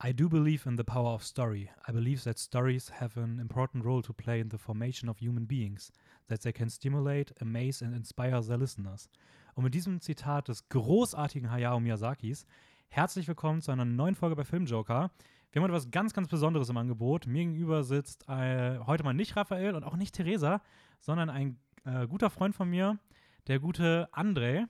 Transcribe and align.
I 0.00 0.12
do 0.12 0.28
believe 0.28 0.64
in 0.64 0.76
the 0.76 0.84
power 0.84 1.12
of 1.12 1.24
story. 1.24 1.70
I 1.88 1.90
believe 1.90 2.22
that 2.22 2.38
stories 2.38 2.88
have 3.00 3.16
an 3.16 3.40
important 3.40 3.84
role 3.84 4.00
to 4.02 4.12
play 4.12 4.38
in 4.38 4.48
the 4.48 4.56
formation 4.56 5.08
of 5.08 5.18
human 5.18 5.44
beings, 5.44 5.90
that 6.28 6.42
they 6.42 6.52
can 6.52 6.70
stimulate, 6.70 7.32
amaze 7.40 7.82
and 7.82 7.96
inspire 7.96 8.40
their 8.40 8.58
listeners. 8.58 9.08
Und 9.56 9.64
mit 9.64 9.74
diesem 9.74 10.00
Zitat 10.00 10.46
des 10.46 10.68
großartigen 10.68 11.50
Hayao 11.50 11.80
Miyazakis 11.80 12.46
herzlich 12.90 13.26
willkommen 13.26 13.60
zu 13.60 13.72
einer 13.72 13.84
neuen 13.84 14.14
Folge 14.14 14.36
bei 14.36 14.44
Filmjoker. 14.44 15.10
Wir 15.50 15.60
haben 15.60 15.64
heute 15.64 15.74
was 15.74 15.90
ganz, 15.90 16.14
ganz 16.14 16.28
Besonderes 16.28 16.68
im 16.68 16.76
Angebot. 16.76 17.26
Mir 17.26 17.44
gegenüber 17.44 17.82
sitzt 17.82 18.24
äh, 18.28 18.78
heute 18.86 19.02
mal 19.02 19.14
nicht 19.14 19.34
Raphael 19.34 19.74
und 19.74 19.82
auch 19.82 19.96
nicht 19.96 20.14
Theresa, 20.14 20.62
sondern 21.00 21.28
ein 21.28 21.58
äh, 21.84 22.06
guter 22.06 22.30
Freund 22.30 22.54
von 22.54 22.70
mir, 22.70 23.00
der 23.48 23.58
gute 23.58 24.08
André. 24.12 24.68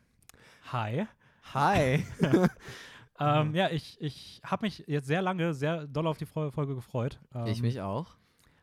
Hi. 0.73 1.07
Hi. 1.53 2.07
Ähm, 3.21 3.55
ja, 3.55 3.69
ich, 3.71 3.97
ich 4.01 4.41
habe 4.45 4.65
mich 4.67 4.85
jetzt 4.87 5.07
sehr 5.07 5.23
lange, 5.23 5.55
sehr 5.55 5.87
doll 5.87 6.07
auf 6.07 6.19
die 6.19 6.27
Folge 6.27 6.75
gefreut. 6.75 7.19
Ähm, 7.35 7.47
ich 7.47 7.63
mich 7.63 7.81
auch. 7.81 8.17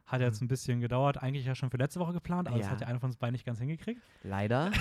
Hat 0.05 0.21
jetzt 0.21 0.41
ein 0.41 0.47
bisschen 0.47 0.81
gedauert, 0.81 1.17
eigentlich 1.21 1.45
ja 1.45 1.55
schon 1.55 1.71
für 1.71 1.77
letzte 1.77 1.99
Woche 1.99 2.13
geplant, 2.13 2.47
aber 2.47 2.57
Ja. 2.57 2.63
das 2.63 2.71
hat 2.71 2.81
ja 2.81 2.87
einer 2.87 2.99
von 2.99 3.09
uns 3.09 3.17
beiden 3.17 3.33
nicht 3.33 3.45
ganz 3.45 3.59
hingekriegt. 3.59 4.01
Leider. 4.23 4.71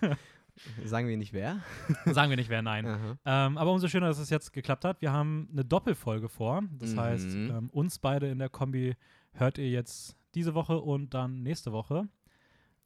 Sagen 0.84 1.08
wir 1.08 1.16
nicht 1.16 1.32
wer. 1.32 1.60
Sagen 2.04 2.30
wir 2.30 2.36
nicht, 2.36 2.48
wer 2.48 2.62
nein. 2.62 3.16
Ähm, 3.24 3.58
aber 3.58 3.72
umso 3.72 3.88
schöner, 3.88 4.06
dass 4.06 4.18
es 4.18 4.30
jetzt 4.30 4.52
geklappt 4.52 4.84
hat. 4.84 5.00
Wir 5.00 5.10
haben 5.12 5.48
eine 5.50 5.64
Doppelfolge 5.64 6.28
vor. 6.28 6.62
Das 6.78 6.92
Mhm. 6.94 7.00
heißt, 7.00 7.34
ähm, 7.34 7.70
uns 7.72 7.98
beide 7.98 8.28
in 8.28 8.38
der 8.38 8.48
Kombi 8.50 8.94
hört 9.32 9.58
ihr 9.58 9.68
jetzt 9.70 10.16
diese 10.34 10.54
Woche 10.54 10.78
und 10.78 11.12
dann 11.14 11.42
nächste 11.42 11.72
Woche. 11.72 12.06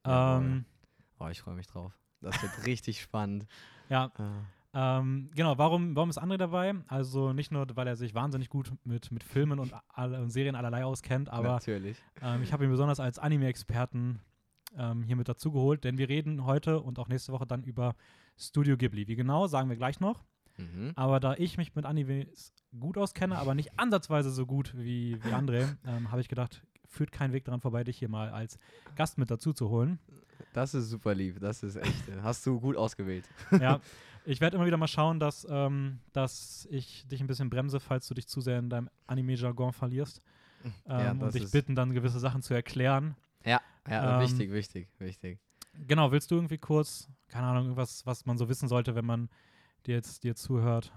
Ähm, 0.05 0.65
Oh, 1.21 1.27
ich 1.29 1.41
freue 1.43 1.57
mich 1.57 1.67
drauf. 1.67 1.93
Das 2.21 2.41
wird 2.41 2.65
richtig 2.67 3.01
spannend. 3.03 3.47
ja, 3.89 4.11
Ah. 4.17 4.45
Ähm, 4.75 5.31
genau, 5.35 5.57
warum, 5.57 5.97
warum 5.97 6.11
ist 6.11 6.21
André 6.21 6.37
dabei? 6.37 6.75
Also 6.89 7.33
nicht 7.33 7.51
nur, 7.51 7.67
weil 7.75 7.87
er 7.87 7.97
sich 7.97 8.15
wahnsinnig 8.15 8.49
gut 8.51 8.71
mit, 8.85 9.11
mit 9.11 9.25
Filmen 9.25 9.59
und, 9.59 9.73
und 9.97 10.31
Serien 10.31 10.55
allerlei 10.55 10.85
auskennt, 10.85 11.31
aber 11.31 11.49
Natürlich. 11.55 11.97
ähm, 12.23 12.43
ich 12.43 12.53
habe 12.53 12.65
ihn 12.65 12.71
besonders 12.71 13.01
als 13.01 13.19
Anime-Experten 13.19 14.21
ähm, 14.77 15.03
hier 15.03 15.17
mit 15.17 15.29
dazugeholt, 15.29 15.85
denn 15.85 15.97
wir 15.97 16.09
reden 16.09 16.45
heute 16.45 16.81
und 16.81 16.99
auch 16.99 17.09
nächste 17.09 17.33
Woche 17.33 17.47
dann 17.47 17.63
über 17.63 17.95
Studio 18.37 18.77
Ghibli. 18.77 19.09
Wie 19.09 19.17
genau, 19.17 19.47
sagen 19.47 19.69
wir 19.71 19.77
gleich 19.77 20.01
noch. 20.01 20.25
Mhm. 20.59 20.93
Aber 20.97 21.21
da 21.21 21.35
ich 21.35 21.57
mich 21.57 21.75
mit 21.75 21.87
Animes 21.87 22.53
gut 22.79 22.99
auskenne, 22.99 23.39
aber 23.39 23.55
nicht 23.55 23.79
ansatzweise 23.79 24.31
so 24.31 24.45
gut 24.45 24.77
wie, 24.77 25.23
wie 25.25 25.33
André, 25.33 25.77
ähm, 25.87 26.11
habe 26.11 26.21
ich 26.21 26.29
gedacht, 26.29 26.63
führt 26.85 27.13
kein 27.13 27.33
Weg 27.33 27.45
daran 27.45 27.61
vorbei, 27.61 27.85
dich 27.85 27.99
hier 27.99 28.09
mal 28.09 28.31
als 28.31 28.59
Gast 28.97 29.19
mit 29.19 29.31
dazu 29.31 29.53
zu 29.53 29.71
holen. 29.71 29.99
Das 30.53 30.75
ist 30.75 30.89
super 30.89 31.15
lieb. 31.15 31.41
Das 31.41 31.63
ist 31.63 31.77
echt. 31.77 32.05
Hast 32.23 32.47
du 32.47 32.61
gut 32.61 32.77
ausgewählt. 32.77 33.29
ja, 33.61 33.81
ich 34.29 34.41
werde 34.43 34.57
immer 34.57 34.67
wieder 34.67 34.77
mal 34.77 34.89
schauen, 34.89 35.19
dass, 35.19 35.47
ähm, 35.49 36.01
dass 36.13 36.69
ich 36.71 37.07
dich 37.09 37.21
ein 37.21 37.27
bisschen 37.27 37.49
bremse, 37.49 37.81
falls 37.81 38.07
du 38.09 38.15
dich 38.15 38.29
zu 38.29 38.43
sehr 38.43 38.59
in 38.59 38.69
deinem 38.69 38.91
Anime-Jargon 39.07 39.73
verlierst. 39.73 40.21
Ähm, 40.65 40.73
Ja, 40.87 41.11
und 41.13 41.35
dich 41.35 41.51
bitten, 41.51 41.75
dann 41.75 41.95
gewisse 41.95 42.19
Sachen 42.19 42.43
zu 42.43 42.53
erklären. 42.53 43.17
Ja, 43.45 43.61
ja 43.89 44.17
Ähm, 44.17 44.25
wichtig, 44.25 44.53
wichtig, 44.53 44.89
wichtig. 44.99 45.39
Genau, 45.87 46.13
willst 46.13 46.31
du 46.31 46.35
irgendwie 46.35 46.59
kurz, 46.59 47.09
keine 47.29 47.47
Ahnung, 47.47 47.65
irgendwas, 47.65 48.05
was 48.05 48.27
man 48.27 48.37
so 48.37 48.49
wissen 48.49 48.69
sollte, 48.69 48.95
wenn 48.95 49.07
man 49.07 49.31
dir 49.87 49.95
jetzt 49.95 50.25
dir 50.25 50.35
zuhört? 50.35 50.93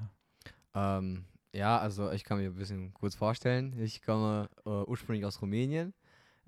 Ähm, 0.74 1.26
ja, 1.54 1.78
also 1.78 2.12
ich 2.12 2.24
kann 2.24 2.40
mir 2.40 2.50
ein 2.50 2.56
bisschen 2.56 2.94
kurz 2.94 3.16
vorstellen. 3.16 3.80
Ich 3.80 4.02
komme 4.02 4.50
äh, 4.66 4.70
ursprünglich 4.70 5.26
aus 5.26 5.42
Rumänien, 5.42 5.94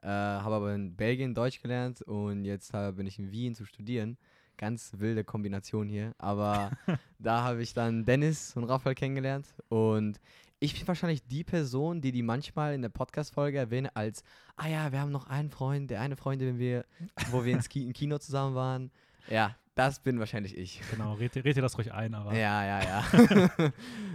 äh, 0.01 0.07
habe 0.07 0.55
aber 0.55 0.73
in 0.73 0.95
Belgien 0.95 1.33
Deutsch 1.33 1.61
gelernt 1.61 2.01
und 2.01 2.43
jetzt 2.43 2.73
äh, 2.73 2.91
bin 2.91 3.07
ich 3.07 3.19
in 3.19 3.31
Wien 3.31 3.55
zu 3.55 3.65
studieren. 3.65 4.17
Ganz 4.63 4.93
wilde 4.95 5.25
Kombination 5.25 5.89
hier. 5.89 6.15
Aber 6.19 6.71
da 7.19 7.43
habe 7.43 7.61
ich 7.61 7.73
dann 7.73 8.05
Dennis 8.05 8.55
und 8.55 8.63
Raphael 8.63 8.95
kennengelernt 8.95 9.45
und 9.67 10.21
ich 10.61 10.73
bin 10.73 10.87
wahrscheinlich 10.87 11.27
die 11.27 11.43
Person, 11.43 11.99
die 11.99 12.13
die 12.13 12.23
manchmal 12.23 12.73
in 12.73 12.81
der 12.81 12.87
Podcast-Folge 12.87 13.57
erwähne 13.57 13.93
als, 13.93 14.23
ah 14.55 14.69
ja, 14.69 14.93
wir 14.93 15.01
haben 15.01 15.11
noch 15.11 15.27
einen 15.27 15.49
Freund, 15.49 15.91
der 15.91 15.99
eine 15.99 16.15
Freundin, 16.15 16.47
wenn 16.47 16.59
wir, 16.59 16.85
wo 17.29 17.43
wir 17.43 17.51
ins 17.51 17.67
Ki 17.67 17.83
im 17.83 17.91
Kino 17.91 18.17
zusammen 18.19 18.55
waren. 18.55 18.91
Ja, 19.27 19.53
das 19.75 19.99
bin 19.99 20.17
wahrscheinlich 20.19 20.57
ich. 20.57 20.79
Genau, 20.91 21.15
red, 21.15 21.35
red 21.35 21.57
dir 21.57 21.61
das 21.61 21.77
ruhig 21.77 21.91
ein, 21.91 22.13
aber. 22.13 22.33
Ja, 22.33 22.63
ja, 22.63 22.83
ja. 22.85 23.03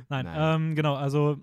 Nein, 0.08 0.24
Nein. 0.24 0.54
Ähm, 0.62 0.74
genau, 0.74 0.94
also 0.94 1.36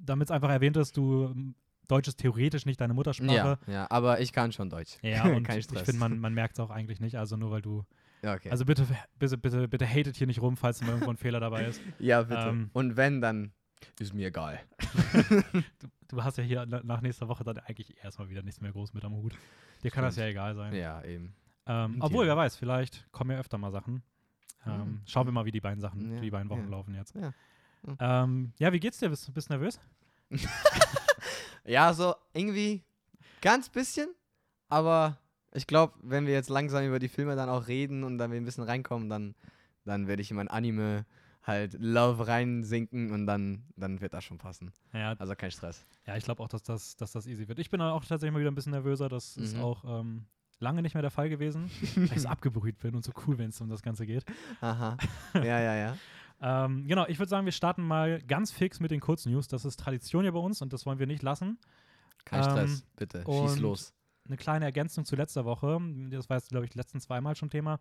damit 0.00 0.28
es 0.28 0.30
einfach 0.30 0.48
erwähnt 0.48 0.78
ist, 0.78 0.96
du 0.96 1.24
ähm, 1.26 1.54
Deutsch 1.86 2.08
ist 2.08 2.16
theoretisch 2.16 2.64
nicht 2.64 2.80
deine 2.80 2.94
Muttersprache. 2.94 3.58
Ja, 3.66 3.72
ja, 3.72 3.86
aber 3.90 4.20
ich 4.20 4.32
kann 4.32 4.52
schon 4.52 4.70
Deutsch. 4.70 4.96
Ja, 5.02 5.24
und 5.24 5.46
ich 5.50 5.66
finde, 5.66 5.98
man, 5.98 6.18
man 6.18 6.32
merkt 6.32 6.54
es 6.54 6.60
auch 6.60 6.70
eigentlich 6.70 7.00
nicht, 7.00 7.16
also 7.16 7.36
nur 7.36 7.50
weil 7.50 7.60
du. 7.60 7.84
Okay. 8.22 8.50
Also 8.50 8.64
bitte, 8.64 8.86
bitte, 9.18 9.38
bitte, 9.38 9.68
bitte 9.68 9.86
hatet 9.86 10.16
hier 10.16 10.26
nicht 10.26 10.40
rum, 10.40 10.56
falls 10.56 10.80
mal 10.82 10.88
irgendwo 10.90 11.10
ein 11.10 11.16
Fehler 11.16 11.40
dabei 11.40 11.66
ist. 11.66 11.80
ja, 11.98 12.22
bitte. 12.22 12.40
ähm, 12.48 12.70
Und 12.72 12.96
wenn, 12.96 13.20
dann 13.20 13.52
ist 14.00 14.12
mir 14.14 14.28
egal. 14.28 14.60
Du, 15.80 15.88
du 16.08 16.24
hast 16.24 16.38
ja 16.38 16.42
hier 16.44 16.66
na- 16.66 16.82
nach 16.82 17.00
nächster 17.00 17.28
Woche 17.28 17.44
dann 17.44 17.58
eigentlich 17.58 17.96
erstmal 18.02 18.28
wieder 18.28 18.42
nichts 18.42 18.60
mehr 18.60 18.72
groß 18.72 18.92
mit 18.94 19.04
am 19.04 19.12
Hut. 19.14 19.34
Dir 19.82 19.90
kann 19.90 20.02
das 20.02 20.16
ja 20.16 20.22
Stimmt. 20.22 20.30
egal 20.32 20.54
sein. 20.56 20.74
Ja, 20.74 21.02
eben. 21.04 21.34
Ähm, 21.66 21.96
obwohl, 22.00 22.26
wer 22.26 22.36
weiß, 22.36 22.56
vielleicht 22.56 23.06
kommen 23.12 23.30
ja 23.30 23.38
öfter 23.38 23.58
mal 23.58 23.70
Sachen. 23.70 24.02
Ähm, 24.66 24.72
Mhm. 24.78 25.00
Schauen 25.06 25.26
wir 25.26 25.32
mal, 25.32 25.44
wie 25.44 25.52
die 25.52 25.60
beiden 25.60 25.80
Sachen, 25.80 26.14
Ja, 26.14 26.20
die 26.20 26.30
beiden 26.30 26.48
Wochen 26.50 26.64
ja. 26.64 26.68
laufen 26.70 26.94
jetzt. 26.94 27.14
Ja. 27.14 27.32
Mhm. 27.82 27.96
Ähm, 28.00 28.52
ja, 28.58 28.72
wie 28.72 28.80
geht's 28.80 28.98
dir? 28.98 29.08
Bist 29.10 29.28
du 29.28 29.32
bist 29.32 29.48
du 29.48 29.52
nervös? 29.54 29.78
Ja, 31.64 31.92
so 31.92 32.14
irgendwie 32.32 32.82
ganz 33.42 33.68
bisschen, 33.68 34.08
aber 34.68 35.18
ich 35.52 35.66
glaube, 35.66 35.94
wenn 36.02 36.26
wir 36.26 36.32
jetzt 36.34 36.50
langsam 36.50 36.84
über 36.86 36.98
die 36.98 37.08
Filme 37.08 37.36
dann 37.36 37.48
auch 37.48 37.68
reden 37.68 38.04
und 38.04 38.18
dann 38.18 38.30
wir 38.30 38.38
ein 38.40 38.44
bisschen 38.44 38.64
reinkommen, 38.64 39.08
dann, 39.08 39.34
dann 39.84 40.06
werde 40.06 40.22
ich 40.22 40.30
in 40.30 40.36
mein 40.36 40.48
Anime 40.48 41.06
halt 41.42 41.74
Love 41.80 42.26
reinsinken 42.28 43.10
und 43.10 43.26
dann, 43.26 43.62
dann 43.76 44.00
wird 44.02 44.12
das 44.12 44.24
schon 44.24 44.36
passen. 44.38 44.70
Ja, 44.92 45.12
Also 45.18 45.34
kein 45.34 45.50
Stress. 45.50 45.86
ja 46.06 46.16
ich 46.16 46.24
glaube 46.24 46.42
auch, 46.42 46.48
dass 46.48 46.62
das, 46.62 46.96
dass 46.96 47.12
das 47.12 47.26
easy 47.26 47.48
wird. 47.48 47.58
Ich 47.58 47.70
bin 47.70 47.80
auch 47.80 48.04
tatsächlich 48.04 48.32
mal 48.32 48.40
wieder 48.40 48.50
ein 48.50 48.54
bisschen 48.54 48.72
nervöser. 48.72 49.08
Das 49.08 49.36
ist 49.38 49.54
Mhm. 49.56 49.62
auch 49.62 50.00
ähm, 50.00 50.26
lange 50.60 50.82
nicht 50.82 50.92
mehr 50.94 51.00
der 51.02 51.10
Fall 51.10 51.30
gewesen, 51.30 51.70
weil 51.96 52.04
ich 52.16 52.22
so 52.22 52.28
abgebrüht 52.28 52.78
bin 52.78 52.94
und 52.94 53.02
so 53.04 53.12
cool, 53.26 53.38
wenn 53.38 53.48
es 53.48 53.60
um 53.62 53.68
das 53.70 53.80
Ganze 53.82 54.04
geht. 54.04 54.24
Aha. 54.60 54.96
Ja, 55.34 55.60
ja, 55.60 55.74
ja. 55.74 55.96
Ähm, 56.40 56.86
genau, 56.86 57.06
ich 57.08 57.18
würde 57.18 57.30
sagen, 57.30 57.46
wir 57.46 57.52
starten 57.52 57.82
mal 57.82 58.20
ganz 58.22 58.52
fix 58.52 58.78
mit 58.78 58.90
den 58.90 59.00
Kurznews. 59.00 59.48
Das 59.48 59.64
ist 59.64 59.80
Tradition 59.80 60.22
hier 60.22 60.32
bei 60.32 60.38
uns 60.38 60.60
und 60.62 60.72
das 60.72 60.84
wollen 60.86 60.98
wir 60.98 61.06
nicht 61.06 61.22
lassen. 61.22 61.58
Kein 62.26 62.42
Ähm, 62.42 62.50
Stress, 62.50 62.84
bitte. 62.96 63.24
Schieß 63.26 63.58
los. 63.58 63.94
Eine 64.28 64.36
kleine 64.36 64.64
Ergänzung 64.64 65.04
zu 65.04 65.16
letzter 65.16 65.44
Woche. 65.44 65.78
Das 66.10 66.28
war 66.28 66.36
jetzt, 66.36 66.50
glaube 66.50 66.66
ich, 66.66 66.74
letzten 66.74 67.00
zweimal 67.00 67.34
schon 67.36 67.50
Thema. 67.50 67.78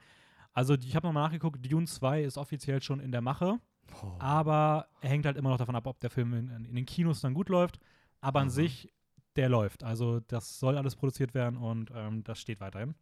Also, 0.54 0.74
ich 0.76 0.96
habe 0.96 1.06
nochmal 1.08 1.24
nachgeguckt, 1.26 1.64
Dune 1.72 1.86
2 1.86 2.24
ist 2.24 2.38
offiziell 2.38 2.82
schon 2.82 3.00
in 3.00 3.12
der 3.12 3.22
Mache, 3.22 3.60
Oh. 4.04 4.16
aber 4.20 4.88
er 5.02 5.10
hängt 5.10 5.26
halt 5.26 5.38
immer 5.38 5.50
noch 5.50 5.58
davon 5.58 5.76
ab, 5.76 5.88
ob 5.88 6.00
der 6.00 6.10
Film 6.10 6.34
in, 6.34 6.50
in 6.50 6.76
den 6.76 6.86
Kinos 6.86 7.22
dann 7.22 7.34
gut 7.34 7.48
läuft. 7.50 7.80
Aber 8.22 8.40
an 8.42 8.48
Mhm. 8.48 8.52
sich, 8.52 8.94
der 9.36 9.50
läuft. 9.50 9.84
Also, 9.84 10.20
das 10.22 10.60
soll 10.60 10.78
alles 10.78 10.96
produziert 10.96 11.34
werden 11.36 11.58
und 11.58 11.92
ähm, 11.94 12.24
das 12.24 12.40
steht 12.40 12.60
weiterhin. 12.60 12.96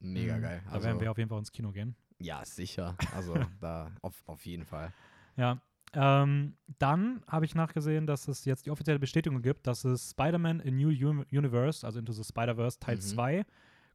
Mega 0.00 0.38
Mhm, 0.38 0.42
geil. 0.42 0.62
Da 0.72 0.82
werden 0.82 1.00
wir 1.00 1.10
auf 1.10 1.18
jeden 1.18 1.28
Fall 1.28 1.38
ins 1.38 1.52
Kino 1.52 1.70
gehen. 1.72 1.94
Ja, 2.18 2.44
sicher. 2.44 2.96
Also 3.14 3.34
da 3.60 3.90
auf, 4.02 4.22
auf 4.26 4.44
jeden 4.46 4.64
Fall. 4.64 4.92
Ja. 5.36 5.60
Ähm, 5.92 6.56
dann 6.78 7.22
habe 7.26 7.44
ich 7.44 7.54
nachgesehen, 7.54 8.06
dass 8.06 8.28
es 8.28 8.44
jetzt 8.44 8.64
die 8.66 8.70
offizielle 8.70 8.98
Bestätigung 9.00 9.42
gibt, 9.42 9.66
dass 9.66 9.84
es 9.84 10.10
Spider-Man 10.10 10.60
in 10.60 10.76
New 10.76 10.88
Uni- 10.88 11.24
Universe, 11.36 11.84
also 11.84 11.98
Into 11.98 12.12
the 12.12 12.22
Spider-Verse 12.22 12.78
Teil 12.78 12.96
Mhm. 12.96 13.00
2, 13.00 13.44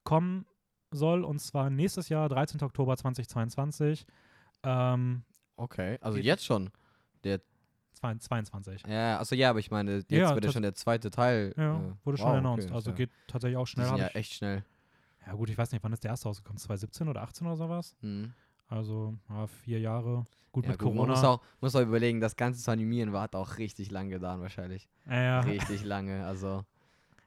kommen 0.04 0.46
soll. 0.92 1.24
Und 1.24 1.40
zwar 1.40 1.70
nächstes 1.70 2.10
Jahr, 2.10 2.28
13. 2.30 2.62
Oktober 2.64 2.98
2022. 2.98 4.06
Ähm, 4.64 5.24
Okay, 5.58 5.98
also 6.02 6.18
jetzt 6.18 6.44
schon. 6.46 6.70
Der, 7.24 7.40
zwei- 7.94 8.16
22. 8.16 8.84
ja, 8.88 9.18
also 9.18 9.34
ja, 9.36 9.50
aber 9.52 9.60
ich 9.60 9.72
meine, 9.72 9.96
jetzt 10.00 10.12
Ja, 10.12 10.34
wird 10.36 10.44
ja 10.44 10.52
schon 10.52 10.64
der 10.64 10.76
zweite 10.76 11.10
Teil. 11.10 11.54
Ja, 11.56 11.80
äh, 11.80 11.94
wurde 12.04 12.18
schon 12.18 12.28
wow, 12.28 12.36
announced. 12.38 12.66
okay, 12.68 12.76
also 12.76 12.90
ja, 12.90 12.96
geht 12.98 13.12
tatsächlich 13.28 13.56
auch 13.58 13.66
schnell. 13.68 13.88
ja 13.98 14.08
echt 14.08 14.34
schnell. 14.34 14.66
ja, 15.26 15.34
gut, 15.34 15.50
ich 15.50 15.58
weiß 15.58 15.72
nicht, 15.72 15.82
wann 15.84 15.94
ist 15.94 16.04
der 16.04 16.12
erste 16.12 16.28
rausgekommen? 16.28 16.58
2017 16.58 17.08
oder 17.08 17.22
18 17.22 17.48
oder 17.48 17.56
sowas? 17.56 17.96
Mhm. 18.02 18.34
Also 18.68 19.16
ja, 19.30 19.48
vier 19.48 19.80
Jahre. 19.80 20.26
Gut 20.52 20.66
Ja, 20.66 20.72
mit 20.72 20.80
gut, 20.80 20.88
man 20.90 20.96
Corona. 20.98 21.14
muss 21.14 21.24
auch, 21.24 21.42
muss 21.62 21.76
auch 21.76 21.82
überlegen, 21.82 22.20
das 22.22 22.36
Ganze 22.36 22.62
zu 22.62 22.72
animieren 22.72 23.12
war, 23.14 23.24
hat 23.24 23.36
auch 23.36 23.58
richtig 23.58 23.92
lang 23.92 24.10
gedauert 24.10 24.40
wahrscheinlich. 24.42 24.88
ja, 25.08 25.16
ja, 25.22 25.40
Richtig 25.42 25.84
lange, 25.84 26.26
also. 26.26 26.64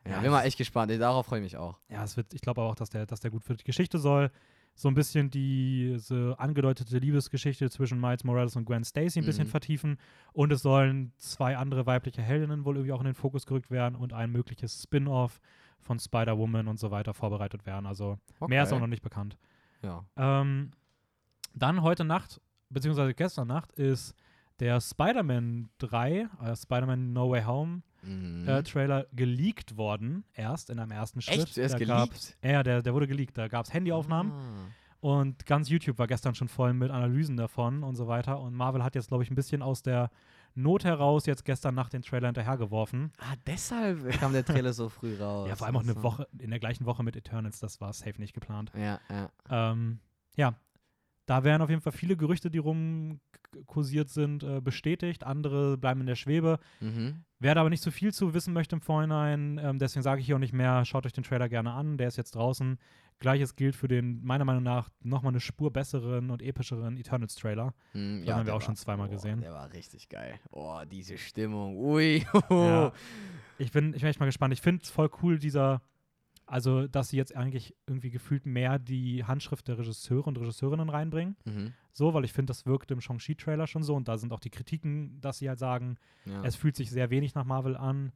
Ja, 0.07 0.13
Ja, 0.13 0.21
bin 0.21 0.31
mal 0.31 0.45
echt 0.45 0.57
gespannt. 0.57 0.91
Darauf 0.93 1.27
freue 1.27 1.41
ich 1.41 1.45
mich 1.45 1.57
auch. 1.59 1.79
Ja, 1.91 2.03
es 2.05 2.17
wird, 2.17 2.33
ich 2.33 2.41
glaube 2.41 2.63
aber 2.63 2.71
auch, 2.71 2.75
dass 2.75 2.89
der, 2.91 3.05
dass 3.05 3.21
der 3.21 3.31
gut 3.31 3.45
für 3.45 3.55
die 3.55 3.65
Geschichte 3.65 3.99
soll. 3.99 4.31
So 4.75 4.89
ein 4.89 4.95
bisschen 4.95 5.29
diese 5.29 6.37
angedeutete 6.39 6.99
Liebesgeschichte 6.99 7.69
zwischen 7.69 8.01
Miles 8.01 8.23
Morales 8.25 8.55
und 8.57 8.65
Gwen 8.65 8.85
Stacy 8.85 9.19
ein 9.19 9.27
bisschen 9.27 9.47
Mhm. 9.49 9.51
vertiefen. 9.51 9.99
Und 10.33 10.53
es 10.53 10.63
sollen 10.63 11.13
zwei 11.19 11.57
andere 11.57 11.85
weibliche 11.85 12.23
Heldinnen 12.23 12.65
wohl 12.65 12.77
irgendwie 12.77 12.93
auch 12.93 13.01
in 13.01 13.07
den 13.07 13.15
Fokus 13.15 13.45
gerückt 13.45 13.71
werden 13.71 13.97
und 13.97 14.13
ein 14.13 14.31
mögliches 14.31 14.83
Spin-off 14.85 15.41
von 15.81 15.99
Spider-Woman 15.99 16.69
und 16.69 16.79
so 16.79 16.91
weiter 16.91 17.13
vorbereitet 17.13 17.67
werden. 17.67 17.87
Also 17.87 18.19
mehr 18.47 18.63
ist 18.63 18.73
auch 18.73 18.81
noch 18.81 18.87
nicht 18.87 19.03
bekannt. 19.03 19.37
Ja. 19.83 20.05
Ähm, 20.17 20.71
dann 21.55 21.83
heute 21.83 22.05
Nacht, 22.05 22.41
beziehungsweise 22.71 23.15
gestern 23.15 23.49
Nacht, 23.49 23.73
ist 23.73 24.15
der 24.61 24.81
Spider-Man 24.81 25.69
3, 25.79 26.29
äh, 26.43 26.57
Spider-Man 26.57 27.13
No 27.13 27.31
Way 27.31 27.45
Home 27.45 27.83
Mhm. 28.03 28.47
äh, 28.49 28.63
Trailer 28.63 29.07
geleakt 29.13 29.77
worden, 29.77 30.25
erst 30.35 30.71
in 30.71 30.79
einem 30.79 30.93
ersten 30.93 31.21
Schritt. 31.21 31.57
Echt? 31.57 31.57
Da 31.59 31.79
geleakt? 31.79 32.11
gab's- 32.13 32.37
Ja, 32.45 32.63
der, 32.63 32.81
der 32.83 32.95
wurde 32.95 33.09
geleakt. 33.09 33.37
Da 33.37 33.49
gab 33.49 33.67
es 33.67 33.75
Handyaufnahmen 33.75 34.31
Ah. 34.33 34.67
und 35.01 35.47
ganz 35.47 35.69
YouTube 35.69 35.99
war 35.99 36.07
gestern 36.07 36.35
schon 36.37 36.47
voll 36.49 36.73
mit 36.75 36.91
Analysen 36.93 37.37
davon 37.37 37.83
und 37.83 37.97
so 37.97 38.07
weiter. 38.07 38.41
Und 38.41 38.55
Marvel 38.55 38.85
hat 38.85 38.95
jetzt, 38.95 39.09
glaube 39.09 39.25
ich, 39.25 39.31
ein 39.31 39.35
bisschen 39.35 39.63
aus 39.63 39.83
der 39.83 40.11
Not 40.55 40.85
heraus 40.85 41.27
jetzt 41.27 41.45
gestern 41.45 41.75
Nacht 41.75 41.93
den 41.93 42.03
Trailer 42.03 42.29
hinterhergeworfen. 42.29 43.13
Ah, 43.19 43.35
deshalb 43.47 44.09
kam 44.19 44.33
der 44.33 44.45
Trailer 44.45 44.73
so 44.73 44.89
früh 44.89 45.17
raus. 45.21 45.49
Ja, 45.49 45.57
vor 45.57 45.67
allem 45.67 45.77
auch 45.77 45.83
eine. 45.83 46.03
Woche, 46.03 46.27
in 46.39 46.51
der 46.51 46.59
gleichen 46.61 46.85
Woche 46.87 47.03
mit 47.03 47.17
Eternals, 47.17 47.59
das 47.61 47.81
war 47.81 47.93
safe 47.93 48.19
nicht 48.21 48.33
geplant. 48.33 48.71
Ja, 48.77 49.01
ja. 49.11 49.31
Ähm, 49.51 49.99
ja, 50.37 50.55
da 51.29 51.45
werden 51.45 51.61
auf 51.61 51.69
jeden 51.69 51.83
Fall 51.83 51.93
viele 51.93 52.17
Gerüchte, 52.17 52.51
die 52.51 52.59
rumkursiert 52.59 54.09
sind, 54.09 54.43
äh, 54.43 54.61
bestätigt. 54.63 55.25
Andere 55.25 55.77
bleiben 55.77 56.01
in 56.01 56.07
der 56.07 56.15
Schwebe. 56.15 56.59
Mhm. 56.81 57.25
Wer 57.39 57.55
da 57.55 57.61
aber 57.61 57.71
nicht 57.71 57.83
so 57.83 57.91
viel 57.91 58.13
zu 58.15 58.33
wissen 58.33 58.55
möchte 58.55 58.75
im 58.77 58.81
Vorhinein, 58.81 59.61
ähm, 59.63 59.79
deswegen 59.79 60.03
sage 60.03 60.21
ich 60.21 60.27
hier 60.27 60.37
auch 60.37 60.41
nicht 60.41 60.55
mehr, 60.55 60.85
schaut 60.87 61.05
euch 61.05 61.13
den 61.13 61.25
Trailer 61.25 61.49
gerne 61.51 61.73
an, 61.73 61.99
der 61.99 62.09
ist 62.09 62.17
jetzt 62.17 62.35
draußen. 62.35 62.79
Gleiches 63.19 63.57
gilt 63.57 63.77
für 63.77 63.89
den, 63.89 64.25
meiner 64.25 64.45
Meinung 64.47 64.63
nach, 64.63 64.89
nochmal 65.03 65.33
eine 65.33 65.41
Spur 65.41 65.71
besseren 65.73 66.31
und 66.31 66.41
epischeren 66.41 66.97
Eternals-Trailer. 66.97 67.75
Mhm, 67.93 68.25
Den 68.25 68.35
haben 68.35 68.47
wir 68.47 68.55
auch 68.55 68.63
schon 68.63 68.71
war- 68.77 68.77
zweimal 68.83 69.09
oh, 69.09 69.11
gesehen. 69.11 69.41
Der 69.41 69.53
war 69.53 69.71
richtig 69.73 70.09
geil. 70.09 70.39
Oh, 70.51 70.81
diese 70.91 71.19
Stimmung. 71.19 71.77
Ui. 71.77 72.25
Ja. 72.51 72.93
Ich 73.61 73.73
bin, 73.73 73.93
ich 73.93 74.03
bin 74.03 74.09
echt 74.09 74.21
mal 74.21 74.27
gespannt. 74.27 74.55
Ich 74.55 74.61
finde 74.61 74.85
es 74.85 74.91
voll 74.91 75.11
cool, 75.21 75.37
dieser, 75.37 75.83
also, 76.49 76.89
dass 76.89 77.11
sie 77.11 77.17
jetzt 77.19 77.37
eigentlich 77.37 77.75
irgendwie 77.87 78.11
gefühlt 78.11 78.47
mehr 78.47 78.79
die 78.79 79.25
Handschrift 79.25 79.69
der 79.69 79.79
Regisseure 79.79 80.29
und 80.29 80.39
Regisseurinnen 80.39 80.89
reinbringen. 80.89 81.37
Mhm. 81.45 81.73
So, 81.93 82.15
weil 82.15 82.25
ich 82.25 82.33
finde, 82.33 82.51
das 82.51 82.65
wirkt 82.67 82.91
im 82.91 83.01
Shang-Chi-Trailer 83.01 83.67
schon 83.67 83.83
so 83.83 83.95
und 83.95 84.09
da 84.09 84.17
sind 84.19 84.33
auch 84.33 84.41
die 84.41 84.51
Kritiken, 84.51 85.21
dass 85.21 85.39
sie 85.39 85.49
halt 85.49 85.59
sagen, 85.59 85.97
Ja. 86.25 86.43
es 86.45 86.57
fühlt 86.57 86.77
sich 86.77 86.91
sehr 86.91 87.11
wenig 87.11 87.35
nach 87.35 87.45
Marvel 87.45 87.77
an. 87.77 88.13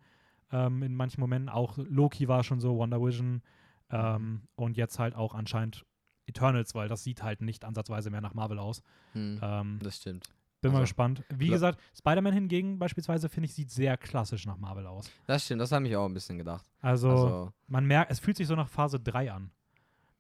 Ähm, 0.51 0.83
in 0.83 0.95
manchen 0.95 1.21
Momenten 1.21 1.49
auch 1.49 1.79
Loki 1.79 2.29
war 2.29 2.43
schon 2.45 2.61
so, 2.61 2.77
Wonder 2.77 3.01
Vision 3.01 3.43
ähm, 3.91 4.43
und 4.55 4.77
jetzt 4.77 4.99
halt 4.99 5.15
auch 5.15 5.35
anscheinend 5.35 5.85
Eternals, 6.27 6.75
weil 6.75 6.89
das 6.89 7.03
sieht 7.05 7.23
halt 7.23 7.43
nicht 7.43 7.65
ansatzweise 7.65 8.11
mehr 8.11 8.21
nach 8.21 8.35
Marvel 8.35 8.59
aus. 8.59 8.83
Mhm. 9.15 9.41
Ähm, 9.43 9.79
Das 9.83 9.97
stimmt. 9.97 10.29
Bin 10.63 10.73
mal 10.73 10.79
also, 10.79 10.85
gespannt. 10.85 11.23
Wie 11.29 11.47
klar. 11.47 11.57
gesagt, 11.57 11.81
Spider-Man 11.99 12.33
hingegen 12.33 12.79
beispielsweise, 12.79 13.29
finde 13.29 13.47
ich, 13.47 13.55
sieht 13.55 13.71
sehr 13.71 13.97
klassisch 13.99 14.47
nach 14.47 14.57
Marvel 14.57 14.87
aus. 14.87 15.11
Das 15.27 15.45
stimmt, 15.45 15.61
das 15.61 15.73
habe 15.73 15.87
ich 15.87 15.95
auch 15.97 16.07
ein 16.07 16.15
bisschen 16.15 16.39
gedacht. 16.39 16.65
Also, 16.81 17.11
Also, 17.11 17.53
man 17.67 17.85
merkt, 17.85 18.11
es 18.11 18.19
fühlt 18.21 18.37
sich 18.37 18.47
so 18.47 18.55
nach 18.55 18.69
Phase 18.69 18.99
3 18.99 19.33
an. 19.33 19.51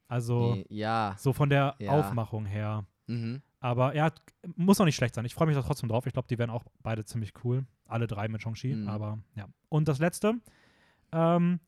Also, 0.08 0.62
ja. 0.68 1.14
so 1.18 1.32
von 1.32 1.48
der 1.48 1.74
Ja. 1.78 1.92
Aufmachung 1.92 2.44
her. 2.44 2.84
Mhm. 3.06 3.40
Aber 3.60 3.94
ja, 3.94 4.10
muss 4.56 4.80
auch 4.80 4.84
nicht 4.84 4.96
schlecht 4.96 5.14
sein. 5.14 5.24
Ich 5.24 5.34
freue 5.34 5.46
mich 5.46 5.56
da 5.56 5.62
trotzdem 5.62 5.88
drauf. 5.88 6.04
Ich 6.06 6.12
glaube, 6.12 6.28
die 6.28 6.36
werden 6.38 6.50
auch 6.50 6.64
beide 6.82 7.04
ziemlich 7.04 7.32
cool. 7.44 7.64
Alle 7.86 8.06
drei 8.06 8.28
mit 8.28 8.42
Shang-Chi. 8.42 8.74
Mhm. 8.74 8.88
Aber 8.88 9.18
ja. 9.36 9.46
Und 9.68 9.88
das 9.88 10.00
letzte 10.00 10.34
ähm, 11.12 11.60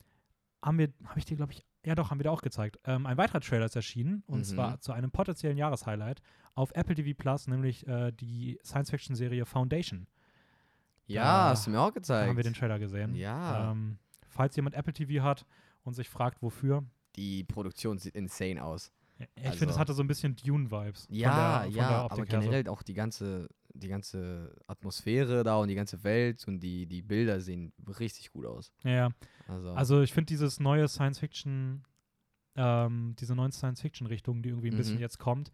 haben 0.62 0.78
wir, 0.78 0.92
habe 1.06 1.18
ich 1.18 1.24
dir, 1.24 1.36
glaube 1.36 1.52
ich, 1.52 1.64
ja 1.84 1.94
doch, 1.94 2.10
haben 2.10 2.18
wir 2.18 2.24
dir 2.24 2.32
auch 2.32 2.42
gezeigt. 2.42 2.78
Ähm, 2.84 3.06
ein 3.06 3.16
weiterer 3.16 3.40
Trailer 3.40 3.66
ist 3.66 3.76
erschienen 3.76 4.22
und 4.26 4.38
Mhm. 4.40 4.44
zwar 4.44 4.80
zu 4.80 4.92
einem 4.92 5.10
potenziellen 5.10 5.56
Jahreshighlight 5.58 6.20
auf 6.54 6.70
Apple 6.74 6.94
TV 6.94 7.16
Plus, 7.16 7.46
nämlich 7.48 7.86
äh, 7.86 8.12
die 8.12 8.58
Science-Fiction-Serie 8.64 9.44
Foundation. 9.44 10.06
Ja, 11.06 11.22
Da 11.24 11.48
hast 11.50 11.66
du 11.66 11.70
mir 11.70 11.80
auch 11.80 11.88
Da 11.88 11.94
gezeigt. 11.94 12.28
haben 12.28 12.36
wir 12.36 12.44
den 12.44 12.54
Trailer 12.54 12.78
gesehen. 12.78 13.14
Ja. 13.14 13.72
Ähm, 13.72 13.98
falls 14.28 14.56
jemand 14.56 14.74
Apple 14.74 14.92
TV 14.92 15.22
hat 15.22 15.44
und 15.82 15.94
sich 15.94 16.08
fragt, 16.08 16.42
wofür. 16.42 16.84
die 17.16 17.44
Produktion 17.44 17.96
sieht 17.98 18.16
insane 18.16 18.64
aus. 18.64 18.90
Ich 19.18 19.26
finde, 19.42 19.50
es 19.50 19.60
Also- 19.68 19.78
hatte 19.78 19.94
so 19.94 20.02
ein 20.02 20.08
bisschen 20.08 20.34
Dune-Vibes. 20.34 21.06
Ja, 21.10 21.30
von 21.30 21.38
der, 21.38 21.70
von 21.70 21.72
ja, 21.80 21.88
aber 22.06 22.16
her 22.16 22.24
so. 22.26 22.40
generell 22.40 22.68
auch 22.68 22.82
die 22.82 22.94
ganze, 22.94 23.48
die 23.74 23.88
ganze 23.88 24.54
Atmosphäre 24.66 25.42
da 25.44 25.56
und 25.56 25.68
die 25.68 25.74
ganze 25.74 26.02
Welt 26.04 26.46
und 26.46 26.60
die, 26.60 26.86
die 26.86 27.02
Bilder 27.02 27.40
sehen 27.40 27.72
richtig 27.98 28.32
gut 28.32 28.46
aus. 28.46 28.72
Ja. 28.84 29.10
Also, 29.48 29.70
Also 29.72 30.02
ich 30.02 30.12
finde 30.12 30.26
dieses 30.26 30.60
neue 30.60 30.86
Science-Fiction, 30.88 31.82
ähm, 32.56 33.14
diese 33.18 33.34
neue 33.34 33.50
Science-Fiction-Richtung, 33.52 34.42
die 34.42 34.50
irgendwie 34.50 34.70
ein 34.70 34.76
bisschen 34.76 34.94
Mhm. 34.96 35.00
jetzt 35.00 35.18
kommt, 35.18 35.50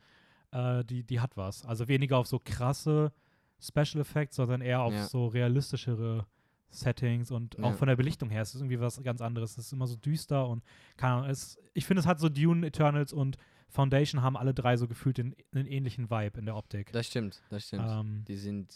äh, 0.53 0.85
die, 0.85 1.03
die 1.03 1.21
hat 1.21 1.37
was. 1.37 1.65
Also 1.65 1.89
weniger 1.89 2.19
auf 2.19 2.27
so 2.27 2.39
krasse 2.39 3.13
Special 3.59 4.01
Effects, 4.01 4.37
sondern 4.37 4.61
eher 4.61 4.83
auf 4.83 4.93
Ja. 4.93 5.07
so 5.07 5.27
realistischere 5.27 6.27
Settings 6.69 7.31
und 7.31 7.59
auch 7.59 7.71
Ja. 7.71 7.77
von 7.77 7.89
der 7.89 7.97
Belichtung 7.97 8.31
her 8.31 8.43
ist 8.43 8.55
es 8.55 8.61
irgendwie 8.61 8.79
was 8.81 9.03
ganz 9.03 9.21
anderes. 9.21 9.53
Es 9.59 9.67
ist 9.67 9.73
immer 9.73 9.87
so 9.87 9.97
düster 9.97 10.47
und 10.47 10.63
keine 10.97 11.15
Ahnung, 11.15 11.31
es, 11.31 11.59
ich 11.75 11.85
finde, 11.85 12.01
es 12.01 12.07
hat 12.07 12.21
so 12.21 12.29
Dune, 12.29 12.67
Eternals 12.67 13.13
und 13.13 13.37
Foundation 13.71 14.23
haben 14.23 14.37
alle 14.37 14.53
drei 14.55 14.77
so 14.77 14.87
gefühlt 14.89 15.19
den, 15.19 15.35
einen 15.55 15.67
ähnlichen 15.67 16.11
Vibe 16.11 16.39
in 16.39 16.47
der 16.47 16.57
Optik. 16.57 16.93
das 16.93 17.07
stimmt, 17.07 17.41
das 17.51 17.67
stimmt. 17.67 17.87
Ähm, 17.89 18.25
Die 18.27 18.37
sind, 18.37 18.75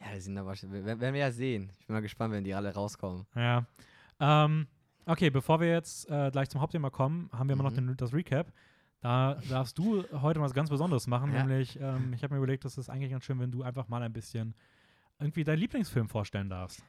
ja, 0.00 0.14
die 0.14 0.20
sind 0.20 0.34
da 0.36 0.44
wahrscheinlich, 0.46 0.84
werden 0.84 1.00
wir 1.00 1.20
ja 1.20 1.30
sehen. 1.30 1.70
Ich 1.80 1.86
bin 1.86 1.94
mal 1.94 2.00
gespannt, 2.00 2.32
wenn 2.32 2.44
die 2.44 2.54
alle 2.54 2.72
rauskommen. 2.74 3.26
Ja. 3.34 3.66
Ähm, 4.20 4.66
okay, 5.06 5.30
bevor 5.30 5.60
wir 5.60 5.68
jetzt 5.68 6.08
äh, 6.10 6.30
gleich 6.30 6.48
zum 6.48 6.60
Hauptthema 6.60 6.90
kommen, 6.90 7.30
haben 7.32 7.48
wir 7.48 7.52
immer 7.54 7.62
noch 7.64 7.70
Mhm. 7.72 7.86
den, 7.88 7.96
das 7.96 8.12
Recap. 8.12 8.52
Da 9.00 9.34
darfst 9.48 9.78
du 9.78 10.02
heute 10.20 10.40
was 10.40 10.52
ganz 10.52 10.70
Besonderes 10.70 11.06
machen, 11.06 11.32
Ja. 11.32 11.44
nämlich, 11.44 11.78
ähm, 11.80 12.12
ich 12.14 12.22
habe 12.24 12.34
mir 12.34 12.38
überlegt, 12.38 12.64
das 12.64 12.78
ist 12.78 12.88
eigentlich 12.88 13.12
ganz 13.12 13.24
schön, 13.24 13.38
wenn 13.38 13.52
du 13.52 13.62
einfach 13.62 13.86
mal 13.88 14.02
ein 14.02 14.12
bisschen 14.12 14.54
irgendwie 15.20 15.44
deinen 15.44 15.58
Lieblingsfilm 15.58 16.08
vorstellen 16.08 16.48
darfst. 16.50 16.82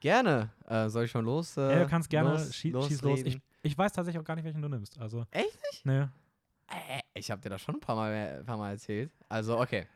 Gerne. 0.00 0.50
Äh, 0.66 0.88
soll 0.88 1.04
ich 1.04 1.10
schon 1.12 1.24
los? 1.24 1.56
Äh, 1.56 1.60
ja, 1.72 1.78
du 1.84 1.86
kannst 1.88 2.10
gerne, 2.10 2.30
los, 2.30 2.52
schie 2.54 2.72
schieß 2.72 3.02
los. 3.02 3.20
Ich, 3.22 3.40
ich 3.62 3.78
weiß 3.78 3.92
tatsächlich 3.92 4.20
auch 4.20 4.24
gar 4.26 4.34
nicht, 4.34 4.44
welchen 4.44 4.60
du 4.60 4.68
nimmst. 4.68 4.98
Also, 4.98 5.24
Echt 5.30 5.84
ne. 5.86 6.10
Äh, 6.12 6.21
ich 7.14 7.30
habe 7.30 7.40
dir 7.40 7.50
das 7.50 7.60
schon 7.62 7.76
ein 7.76 7.80
paar 7.80 7.96
Mal, 7.96 8.38
ein 8.40 8.44
paar 8.44 8.56
Mal 8.58 8.72
erzählt. 8.72 9.10
Also, 9.28 9.58
okay. 9.58 9.86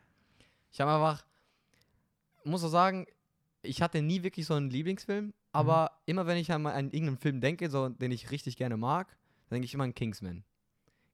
Ich 0.70 0.80
habe 0.80 0.92
einfach, 0.92 1.24
muss 2.44 2.64
auch 2.64 2.68
sagen, 2.68 3.06
ich 3.62 3.82
hatte 3.82 4.02
nie 4.02 4.22
wirklich 4.22 4.46
so 4.46 4.54
einen 4.54 4.70
Lieblingsfilm, 4.70 5.32
aber 5.52 5.90
immer 6.06 6.26
wenn 6.26 6.36
ich 6.36 6.52
an, 6.52 6.66
an 6.66 6.86
irgendeinen 6.86 7.18
Film 7.18 7.40
denke, 7.40 7.70
so, 7.70 7.88
den 7.88 8.10
ich 8.12 8.30
richtig 8.30 8.56
gerne 8.56 8.76
mag, 8.76 9.08
dann 9.48 9.56
denke 9.56 9.64
ich 9.66 9.74
immer 9.74 9.84
an 9.84 9.94
Kingsman. 9.94 10.44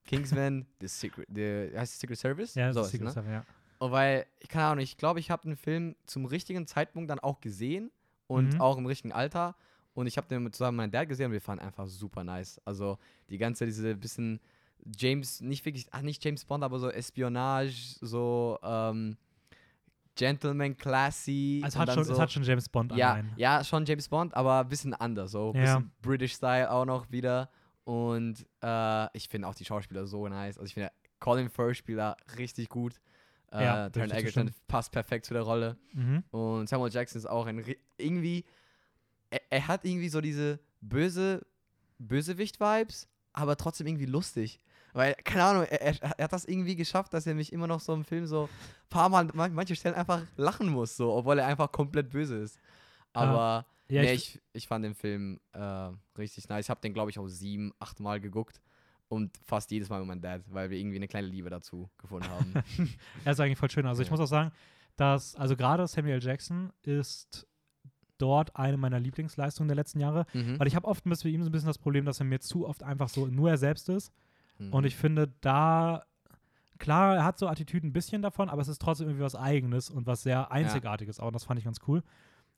Kingsman, 0.05 0.67
The 0.81 0.88
Secret, 0.88 1.29
the, 1.32 1.70
heißt 1.76 2.00
Secret 2.00 2.19
Service? 2.19 2.55
Ja, 2.55 2.73
so 2.73 2.81
das 2.81 2.93
ist 2.93 3.00
ne? 3.00 3.11
Secret 3.11 3.14
Service, 3.25 3.32
ja. 3.32 3.44
Und 3.79 3.93
weil, 3.93 4.26
ich 4.41 4.49
keine 4.49 4.67
Ahnung, 4.67 4.82
ich 4.85 4.97
glaube, 4.97 5.20
ich 5.20 5.31
habe 5.31 5.43
den 5.43 5.56
Film 5.56 5.97
zum 6.06 6.25
richtigen 6.25 6.67
Zeitpunkt 6.67 7.11
dann 7.11 7.19
auch 7.20 7.41
gesehen 7.41 7.91
und 8.26 8.55
Mhm. 8.55 8.61
auch 8.61 8.79
im 8.79 8.87
richtigen 8.87 9.12
Alter. 9.12 9.56
Und 9.94 10.06
ich 10.06 10.17
habe 10.17 10.26
den 10.29 10.53
zusammen 10.53 10.76
mit 10.76 10.85
meinem 10.85 10.91
Dad 10.93 11.09
gesehen 11.09 11.26
und 11.26 11.32
wir 11.32 11.41
fanden 11.41 11.64
einfach 11.64 11.87
super 11.87 12.25
nice. 12.25 12.61
Also 12.64 12.99
die 13.29 13.38
ganze, 13.38 13.67
diese 13.67 13.94
bisschen 13.94 14.41
James, 14.84 15.40
nicht 15.40 15.64
wirklich, 15.64 15.87
ach 15.93 16.02
nicht 16.02 16.25
James 16.25 16.44
Bond, 16.44 16.64
aber 16.64 16.79
so 16.79 16.88
Espionage, 16.90 17.96
so 18.00 18.58
ähm, 18.62 19.17
Gentleman 20.14 20.76
Classy. 20.76 21.62
Es 21.64 21.75
und 21.75 21.81
hat, 21.82 21.93
schon, 21.94 22.05
so, 22.05 22.12
es 22.12 22.19
hat 22.19 22.32
schon 22.32 22.43
James 22.43 22.69
Bond 22.69 22.93
ja, 22.93 23.12
allein. 23.12 23.32
ja, 23.37 23.64
schon 23.64 23.84
James 23.87 24.08
Bond, 24.08 24.34
aber 24.34 24.61
ein 24.61 24.69
bisschen 24.69 24.93
anders, 24.94 25.31
so 25.32 25.50
ein 25.52 25.56
Ja. 25.56 25.76
bisschen 25.79 25.93
British 26.02 26.34
Style 26.34 26.70
auch 26.70 26.84
noch 26.84 27.11
wieder. 27.11 27.50
Und 27.84 28.46
äh, 28.62 29.17
ich 29.17 29.29
finde 29.29 29.49
auch 29.49 29.55
die 29.55 29.64
Schauspieler 29.64 30.06
so 30.06 30.29
nice. 30.29 30.56
Also 30.58 30.67
ich 30.67 30.75
finde 30.75 30.93
Colin 31.19 31.49
Firth 31.49 31.76
spielt 31.78 31.99
da 31.99 32.17
richtig 32.38 32.69
gut. 32.69 33.00
Äh, 33.50 33.64
Ja, 33.64 33.90
Taron 33.90 34.11
Egerton 34.11 34.31
stimmt. 34.49 34.69
passt 34.69 34.93
perfekt 34.93 35.25
zu 35.26 35.35
der 35.35 35.43
Rolle. 35.43 35.76
Mhm. 35.93 36.23
Und 36.31 36.69
Samuel 36.69 36.93
Jackson 36.93 37.19
ist 37.19 37.26
auch 37.26 37.46
ein 37.46 37.64
irgendwie, 37.96 38.44
er, 39.31 39.40
er 39.50 39.69
hat 39.69 39.85
irgendwie 39.85 40.09
so 40.09 40.21
diese 40.21 40.61
böse 40.80 41.45
Bösewicht-Vibes, 41.99 43.09
aber 43.33 43.56
trotzdem 43.56 43.87
irgendwie 43.87 44.06
lustig. 44.06 44.61
Weil, 44.92 45.14
keine 45.25 45.44
Ahnung, 45.44 45.64
er, 45.64 46.02
er, 46.02 46.25
hat 46.25 46.32
das 46.32 46.44
irgendwie 46.44 46.76
geschafft, 46.76 47.14
dass 47.14 47.26
er 47.26 47.34
mich 47.34 47.52
immer 47.52 47.66
noch 47.66 47.80
so 47.80 47.94
im 47.94 48.04
Film 48.04 48.26
so 48.26 48.44
ein 48.44 48.88
paar 48.90 49.08
Mal, 49.08 49.28
man, 49.32 49.54
manche 49.54 49.75
Stellen 49.75 49.94
einfach 49.94 50.22
lachen 50.37 50.68
muss, 50.68 50.96
so, 50.96 51.12
obwohl 51.12 51.38
er 51.38 51.46
einfach 51.46 51.72
komplett 51.72 52.11
böse 52.11 52.37
ist. 52.37 52.58
Aber 53.14 53.64
Ja, 53.88 54.02
nee, 54.02 54.12
ich, 54.12 54.40
ich, 54.52 54.66
fand 54.66 54.84
den 54.84 54.94
Film 54.94 55.40
äh, 55.52 55.88
richtig 56.18 56.49
nice. 56.49 56.66
Ich 56.66 56.70
habe 56.70 56.80
den, 56.80 56.92
glaube 56.92 57.11
ich, 57.11 57.18
auch 57.18 57.28
sieben, 57.28 57.72
acht 57.78 58.00
Mal 58.00 58.20
geguckt. 58.20 58.61
Und 59.08 59.37
fast 59.44 59.70
jedes 59.70 59.90
Mal 59.90 59.99
mit 59.99 60.08
meinem 60.08 60.22
Dad, 60.22 60.40
weil 60.49 60.70
wir 60.70 60.78
irgendwie 60.78 60.96
eine 60.96 61.06
kleine 61.06 61.26
Liebe 61.26 61.50
dazu 61.50 61.90
gefunden 61.99 62.30
haben. 62.30 62.54
er 63.25 63.32
ist 63.32 63.40
eigentlich 63.40 63.58
voll 63.58 63.70
schön. 63.70 63.84
Also 63.84 64.00
ich 64.00 64.08
Ja. 64.08 64.12
muss 64.12 64.20
auch 64.20 64.26
sagen, 64.26 64.52
dass, 64.96 65.37
also 65.37 65.54
gerade 65.54 65.87
Samuel 65.87 66.22
Jackson 66.22 66.72
ist 66.82 67.46
dort 68.16 68.56
eine 68.56 68.78
meiner 68.78 69.00
Lieblingsleistungen 69.00 69.68
der 69.68 69.76
letzten 69.76 70.00
Jahre. 70.00 70.25
mhm. 70.32 70.58
Weil 70.58 70.66
ich 70.66 70.76
habe 70.76 70.87
oft 70.87 71.04
bei 71.04 71.11
ihm 71.28 71.42
so 71.42 71.50
ein 71.50 71.52
bisschen 71.52 71.66
das 71.66 71.76
Problem, 71.76 72.06
dass 72.06 72.20
er 72.20 72.26
mir 72.26 72.40
zu 72.40 72.66
oft 72.66 72.82
einfach 72.82 73.11
so 73.11 73.26
nur 73.26 73.50
er 73.50 73.58
selbst 73.58 73.88
ist. 73.90 74.12
Mhm. 74.69 74.73
Und 74.73 74.85
ich 74.85 74.97
finde, 74.97 75.33
da, 75.40 76.04
klar, 76.78 77.16
er 77.16 77.25
hat 77.25 77.38
so 77.38 77.49
Attitüden 77.49 77.90
ein 77.90 77.92
bisschen 77.92 78.23
davon, 78.23 78.49
aber 78.49 78.62
es 78.62 78.69
ist 78.69 78.81
trotzdem 78.81 79.09
irgendwie 79.09 79.25
was 79.25 79.37
Eigenes 79.37 79.90
und 79.90 80.07
was 80.07 80.23
sehr 80.23 80.50
Einzigartiges. 80.52 81.21
Auch 81.21 81.28
und 81.28 81.35
das 81.35 81.45
fand 81.45 81.59
ich 81.59 81.64
ganz 81.64 81.78
cool. 81.87 82.02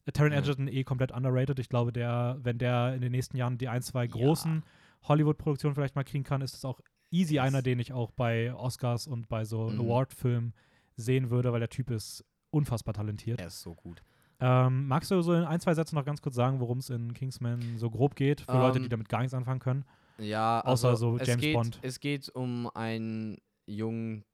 Äh, 0.07 0.13
Taron 0.13 0.33
Ja. 0.33 0.39
Egerton 0.39 0.69
eh 0.69 0.85
komplett 0.85 1.13
underrated. 1.13 1.59
Ich 1.59 1.69
glaube, 1.69 1.93
der, 1.93 2.39
wenn 2.43 2.59
der 2.59 2.95
in 2.95 3.01
den 3.01 3.13
nächsten 3.13 3.37
Jahren 3.37 3.59
die 3.59 3.69
ein, 3.69 3.83
zwei 3.83 4.07
großen 4.07 4.63
Hollywood-Produktionen 5.05 5.75
vielleicht 5.75 5.97
mal 5.97 6.05
kriegen 6.05 6.25
kann, 6.25 6.41
ist 6.41 6.55
es 6.55 6.65
auch 6.65 6.81
easy 7.11 7.39
einer, 7.39 7.63
den 7.63 7.79
ich 7.79 7.93
auch 7.93 8.11
bei 8.11 8.53
Oscars 8.55 9.07
und 9.07 9.29
bei 9.29 9.45
so 9.45 9.71
Mhm. 9.71 9.81
Award-Filmen 9.81 10.55
sehen 10.97 11.31
würde, 11.31 11.53
weil 11.53 11.61
der 11.61 11.69
Typ 11.69 11.91
ist 11.91 12.25
unfassbar 12.51 12.95
talentiert. 12.95 13.41
er 13.41 13.49
ist 13.49 13.61
so 13.61 13.75
gut. 13.75 14.03
Ähm, 14.41 14.89
magst 14.89 15.11
du 15.11 15.21
so 15.23 15.33
in 15.33 15.45
ein, 15.45 15.61
zwei 15.61 15.75
Sätzen 15.75 15.95
noch 15.95 16.05
ganz 16.05 16.21
kurz 16.21 16.35
sagen, 16.35 16.61
worum 16.61 16.79
es 16.79 16.91
in 16.91 17.15
Kingsman 17.15 17.79
so 17.79 17.89
grob 17.91 18.15
geht, 18.17 18.41
für 18.43 18.53
Leute, 18.59 18.79
die 18.79 18.85
Ähm, 18.87 18.91
damit 18.91 19.09
gar 19.09 19.21
nichts 19.21 19.33
anfangen 19.35 19.61
können? 19.61 19.85
Ja, 20.19 20.61
Außer 20.61 20.91
also 20.91 21.13
so 21.13 21.19
es 21.19 21.29
James 21.29 21.41
geht, 21.41 21.55
Bond. 21.55 21.79
Es 21.83 22.01
geht 22.01 22.29
um 22.35 22.71
einen 22.75 23.39
jungen, 23.67 24.25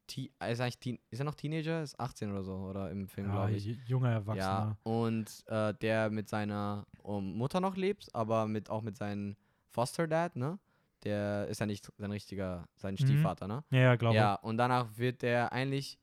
er 0.40 0.50
ist 0.50 0.60
eigentlich 0.60 0.78
Teen 0.78 0.98
ist 1.10 1.20
er 1.20 1.24
noch 1.24 1.34
Teenager? 1.34 1.82
Ist 1.82 1.98
18 1.98 2.30
oder 2.32 2.42
so, 2.42 2.54
oder 2.54 2.90
im 2.90 3.08
Film, 3.08 3.28
Ja, 3.28 3.32
glaube 3.32 3.52
ich. 3.52 3.64
junger 3.88 4.10
Erwachsener. 4.10 4.76
Ja, 4.76 4.76
und 4.82 5.44
äh, 5.46 5.72
der 5.74 6.10
mit 6.10 6.28
seiner 6.28 6.86
um, 7.02 7.36
Mutter 7.36 7.60
noch 7.60 7.76
lebt, 7.76 8.14
aber 8.14 8.46
mit, 8.46 8.68
auch 8.70 8.82
mit 8.82 8.96
seinem 8.96 9.36
Foster 9.70 10.06
Dad, 10.06 10.36
ne? 10.36 10.58
Der 11.04 11.46
ist 11.48 11.60
ja 11.60 11.66
nicht 11.66 11.90
sein 11.96 12.10
richtiger, 12.10 12.68
sein 12.76 12.94
Mhm. 12.94 12.98
Stiefvater, 12.98 13.46
ne? 13.48 13.64
Ja, 13.70 13.78
ja, 13.78 13.96
glaube 13.96 14.16
Ja, 14.16 14.34
und 14.34 14.58
danach 14.58 14.98
wird 14.98 15.22
der 15.22 15.52
eigentlich 15.52 15.98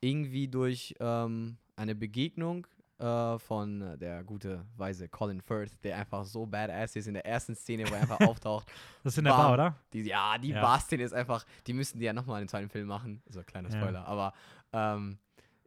irgendwie 0.00 0.48
durch 0.48 0.94
ähm, 1.00 1.56
eine 1.76 1.94
Begegnung 1.94 2.66
äh, 3.02 3.38
von 3.38 3.82
äh, 3.82 3.98
der 3.98 4.22
gute, 4.24 4.64
weise 4.76 5.08
Colin 5.08 5.40
Firth, 5.40 5.72
der 5.84 5.96
einfach 5.98 6.24
so 6.24 6.46
badass 6.46 6.96
ist 6.96 7.06
in 7.08 7.14
der 7.14 7.26
ersten 7.26 7.54
Szene, 7.54 7.88
wo 7.90 7.94
er 7.94 8.00
einfach 8.02 8.20
auftaucht. 8.28 8.66
Das 9.02 9.14
ist 9.14 9.18
in 9.18 9.24
der. 9.24 9.32
Bar, 9.32 9.52
oder? 9.52 9.76
Die, 9.92 10.02
ja, 10.02 10.38
die 10.38 10.50
Ja. 10.50 10.60
Bar-Szene 10.62 11.02
ist 11.02 11.12
einfach, 11.12 11.44
die 11.66 11.72
müssten 11.72 11.98
die 11.98 12.04
ja 12.04 12.12
nochmal 12.12 12.40
in 12.40 12.44
den 12.44 12.48
zweiten 12.48 12.68
Film 12.70 12.86
machen. 12.88 13.22
So, 13.28 13.42
kleiner 13.42 13.68
Ja. 13.70 13.76
Spoiler. 13.80 14.06
Aber 14.06 14.32
ähm, 14.72 15.18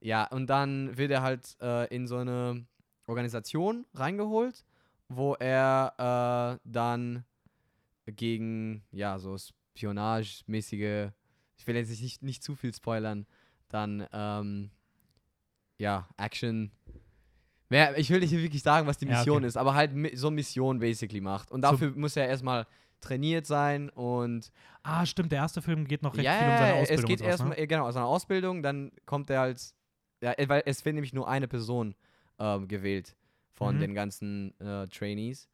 ja, 0.02 0.26
und 0.28 0.48
dann 0.48 0.98
wird 0.98 1.12
er 1.12 1.22
halt 1.22 1.58
äh, 1.62 1.94
in 1.94 2.08
so 2.08 2.18
eine 2.18 2.66
Organisation 3.08 3.86
reingeholt, 3.94 4.66
wo 5.10 5.36
er 5.36 6.58
äh, 6.58 6.60
dann 6.64 7.24
gegen, 8.08 8.84
ja, 8.92 9.18
so 9.20 9.36
spionagemäßige, 9.38 11.12
ich 11.58 11.68
will 11.68 11.76
jetzt 11.76 12.02
nicht, 12.02 12.22
nicht 12.24 12.44
zu 12.44 12.56
viel 12.56 12.74
spoilern, 12.74 13.26
dann, 13.70 14.06
ähm, 14.12 14.70
ja, 15.78 16.08
Action. 16.18 16.72
Ich 17.70 18.10
will 18.10 18.20
nicht 18.20 18.32
wirklich 18.32 18.62
sagen, 18.62 18.86
was 18.88 18.98
die 18.98 19.08
Ja, 19.08 19.18
Mission 19.18 19.38
okay. 19.38 19.48
ist, 19.48 19.58
aber 19.58 19.74
halt 19.74 19.92
so 20.18 20.30
Mission 20.32 20.80
basically 20.80 21.22
macht. 21.22 21.52
Und 21.52 21.64
So- 21.66 21.72
dafür 21.72 21.92
muss 21.96 22.16
er 22.16 22.28
erstmal 22.28 22.68
trainiert 23.02 23.46
sein 23.46 23.90
und 23.90 24.52
Ah, 24.84 25.06
stimmt, 25.06 25.32
der 25.32 25.40
erste 25.40 25.62
Film 25.62 25.88
geht 25.88 26.02
noch 26.04 26.16
recht 26.16 26.26
ja, 26.26 26.34
viel 26.34 26.48
um 26.48 26.58
seine 26.58 26.76
ja, 26.76 26.82
Ausbildung. 26.82 27.04
es 27.04 27.08
geht 27.10 27.22
erstmal, 27.22 27.58
ne? 27.58 27.68
genau, 27.68 27.88
aus 27.88 27.96
einer 27.96 28.06
Ausbildung, 28.06 28.62
dann 28.64 28.92
kommt 29.06 29.30
er 29.32 29.42
als, 29.42 29.74
ja, 30.22 30.34
weil 30.48 30.64
es 30.66 30.84
wird 30.86 30.94
nämlich 30.96 31.14
nur 31.14 31.28
eine 31.28 31.48
Person 31.48 31.96
ähm, 32.40 32.68
gewählt 32.68 33.16
von 33.52 33.76
Mhm. 33.78 33.80
den 33.82 33.94
ganzen 33.96 34.60
äh, 34.60 34.88
Trainees 34.88 35.48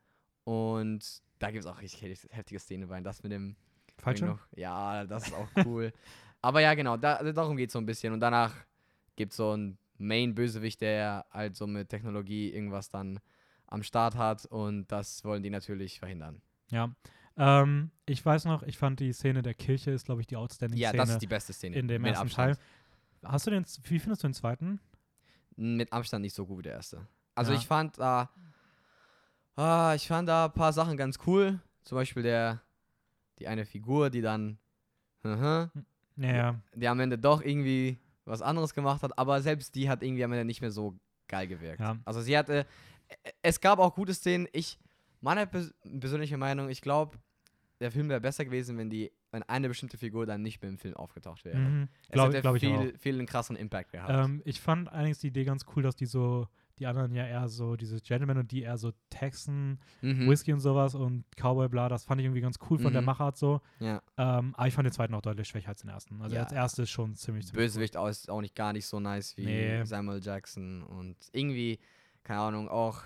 und 0.43 1.21
da 1.39 1.49
gibt 1.51 1.63
es 1.65 1.69
auch 1.71 1.81
richtig 1.81 2.27
heftige- 2.31 2.59
Szene 2.59 2.87
bei. 2.87 2.99
Das 3.01 3.23
mit 3.23 3.31
dem 3.31 3.55
Falsche? 3.97 4.25
Ding 4.25 4.33
noch- 4.33 4.47
Ja, 4.57 5.05
das 5.05 5.27
ist 5.27 5.33
auch 5.33 5.65
cool. 5.65 5.91
Aber 6.41 6.59
ja, 6.61 6.73
genau, 6.73 6.97
da, 6.97 7.21
darum 7.31 7.55
geht 7.57 7.69
es 7.69 7.73
so 7.73 7.79
ein 7.79 7.85
bisschen. 7.85 8.13
Und 8.13 8.19
danach 8.19 8.53
gibt 9.15 9.31
es 9.31 9.37
so 9.37 9.51
einen 9.51 9.77
Main-Bösewicht, 10.01 10.81
der 10.81 11.25
halt 11.31 11.55
so 11.55 11.67
mit 11.67 11.89
Technologie 11.89 12.49
irgendwas 12.51 12.89
dann 12.89 13.19
am 13.67 13.83
Start 13.83 14.15
hat 14.15 14.45
und 14.45 14.91
das 14.91 15.23
wollen 15.23 15.43
die 15.43 15.49
natürlich 15.49 15.99
verhindern. 15.99 16.41
Ja. 16.69 16.93
Ähm, 17.37 17.91
ich 18.05 18.25
weiß 18.25 18.45
noch, 18.45 18.63
ich 18.63 18.77
fand 18.77 18.99
die 18.99 19.13
Szene 19.13 19.41
der 19.41 19.53
Kirche 19.53 19.91
ist, 19.91 20.05
glaube 20.05 20.21
ich, 20.21 20.27
die 20.27 20.33
Ja, 20.33 20.39
Outstanding-Szene 20.41 20.97
das 20.97 21.09
ist 21.11 21.21
die 21.21 21.27
beste 21.27 21.53
Szene. 21.53 21.77
in 21.77 21.87
dem 21.87 22.01
mit 22.01 22.09
ersten 22.11 22.23
Abstand. 22.25 22.57
Teil. 22.57 23.31
Hast 23.31 23.47
du 23.47 23.51
den, 23.51 23.65
wie 23.83 23.99
findest 23.99 24.23
du 24.23 24.27
den 24.27 24.33
zweiten? 24.33 24.79
mit 25.57 25.91
Abstand 25.93 26.23
nicht 26.23 26.33
so 26.35 26.45
gut 26.45 26.59
wie 26.59 26.63
der 26.63 26.73
erste. 26.73 27.05
Also 27.35 27.51
Ja. 27.53 27.59
ich 27.59 27.67
fand 27.67 27.97
da, 27.99 28.29
ah, 29.55 29.93
ich 29.95 30.07
fand 30.07 30.27
da 30.27 30.45
ein 30.45 30.53
paar 30.53 30.73
Sachen 30.73 30.97
ganz 30.97 31.17
cool. 31.27 31.59
Zum 31.83 31.97
Beispiel 31.97 32.23
der, 32.23 32.61
die 33.39 33.47
eine 33.47 33.65
Figur, 33.65 34.09
die 34.09 34.21
dann, 34.21 34.57
mhm, 35.23 35.69
Naja, 36.15 36.59
die 36.75 36.87
am 36.87 36.99
Ende 36.99 37.17
doch 37.17 37.41
irgendwie 37.41 37.97
was 38.31 38.41
anderes 38.41 38.73
gemacht 38.73 39.03
hat, 39.03 39.17
aber 39.17 39.41
selbst 39.41 39.75
die 39.75 39.89
hat 39.89 40.01
irgendwie 40.03 40.23
am 40.23 40.31
Ende 40.31 40.45
nicht 40.45 40.61
mehr 40.61 40.71
so 40.71 40.97
geil 41.27 41.47
gewirkt. 41.47 41.79
Ja. 41.81 41.97
Also 42.05 42.21
sie 42.21 42.37
hatte, 42.37 42.65
ä- 43.25 43.31
es 43.41 43.59
gab 43.61 43.79
auch 43.79 43.93
gute 43.93 44.13
Szenen. 44.13 44.47
Ich, 44.53 44.79
meine 45.19 45.45
pers 45.47 45.73
persönliche 45.99 46.37
Meinung, 46.37 46.69
ich 46.69 46.81
glaube, 46.81 47.17
der 47.79 47.91
Film 47.91 48.09
wäre 48.09 48.21
besser 48.21 48.45
gewesen, 48.45 48.77
wenn 48.77 48.89
die, 48.89 49.11
wenn 49.31 49.43
eine 49.43 49.67
bestimmte 49.67 49.97
Figur 49.97 50.25
dann 50.25 50.41
nicht 50.43 50.61
mehr 50.61 50.69
im 50.69 50.77
Film 50.77 50.95
aufgetaucht 50.95 51.43
wäre. 51.45 51.57
mhm. 51.57 51.87
Es 52.03 52.09
glaube 52.09 52.29
hätte 52.33 52.41
glaub 52.41 52.55
ich 52.55 52.67
auch. 52.67 52.81
viel, 52.81 52.97
viel 52.97 53.15
einen 53.15 53.27
krassen 53.27 53.55
Impact 53.55 53.91
gehabt. 53.91 54.11
Ähm, 54.13 54.41
ich 54.45 54.59
fand 54.61 54.91
allerdings 54.91 55.19
die 55.19 55.27
Idee 55.27 55.43
ganz 55.45 55.65
cool, 55.75 55.83
dass 55.83 55.95
die 55.95 56.05
so, 56.05 56.47
die 56.79 56.87
anderen 56.87 57.13
ja 57.13 57.25
eher 57.25 57.47
so, 57.49 57.75
diese 57.75 57.99
Gentlemen 58.01 58.37
und 58.37 58.51
die 58.51 58.61
eher 58.63 58.77
so 58.77 58.91
Texan, 59.09 59.79
Mhm. 60.01 60.29
Whisky 60.29 60.53
und 60.53 60.59
sowas 60.59 60.95
und 60.95 61.25
Cowboy 61.35 61.67
bla, 61.69 61.89
das 61.89 62.05
fand 62.05 62.19
ich 62.21 62.25
irgendwie 62.25 62.41
ganz 62.41 62.57
cool 62.69 62.79
von 62.79 62.91
der 62.93 63.01
Mhm. 63.01 63.05
Machart 63.07 63.37
so. 63.37 63.61
Ja. 63.79 64.01
Ähm, 64.17 64.53
aber 64.55 64.67
ich 64.67 64.73
fand 64.73 64.85
den 64.85 64.93
zweiten 64.93 65.13
auch 65.13 65.21
deutlich 65.21 65.47
schwächer 65.47 65.69
als 65.69 65.81
den 65.81 65.89
ersten. 65.89 66.21
Also 66.21 66.35
Ja. 66.35 66.43
als 66.43 66.51
erstes 66.51 66.89
schon 66.89 67.15
ziemlich, 67.15 67.45
ziemlich 67.47 67.65
Bösewicht 67.65 67.97
auch- 67.97 68.07
ist 68.07 68.29
auch 68.29 68.41
nicht 68.41 68.55
gar 68.55 68.73
nicht 68.73 68.85
so 68.87 68.99
nice 68.99 69.35
wie 69.37 69.45
Nee. 69.45 69.83
Samuel 69.85 70.21
Jackson 70.23 70.81
und 70.83 71.15
irgendwie, 71.33 71.79
keine 72.23 72.39
Ahnung, 72.41 72.69
auch. 72.69 73.01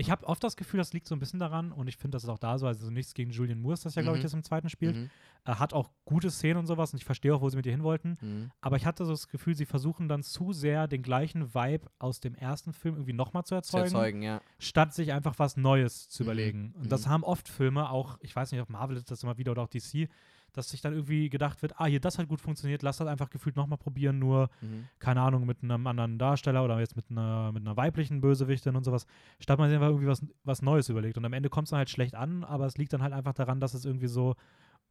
Ich 0.00 0.10
habe 0.10 0.26
oft 0.26 0.42
das 0.42 0.56
Gefühl, 0.56 0.78
das 0.78 0.92
liegt 0.94 1.06
so 1.06 1.14
ein 1.14 1.18
bisschen 1.18 1.38
daran 1.38 1.72
und 1.72 1.86
ich 1.86 1.96
finde, 1.98 2.16
das 2.16 2.22
ist 2.24 2.30
auch 2.30 2.38
da 2.38 2.58
so, 2.58 2.66
also 2.66 2.90
nichts 2.90 3.12
gegen 3.12 3.30
Julian 3.32 3.60
Moore 3.60 3.74
ist 3.74 3.84
das 3.84 3.94
ja, 3.96 4.02
glaube 4.02 4.16
ich, 4.16 4.22
Mhm. 4.22 4.26
das 4.26 4.32
im 4.32 4.42
zweiten 4.42 4.70
spielt. 4.70 4.96
Mhm. 4.96 5.10
Er 5.44 5.58
hat 5.58 5.74
auch 5.74 5.90
gute 6.06 6.30
Szenen 6.30 6.56
und 6.58 6.66
sowas 6.66 6.92
und 6.92 6.98
ich 6.98 7.04
verstehe 7.04 7.34
auch, 7.34 7.40
wo 7.42 7.48
sie 7.50 7.56
mit 7.56 7.66
ihr 7.66 7.72
hin 7.72 7.82
wollten. 7.82 8.16
Mhm. 8.20 8.50
Aber 8.62 8.76
ich 8.76 8.86
hatte 8.86 9.04
so 9.04 9.10
das 9.12 9.28
Gefühl, 9.28 9.54
sie 9.54 9.66
versuchen 9.66 10.08
dann 10.08 10.22
zu 10.22 10.52
sehr 10.54 10.88
den 10.88 11.02
gleichen 11.02 11.54
Vibe 11.54 11.88
aus 11.98 12.20
dem 12.20 12.34
ersten 12.34 12.72
Film 12.72 12.94
irgendwie 12.94 13.12
nochmal 13.12 13.44
zu 13.44 13.48
Zu 13.50 13.54
erzeugen, 13.56 13.84
erzeugen, 13.94 14.22
ja. 14.22 14.40
statt 14.58 14.94
sich 14.94 15.12
einfach 15.12 15.38
was 15.38 15.56
Neues 15.58 16.08
zu 16.08 16.22
Mhm. 16.22 16.26
überlegen. 16.26 16.74
Und 16.78 16.90
das 16.90 17.04
Mhm. 17.06 17.10
haben 17.10 17.24
oft 17.24 17.48
Filme, 17.48 17.90
auch, 17.90 18.16
ich 18.22 18.34
weiß 18.34 18.52
nicht, 18.52 18.60
ob 18.62 18.70
Marvel 18.70 18.96
ist 18.96 19.10
das 19.10 19.22
immer 19.22 19.36
wieder 19.36 19.52
oder 19.52 19.62
auch 19.62 19.68
DC, 19.68 20.08
dass 20.52 20.70
sich 20.70 20.80
dann 20.80 20.92
irgendwie 20.92 21.28
gedacht 21.30 21.62
wird, 21.62 21.78
ah, 21.80 21.86
hier, 21.86 22.00
das 22.00 22.18
hat 22.18 22.28
gut 22.28 22.40
funktioniert, 22.40 22.82
lass 22.82 22.98
das 22.98 23.08
einfach 23.08 23.30
gefühlt 23.30 23.56
nochmal 23.56 23.78
probieren, 23.78 24.18
nur, 24.18 24.48
Mhm. 24.60 24.88
keine 24.98 25.20
Ahnung, 25.22 25.46
mit 25.46 25.62
einem 25.62 25.86
anderen 25.86 26.18
Darsteller 26.18 26.64
oder 26.64 26.80
jetzt 26.80 26.96
mit 26.96 27.10
einer, 27.10 27.52
mit 27.52 27.62
einer 27.66 27.76
weiblichen 27.76 28.20
Bösewichtin 28.20 28.76
und 28.76 28.84
sowas, 28.84 29.06
statt 29.38 29.58
man 29.58 29.68
sich 29.68 29.76
einfach 29.76 29.88
irgendwie 29.88 30.06
was, 30.08 30.24
was 30.44 30.62
Neues 30.62 30.88
überlegt. 30.88 31.16
Und 31.18 31.24
am 31.24 31.32
Ende 31.32 31.48
kommt 31.50 31.66
es 31.66 31.70
dann 31.70 31.78
halt 31.78 31.90
schlecht 31.90 32.14
an, 32.14 32.44
aber 32.44 32.66
es 32.66 32.76
liegt 32.78 32.92
dann 32.92 33.02
halt 33.02 33.12
einfach 33.12 33.34
daran, 33.34 33.60
dass 33.60 33.74
es 33.74 33.84
irgendwie 33.84 34.08
so 34.08 34.34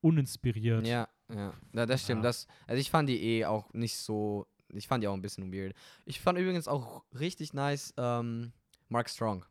uninspiriert. 0.02 0.86
Ja, 0.88 1.08
ja. 1.34 1.54
ja 1.74 1.86
das 1.86 2.04
stimmt. 2.04 2.20
Ja. 2.24 2.30
Das, 2.30 2.48
also 2.68 2.80
ich 2.80 2.90
fand 2.90 3.10
die 3.10 3.22
eh 3.22 3.46
auch 3.46 3.72
nicht 3.74 3.98
so. 3.98 4.48
Ich 4.74 4.88
fand 4.88 5.04
die 5.04 5.08
auch 5.08 5.14
ein 5.14 5.22
bisschen 5.22 5.52
weird. 5.52 5.74
Ich 6.06 6.20
fand 6.22 6.38
übrigens 6.38 6.68
auch 6.68 7.04
richtig 7.20 7.54
nice 7.54 7.94
ähm, 7.98 8.52
Mark 8.88 9.10
Strong. 9.10 9.44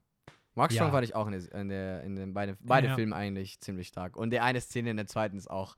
Mark 0.54 0.70
Ja. 0.72 0.76
Strong 0.76 0.92
fand 0.92 1.04
ich 1.04 1.14
auch 1.14 1.26
in, 1.26 1.32
der, 1.32 1.54
in, 1.60 1.68
der, 1.68 2.02
in 2.04 2.16
den 2.16 2.34
beide, 2.34 2.56
beide 2.60 2.88
Ja. 2.88 2.94
Filmen 2.94 3.12
eigentlich 3.12 3.60
ziemlich 3.60 3.88
stark. 3.88 4.16
Und 4.16 4.30
die 4.30 4.40
eine 4.40 4.60
Szene 4.60 4.90
in 4.90 4.96
der 4.96 5.06
zweiten 5.06 5.36
ist 5.36 5.50
auch. 5.50 5.74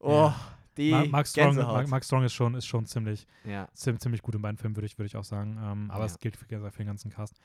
Oh, 0.00 0.32
die 0.76 0.90
Mark, 0.90 1.10
Mark, 1.10 1.26
Strong. 1.26 1.56
Mark, 1.56 1.88
Mark 1.88 2.04
Strong 2.04 2.24
ist 2.24 2.34
schon, 2.34 2.54
ist 2.54 2.66
schon 2.66 2.86
ziemlich, 2.86 3.26
ja. 3.44 3.68
ziemlich, 3.74 4.00
ziemlich 4.00 4.22
gut 4.22 4.34
in 4.34 4.42
beiden 4.42 4.56
Filmen, 4.56 4.76
würde 4.76 4.86
ich, 4.86 4.98
würd 4.98 5.06
ich 5.06 5.16
auch 5.16 5.24
sagen. 5.24 5.58
Ähm, 5.62 5.90
aber 5.90 6.00
Ja. 6.00 6.06
es 6.06 6.18
gilt 6.18 6.36
für, 6.36 6.46
für 6.46 6.78
den 6.78 6.86
ganzen 6.86 7.10
Cast. 7.10 7.40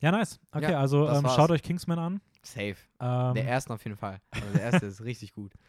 Ja, 0.00 0.10
nice. 0.10 0.38
Okay, 0.52 0.72
Ja, 0.72 0.80
also 0.80 1.08
ähm, 1.08 1.26
schaut 1.26 1.50
euch 1.50 1.62
Kingsman 1.62 1.98
an. 1.98 2.20
Safe. 2.42 2.76
Ähm, 3.00 3.34
der 3.34 3.44
erste 3.44 3.72
auf 3.72 3.82
jeden 3.84 3.96
Fall. 3.96 4.20
Also 4.30 4.52
der 4.52 4.62
erste 4.62 4.86
ist 4.86 5.02
richtig 5.04 5.32
gut. 5.32 5.52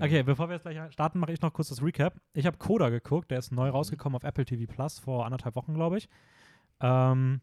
Okay, 0.00 0.22
bevor 0.22 0.48
wir 0.48 0.54
jetzt 0.54 0.62
gleich 0.62 0.92
starten, 0.92 1.18
mache 1.18 1.32
ich 1.32 1.40
noch 1.40 1.52
kurz 1.52 1.70
das 1.70 1.82
Recap. 1.82 2.14
Ich 2.32 2.46
habe 2.46 2.56
Coda 2.56 2.88
geguckt, 2.88 3.32
der 3.32 3.40
ist 3.40 3.50
neu 3.50 3.68
rausgekommen 3.70 4.14
auf 4.14 4.22
Apple 4.22 4.44
TV 4.44 4.72
Plus 4.72 5.00
vor 5.00 5.24
anderthalb 5.24 5.56
Wochen, 5.56 5.74
glaube 5.74 5.98
ich. 5.98 6.08
Ähm, 6.80 7.40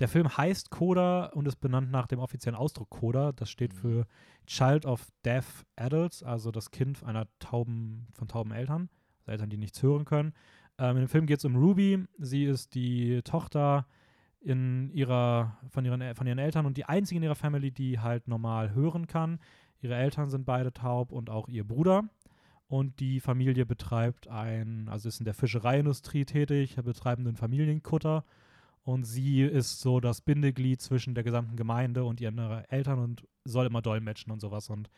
der 0.00 0.08
Film 0.08 0.36
heißt 0.36 0.70
Coda 0.70 1.26
und 1.26 1.46
ist 1.46 1.60
benannt 1.60 1.90
nach 1.90 2.06
dem 2.06 2.18
offiziellen 2.18 2.58
Ausdruck 2.58 2.90
Coda. 2.90 3.32
Das 3.32 3.50
steht 3.50 3.74
Mhm. 3.74 3.78
für 3.78 4.06
Child 4.46 4.86
of 4.86 5.06
Deaf 5.24 5.64
Adults, 5.76 6.22
also 6.22 6.50
das 6.50 6.70
Kind 6.70 7.04
einer 7.04 7.26
tauben, 7.38 8.08
von 8.14 8.26
tauben 8.26 8.52
Eltern, 8.52 8.88
also 9.20 9.32
Eltern, 9.32 9.50
die 9.50 9.58
nichts 9.58 9.82
hören 9.82 10.04
können. 10.04 10.32
Ähm, 10.78 10.96
in 10.96 11.02
dem 11.04 11.08
Film 11.08 11.26
geht 11.26 11.38
es 11.38 11.44
um 11.44 11.56
Ruby. 11.56 12.04
Sie 12.18 12.44
ist 12.44 12.74
die 12.74 13.22
Tochter 13.22 13.86
in 14.40 14.90
ihrer, 14.90 15.58
von, 15.68 15.84
ihren, 15.84 16.14
von 16.14 16.26
ihren 16.26 16.38
Eltern 16.38 16.64
und 16.64 16.76
die 16.78 16.86
einzige 16.86 17.18
in 17.18 17.22
ihrer 17.22 17.34
Family, 17.34 17.70
die 17.70 17.98
halt 17.98 18.26
normal 18.26 18.74
hören 18.74 19.06
kann. 19.06 19.38
Ihre 19.82 19.94
Eltern 19.94 20.30
sind 20.30 20.46
beide 20.46 20.72
taub 20.72 21.12
und 21.12 21.30
auch 21.30 21.48
ihr 21.48 21.66
Bruder. 21.66 22.04
Und 22.68 23.00
die 23.00 23.20
Familie 23.20 23.66
betreibt 23.66 24.28
ein, 24.28 24.88
also 24.88 25.08
ist 25.08 25.18
in 25.18 25.24
der 25.24 25.34
Fischereiindustrie 25.34 26.24
tätig, 26.24 26.76
betreiben 26.76 27.26
einen 27.26 27.36
Familienkutter. 27.36 28.24
Und 28.82 29.04
sie 29.04 29.42
ist 29.42 29.80
so 29.80 30.00
das 30.00 30.20
Bindeglied 30.20 30.80
zwischen 30.80 31.14
der 31.14 31.24
gesamten 31.24 31.56
Gemeinde 31.56 32.04
und 32.04 32.20
ihren 32.20 32.38
äh, 32.38 32.62
Eltern 32.68 32.98
und 32.98 33.26
soll 33.44 33.66
immer 33.66 33.82
dolmetschen 33.82 34.32
und 34.32 34.40
sowas. 34.40 34.70
Und 34.70 34.90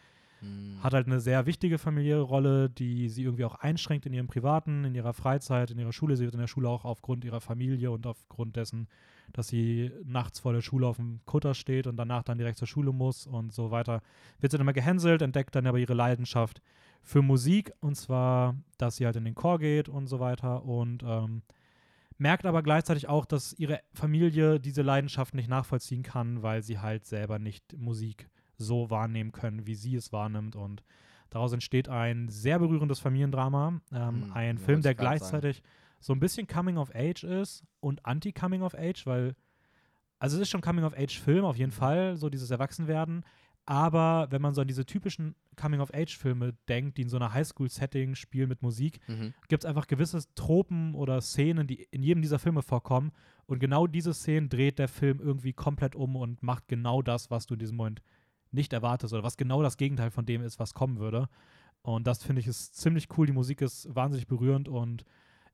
Mhm. 0.43 0.83
hat 0.83 0.93
halt 0.93 1.07
eine 1.07 1.21
sehr 1.21 1.47
wichtige 1.47 1.79
familiäre 1.79 2.23
Rolle, 2.23 2.69
die 2.69 3.09
sie 3.09 3.23
irgendwie 3.23 3.45
auch 3.45 3.55
einschränkt 3.55 4.07
in 4.07 4.13
ihrem 4.13 4.27
Privaten, 4.27 4.85
in 4.85 4.95
ihrer 4.95 5.13
Freizeit, 5.13 5.71
in 5.71 5.79
ihrer 5.79 5.93
Schule. 5.93 6.17
Sie 6.17 6.25
wird 6.25 6.35
in 6.35 6.41
der 6.41 6.49
Schule 6.49 6.69
auch 6.69 6.85
aufgrund 6.85 7.25
ihrer 7.25 7.41
Familie 7.41 7.91
und 7.93 8.07
aufgrund 8.07 8.57
dessen, 8.57 8.89
dass 9.33 9.49
sie 9.49 9.93
nachts 10.05 10.41
vor 10.41 10.53
der 10.53 10.61
Schule 10.61 10.87
auf 10.87 10.97
dem 10.97 11.21
Kutter 11.27 11.55
steht 11.55 11.87
und 11.87 11.97
danach 11.97 12.25
dann 12.25 12.39
direkt 12.39 12.59
zur 12.59 12.67
Schule 12.67 12.93
muss 12.93 13.27
und 13.27 13.53
so 13.53 13.71
weiter, 13.71 14.03
wird 14.41 14.51
sie 14.51 14.59
dann 14.59 14.65
immer 14.65 14.73
gehänselt, 14.73 15.23
entdeckt 15.23 15.55
dann 15.55 15.67
aber 15.67 15.79
ihre 15.79 15.95
Leidenschaft 15.95 16.61
für 17.03 17.23
Musik 17.23 17.73
und 17.81 17.95
zwar, 17.95 18.57
dass 18.79 18.97
sie 18.97 19.07
halt 19.07 19.17
in 19.17 19.25
den 19.25 19.35
Chor 19.35 19.59
geht 19.59 19.89
und 19.89 20.09
so 20.09 20.19
weiter 20.21 20.65
und 20.65 21.03
ähm, 21.05 21.43
merkt 22.23 22.47
aber 22.47 22.63
gleichzeitig 22.63 23.09
auch, 23.09 23.27
dass 23.27 23.53
ihre 23.53 23.81
Familie 23.93 24.61
diese 24.61 24.83
Leidenschaft 24.83 25.35
nicht 25.35 25.49
nachvollziehen 25.49 26.03
kann, 26.03 26.43
weil 26.43 26.63
sie 26.63 26.79
halt 26.79 27.05
selber 27.05 27.39
nicht 27.39 27.77
Musik 27.77 28.29
so 28.57 28.89
wahrnehmen 28.91 29.33
können, 29.33 29.67
wie 29.67 29.75
sie 29.75 29.97
es 29.97 30.13
wahrnimmt. 30.13 30.55
Und 30.57 30.85
daraus 31.31 31.53
entsteht 31.53 31.89
ein 31.89 32.29
sehr 32.29 32.59
berührendes 32.61 33.01
Familiendrama. 33.01 33.81
Ähm, 33.93 34.25
Hm, 34.25 34.33
ein 34.33 34.59
Film, 34.59 34.83
der 34.83 34.95
gleichzeitig 34.95 35.63
so 35.99 36.13
ein 36.13 36.21
bisschen 36.21 36.47
Coming 36.47 36.79
of 36.79 36.95
Age 36.95 37.25
ist 37.25 37.65
und 37.81 38.07
Anti-Coming 38.07 38.63
of 38.63 38.75
Age, 38.75 39.05
weil, 39.07 39.35
also 40.19 40.37
es 40.37 40.43
ist 40.43 40.51
schon 40.51 40.61
Coming 40.61 40.85
of 40.85 40.95
Age-Film 40.97 41.45
auf 41.45 41.57
jeden 41.57 41.71
Mhm. 41.71 41.77
Fall, 41.77 42.17
so 42.17 42.29
dieses 42.31 42.51
Erwachsenwerden. 42.51 43.25
Aber 43.65 44.27
wenn 44.31 44.43
man 44.43 44.55
so 44.55 44.61
an 44.61 44.67
diese 44.69 44.85
typischen 44.85 45.37
Coming-of-Age-Filme 45.57 46.55
denkt, 46.69 46.99
die 46.99 47.03
in 47.03 47.09
so 47.09 47.17
einer 47.17 47.33
Highschool-Setting 47.33 48.15
spielen 48.17 48.49
mit 48.49 48.63
Musik, 48.63 48.99
Mhm. 49.09 49.35
gibt 49.49 49.63
es 49.65 49.69
einfach 49.69 49.87
gewisse 49.87 50.21
Tropen 50.35 50.95
oder 50.95 51.21
Szenen, 51.21 51.67
die 51.67 51.87
in 51.91 52.03
jedem 52.03 52.23
dieser 52.23 52.39
Filme 52.41 52.63
vorkommen. 52.63 53.13
Und 53.47 53.61
genau 53.61 53.87
diese 53.87 54.15
Szenen 54.15 54.49
dreht 54.49 54.79
der 54.79 54.89
Film 54.89 55.21
irgendwie 55.21 55.53
komplett 55.53 55.95
um 55.95 56.17
und 56.17 56.43
macht 56.43 56.67
genau 56.69 57.03
das, 57.03 57.31
was 57.31 57.47
du 57.47 57.55
in 57.55 57.61
diesem 57.61 57.77
Moment 57.77 58.03
nicht 58.51 58.73
erwartest 58.73 59.13
oder 59.15 59.23
was 59.23 59.37
genau 59.37 59.63
das 59.63 59.77
Gegenteil 59.77 60.11
von 60.11 60.27
dem 60.27 60.43
ist, 60.43 60.59
was 60.59 60.75
kommen 60.75 60.99
würde. 60.99 61.29
Und 61.83 62.07
das 62.07 62.23
finde 62.23 62.41
ich 62.41 62.47
ist 62.47 62.75
ziemlich 62.77 63.09
cool. 63.17 63.27
Die 63.27 63.33
Musik 63.33 63.61
ist 63.61 63.95
wahnsinnig 63.95 64.27
berührend 64.27 64.69
und 64.69 65.05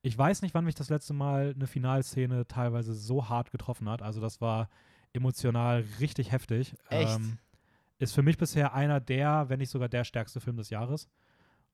Ich 0.00 0.16
weiß 0.16 0.42
nicht, 0.42 0.54
wann 0.54 0.64
mich 0.64 0.76
das 0.76 0.90
letzte 0.90 1.12
Mal 1.12 1.54
eine 1.56 1.66
Finalszene 1.66 2.46
teilweise 2.46 2.94
so 2.94 3.28
hart 3.28 3.50
getroffen 3.50 3.88
hat. 3.88 4.00
Also 4.00 4.20
das 4.20 4.40
war 4.40 4.68
emotional 5.12 5.84
richtig 5.98 6.30
heftig. 6.30 6.76
Echt? 6.88 7.16
Ähm, 7.16 7.38
ist 7.98 8.14
für 8.14 8.22
mich 8.22 8.38
bisher 8.38 8.74
einer 8.74 9.00
der, 9.00 9.48
wenn 9.48 9.58
nicht 9.58 9.70
sogar 9.70 9.88
der 9.88 10.04
stärkste 10.04 10.40
Film 10.40 10.56
des 10.56 10.70
Jahres. 10.70 11.08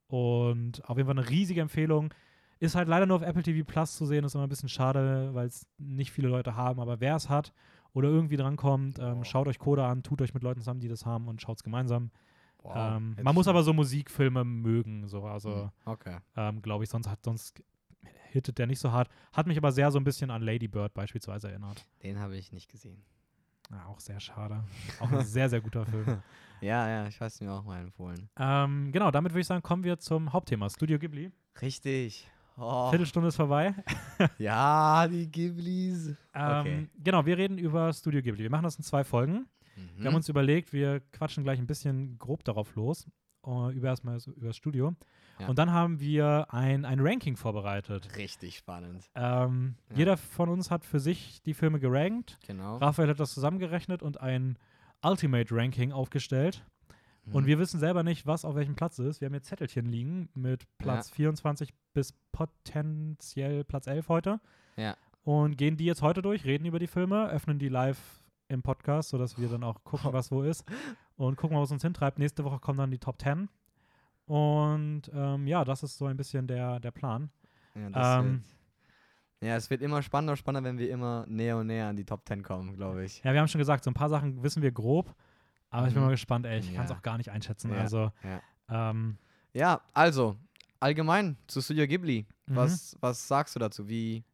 Und 0.07 0.85
auf 0.88 0.97
jeden 0.97 1.09
Fall 1.09 1.19
eine 1.19 1.28
riesige 1.28 1.61
Empfehlung. 1.61 2.12
Ist 2.61 2.75
halt 2.76 2.88
leider 2.88 3.04
nur 3.07 3.16
auf 3.16 3.23
Apple 3.23 3.43
TV 3.43 3.64
Plus 3.64 3.97
zu 3.97 4.07
sehen, 4.07 4.25
ist 4.25 4.35
immer 4.35 4.45
ein 4.45 4.49
bisschen 4.49 4.69
schade, 4.69 5.31
weil 5.35 5.47
es 5.47 5.66
nicht 5.78 6.12
viele 6.12 6.28
Leute 6.28 6.57
haben. 6.57 6.81
Aber 6.81 7.00
wer 7.00 7.16
es 7.16 7.28
hat 7.28 7.52
oder 7.93 8.09
irgendwie 8.09 8.37
drankommt, 8.37 8.99
ähm, 8.99 9.16
Boah. 9.16 9.25
schaut 9.25 9.49
euch 9.49 9.59
Coda 9.59 9.90
an, 9.90 10.02
tut 10.02 10.23
euch 10.23 10.35
mit 10.35 10.43
Leuten 10.43 10.61
zusammen, 10.61 10.81
die 10.81 10.88
das 10.88 11.04
haben 11.04 11.28
und 11.28 11.43
schaut 11.43 11.59
es 11.59 11.62
gemeinsam. 11.62 12.11
Wow, 12.62 12.97
ähm, 12.97 13.16
man 13.21 13.35
muss 13.35 13.49
aber 13.49 13.62
so 13.62 13.73
Musikfilme 13.73 14.45
mögen, 14.45 15.07
so 15.09 15.25
also 15.25 15.50
Mhm, 15.64 15.71
Okay. 15.93 16.19
ähm, 16.37 16.62
glaube 16.62 16.85
ich, 16.85 16.90
sonst 16.90 17.09
hat 17.09 17.23
sonst 17.25 17.62
hittet 18.31 18.59
der 18.59 18.66
nicht 18.66 18.78
so 18.81 18.90
hart. 18.90 19.09
Hat 19.33 19.47
mich 19.47 19.59
aber 19.59 19.71
sehr 19.73 19.90
so 19.90 19.99
ein 19.99 20.04
bisschen 20.04 20.31
an 20.31 20.43
Lady 20.43 20.66
Bird 20.69 20.95
beispielsweise 20.95 21.49
erinnert. 21.49 21.85
Den 22.02 22.19
habe 22.19 22.37
ich 22.37 22.52
nicht 22.52 22.71
gesehen. 22.71 23.04
Ja, 23.71 23.87
auch 23.87 24.00
sehr 24.00 24.21
schade. 24.21 24.62
Auch 25.00 25.11
ein 25.11 25.25
sehr, 25.25 25.49
sehr 25.49 25.61
guter 25.61 25.85
Film. 25.87 26.23
Ja, 26.61 26.88
ja, 26.88 27.06
ich 27.09 27.21
weiß 27.21 27.42
mir 27.42 27.52
auch 27.52 27.64
mal 27.64 27.83
empfohlen. 27.83 28.30
Ähm, 28.38 28.90
genau, 28.90 29.11
damit 29.11 29.33
würde 29.33 29.40
ich 29.42 29.47
sagen, 29.47 29.61
kommen 29.62 29.85
wir 29.85 29.99
zum 29.99 30.33
Hauptthema. 30.33 30.71
Studio 30.71 30.99
Ghibli. 30.99 31.30
Richtig. 31.61 32.30
Oh. 32.56 32.88
Viertelstunde 32.88 33.28
ist 33.28 33.37
vorbei. 33.37 33.75
Ja, 34.38 35.06
die 35.06 35.30
Ghiblis. 35.30 36.14
Ähm, 36.33 36.61
Okay. 36.61 36.88
Genau, 37.02 37.26
wir 37.26 37.37
reden 37.37 37.59
über 37.59 37.92
Studio 37.92 38.23
Ghibli. 38.23 38.44
Wir 38.44 38.50
machen 38.50 38.62
das 38.62 38.76
in 38.76 38.83
zwei 38.85 39.04
Folgen. 39.04 39.47
Mhm. 39.76 39.90
Wir 39.99 40.06
haben 40.06 40.14
uns 40.14 40.28
überlegt, 40.30 40.73
wir 40.73 41.00
quatschen 41.12 41.44
gleich 41.44 41.59
ein 41.59 41.66
bisschen 41.66 42.16
grob 42.18 42.44
darauf 42.44 42.75
los. 42.76 43.06
Äh, 43.46 43.72
über 43.74 43.88
erstmal 43.88 44.18
so 44.20 44.32
über 44.32 44.48
das 44.48 44.56
Studio. 44.56 44.94
Ja. 45.38 45.48
Und 45.48 45.58
dann 45.58 45.72
haben 45.72 45.98
wir 46.00 46.46
ein, 46.50 46.84
ein 46.84 47.00
Ranking 47.00 47.36
vorbereitet. 47.36 48.16
richtig 48.16 48.56
spannend. 48.56 49.10
Ähm, 49.14 49.74
Ja. 49.90 49.96
Jeder 49.96 50.16
von 50.16 50.48
uns 50.48 50.70
hat 50.70 50.84
für 50.84 51.00
sich 51.00 51.42
die 51.42 51.54
Filme 51.54 51.80
gerankt. 51.80 52.38
Genau. 52.46 52.76
Raphael 52.76 53.08
hat 53.08 53.18
das 53.20 53.34
zusammengerechnet 53.34 54.02
und 54.02 54.20
ein 54.20 54.58
Ultimate 55.02 55.54
Ranking 55.54 55.92
aufgestellt. 55.92 56.64
Und 57.32 57.44
Mhm. 57.44 57.46
wir 57.46 57.58
wissen 57.58 57.80
selber 57.80 58.02
nicht, 58.02 58.26
was 58.26 58.44
auf 58.44 58.54
welchem 58.54 58.74
Platz 58.76 58.98
ist. 58.98 59.20
Wir 59.20 59.26
haben 59.26 59.32
hier 59.32 59.42
Zettelchen 59.42 59.86
liegen 59.86 60.28
mit 60.34 60.64
Platz 60.78 61.08
24 61.10 61.72
bis 61.94 62.12
potenziell 62.32 63.64
Platz 63.64 63.86
11 63.86 64.08
heute. 64.08 64.40
Ja. 64.76 64.96
Und 65.24 65.56
gehen 65.56 65.76
die 65.76 65.86
jetzt 65.86 66.02
heute 66.02 66.20
durch, 66.22 66.44
reden 66.44 66.66
über 66.66 66.78
die 66.78 66.86
Filme, 66.86 67.28
öffnen 67.30 67.58
die 67.58 67.68
live 67.70 67.98
im 68.48 68.62
Podcast, 68.62 69.08
sodass 69.08 69.38
wir 69.38 69.48
dann 69.48 69.64
auch 69.64 69.82
gucken, 69.84 70.12
was 70.12 70.30
wo 70.30 70.42
ist. 70.42 70.64
Und 71.16 71.37
gucken, 71.37 71.56
was 71.56 71.71
uns 71.71 71.83
hintreibt. 71.83 72.18
Nächste 72.18 72.44
Woche 72.44 72.59
kommen 72.59 72.78
dann 72.78 72.90
die 72.90 72.99
Top 72.99 73.21
10. 73.21 73.49
Und 74.26 75.02
ähm, 75.12 75.47
ja, 75.47 75.64
das 75.64 75.83
ist 75.83 75.99
so 75.99 76.06
ein 76.06 76.16
bisschen 76.16 76.47
der, 76.47 76.80
der 76.80 76.90
Plan. 76.90 77.30
Ja, 77.75 77.90
das 77.90 78.14
Ähm, 78.25 78.30
wird, 79.40 79.49
ja, 79.49 79.56
es 79.56 79.71
wird 79.71 79.83
immer 79.83 80.02
spannender, 80.02 80.37
spannender, 80.37 80.68
wenn 80.71 80.78
wir 80.78 80.90
immer 80.90 81.25
näher 81.28 81.59
und 81.59 81.66
näher 81.66 81.88
an 81.88 81.97
die 81.97 82.04
Top 82.04 82.26
10 82.26 82.42
kommen, 82.42 82.75
glaube 82.75 83.04
ich. 83.04 83.23
Ja, 83.23 83.33
wir 83.33 83.40
haben 83.40 83.49
schon 83.49 83.59
gesagt, 83.59 83.85
so 83.85 83.90
ein 83.90 83.94
paar 83.94 84.09
Sachen 84.09 84.42
wissen 84.42 84.62
wir 84.62 84.73
grob. 84.73 85.14
Aber 85.71 85.87
ich 85.88 85.92
bin 85.94 86.02
Mhm. 86.02 86.06
mal 86.09 86.12
gespannt, 86.12 86.47
ey. 86.47 86.61
Ich 86.61 86.73
kann 86.75 86.85
es 86.85 86.90
Ja. 86.90 86.97
auch 86.97 87.02
gar 87.02 87.18
nicht 87.18 87.30
einschätzen. 87.30 87.71
Ja, 87.73 87.80
Also, 87.80 88.12
ja. 88.23 88.90
ähm, 88.90 89.18
Ja, 89.52 89.83
also, 89.92 90.37
allgemein 90.80 91.37
zu 91.47 91.61
Studio 91.61 91.87
Ghibli. 91.87 92.26
Mhm. 92.47 92.56
Was, 92.56 92.97
was 93.00 93.28
sagst 93.28 93.54
du 93.54 93.61
dazu? 93.61 93.88
Wie, 93.88 94.25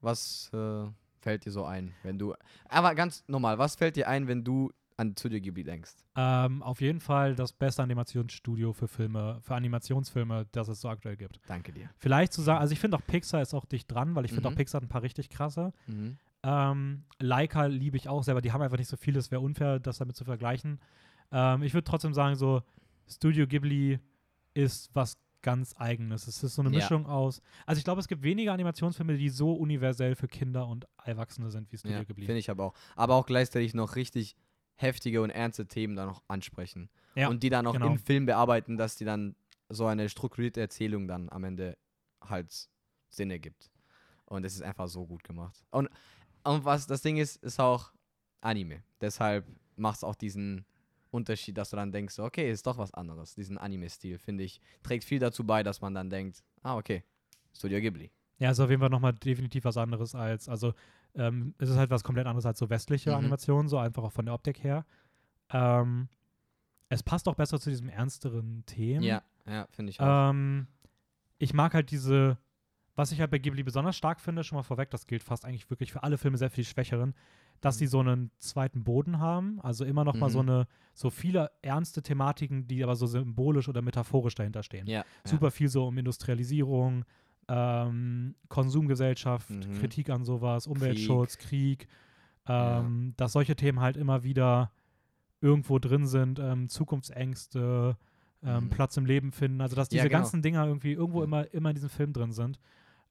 was 0.00 0.50
äh, 0.54 0.86
fällt 1.20 1.44
dir 1.44 1.50
so 1.52 1.64
ein, 1.64 1.94
wenn 2.02 2.18
du. 2.18 2.34
Aber 2.68 2.94
ganz 2.94 3.24
normal, 3.26 3.58
was 3.58 3.76
fällt 3.76 3.96
dir 3.96 4.08
ein, 4.08 4.26
wenn 4.28 4.44
du 4.44 4.72
an 4.98 5.14
Studio 5.18 5.40
Ghibli 5.40 5.64
denkst? 5.64 5.92
ähm, 6.16 6.62
auf 6.62 6.80
jeden 6.82 7.00
Fall 7.00 7.34
das 7.34 7.52
beste 7.52 7.82
Animationsstudio 7.82 8.72
für 8.72 8.88
Filme, 8.88 9.38
für 9.40 9.54
Animationsfilme, 9.54 10.46
das 10.52 10.68
es 10.68 10.80
so 10.80 10.88
aktuell 10.88 11.16
gibt. 11.16 11.40
Danke 11.46 11.72
dir. 11.72 11.88
Vielleicht 11.96 12.32
zu 12.32 12.42
sagen, 12.42 12.60
also 12.60 12.72
ich 12.72 12.80
finde 12.80 12.96
auch 12.98 13.06
Pixar 13.06 13.40
ist 13.40 13.54
auch 13.54 13.64
dicht 13.64 13.90
dran, 13.90 14.14
weil 14.14 14.24
ich 14.26 14.32
finde 14.32 14.48
Mhm. 14.48 14.54
auch 14.54 14.56
Pixar 14.56 14.80
hat 14.80 14.84
ein 14.86 14.88
paar 14.90 15.02
richtig 15.02 15.30
krasse. 15.30 15.72
Mhm. 15.86 16.18
Ähm, 16.42 17.04
Leica 17.18 17.66
liebe 17.66 17.96
ich 17.96 18.08
auch 18.08 18.22
selber, 18.22 18.40
die 18.40 18.52
haben 18.52 18.62
einfach 18.62 18.78
nicht 18.78 18.88
so 18.88 18.96
viel, 18.96 19.16
es 19.16 19.30
wäre 19.30 19.40
unfair, 19.40 19.80
das 19.80 19.98
damit 19.98 20.16
zu 20.16 20.24
vergleichen. 20.24 20.80
Ähm, 21.32 21.62
ich 21.62 21.74
würde 21.74 21.84
trotzdem 21.84 22.14
sagen, 22.14 22.36
so 22.36 22.62
Studio 23.08 23.46
Ghibli 23.46 23.98
ist 24.54 24.90
was 24.94 25.16
ganz 25.42 25.74
Eigenes. 25.78 26.26
Es 26.26 26.42
ist 26.42 26.54
so 26.56 26.62
eine 26.62 26.70
Ja. 26.70 26.76
Mischung 26.76 27.06
aus. 27.06 27.40
Also 27.66 27.78
ich 27.78 27.84
glaube, 27.84 28.00
es 28.00 28.08
gibt 28.08 28.22
wenige 28.22 28.52
Animationsfilme, 28.52 29.16
die 29.16 29.28
so 29.28 29.52
universell 29.52 30.14
für 30.16 30.26
Kinder 30.26 30.66
und 30.66 30.86
Erwachsene 31.04 31.50
sind 31.50 31.70
wie 31.72 31.78
Studio 31.78 31.98
Ja, 31.98 32.04
Ghibli. 32.04 32.26
finde 32.26 32.40
ich 32.40 32.50
aber 32.50 32.64
auch. 32.64 32.74
Aber 32.96 33.14
auch 33.14 33.26
gleichzeitig 33.26 33.72
noch 33.74 33.94
richtig 33.96 34.36
heftige 34.78 35.22
und 35.22 35.30
ernste 35.30 35.66
Themen 35.66 35.96
dann 35.96 36.08
noch 36.08 36.22
ansprechen. 36.28 36.88
Ja, 37.14 37.28
und 37.28 37.42
die 37.42 37.50
dann 37.50 37.66
auch 37.66 37.72
genau. 37.72 37.86
im 37.86 37.98
Film 37.98 38.26
bearbeiten, 38.26 38.76
dass 38.76 38.96
die 38.96 39.04
dann 39.04 39.34
so 39.68 39.86
eine 39.86 40.08
strukturierte 40.08 40.60
Erzählung 40.60 41.08
dann 41.08 41.28
am 41.28 41.44
Ende 41.44 41.76
halt 42.22 42.68
Sinn 43.08 43.30
ergibt. 43.30 43.70
Und 44.24 44.44
es 44.44 44.54
ist 44.54 44.62
einfach 44.62 44.88
so 44.88 45.06
gut 45.06 45.24
gemacht. 45.24 45.64
Und, 45.70 45.88
und 46.44 46.64
was 46.64 46.86
das 46.86 47.02
Ding 47.02 47.16
ist, 47.16 47.36
ist 47.42 47.60
auch 47.60 47.92
Anime. 48.40 48.82
Deshalb 49.00 49.46
macht 49.76 49.98
es 49.98 50.04
auch 50.04 50.14
diesen 50.14 50.64
Unterschied, 51.10 51.56
dass 51.56 51.70
du 51.70 51.76
dann 51.76 51.90
denkst, 51.90 52.18
okay, 52.18 52.50
ist 52.50 52.66
doch 52.66 52.78
was 52.78 52.92
anderes. 52.94 53.34
Diesen 53.34 53.58
Anime-Stil, 53.58 54.18
finde 54.18 54.44
ich, 54.44 54.60
trägt 54.82 55.04
viel 55.04 55.18
dazu 55.18 55.44
bei, 55.44 55.62
dass 55.62 55.80
man 55.80 55.94
dann 55.94 56.10
denkt, 56.10 56.44
ah, 56.62 56.76
okay, 56.76 57.02
Studio 57.52 57.80
Ghibli. 57.80 58.10
Ja, 58.38 58.50
ist 58.50 58.60
auf 58.60 58.70
jeden 58.70 58.80
Fall 58.80 58.90
nochmal 58.90 59.14
definitiv 59.14 59.64
was 59.64 59.76
anderes 59.76 60.14
als, 60.14 60.48
also 60.48 60.74
ähm, 61.18 61.54
es 61.58 61.68
ist 61.68 61.76
halt 61.76 61.90
was 61.90 62.04
komplett 62.04 62.26
anderes 62.26 62.46
als 62.46 62.58
so 62.58 62.70
westliche 62.70 63.10
Mhm. 63.10 63.16
Animationen, 63.16 63.68
so 63.68 63.78
einfach 63.78 64.02
auch 64.04 64.12
von 64.12 64.24
der 64.24 64.34
Optik 64.34 64.62
her. 64.64 64.86
Ähm, 65.50 66.08
es 66.88 67.02
passt 67.02 67.28
auch 67.28 67.34
besser 67.34 67.60
zu 67.60 67.68
diesem 67.70 67.88
ernsteren 67.88 68.64
Themen. 68.66 69.04
Ja, 69.04 69.22
ja, 69.46 69.66
finde 69.70 69.90
ich 69.90 70.00
auch. 70.00 70.30
Ähm, 70.30 70.66
ich 71.38 71.52
mag 71.54 71.74
halt 71.74 71.90
diese, 71.90 72.38
was 72.96 73.12
ich 73.12 73.20
halt 73.20 73.30
bei 73.30 73.38
Ghibli 73.38 73.62
besonders 73.62 73.96
stark 73.96 74.20
finde, 74.20 74.42
schon 74.44 74.56
mal 74.56 74.62
vorweg, 74.62 74.90
das 74.90 75.06
gilt 75.06 75.22
fast 75.22 75.44
eigentlich 75.44 75.68
wirklich 75.70 75.92
für 75.92 76.02
alle 76.02 76.18
Filme 76.18 76.38
sehr 76.38 76.50
viel 76.50 76.64
schwächeren, 76.64 77.14
dass 77.60 77.76
Mhm. 77.76 77.78
die 77.80 77.86
so 77.88 78.00
einen 78.00 78.30
zweiten 78.38 78.84
Boden 78.84 79.18
haben, 79.18 79.60
also 79.60 79.84
immer 79.84 80.04
noch 80.04 80.14
mal 80.14 80.30
so 80.30 80.42
Mhm. 80.42 80.48
eine, 80.48 80.66
so 80.94 81.10
viele 81.10 81.50
ernste 81.62 82.02
Thematiken, 82.02 82.66
die 82.66 82.82
aber 82.82 82.96
so 82.96 83.06
symbolisch 83.06 83.68
oder 83.68 83.82
metaphorisch 83.82 84.34
dahinter 84.34 84.62
stehen. 84.62 84.86
ja, 84.88 85.04
Super 85.24 85.50
viel 85.50 85.68
so 85.68 85.86
um 85.86 85.98
Industrialisierung, 85.98 87.04
ähm, 87.48 88.34
Konsumgesellschaft, 88.48 89.50
Mhm. 89.50 89.72
Kritik 89.72 90.10
an 90.10 90.24
sowas, 90.24 90.66
Umweltschutz, 90.66 91.38
Krieg, 91.38 91.88
ähm, 92.46 93.14
dass 93.16 93.32
solche 93.32 93.56
Themen 93.56 93.80
halt 93.80 93.96
immer 93.96 94.22
wieder 94.22 94.70
irgendwo 95.40 95.78
drin 95.78 96.06
sind, 96.06 96.38
ähm, 96.38 96.68
Zukunftsängste, 96.68 97.96
ähm, 98.42 98.64
Mhm. 98.64 98.68
Platz 98.70 98.96
im 98.96 99.06
Leben 99.06 99.32
finden, 99.32 99.60
also 99.60 99.76
dass 99.76 99.88
Ja, 99.90 99.96
diese 100.02 100.08
genau. 100.08 100.20
ganzen 100.20 100.42
Dinger 100.42 100.66
irgendwie 100.66 100.92
irgendwo 100.92 101.20
Ja. 101.20 101.24
immer, 101.24 101.52
immer 101.54 101.70
in 101.70 101.74
diesem 101.74 101.90
Film 101.90 102.12
drin 102.12 102.32
sind. 102.32 102.58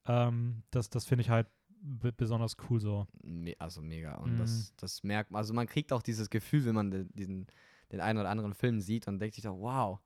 Ähm, 0.06 0.64
das 0.72 0.90
das 0.90 1.06
finde 1.06 1.22
ich 1.24 1.30
halt 1.30 1.48
besonders 2.18 2.56
cool 2.70 2.80
so. 2.80 3.08
Also 3.60 3.82
mega. 3.82 4.16
Und 4.16 4.36
Mhm. 4.36 4.40
das, 4.40 4.74
das 4.78 5.04
merkt 5.04 5.32
man, 5.32 5.40
also 5.40 5.54
man 5.54 5.68
kriegt 5.68 5.94
auch 5.94 6.02
dieses 6.02 6.30
Gefühl, 6.30 6.66
wenn 6.66 6.76
man 6.76 6.92
de 6.92 7.06
diesen, 7.14 7.48
den 7.92 8.02
einen 8.02 8.20
oder 8.20 8.30
anderen 8.30 8.54
Film 8.54 8.80
sieht 8.80 9.08
und 9.08 9.20
denkt 9.20 9.36
sich 9.36 9.44
doch, 9.44 9.58
wow, 9.60 10.00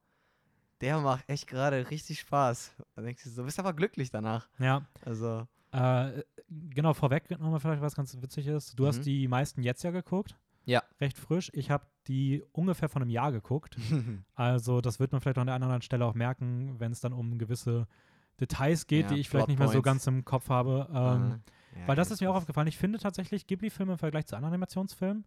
der 0.81 0.99
macht 0.99 1.23
echt 1.29 1.47
gerade 1.47 1.89
richtig 1.89 2.19
Spaß. 2.19 2.75
Und 2.95 3.03
denkst 3.05 3.23
du 3.23 3.29
so, 3.29 3.43
bist 3.43 3.59
aber 3.59 3.73
glücklich 3.73 4.09
danach. 4.11 4.47
Ja, 4.59 4.85
Also, 5.05 5.47
äh, 5.71 6.23
genau, 6.49 6.93
vorweg 6.93 7.29
nochmal 7.31 7.59
vielleicht 7.59 7.81
was 7.81 7.95
ganz 7.95 8.17
witzig 8.21 8.47
ist. 8.47 8.77
Du 8.77 8.87
hast 8.87 8.99
Mhm. 8.99 9.03
die 9.03 9.27
meisten 9.27 9.63
jetzt 9.63 9.83
ja 9.83 9.91
geguckt. 9.91 10.35
Ja. 10.65 10.83
Recht 10.99 11.17
frisch. 11.17 11.49
Ich 11.53 11.71
habe 11.71 11.85
die 12.07 12.43
ungefähr 12.51 12.89
von 12.89 13.01
einem 13.01 13.11
Jahr 13.11 13.31
geguckt. 13.31 13.77
Also, 14.35 14.81
das 14.81 14.99
wird 14.99 15.11
man 15.11 15.21
vielleicht 15.21 15.37
an 15.37 15.47
der 15.47 15.55
einen 15.55 15.63
oder 15.63 15.69
anderen 15.73 15.81
Stelle 15.83 16.05
auch 16.05 16.13
merken, 16.13 16.79
wenn 16.79 16.91
es 16.91 16.99
dann 16.99 17.13
um 17.13 17.37
gewisse 17.37 17.87
Details 18.39 18.87
geht, 18.87 19.03
Ja, 19.09 19.13
die 19.15 19.19
ich 19.21 19.29
vielleicht 19.29 19.47
nicht 19.47 19.59
mehr 19.59 19.67
so 19.67 19.81
ganz 19.81 20.05
im 20.07 20.25
Kopf 20.25 20.49
habe. 20.49 20.87
Ähm, 20.89 21.41
Ja, 21.79 21.87
weil 21.87 21.95
das 21.95 22.11
ist 22.11 22.19
mir 22.21 22.29
auch 22.29 22.35
aufgefallen. 22.35 22.67
Ich 22.67 22.77
finde 22.77 22.99
tatsächlich 22.99 23.47
Ghibli-Filme 23.47 23.93
im 23.93 23.97
Vergleich 23.97 24.25
zu 24.25 24.35
anderen 24.35 24.53
Animationsfilmen 24.53 25.25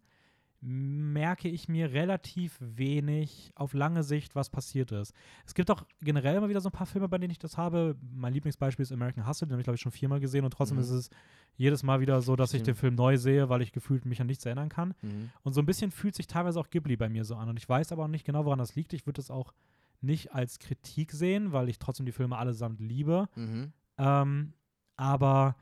merke 0.67 1.47
ich 1.47 1.69
mir 1.69 1.91
relativ 1.93 2.57
wenig 2.59 3.51
auf 3.55 3.73
lange 3.75 4.01
Sicht, 4.03 4.33
was 4.35 4.49
passiert 4.49 4.91
ist. 4.91 5.13
Es 5.45 5.53
gibt 5.53 5.69
auch 5.69 5.83
generell 6.01 6.35
immer 6.37 6.49
wieder 6.49 6.59
so 6.61 6.69
ein 6.69 6.71
paar 6.71 6.87
Filme, 6.87 7.07
bei 7.07 7.19
denen 7.19 7.31
ich 7.31 7.37
das 7.39 7.55
habe. 7.57 7.95
Mein 8.13 8.33
Lieblingsbeispiel 8.33 8.81
ist 8.81 8.91
American 8.91 9.27
Hustle, 9.27 9.47
den 9.47 9.51
habe 9.53 9.61
ich, 9.61 9.65
glaube 9.65 9.75
ich, 9.75 9.81
schon 9.81 9.91
viermal 9.91 10.19
gesehen 10.19 10.43
und 10.43 10.51
trotzdem 10.51 10.77
Mhm. 10.77 10.83
ist 10.83 10.89
es 10.89 11.09
jedes 11.55 11.83
Mal 11.83 11.99
wieder 11.99 12.21
so, 12.21 12.35
dass 12.35 12.53
ich 12.53 12.63
den. 12.63 12.75
Film 12.75 12.95
neu 12.95 13.17
sehe, 13.17 13.47
weil 13.47 13.61
ich 13.61 13.71
gefühlt 13.71 14.05
mich 14.05 14.19
an 14.21 14.27
nichts 14.27 14.45
erinnern 14.45 14.69
kann. 14.69 14.93
Mhm. 15.01 15.29
Und 15.43 15.53
so 15.53 15.61
ein 15.61 15.65
bisschen 15.67 15.91
fühlt 15.91 16.15
sich 16.15 16.27
teilweise 16.27 16.59
auch 16.59 16.69
Ghibli 16.69 16.97
bei 16.97 17.09
mir 17.09 17.23
so 17.25 17.35
an. 17.35 17.47
Und 17.47 17.57
ich 17.57 17.69
weiß 17.69 17.91
aber 17.91 18.03
auch 18.05 18.07
nicht 18.09 18.25
genau, 18.25 18.43
woran 18.45 18.59
das 18.59 18.75
liegt. 18.75 18.91
Ich 18.93 19.05
würde 19.05 19.21
es 19.21 19.29
auch 19.29 19.53
nicht 20.01 20.33
als 20.33 20.59
Kritik 20.59 21.11
sehen, 21.11 21.51
weil 21.53 21.69
ich 21.69 21.77
trotzdem 21.79 22.05
die 22.05 22.11
Filme 22.11 22.37
allesamt 22.37 22.79
liebe. 22.81 23.29
Mhm. 23.35 23.71
Ähm, 23.97 24.53
aber 24.97 25.55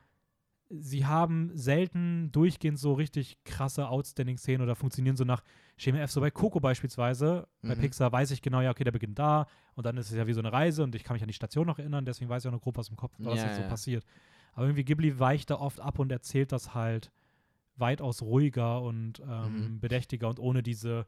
sie 0.70 1.04
haben 1.06 1.50
selten 1.54 2.32
durchgehend 2.32 2.78
so 2.78 2.94
richtig 2.94 3.36
krasse 3.44 3.88
Outstanding-Szenen 3.88 4.62
oder 4.62 4.74
funktionieren 4.74 5.16
so 5.16 5.24
nach 5.24 5.42
Schema 5.76 5.98
F. 5.98 6.10
So 6.10 6.20
bei 6.20 6.30
Coco 6.30 6.60
beispielsweise, 6.60 7.46
bei 7.62 7.74
Mhm. 7.74 7.80
Pixar 7.80 8.10
weiß 8.12 8.30
ich 8.30 8.42
genau, 8.42 8.60
ja, 8.60 8.70
okay, 8.70 8.84
der 8.84 8.92
beginnt 8.92 9.18
da 9.18 9.46
und 9.74 9.84
dann 9.86 9.96
ist 9.96 10.10
es 10.10 10.16
ja 10.16 10.26
wie 10.26 10.32
so 10.32 10.40
eine 10.40 10.52
Reise 10.52 10.82
und 10.82 10.94
ich 10.94 11.04
kann 11.04 11.14
mich 11.14 11.22
an 11.22 11.28
die 11.28 11.34
Station 11.34 11.66
noch 11.66 11.78
erinnern, 11.78 12.04
deswegen 12.04 12.28
weiß 12.30 12.44
ich 12.44 12.48
auch 12.48 12.52
noch 12.52 12.62
grob, 12.62 12.76
was 12.76 12.88
im 12.88 12.96
Kopf, 12.96 13.14
was 13.18 13.40
Ja, 13.40 13.46
jetzt 13.46 13.56
so 13.56 13.62
ja. 13.62 13.68
passiert. 13.68 14.04
Aber 14.52 14.66
irgendwie 14.66 14.84
Ghibli 14.84 15.18
weicht 15.18 15.50
da 15.50 15.56
oft 15.56 15.80
ab 15.80 15.98
und 15.98 16.10
erzählt 16.12 16.52
das 16.52 16.74
halt 16.74 17.10
weitaus 17.76 18.22
ruhiger 18.22 18.82
und 18.82 19.20
ähm, 19.20 19.76
Mhm. 19.76 19.80
bedächtiger 19.80 20.28
und 20.28 20.38
ohne 20.38 20.62
diese 20.62 21.06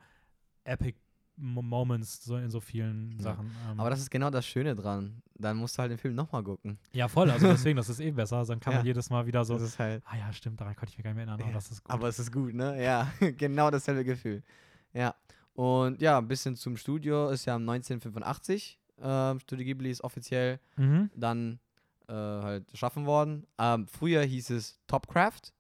Epic 0.65 0.99
Moments 1.37 2.25
so 2.25 2.37
in 2.37 2.51
so 2.51 2.61
vielen 2.61 3.13
Ja. 3.19 3.23
Sachen. 3.25 3.51
Ähm, 3.71 3.79
Aber 3.81 3.91
das 3.91 4.01
ist 4.01 4.11
genau 4.11 4.31
das 4.31 4.47
Schöne 4.47 4.75
dran. 4.75 5.23
Dann 5.35 5.57
musst 5.59 5.77
du 5.77 5.81
halt 5.83 5.91
den 5.91 5.99
Film 5.99 6.15
nochmal 6.15 6.43
gucken. 6.43 6.79
ja, 6.93 7.09
voll. 7.09 7.31
Also 7.31 7.47
deswegen, 7.49 7.77
das 7.77 7.89
ist 7.89 8.01
eh 8.01 8.11
besser. 8.11 8.45
Dann 8.45 8.59
kann 8.61 8.73
man 8.75 8.83
Ja. 8.83 8.87
jedes 8.87 9.11
Mal 9.11 9.27
wieder 9.27 9.45
so. 9.45 9.55
Das 9.55 9.63
ist 9.63 9.79
halt. 9.79 10.03
Ah 10.07 10.17
ja, 10.17 10.33
stimmt, 10.33 10.61
daran 10.61 10.75
konnte 10.77 10.91
ich 10.93 10.99
mich 10.99 11.05
gar 11.05 11.11
nicht 11.11 11.17
mehr 11.17 11.27
erinnern. 11.27 11.41
Aber 11.41 11.49
Ja, 11.51 11.55
das 11.55 11.71
ist 11.71 11.85
gut. 11.85 11.93
Aber 11.93 12.09
es 12.09 12.19
ist 12.19 12.33
gut, 12.33 12.55
ne? 12.55 12.83
Ja, 12.83 13.11
genau 13.37 13.71
dasselbe 13.71 14.05
Gefühl. 14.05 14.43
Ja. 14.95 15.15
Und 15.55 16.01
ja, 16.03 16.19
ein 16.19 16.29
bisschen 16.29 16.57
zum 16.57 16.77
Studio 16.77 17.29
ist 17.31 17.45
ja 17.45 17.57
1985. 17.57 18.79
Ähm, 19.03 19.41
Studio 19.41 19.65
Ghibli 19.67 19.91
ist 19.91 20.03
offiziell 20.03 20.59
mhm. 20.77 21.11
dann 21.15 21.59
äh, 22.09 22.13
halt 22.13 22.69
geschaffen 22.69 23.05
worden. 23.07 23.47
Ähm, 23.59 23.87
früher 23.89 24.23
hieß 24.23 24.51
es 24.51 24.79
Topcraft. 24.87 25.53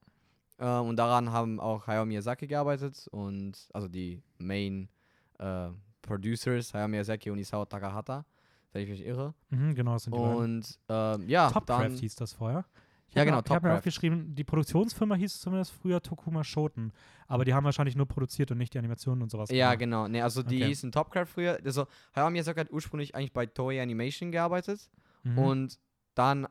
Ähm, 0.59 0.87
und 0.87 0.97
daran 0.97 1.33
haben 1.33 1.61
auch 1.61 1.87
Hayao 1.87 2.07
Miyazaki 2.07 2.47
gearbeitet 2.47 3.09
und 3.11 3.69
also 3.75 3.89
die 3.89 4.23
Main 4.39 4.89
äh, 5.39 5.69
Producers, 6.03 6.73
Hayao 6.75 6.89
Miyazaki 6.89 7.31
und 7.31 7.39
Isao 7.39 7.65
Takahata, 7.65 8.25
wenn 8.73 8.83
ich 8.83 8.89
mich 8.91 9.05
irre. 9.05 9.35
Mhm, 9.51 9.75
genau, 9.75 9.95
das 9.95 10.05
sind 10.05 10.15
die. 10.15 10.19
Und 10.21 10.79
ähm, 10.89 11.29
ja, 11.29 11.51
Topcraft 11.51 11.83
dann, 11.85 11.93
hieß 11.97 12.15
das 12.17 12.33
vorher. 12.33 12.65
Ich 13.09 13.15
Ja, 13.15 13.25
genau, 13.25 13.37
mir- 13.39 13.43
Ich 13.45 13.51
habe 13.51 13.55
mir 13.55 13.61
Topcraft. 13.71 13.79
aufgeschrieben, 13.79 14.35
die 14.35 14.45
Produktionsfirma 14.45 15.15
hieß 15.15 15.41
zumindest 15.41 15.73
früher 15.73 16.03
Tokuma 16.03 16.43
Shoten. 16.45 16.93
Aber 17.29 17.45
die 17.45 17.55
haben 17.55 17.65
wahrscheinlich 17.65 17.97
nur 17.97 18.07
produziert 18.07 18.51
und 18.51 18.59
nicht 18.59 18.75
die 18.75 18.79
Animationen 18.79 19.23
und 19.23 19.31
sowas 19.31 19.51
Ja, 19.51 19.71
gemacht. 19.75 19.79
genau. 19.81 20.09
Nee, 20.09 20.21
also 20.23 20.43
die 20.43 20.57
Okay. 20.57 20.67
hießen 20.67 20.93
Topcraft 20.93 21.27
früher. 21.27 21.59
Also 21.65 21.87
Hayao 22.15 22.31
Miyazaki 22.31 22.61
hat 22.61 22.71
ursprünglich 22.73 23.15
eigentlich 23.15 23.33
bei 23.33 23.47
Toei 23.47 23.81
Animation 23.83 24.31
gearbeitet 24.33 24.91
Mhm. 25.25 25.39
und 25.39 25.79
dann 26.15 26.47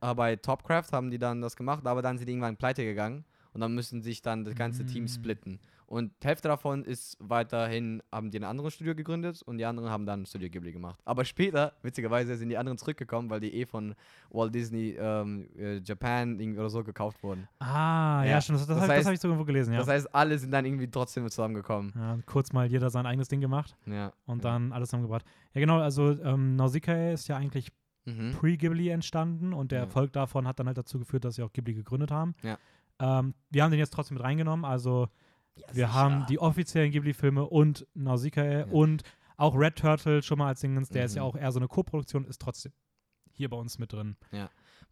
äh, 0.00 0.14
bei 0.14 0.36
Topcraft 0.36 0.92
haben 0.92 1.10
die 1.10 1.18
dann 1.18 1.40
das 1.40 1.56
gemacht, 1.56 1.86
aber 1.86 2.02
dann 2.02 2.18
sind 2.18 2.26
die 2.26 2.32
irgendwann 2.32 2.56
pleite 2.56 2.84
gegangen 2.84 3.24
und 3.52 3.60
dann 3.62 3.74
müssen 3.74 4.02
sich 4.02 4.20
dann 4.20 4.44
das 4.44 4.54
ganze 4.54 4.84
Mm. 4.84 4.86
Team 4.88 5.08
splitten. 5.08 5.58
Und 5.86 6.12
die 6.22 6.26
Hälfte 6.26 6.48
davon 6.48 6.84
ist 6.84 7.16
weiterhin, 7.20 8.02
haben 8.10 8.30
die 8.32 8.38
ein 8.40 8.44
anderes 8.44 8.74
Studio 8.74 8.94
gegründet 8.96 9.40
und 9.42 9.58
die 9.58 9.64
anderen 9.64 9.88
haben 9.88 10.04
dann 10.04 10.26
Studio 10.26 10.48
Ghibli 10.50 10.72
gemacht. 10.72 11.00
Aber 11.04 11.24
später, 11.24 11.74
witzigerweise, 11.82 12.34
sind 12.36 12.48
die 12.48 12.58
anderen 12.58 12.76
zurückgekommen, 12.76 13.30
weil 13.30 13.38
die 13.38 13.54
eh 13.54 13.66
von 13.66 13.94
Walt 14.30 14.52
Disney 14.54 14.96
ähm, 14.98 15.48
äh, 15.56 15.78
Japan 15.84 16.40
oder 16.58 16.70
so 16.70 16.82
gekauft 16.82 17.22
wurden. 17.22 17.46
Ah, 17.60 18.22
ja, 18.24 18.30
Ja, 18.32 18.40
stimmt. 18.40 18.58
Das, 18.58 18.66
das, 18.66 18.76
das 18.76 18.82
hab- 18.82 18.88
das 18.88 18.98
heißt- 18.98 19.04
habe 19.04 19.14
ich 19.14 19.20
so 19.20 19.28
irgendwo 19.28 19.44
gelesen, 19.44 19.72
ja. 19.74 19.78
Das 19.78 19.88
heißt, 19.88 20.12
alle 20.12 20.36
sind 20.38 20.50
dann 20.50 20.64
irgendwie 20.66 20.90
trotzdem 20.90 21.28
zusammengekommen. 21.30 21.92
ja. 21.94 22.18
Kurz 22.26 22.52
mal 22.52 22.66
jeder 22.66 22.90
sein 22.90 23.06
eigenes 23.06 23.28
Ding 23.28 23.40
gemacht 23.40 23.76
Ja. 23.86 24.12
und 24.26 24.44
dann 24.44 24.72
alles 24.72 24.88
zusammengebracht. 24.88 25.24
Ja, 25.54 25.60
genau. 25.60 25.78
Also 25.78 26.10
ähm, 26.20 26.56
Nausicaa 26.56 27.12
ist 27.12 27.28
ja 27.28 27.36
eigentlich 27.36 27.68
Mhm. 28.08 28.32
pre-Ghibli 28.38 28.88
entstanden 28.90 29.52
und 29.52 29.72
der. 29.72 29.80
Erfolg 29.80 30.12
davon 30.12 30.46
hat 30.46 30.60
dann 30.60 30.68
halt 30.68 30.78
dazu 30.78 30.98
geführt, 30.98 31.24
dass 31.24 31.34
sie 31.36 31.42
auch 31.42 31.52
Ghibli 31.52 31.74
gegründet 31.74 32.12
haben. 32.12 32.34
Ja. 32.42 32.56
Ähm, 33.00 33.34
wir 33.50 33.64
haben 33.64 33.72
den 33.72 33.80
jetzt 33.80 33.92
trotzdem 33.92 34.16
mit 34.16 34.22
reingenommen. 34.24 34.64
Also 34.64 35.08
wir 35.72 35.92
haben 35.92 36.26
die 36.26 36.38
offiziellen 36.38 36.90
Ghibli-Filme 36.90 37.44
und 37.46 37.86
Nausicaa 37.94 38.64
und 38.70 39.02
auch 39.36 39.54
Red 39.56 39.76
Turtle 39.76 40.22
schon 40.22 40.38
mal 40.38 40.48
als 40.48 40.60
Dingens, 40.60 40.88
der 40.88 41.04
ist 41.04 41.14
ja 41.16 41.22
Mhm. 41.22 41.28
auch 41.28 41.36
eher 41.36 41.52
so 41.52 41.58
eine 41.58 41.68
Co-Produktion, 41.68 42.24
ist 42.24 42.40
trotzdem 42.40 42.72
hier 43.32 43.50
bei 43.50 43.56
uns 43.56 43.78
mit 43.78 43.92
drin. 43.92 44.16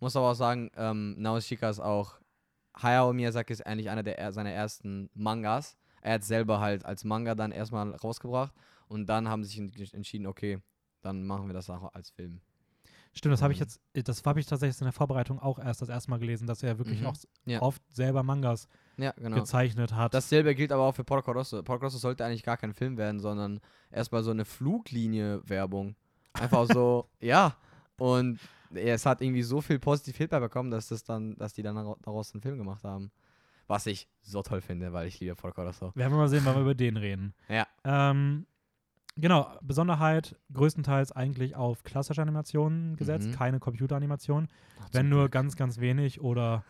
Muss 0.01 0.17
aber 0.17 0.31
auch 0.33 0.35
sagen, 0.35 0.71
ähm, 0.77 1.15
Nausicaa 1.19 1.71
ist 1.71 1.81
auch, 1.81 2.19
Hayao 2.77 3.13
Miyazaki 3.13 3.53
ist 3.53 3.65
eigentlich 3.65 3.89
einer 3.91 4.03
der 4.03 4.19
er- 4.19 4.33
seiner 4.33 4.51
ersten 4.51 5.09
Mangas. 5.15 5.77
Er 6.03 6.15
hat 6.15 6.25
selber 6.25 6.61
halt 6.61 6.85
als 6.85 7.05
Manga 7.05 7.35
dann 7.35 7.53
erstmal 7.53 7.93
rausgebracht 7.95 8.53
und 8.89 9.07
dann 9.07 9.29
haben 9.29 9.45
sie 9.45 9.51
sich 9.51 9.59
en- 9.93 9.95
entschieden, 9.97 10.27
okay, 10.27 10.59
dann 11.01 11.25
machen 11.25 11.47
wir 11.47 11.55
das 11.55 11.71
auch 11.71 11.95
als 11.95 12.11
Film. 12.11 12.41
Stimmt, 13.13 13.33
das 13.33 13.43
habe 13.43 13.53
ich 13.53 13.61
Mhm. 13.61 13.67
jetzt, 13.95 14.09
das 14.09 14.25
habe 14.25 14.41
ich 14.41 14.47
tatsächlich 14.47 14.81
in 14.81 14.87
der 14.87 14.93
Vorbereitung 14.93 15.39
auch 15.39 15.59
erst 15.61 15.81
das 15.83 15.89
erste 15.89 16.11
Mal 16.11 16.19
gelesen, 16.19 16.47
dass 16.49 16.63
er 16.63 16.79
wirklich 16.79 17.01
Mhm. 17.01 17.07
auch 17.07 17.15
Ja. 17.47 17.63
oft 17.63 17.81
selber 17.95 18.23
Mangas 18.25 18.67
Ja, 18.97 19.13
genau. 19.13 19.37
gezeichnet 19.37 19.93
hat. 19.95 20.15
Dasselbe 20.15 20.55
gilt 20.55 20.71
aber 20.73 20.83
auch 20.85 20.95
für 20.95 21.05
Porco 21.05 21.33
Rosso. 21.33 21.63
Porco 21.63 21.85
Rosso 21.87 21.99
sollte 21.99 22.25
eigentlich 22.25 22.43
gar 22.45 22.57
kein 22.57 22.73
Film 22.75 22.97
werden, 22.97 23.19
sondern 23.21 23.61
erstmal 23.91 24.23
so 24.23 24.31
eine 24.31 24.45
Fluglinie-Werbung. 24.45 25.95
Einfach 26.35 26.67
so, 26.67 27.09
ja. 27.21 27.57
Und 27.99 28.39
es 28.75 29.07
hat 29.07 29.21
irgendwie 29.21 29.43
so 29.43 29.61
viel 29.61 29.79
positiv 29.79 30.17
Feedback 30.17 30.41
bekommen, 30.41 30.71
dass 30.71 30.89
das 30.89 31.05
dann, 31.05 31.37
dass 31.37 31.53
die 31.55 31.63
dann 31.63 31.77
dara- 31.77 31.97
daraus 32.03 32.33
einen 32.35 32.43
Film 32.43 32.59
gemacht 32.59 32.83
haben. 32.85 33.11
Was 33.67 33.87
ich 33.87 34.09
so 34.21 34.43
toll 34.43 34.61
finde, 34.61 34.93
weil 34.93 35.07
ich 35.09 35.21
liebe 35.21 35.35
Porco 35.37 35.63
Rosso. 35.63 35.93
Werden 35.95 36.13
wir 36.13 36.19
mal 36.19 36.29
sehen, 36.29 36.43
wann 36.45 36.55
wir 36.57 36.63
über 36.63 36.75
den 36.75 36.97
reden. 36.97 37.35
Ja. 37.49 37.67
Ähm, 37.85 38.47
genau, 39.17 39.49
Besonderheit 39.63 40.37
größtenteils 40.53 41.13
eigentlich 41.13 41.57
auf 41.57 41.83
klassische 41.83 42.21
Animationen 42.21 42.97
gesetzt, 42.97 43.29
Mhm. 43.29 43.33
keine 43.33 43.61
Computeranimationen, 43.61 44.49
wenn 44.93 45.09
nur 45.09 45.29
ganz, 45.31 45.57
ganz 45.57 45.79
wenig 45.79 46.21
oder 46.21 46.63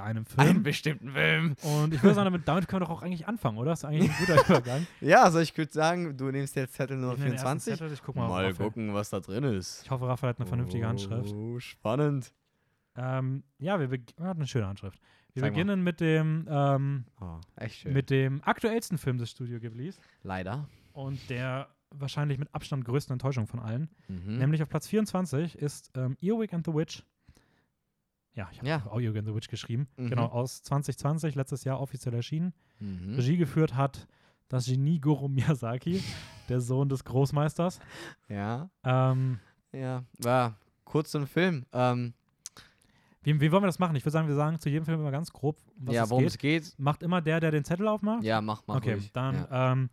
bei 0.00 0.02
einem 0.02 0.24
einen 0.36 0.48
Film. 0.48 0.62
bestimmten 0.62 1.10
Film. 1.12 1.56
Und 1.62 1.94
ich 1.94 2.02
würde 2.02 2.14
sagen, 2.14 2.26
damit, 2.26 2.46
damit 2.48 2.68
können 2.68 2.82
wir 2.82 2.86
doch 2.86 2.92
auch 2.92 3.02
eigentlich 3.02 3.26
anfangen, 3.26 3.58
oder? 3.58 3.70
Das 3.70 3.80
ist 3.80 3.84
eigentlich 3.84 4.10
ein 4.10 4.16
guter 4.26 4.44
Übergang. 4.48 4.86
Ja, 5.00 5.22
also 5.24 5.38
ich 5.40 5.56
würde 5.56 5.72
sagen, 5.72 6.16
du 6.16 6.30
nimmst 6.30 6.56
jetzt 6.56 6.74
Zettel 6.74 6.96
Nummer 6.96 7.12
Ich 7.14 7.18
nehme 7.20 7.30
den 7.30 7.38
ersten 7.38 7.60
24. 7.60 7.74
Zettel, 7.78 7.92
ich 7.92 8.02
guck 8.02 8.16
mal, 8.16 8.28
Mal, 8.28 8.54
gucken, 8.54 8.94
was 8.94 9.10
da 9.10 9.20
drin 9.20 9.44
ist. 9.44 9.82
Ich 9.84 9.90
hoffe, 9.90 10.06
Raphael 10.06 10.30
hat 10.30 10.38
eine 10.40 10.46
vernünftige 10.46 10.86
Handschrift. 10.86 11.34
Oh, 11.34 11.58
spannend. 11.58 12.32
Ähm, 12.96 13.42
ja, 13.58 13.78
wir 13.78 13.88
hat 14.20 14.36
eine 14.36 14.46
schöne 14.46 14.66
Handschrift. 14.66 14.98
Wir 15.34 15.42
mal. 15.42 15.50
beginnen 15.50 15.82
mit 15.82 16.00
dem, 16.00 16.46
ähm, 16.48 17.04
Oh, 17.20 17.38
echt 17.56 17.80
schön. 17.80 17.92
mit 17.92 18.08
dem 18.08 18.42
aktuellsten 18.42 18.96
Film 18.96 19.18
des 19.18 19.30
Studio 19.30 19.60
Ghiblis 19.60 20.00
Leider. 20.22 20.66
und 20.92 21.28
der 21.28 21.68
wahrscheinlich 21.90 22.38
mit 22.38 22.54
Abstand 22.54 22.84
größten 22.84 23.12
Enttäuschung 23.12 23.46
von 23.46 23.60
allen. 23.60 23.90
Mhm. 24.08 24.38
Nämlich 24.38 24.62
auf 24.62 24.68
Platz 24.68 24.86
24 24.88 25.56
ist 25.58 25.90
ähm, 25.94 26.16
Earwig 26.22 26.52
and 26.54 26.64
the 26.66 26.72
Witch. 26.72 27.02
Ja, 28.36 28.48
ich 28.52 28.58
habe 28.58 28.68
Ja. 28.68 28.82
auch 28.86 28.98
and 28.98 29.26
the 29.26 29.34
Witch 29.34 29.48
geschrieben. 29.48 29.88
Mhm. 29.96 30.10
Genau, 30.10 30.26
aus 30.26 30.62
2020, 30.62 31.34
letztes 31.34 31.64
Jahr 31.64 31.80
offiziell 31.80 32.14
erschienen. 32.14 32.52
Mhm. 32.78 33.14
Regie 33.14 33.36
geführt 33.38 33.74
hat 33.74 34.06
das 34.48 34.66
Genie 34.66 35.00
Goro 35.00 35.26
Miyazaki, 35.26 36.00
der 36.48 36.60
Sohn 36.60 36.88
des 36.88 37.04
Großmeisters. 37.04 37.80
Ja, 38.28 38.70
Ähm, 38.84 39.40
ja. 39.72 40.04
War 40.18 40.56
kurz 40.84 41.10
zum 41.10 41.26
Film. 41.26 41.64
Ähm, 41.72 42.14
wie, 43.22 43.40
wie 43.40 43.50
wollen 43.50 43.62
wir 43.62 43.66
das 43.66 43.78
machen? 43.80 43.96
Ich 43.96 44.04
würde 44.04 44.12
sagen, 44.12 44.28
wir 44.28 44.36
sagen 44.36 44.60
zu 44.60 44.68
jedem 44.68 44.84
Film 44.84 45.00
immer 45.00 45.10
ganz 45.10 45.32
grob, 45.32 45.58
was 45.78 45.94
ja, 45.94 46.04
es 46.04 46.10
worum 46.10 46.22
geht. 46.22 46.30
es 46.30 46.38
geht. 46.38 46.74
Macht 46.78 47.02
immer 47.02 47.20
der, 47.20 47.40
der 47.40 47.50
den 47.50 47.64
Zettel 47.64 47.88
aufmacht? 47.88 48.22
Ja, 48.22 48.40
mach 48.40 48.64
mal 48.68 48.76
okay, 48.76 48.92
ruhig. 48.94 49.12
dann, 49.12 49.34
Ja. 49.50 49.72
ähm, 49.72 49.90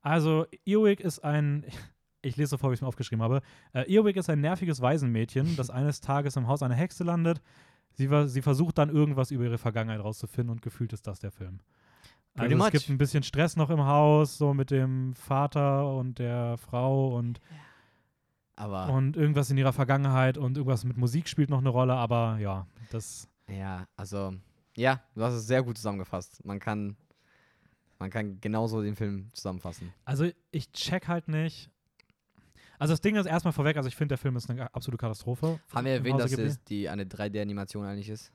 also 0.00 0.46
Earwig 0.64 1.00
ist 1.00 1.18
ein, 1.18 1.66
ich 2.22 2.36
lese 2.36 2.50
so 2.50 2.56
vor, 2.56 2.70
wie 2.70 2.74
ich 2.74 2.78
es 2.78 2.82
mir 2.82 2.88
aufgeschrieben 2.88 3.22
habe. 3.22 3.42
Äh, 3.74 3.92
Earwig 3.94 4.16
ist 4.16 4.30
ein 4.30 4.40
nerviges 4.40 4.80
Waisenmädchen, 4.80 5.56
das 5.56 5.68
eines 5.70 6.00
Tages 6.00 6.36
im 6.36 6.46
Haus 6.46 6.62
einer 6.62 6.74
Hexe 6.76 7.04
landet. 7.04 7.42
Sie, 7.92 8.08
sie 8.28 8.42
versucht 8.42 8.78
dann 8.78 8.88
irgendwas 8.88 9.30
über 9.30 9.44
ihre 9.44 9.58
Vergangenheit 9.58 10.00
rauszufinden 10.00 10.50
und 10.50 10.62
gefühlt 10.62 10.92
ist 10.92 11.06
das 11.06 11.20
der 11.20 11.30
Film. 11.30 11.60
Also 12.36 12.56
es 12.56 12.70
gibt 12.70 12.88
ein 12.88 12.98
bisschen 12.98 13.22
Stress 13.22 13.56
noch 13.56 13.70
im 13.70 13.84
Haus, 13.84 14.38
so 14.38 14.54
mit 14.54 14.70
dem 14.70 15.14
Vater 15.14 15.92
und 15.94 16.18
der 16.18 16.56
Frau 16.58 17.16
und, 17.16 17.40
Aber 18.56 18.92
und 18.92 19.16
irgendwas 19.16 19.50
in 19.50 19.58
ihrer 19.58 19.72
Vergangenheit 19.72 20.38
und 20.38 20.56
irgendwas 20.56 20.84
mit 20.84 20.96
Musik 20.96 21.28
spielt 21.28 21.50
noch 21.50 21.58
eine 21.58 21.68
Rolle, 21.68 21.94
aber 21.94 22.38
ja, 22.38 22.66
das 22.90 23.28
ja, 23.48 23.86
also 23.96 24.32
ja, 24.76 25.02
du 25.14 25.22
hast 25.22 25.34
es 25.34 25.46
sehr 25.46 25.62
gut 25.62 25.76
zusammengefasst. 25.76 26.44
Man 26.44 26.60
kann, 26.60 26.96
man 27.98 28.10
kann 28.10 28.40
genauso 28.40 28.80
den 28.82 28.96
Film 28.96 29.28
zusammenfassen. 29.34 29.92
Also 30.04 30.30
ich 30.52 30.72
check 30.72 31.08
halt 31.08 31.28
nicht. 31.28 31.70
Also 32.80 32.92
das 32.94 33.00
Ding 33.00 33.14
ist 33.16 33.26
erstmal 33.26 33.52
vorweg, 33.52 33.76
also 33.76 33.88
ich 33.88 33.94
finde, 33.94 34.08
der 34.12 34.18
Film 34.18 34.36
ist 34.36 34.48
eine 34.50 34.74
absolute 34.74 34.98
Katastrophe. 34.98 35.60
Haben 35.74 35.84
wir 35.84 35.92
erwähnt, 35.92 36.18
dass 36.18 36.32
es 36.32 36.64
die 36.64 36.88
eine 36.88 37.04
3D-Animation 37.04 37.84
eigentlich 37.86 38.08
ist? 38.08 38.32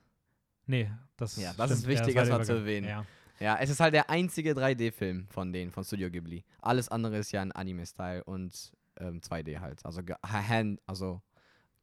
Nee, 0.66 0.90
das 1.16 1.36
Ja, 1.36 1.52
das 1.52 1.66
stimmt. 1.70 1.82
ist 1.82 1.86
wichtig, 1.88 2.14
Ja, 2.14 2.20
erstmal 2.20 2.38
weiter 2.40 2.46
zu 2.46 2.52
erwähnen. 2.60 2.88
Ja. 2.88 3.04
Ja, 3.38 3.58
es 3.60 3.68
ist 3.70 3.80
halt 3.80 3.92
der 3.92 4.08
einzige 4.08 4.52
3D-Film 4.54 5.26
von 5.28 5.52
denen, 5.52 5.70
von 5.70 5.84
Studio 5.84 6.10
Ghibli. 6.10 6.44
Alles 6.62 6.88
andere 6.88 7.18
ist 7.18 7.32
ja 7.32 7.42
ein 7.42 7.52
Anime-Style 7.52 8.24
und 8.24 8.72
ähm, 8.98 9.20
2D 9.20 9.58
halt. 9.60 9.84
Also, 9.84 10.02
ge 10.02 10.14
hand, 10.22 10.80
also 10.86 11.20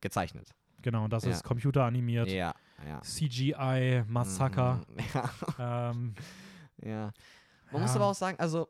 gezeichnet. 0.01 0.49
Genau, 0.81 1.03
und 1.03 1.13
das 1.13 1.25
Ja. 1.25 1.31
ist 1.31 1.43
computeranimiert, 1.43 2.29
Ja, 2.31 2.55
ja. 2.85 3.01
CGI, 3.01 4.03
Massaker. 4.07 4.81
Mhm, 4.87 4.97
Ja, 5.59 5.89
Ähm, 5.91 6.15
ja. 6.81 7.11
Man 7.71 7.81
muss 7.81 7.95
aber 7.95 8.05
auch 8.05 8.15
sagen, 8.15 8.39
also, 8.39 8.67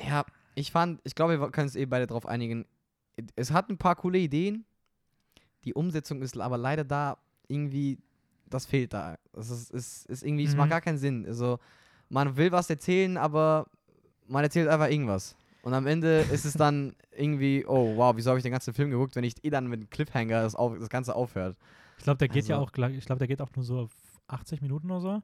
ja, 0.00 0.24
ich 0.54 0.72
fand, 0.72 1.00
ich 1.04 1.14
glaube, 1.14 1.38
wir 1.38 1.50
können 1.50 1.66
uns 1.68 1.76
eh 1.76 1.84
beide 1.86 2.06
darauf 2.06 2.26
einigen. 2.26 2.66
Es 3.36 3.50
hat 3.52 3.68
ein 3.70 3.78
paar 3.78 3.96
coole 3.96 4.18
Ideen. 4.18 4.64
Die 5.64 5.74
Umsetzung 5.74 6.22
ist 6.22 6.38
aber 6.38 6.56
leider 6.58 6.84
da 6.84 7.18
irgendwie, 7.48 7.98
das 8.46 8.66
fehlt 8.66 8.92
da. 8.92 9.16
Es 9.32 9.50
ist, 9.50 9.70
ist, 9.70 10.06
ist 10.06 10.22
irgendwie, 10.22 10.44
es 10.44 10.54
macht 10.56 10.66
Mhm. 10.66 10.70
gar 10.70 10.80
keinen 10.80 10.98
Sinn. 10.98 11.26
Also, 11.26 11.58
man 12.08 12.36
will 12.36 12.52
was 12.52 12.70
erzählen, 12.70 13.16
aber 13.16 13.66
man 14.26 14.44
erzählt 14.44 14.68
einfach 14.68 14.88
irgendwas. 14.88 15.36
Und 15.62 15.74
am 15.74 15.86
Ende 15.86 16.20
ist 16.32 16.44
es 16.44 16.54
dann 16.54 16.94
irgendwie, 17.16 17.64
oh 17.66 17.96
wow, 17.96 18.14
wieso 18.16 18.30
habe 18.30 18.38
ich 18.38 18.42
den 18.44 18.52
ganzen 18.52 18.72
Film 18.72 18.90
geguckt, 18.90 19.16
wenn 19.16 19.24
ich 19.24 19.42
eh 19.44 19.50
dann 19.50 19.66
mit 19.66 19.90
Cliffhanger 19.90 20.42
das, 20.42 20.54
auf, 20.54 20.78
das 20.78 20.88
Ganze 20.88 21.14
aufhört. 21.14 21.56
ich 21.98 22.04
glaube, 22.04 22.18
der 22.18 22.28
geht 22.28 22.46
ja 22.46 22.56
Also- 22.56 22.66
auch, 22.68 22.72
gleich- 22.72 22.96
ich 22.96 23.04
glaube, 23.04 23.18
der 23.18 23.28
geht 23.28 23.40
auch 23.42 23.50
nur 23.56 23.64
so 23.64 23.80
auf 23.80 23.90
80 24.28 24.62
Minuten 24.62 24.90
oder 24.90 25.00
so. 25.00 25.22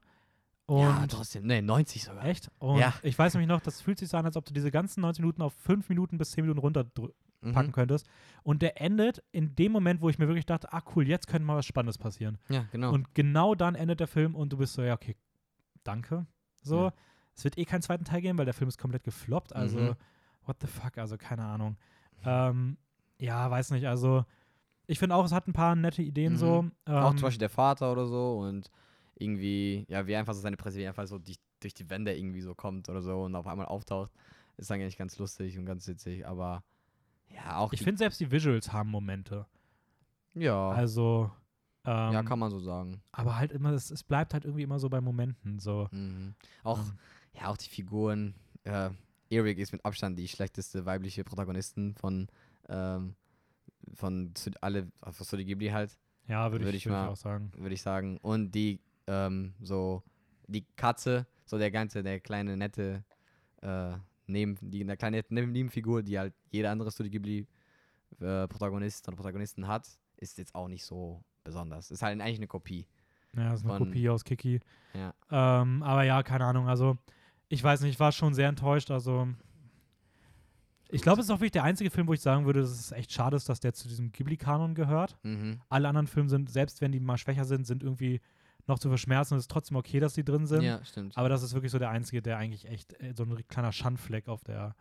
Und 0.67 0.81
ja, 0.81 1.07
trotzdem, 1.07 1.47
ne, 1.47 1.61
90 1.63 2.03
sogar. 2.05 2.25
echt? 2.25 2.51
Und 2.59 2.79
Ja. 2.79 2.95
ich 3.03 3.19
weiß 3.19 3.35
nämlich 3.35 3.49
noch, 3.49 3.61
das 3.61 3.81
fühlt 3.83 3.99
sich 3.99 4.09
so 4.09 4.17
an, 4.17 4.25
als 4.25 4.37
ob 4.37 4.45
du 4.47 4.53
diese 4.55 4.71
ganzen 4.71 5.03
90 5.03 5.21
Minuten 5.21 5.43
auf 5.43 5.53
5 5.53 5.89
Minuten 5.91 6.17
bis 6.19 6.31
10 6.33 6.43
Minuten 6.45 6.59
runterpacken 7.45 7.71
Mhm. 7.71 7.75
könntest. 7.75 8.07
Und 8.43 8.63
der 8.63 8.81
endet 8.81 9.23
in 9.33 9.55
dem 9.55 9.73
Moment, 9.73 10.01
wo 10.01 10.09
ich 10.09 10.19
mir 10.19 10.27
wirklich 10.29 10.47
dachte, 10.47 10.73
ah 10.73 10.83
cool, 10.95 11.07
jetzt 11.09 11.27
könnte 11.27 11.45
mal 11.47 11.57
was 11.57 11.67
Spannendes 11.67 11.99
passieren. 11.99 12.39
Ja, 12.49 12.67
genau. 12.73 12.93
Und 12.93 13.15
genau 13.15 13.55
dann 13.55 13.75
endet 13.75 14.01
der 14.01 14.07
Film 14.09 14.35
und 14.35 14.53
du 14.53 14.57
bist 14.59 14.75
so, 14.75 14.83
ja, 14.83 14.95
okay, 14.95 15.17
danke. 15.83 16.27
So, 16.63 16.85
Ja. 16.87 16.93
es 17.35 17.45
wird 17.45 17.59
eh 17.59 17.65
keinen 17.65 17.83
zweiten 17.83 18.05
Teil 18.05 18.21
geben, 18.23 18.39
weil 18.39 18.45
der 18.45 18.55
Film 18.55 18.69
ist 18.69 18.79
komplett 18.79 19.05
gefloppt. 19.05 19.55
Also, 19.55 19.79
Mhm. 19.79 19.95
what 20.47 20.57
the 20.61 20.67
fuck, 20.67 20.99
also 20.99 21.17
keine 21.17 21.45
Ahnung. 21.45 21.77
Ähm, 22.25 22.77
ja, 23.19 23.51
weiß 23.51 23.71
nicht, 23.73 23.87
also 23.87 24.25
ich 24.87 24.99
finde 24.99 25.15
auch, 25.15 25.25
es 25.25 25.33
hat 25.33 25.47
ein 25.49 25.53
paar 25.53 25.75
nette 25.77 26.03
Ideen 26.03 26.35
Mhm. 26.35 26.39
so. 26.39 26.65
Ähm, 26.87 26.95
Auch 26.95 27.15
zum 27.15 27.23
Beispiel 27.23 27.39
der 27.41 27.49
Vater 27.51 27.91
oder 27.93 28.07
so 28.07 28.39
und 28.39 28.71
irgendwie, 29.17 29.85
ja, 29.89 30.07
wie 30.07 30.17
einfach 30.17 30.35
so 30.35 30.41
seine 30.41 30.57
Presse, 30.57 30.79
wie 30.79 30.87
einfach 30.87 31.07
so 31.07 31.19
die, 31.19 31.37
durch 31.61 31.75
die 31.75 31.89
Wände 31.89 32.17
irgendwie 32.17 32.41
so 32.41 32.55
kommt 32.55 32.89
oder 32.89 33.01
so 33.01 33.23
und 33.23 33.35
auf 33.37 33.47
einmal 33.47 33.67
auftaucht. 33.67 34.13
Ist 34.57 34.71
eigentlich 34.71 34.97
ganz 34.97 35.19
lustig 35.19 35.59
und 35.59 35.67
ganz 35.67 35.87
witzig, 35.89 36.27
aber 36.27 36.63
ja, 37.35 37.57
auch 37.59 37.73
ich 37.73 37.79
die, 37.81 37.85
finde 37.85 37.99
selbst 37.99 38.21
die 38.21 38.31
Visuals 38.31 38.73
haben 38.73 38.91
Momente. 38.91 39.47
ja, 40.35 40.71
Also, 40.71 41.31
ähm, 41.85 42.13
ja, 42.13 42.23
kann 42.23 42.39
man 42.39 42.51
so 42.51 42.61
sagen. 42.61 43.03
aber 43.13 43.37
halt 43.37 43.53
immer, 43.53 43.73
es, 43.73 43.91
es 43.91 44.03
bleibt 44.03 44.33
halt 44.35 44.45
irgendwie 44.45 44.63
immer 44.63 44.79
so 44.79 44.89
bei 44.89 45.01
Momenten. 45.01 45.59
So. 45.59 45.89
Mhm. 45.91 46.35
Auch, 46.63 46.79
Ähm, 46.79 46.99
ja, 47.35 47.49
auch 47.49 47.57
die 47.57 47.69
Figuren. 47.69 48.35
Äh, 48.65 48.91
Eric 49.31 49.59
ist 49.59 49.73
mit 49.73 49.85
Abstand 49.85 50.19
die 50.19 50.29
schlechteste 50.29 50.87
weibliche 50.87 51.25
Protagonistin 51.25 51.95
von, 51.95 52.29
ähm, 52.69 53.15
von 53.95 54.33
alle, 54.61 54.91
von 55.03 55.27
Studio 55.27 55.45
Ghibli 55.47 55.69
halt, 55.69 55.97
ja, 56.27 56.51
würde 56.53 56.65
würd 56.65 56.75
ich, 56.75 56.87
ich 56.87 56.91
würd 56.91 57.05
ich 57.05 57.11
auch 57.11 57.17
sagen. 57.17 57.53
würde 57.57 57.75
ich 57.75 57.83
sagen. 57.83 58.19
Und 58.19 58.53
die, 58.53 58.81
ähm, 59.07 59.55
so, 59.61 60.03
die 60.47 60.65
Katze, 60.77 61.27
so 61.45 61.59
der 61.59 61.71
ganze, 61.71 62.03
der 62.03 62.21
kleine, 62.21 62.57
nette, 62.57 63.05
äh, 63.61 63.95
neben, 64.27 64.57
die, 64.61 64.85
der 64.85 64.97
kleine 64.97 65.23
Nebenfigur, 65.29 66.03
die 66.03 66.19
halt 66.19 66.35
jeder 66.51 66.71
andere 66.71 66.91
Studio 66.91 67.11
Ghibli 67.13 67.47
äh, 68.21 68.47
Protagonist 68.49 69.07
oder 69.09 69.17
Protagonisten 69.17 69.67
hat, 69.67 69.89
ist 70.17 70.39
jetzt 70.39 70.55
auch 70.55 70.69
nicht 70.69 70.85
so 70.85 71.23
besonders. 71.43 71.91
Ist 71.91 72.03
halt 72.03 72.21
eigentlich 72.21 72.39
eine 72.39 72.47
Kopie. 72.47 72.87
Ja, 73.37 73.55
ist 73.55 73.65
eine 73.65 73.77
von- 73.77 73.87
Kopie 73.89 74.09
aus 74.09 74.25
Kiki. 74.25 74.61
Ja. 74.95 75.13
Ähm, 75.63 75.83
aber 75.83 76.05
ja, 76.05 76.23
keine 76.23 76.45
Ahnung. 76.47 76.69
Also, 76.69 76.97
ich 77.49 77.63
weiß 77.63 77.81
nicht, 77.83 77.91
ich 77.95 78.01
war 78.01 78.13
schon 78.13 78.33
sehr 78.33 78.49
enttäuscht. 78.49 78.91
Also, 78.91 79.29
ich 80.89 81.03
glaube, 81.03 81.21
es 81.21 81.27
ist 81.27 81.31
auch 81.31 81.39
wirklich 81.41 81.51
der 81.53 81.65
einzige 81.65 81.91
Film, 81.91 82.07
wo 82.07 82.13
ich 82.13 82.21
sagen 82.21 82.47
würde, 82.47 82.61
dass 82.61 82.71
es 82.71 82.93
echt 82.93 83.13
schade 83.13 83.37
ist, 83.37 83.49
dass 83.49 83.59
der 83.59 83.73
zu 83.75 83.89
diesem 83.89 84.13
Ghibli-Kanon 84.13 84.75
gehört. 84.75 85.17
Mhm. 85.25 85.61
Alle 85.69 85.89
anderen 85.89 86.07
Filme 86.07 86.29
sind, 86.29 86.51
selbst 86.51 86.81
wenn 86.81 86.93
die 86.93 87.01
mal 87.01 87.19
schwächer 87.19 87.45
sind, 87.45 87.67
sind 87.67 87.83
irgendwie 87.83 88.21
noch 88.67 88.79
zu 88.79 88.89
verschmerzen. 88.89 89.35
Es 89.37 89.45
ist 89.45 89.51
trotzdem 89.51 89.77
okay, 89.77 90.01
dass 90.01 90.15
die 90.15 90.25
drin 90.25 90.47
sind. 90.47 90.63
Ja, 90.63 90.85
stimmt. 90.85 91.17
Aber 91.17 91.29
das 91.29 91.43
ist 91.43 91.55
wirklich 91.55 91.73
so 91.73 91.79
der 91.79 91.91
einzige, 91.91 92.23
der 92.23 92.39
eigentlich 92.39 92.67
echt 92.69 93.01
äh, 93.01 93.13
so 93.17 93.25
ein 93.25 93.47
kleiner 93.49 93.73
Schandfleck 93.73 94.29
auf 94.29 94.43
der, 94.45 94.75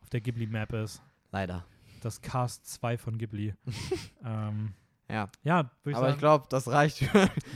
auf 0.00 0.10
der 0.10 0.20
Ghibli-Map 0.20 0.72
ist. 0.72 1.02
Leider. 1.30 1.64
Das 2.02 2.20
Cast 2.20 2.66
2 2.66 2.96
von 2.98 3.18
Ghibli. 3.18 3.54
ähm, 4.24 4.72
Ja. 5.08 5.28
ja, 5.42 5.70
würde 5.82 5.90
ich 5.90 5.96
Aber 5.96 6.06
ich 6.06 6.10
sagen, 6.12 6.18
glaube, 6.18 6.46
das 6.48 6.66
reicht. 6.68 7.02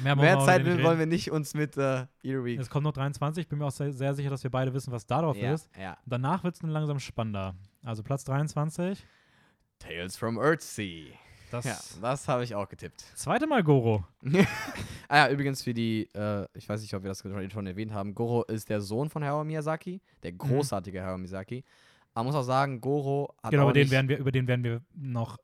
mehr, 0.03 0.17
Mehr 0.17 0.39
Zeit 0.41 0.65
wollen 0.67 0.79
reden. 0.85 0.99
wir 0.99 1.07
nicht 1.07 1.31
uns 1.31 1.55
mit 1.55 1.77
äh, 1.77 2.07
Earwig. 2.23 2.59
Es 2.61 2.69
kommt 2.69 2.85
noch 2.85 2.93
23. 2.93 3.43
Ich 3.43 3.49
bin 3.49 3.59
mir 3.59 3.67
auch 3.67 3.71
sehr, 3.71 3.93
sehr 3.93 4.15
sicher, 4.15 4.31
dass 4.31 4.43
wir 4.45 4.51
beide 4.51 4.75
wissen, 4.75 4.93
was 4.93 5.07
da 5.07 5.23
drauf 5.23 5.37
Ja, 5.37 5.55
ist. 5.55 5.71
ja. 5.79 5.97
Danach 6.05 6.45
wird 6.45 6.55
es 6.55 6.61
dann 6.61 6.71
langsam 6.71 6.99
spannender. 7.01 7.55
Also 7.83 8.03
Platz 8.03 8.25
23. 8.25 9.05
Tales 9.79 10.17
from 10.17 10.39
Earthsea. 10.39 11.15
Das 11.55 11.65
Ja, 11.65 12.01
das 12.01 12.27
habe 12.27 12.43
ich 12.43 12.55
auch 12.55 12.69
getippt. 12.69 13.01
zweite 13.15 13.47
Mal 13.47 13.63
Goro. 13.63 14.05
Ah 15.09 15.19
ja, 15.19 15.31
übrigens 15.31 15.63
für 15.63 15.75
die, 15.75 16.09
äh, 16.15 16.47
ich 16.55 16.69
weiß 16.69 16.81
nicht, 16.81 16.93
ob 16.95 17.03
wir 17.05 17.09
das 17.09 17.21
schon 17.53 17.67
erwähnt 17.67 17.93
haben, 17.93 18.15
Goro 18.15 18.43
ist 18.45 18.69
der 18.71 18.81
Sohn 18.81 19.09
von 19.11 19.23
Hayao 19.23 19.45
Miyazaki, 19.45 20.01
der 20.23 20.33
Mhm. 20.33 20.39
großartige 20.39 21.01
Hayao 21.03 21.19
Miyazaki. 21.19 21.63
Man 22.15 22.25
muss 22.27 22.35
auch 22.35 22.43
sagen, 22.43 22.81
Goro 22.81 23.35
hat 23.43 23.51
Genau, 23.53 23.65
auch 23.65 23.67
über 23.71 23.75
den, 23.75 23.91
werden 23.91 24.09
wir, 24.09 24.19
über 24.19 24.33
den 24.33 24.49
werden 24.49 24.65
wir 24.65 24.81
noch 24.95 25.37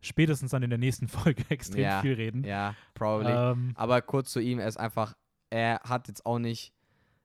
spätestens 0.00 0.50
dann 0.50 0.62
in 0.62 0.70
der 0.70 0.78
nächsten 0.78 1.06
Folge 1.34 1.44
extrem 1.50 1.84
Ja, 1.84 2.00
viel 2.00 2.14
reden. 2.14 2.44
Ja, 2.44 2.74
probably. 2.94 3.32
Ähm, 3.32 3.72
Aber 3.76 4.00
kurz 4.02 4.32
zu 4.32 4.40
ihm, 4.40 4.58
er 4.58 4.66
ist 4.66 4.78
einfach, 4.78 5.14
er 5.50 5.80
hat 5.84 6.08
jetzt 6.08 6.26
auch 6.26 6.38
nicht, 6.38 6.72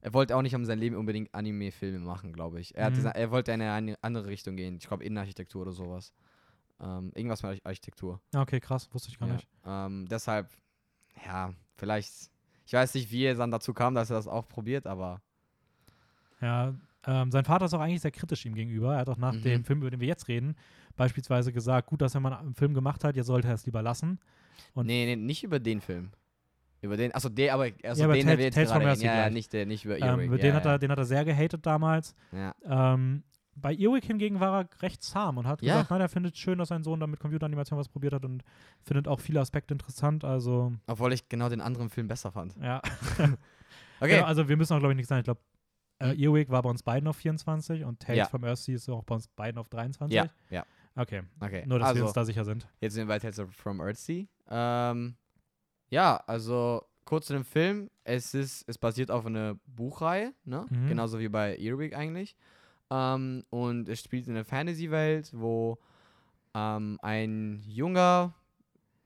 er 0.02 0.13
wollte 0.13 0.36
auch 0.36 0.41
nicht 0.43 0.54
um 0.54 0.65
sein 0.65 0.78
Leben 0.78 0.95
unbedingt 0.95 1.34
Anime-Filme 1.34 2.00
machen, 2.00 2.34
glaube 2.34 2.60
ich. 2.60 2.76
Er, 2.76 2.89
Mhm. 2.91 2.95
gesagt, 2.95 3.17
er 3.17 3.32
wollte 3.32 3.52
in 3.54 3.62
eine 3.62 3.95
andere 4.02 4.28
Richtung 4.28 4.56
gehen. 4.58 4.78
Ich 4.80 4.88
glaube, 4.88 5.04
Innenarchitektur 5.04 5.63
oder 5.63 5.71
sowas. 5.71 6.13
Ähm, 6.79 7.11
irgendwas 7.15 7.41
mit 7.43 7.51
Arch- 7.53 7.61
Architektur. 7.65 8.21
okay, 8.35 8.59
krass, 8.59 8.87
wusste 8.93 9.09
ich 9.09 9.17
gar 9.17 9.27
Ja. 9.27 9.33
nicht. 9.35 9.47
Ähm, 9.65 10.07
deshalb, 10.09 10.49
ja, 11.25 11.51
vielleicht, 11.75 12.11
ich 12.65 12.73
weiß 12.73 12.93
nicht, 12.93 13.11
wie 13.11 13.23
er 13.23 13.35
dann 13.35 13.49
dazu 13.51 13.73
kam, 13.73 13.95
dass 13.95 14.09
er 14.11 14.17
das 14.17 14.27
auch 14.27 14.47
probiert, 14.47 14.85
aber 14.85 15.21
Ja, 16.41 16.75
ähm, 17.07 17.31
sein 17.31 17.45
Vater 17.45 17.65
ist 17.65 17.73
auch 17.73 17.79
eigentlich 17.79 18.01
sehr 18.01 18.11
kritisch 18.11 18.45
ihm 18.45 18.53
gegenüber. 18.53 18.93
Er 18.93 18.99
hat 18.99 19.09
auch 19.09 19.17
nach 19.17 19.33
Mhm. 19.33 19.41
dem 19.41 19.65
Film, 19.65 19.79
über 19.81 19.89
den 19.89 19.99
wir 19.99 20.07
jetzt 20.07 20.27
reden, 20.27 20.55
beispielsweise 20.95 21.51
gesagt, 21.51 21.87
gut, 21.87 22.01
dass 22.01 22.13
er 22.13 22.19
mal 22.21 22.33
einen 22.33 22.53
Film 22.53 22.73
gemacht 22.75 23.03
hat, 23.03 23.15
jetzt 23.15 23.27
sollte 23.27 23.47
er 23.47 23.55
es 23.55 23.65
lieber 23.65 23.81
lassen. 23.81 24.19
Und- 24.75 24.85
nee, 24.85 25.05
nee, 25.05 25.15
nicht 25.15 25.43
über 25.43 25.59
den 25.59 25.81
Film. 25.81 26.11
Über 26.81 26.95
den, 26.95 27.13
achso, 27.15 27.29
der, 27.29 27.55
aber, 27.55 27.69
also 27.83 28.01
Ja, 28.01 28.05
aber 28.05 28.13
den, 28.13 28.23
Tales- 28.23 28.25
der 28.25 28.37
wir 28.37 28.45
jetzt 28.45 28.53
Tales 28.55 28.69
gerade 28.69 29.01
Ja, 29.03 29.15
ja, 29.23 29.29
nicht, 29.31 29.51
der, 29.51 29.65
nicht 29.65 29.83
über 29.85 29.97
Ähm, 29.97 30.03
Earwig. 30.03 30.27
über 30.27 30.35
ja, 30.35 30.41
den, 30.43 30.49
ja, 30.51 30.55
hat 30.57 30.65
er, 30.65 30.77
den 30.79 30.91
hat 30.91 30.97
er 30.99 31.05
sehr 31.05 31.25
gehatet 31.25 31.65
damals. 31.65 32.13
ja. 32.31 32.53
Ähm, 32.63 33.23
bei 33.59 33.73
Earwig 33.75 34.05
hingegen 34.05 34.39
war 34.39 34.61
er 34.61 34.81
recht 34.81 35.01
zahm 35.03 35.37
und 35.37 35.47
hat 35.47 35.61
Ja. 35.61 35.73
gesagt, 35.73 35.89
nein, 35.91 36.01
er 36.01 36.09
findet 36.09 36.37
schön, 36.37 36.59
dass 36.59 36.69
sein 36.69 36.83
Sohn 36.83 36.99
da 36.99 37.07
mit 37.07 37.19
Computeranimation 37.19 37.77
was 37.79 37.89
probiert 37.89 38.13
hat 38.13 38.23
und 38.23 38.43
findet 38.83 39.07
auch 39.07 39.19
viele 39.19 39.39
Aspekte 39.39 39.73
interessant. 39.73 40.23
Also, 40.23 40.73
Obwohl 40.87 41.11
ich 41.13 41.27
genau 41.27 41.49
den 41.49 41.61
anderen 41.61 41.89
Film 41.89 42.07
besser 42.07 42.31
fand. 42.31 42.55
ja. 42.61 42.81
Okay. 43.99 44.11
Genau, 44.17 44.25
also 44.27 44.47
wir 44.47 44.57
müssen 44.57 44.73
auch, 44.73 44.79
glaube 44.79 44.93
ich, 44.93 44.97
nichts 44.97 45.09
sagen. 45.09 45.21
Ich 45.21 45.25
glaube, 45.25 45.41
äh, 45.99 46.13
Mhm. 46.13 46.19
Earwig 46.23 46.49
war 46.49 46.61
bei 46.61 46.69
uns 46.69 46.83
beiden 46.83 47.07
auf 47.09 47.15
24 47.17 47.83
und 47.83 47.99
Tales 47.99 48.17
Ja. 48.19 48.25
from 48.25 48.43
Earthsea 48.43 48.75
ist 48.75 48.87
auch 48.89 49.03
bei 49.03 49.15
uns 49.15 49.27
beiden 49.27 49.57
auf 49.57 49.69
23. 49.69 50.15
ja, 50.15 50.29
ja, 50.51 50.63
Okay, 50.95 51.23
okay. 51.39 51.63
nur 51.65 51.79
dass 51.79 51.87
also, 51.89 52.01
wir 52.01 52.03
uns 52.05 52.13
da 52.13 52.23
sicher 52.23 52.45
sind. 52.45 52.67
Jetzt 52.79 52.93
sind 52.93 53.07
wir 53.07 53.15
bei 53.15 53.17
Tales 53.19 53.41
from 53.55 53.81
Earthsea. 53.81 54.25
Ähm, 54.49 55.15
ja, 55.89 56.17
also 56.27 56.83
kurz 57.05 57.25
zu 57.25 57.33
dem 57.33 57.43
Film. 57.43 57.89
Es 58.03 58.35
ist, 58.35 58.65
es 58.69 58.77
basiert 58.77 59.09
auf 59.09 59.25
einer 59.25 59.55
Buchreihe, 59.65 60.33
ne? 60.45 60.67
Mhm. 60.69 60.89
Genauso 60.89 61.17
wie 61.19 61.29
bei 61.29 61.57
Earwig 61.57 61.95
eigentlich. 61.95 62.35
Ähm, 62.89 63.43
und 63.50 63.89
es 63.89 64.02
spielt 64.02 64.28
in 64.28 64.34
einer 64.36 64.45
Fantasy-Welt, 64.45 65.32
wo 65.34 65.78
ähm, 66.54 66.97
ein 67.02 67.63
junger 67.67 68.34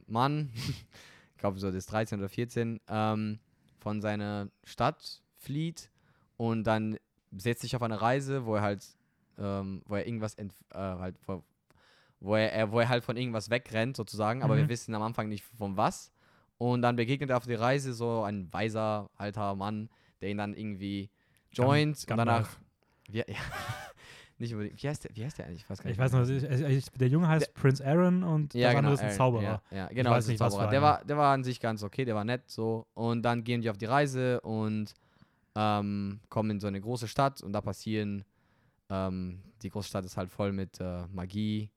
Mann, 0.08 0.52
ich 0.56 1.38
glaube 1.38 1.60
so, 1.60 1.67
das 1.67 1.76
ist 1.76 1.91
13 1.91 2.20
oder 2.20 2.30
14, 2.30 2.80
ähm, 2.88 3.39
von 3.80 4.02
seiner 4.02 4.50
Stadt 4.63 5.22
flieht 5.38 5.89
und 6.38 6.63
dann 6.65 6.98
setzt 7.36 7.62
sich 7.62 7.76
auf 7.76 7.82
eine 7.82 8.02
Reise, 8.02 8.46
wo 8.46 8.56
er 8.56 8.62
halt, 8.62 8.86
ähm, 9.38 9.82
wo 9.86 9.96
er 9.96 10.06
irgendwas 10.06 10.36
äh, 10.38 10.48
halt, 10.74 11.15
wo, 11.26 11.44
wo 12.20 12.36
er, 12.36 12.72
wo 12.72 12.80
er 12.80 12.89
halt 12.89 13.04
von 13.04 13.17
irgendwas 13.17 13.50
wegrennt 13.50 13.98
sozusagen, 13.98 14.44
aber 14.44 14.56
wir 14.58 14.65
Mhm. 14.65 14.70
wissen 14.70 14.94
am 14.94 15.02
Anfang 15.02 15.30
nicht 15.30 15.44
von 15.44 15.78
was. 15.78 16.12
Und 16.60 16.84
dann 16.84 16.96
begegnet 16.96 17.32
er 17.32 17.38
auf 17.38 17.48
der 17.48 17.60
Reise 17.60 17.94
so 17.94 18.22
ein 18.22 18.54
weiser 18.54 19.10
alter 19.17 19.56
Mann, 19.56 19.89
der 20.22 20.30
ihn 20.30 20.38
dann 20.38 20.54
irgendwie 20.54 21.10
joint 21.52 22.06
und 22.08 22.17
danach. 22.17 22.60
Wie, 23.12 23.19
ja, 23.19 23.26
nicht 24.38 24.54
unbedingt. 24.54 24.82
Wie 24.82 24.88
heißt 24.88 25.04
der, 25.04 25.15
wie 25.15 25.24
heißt 25.24 25.38
der 25.38 25.45
eigentlich? 25.45 25.62
Ich 25.62 25.69
weiß, 25.69 25.80
gar 25.80 25.91
Ich 25.91 25.97
nicht, 25.97 26.04
weiß 26.04 26.12
noch, 26.13 26.26
der 26.26 26.69
ich, 26.69 26.78
ich, 26.78 26.91
der 26.91 27.08
Junge 27.08 27.28
heißt 27.28 27.54
Prince 27.54 27.86
Aaron 27.86 28.24
und 28.24 28.54
ja, 28.54 28.67
das 28.67 28.76
genau. 28.76 28.78
andere 28.80 28.93
ist 28.93 29.02
ein 29.02 29.12
Zauberer. 29.12 29.43
Ja, 29.43 29.62
ja 29.71 29.88
genau, 29.88 30.15
ist 30.15 30.30
ein 30.30 30.38
Zauberer. 30.38 30.69
Der 30.69 30.82
war, 30.82 31.06
der 31.06 31.17
war 31.17 31.34
an 31.34 31.43
sich 31.43 31.60
ganz 31.60 31.84
okay, 31.84 32.06
der 32.06 32.15
war 32.15 32.24
nett 32.24 32.50
so. 32.50 32.88
Und 32.93 33.24
dann 33.24 33.43
gehen 33.43 33.62
die 33.62 33.69
auf 33.69 33.78
die 33.78 33.86
Reise 33.86 34.41
und 34.41 34.93
ähm, 35.56 36.19
kommen 36.30 36.52
in 36.52 36.60
so 36.60 36.67
eine 36.67 36.82
große 36.82 37.08
Stadt 37.08 37.41
und 37.41 37.54
da 37.54 37.62
passieren, 37.62 38.24
ähm, 38.89 39.41
die 39.62 39.69
große 39.69 39.89
Stadt 39.89 40.06
ist 40.06 40.17
halt 40.17 40.30
voll 40.30 40.52
mit 40.52 40.80
äh, 40.80 41.06
Magie. 41.12 41.69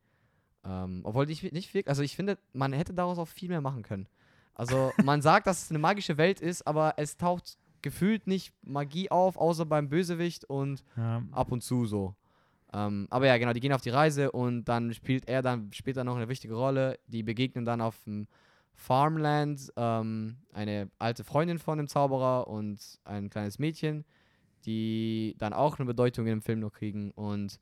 Ähm, 0.65 1.01
obwohl 1.05 1.29
ich 1.31 1.43
nicht 1.43 1.75
wirklich, 1.75 1.89
also 1.89 2.03
ich 2.03 2.17
finde, 2.17 2.39
man 2.53 2.73
hätte 2.73 2.95
daraus 2.95 3.19
auch 3.19 3.29
viel 3.29 3.49
mehr 3.49 3.61
machen 3.61 3.83
können. 3.83 4.09
Also 4.55 4.93
man 5.03 5.21
sagt, 5.21 5.47
dass 5.47 5.65
es 5.65 5.71
eine 5.71 5.79
magische 5.79 6.17
Welt 6.17 6.41
ist, 6.41 6.67
aber 6.67 6.95
es 6.97 7.17
taucht 7.17 7.59
gefühlt 7.85 8.27
nicht 8.27 8.53
Magie 8.63 9.11
auf, 9.13 9.37
außer 9.37 9.65
beim 9.67 9.89
Bösewicht 9.89 10.45
und 10.47 10.83
Ja. 10.97 11.23
ab 11.31 11.53
und 11.53 11.63
zu 11.63 11.87
so. 11.87 12.17
Ähm, 12.73 13.07
aber 13.11 13.29
ja, 13.29 13.39
genau, 13.39 13.53
die 13.53 13.61
gehen 13.61 13.73
auf 13.73 13.83
die 13.83 13.91
Reise 13.91 14.33
und 14.33 14.65
dann 14.65 14.93
spielt 14.95 15.29
er 15.29 15.43
dann 15.43 15.73
später 15.73 16.03
noch 16.03 16.17
eine 16.17 16.29
wichtige 16.29 16.55
Rolle. 16.55 16.99
Die 17.07 17.23
begegnen 17.23 17.65
dann 17.65 17.81
auf 17.81 18.03
dem 18.05 18.27
Farmland 18.75 19.73
ähm, 19.77 20.39
eine 20.53 20.91
alte 20.99 21.23
Freundin 21.23 21.61
von 21.61 21.79
dem 21.79 21.87
Zauberer 21.87 22.49
und 22.49 22.81
ein 23.05 23.31
kleines 23.31 23.61
Mädchen, 23.61 24.05
die 24.67 25.37
dann 25.39 25.53
auch 25.53 25.79
eine 25.79 25.87
Bedeutung 25.87 26.27
im 26.27 26.43
Film 26.43 26.59
noch 26.61 26.73
kriegen 26.73 27.13
und 27.13 27.61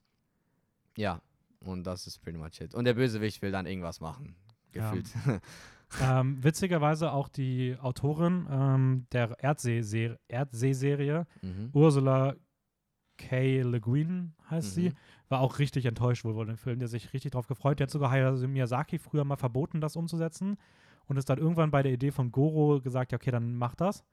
ja, 0.97 1.21
und 1.65 1.85
das 1.85 2.07
ist 2.07 2.19
pretty 2.23 2.39
much 2.39 2.61
it. 2.61 2.75
Und 2.75 2.85
der 2.85 2.95
Bösewicht 2.95 3.43
will 3.43 3.51
dann 3.53 3.67
irgendwas 3.67 4.01
machen, 4.01 4.35
Ja. 4.75 4.95
ähm, 6.01 6.43
witzigerweise 6.43 7.13
auch 7.13 7.29
die 7.29 7.77
Autorin 7.81 8.47
ähm, 8.51 9.07
der 9.13 9.37
Erdsee-Serie, 9.43 10.19
Erdsee-Serie 10.29 11.27
mhm. 11.43 11.71
Ursula 11.73 12.35
K. 13.19 13.63
Le 13.63 13.81
Guin 13.81 14.35
heißt 14.51 14.75
sie, 14.75 14.89
Mhm. 14.91 14.95
war 15.29 15.41
auch 15.41 15.59
richtig 15.59 15.87
enttäuscht 15.87 16.25
wohl 16.25 16.35
von 16.35 16.47
dem 16.49 16.57
Film, 16.57 16.79
der 16.79 16.89
sich 16.89 17.13
richtig 17.13 17.33
drauf 17.33 17.47
gefreut. 17.47 17.79
Der 17.79 17.85
hat 17.87 17.91
sogar 17.91 18.11
Hayao 18.11 18.35
Miyazaki 18.49 18.99
früher 18.99 19.25
mal 19.25 19.37
verboten, 19.37 19.81
das 19.81 19.97
umzusetzen 19.97 20.57
und 21.07 21.17
ist 21.17 21.29
dann 21.29 21.39
irgendwann 21.39 21.71
bei 21.71 21.83
der 21.83 21.93
Idee 21.93 22.11
von 22.11 22.33
Goro 22.33 22.81
gesagt, 22.81 23.13
ja 23.13 23.17
okay, 23.17 23.31
dann 23.31 23.55
mach 23.57 23.75
das. 23.75 24.05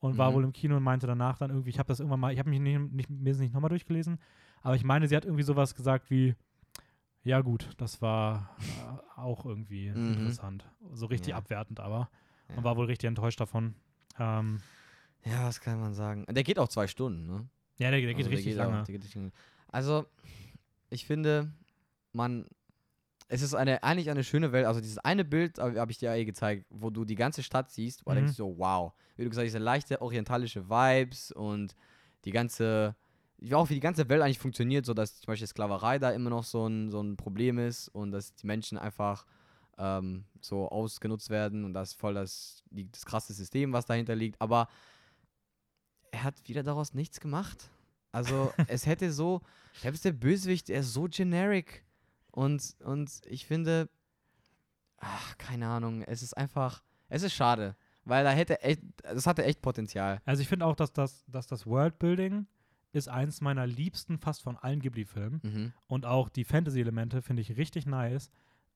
Und 0.00 0.18
war 0.18 0.30
Mhm. 0.30 0.34
wohl 0.34 0.44
im 0.44 0.52
Kino 0.52 0.76
und 0.76 0.82
meinte 0.82 1.06
danach 1.06 1.38
dann 1.38 1.50
irgendwie, 1.50 1.70
ich 1.70 1.78
habe 1.78 1.86
das 1.86 2.00
irgendwann 2.00 2.18
mal, 2.20 2.32
ich 2.32 2.38
habe 2.40 2.50
mich 2.50 2.58
nicht, 2.60 2.92
nicht, 2.92 3.08
mir 3.08 3.34
nicht 3.36 3.54
nochmal 3.54 3.68
durchgelesen, 3.68 4.18
aber 4.60 4.74
ich 4.74 4.82
meine, 4.84 5.06
sie 5.06 5.14
hat 5.16 5.24
irgendwie 5.24 5.44
sowas 5.44 5.74
gesagt 5.76 6.10
wie, 6.10 6.34
ja 7.24 7.40
gut, 7.40 7.68
das 7.78 8.02
war 8.02 8.56
äh, 8.60 9.20
auch 9.20 9.44
irgendwie 9.44 9.90
Mhm. 9.90 10.14
interessant. 10.14 10.68
So 10.92 11.06
richtig 11.06 11.30
Ja. 11.30 11.36
abwertend 11.36 11.80
aber. 11.80 12.10
Ja. 12.48 12.56
Und 12.56 12.64
war 12.64 12.76
wohl 12.76 12.86
richtig 12.86 13.08
enttäuscht 13.08 13.40
davon. 13.40 13.74
Ähm, 14.18 14.60
ja, 15.24 15.44
was 15.46 15.60
kann 15.60 15.80
man 15.80 15.94
sagen? 15.94 16.26
Der 16.28 16.42
geht 16.44 16.58
auch 16.58 16.68
zwei 16.68 16.86
Stunden, 16.86 17.26
ne? 17.26 17.48
ja, 17.78 17.90
der, 17.90 18.00
der 18.00 18.14
geht 18.14 18.16
Also 18.26 18.30
richtig 18.30 18.54
auch- 18.54 18.64
lange. 18.66 18.82
der 18.84 18.92
geht 18.94 19.02
richtig 19.04 19.14
lange. 19.16 19.32
Also, 19.68 20.04
ich 20.90 21.06
finde, 21.06 21.50
man, 22.12 22.46
es 23.28 23.40
ist 23.40 23.54
eine, 23.54 23.82
eigentlich 23.82 24.10
eine 24.10 24.24
schöne 24.24 24.52
Welt. 24.52 24.66
Also 24.66 24.80
dieses 24.80 24.98
eine 24.98 25.24
Bild 25.24 25.58
habe 25.58 25.80
hab 25.80 25.88
ich 25.90 25.98
dir 25.98 26.10
ja 26.10 26.16
eh 26.16 26.24
gezeigt, 26.26 26.66
wo 26.68 26.90
du 26.90 27.04
die 27.06 27.14
ganze 27.14 27.42
Stadt 27.42 27.70
siehst, 27.70 28.04
wo 28.04 28.10
du 28.10 28.16
Mhm. 28.16 28.24
denkst 28.24 28.36
so, 28.36 28.58
wow. 28.58 28.92
Wie 29.16 29.22
du 29.24 29.30
gesagt 29.30 29.44
hast, 29.46 29.52
diese 29.54 29.58
leichte 29.64 30.02
orientalische 30.02 30.68
Vibes 30.68 31.32
und 31.32 31.74
die 32.26 32.30
ganze, 32.32 32.94
ja, 33.42 33.56
auch 33.56 33.70
wie 33.70 33.74
die 33.74 33.80
ganze 33.80 34.08
Welt 34.08 34.22
eigentlich 34.22 34.38
funktioniert, 34.38 34.86
so 34.86 34.94
dass 34.94 35.20
zum 35.20 35.26
Beispiel 35.26 35.48
Sklaverei 35.48 35.98
da 35.98 36.10
immer 36.10 36.30
noch 36.30 36.44
so 36.44 36.66
ein, 36.66 36.90
so 36.90 37.00
ein 37.00 37.16
Problem 37.16 37.58
ist 37.58 37.88
und 37.88 38.12
dass 38.12 38.34
die 38.34 38.46
Menschen 38.46 38.78
einfach 38.78 39.26
ähm, 39.78 40.24
so 40.40 40.68
ausgenutzt 40.68 41.28
werden 41.28 41.64
und 41.64 41.74
das 41.74 41.90
ist 41.90 42.00
voll 42.00 42.14
das, 42.14 42.62
die, 42.70 42.90
das 42.90 43.04
krasse 43.04 43.32
System, 43.32 43.72
was 43.72 43.86
dahinter 43.86 44.14
liegt. 44.14 44.40
Aber 44.40 44.68
er 46.12 46.22
hat 46.22 46.48
wieder 46.48 46.62
daraus 46.62 46.94
nichts 46.94 47.18
gemacht. 47.18 47.70
Also 48.12 48.52
es 48.68 48.86
hätte 48.86 49.12
so, 49.12 49.40
selbst 49.80 50.04
der 50.04 50.12
Bösewicht, 50.12 50.70
er 50.70 50.80
ist 50.80 50.92
so 50.92 51.08
generic. 51.10 51.84
Und, 52.30 52.76
und 52.84 53.22
ich 53.26 53.46
finde, 53.46 53.90
ach, 54.98 55.36
keine 55.36 55.66
Ahnung, 55.68 56.02
es 56.02 56.22
ist 56.22 56.36
einfach, 56.36 56.82
es 57.08 57.22
ist 57.22 57.34
schade. 57.34 57.76
Weil 58.04 58.24
da 58.24 58.30
hätte 58.30 58.60
echt, 58.62 58.82
das 59.02 59.26
hatte 59.26 59.44
echt 59.44 59.62
Potenzial. 59.62 60.20
Also 60.24 60.42
ich 60.42 60.48
finde 60.48 60.66
auch, 60.66 60.76
dass 60.76 60.92
das, 60.92 61.24
dass 61.26 61.46
das 61.46 61.66
Worldbuilding 61.66 62.46
ist 62.92 63.08
eins 63.08 63.40
meiner 63.40 63.66
liebsten 63.66 64.18
fast 64.18 64.42
von 64.42 64.56
allen 64.56 64.80
Ghibli-Filmen. 64.80 65.40
Mhm. 65.42 65.72
Und 65.86 66.06
auch 66.06 66.28
die 66.28 66.44
Fantasy-Elemente 66.44 67.22
finde 67.22 67.42
ich 67.42 67.56
richtig 67.56 67.86
nice. 67.86 68.30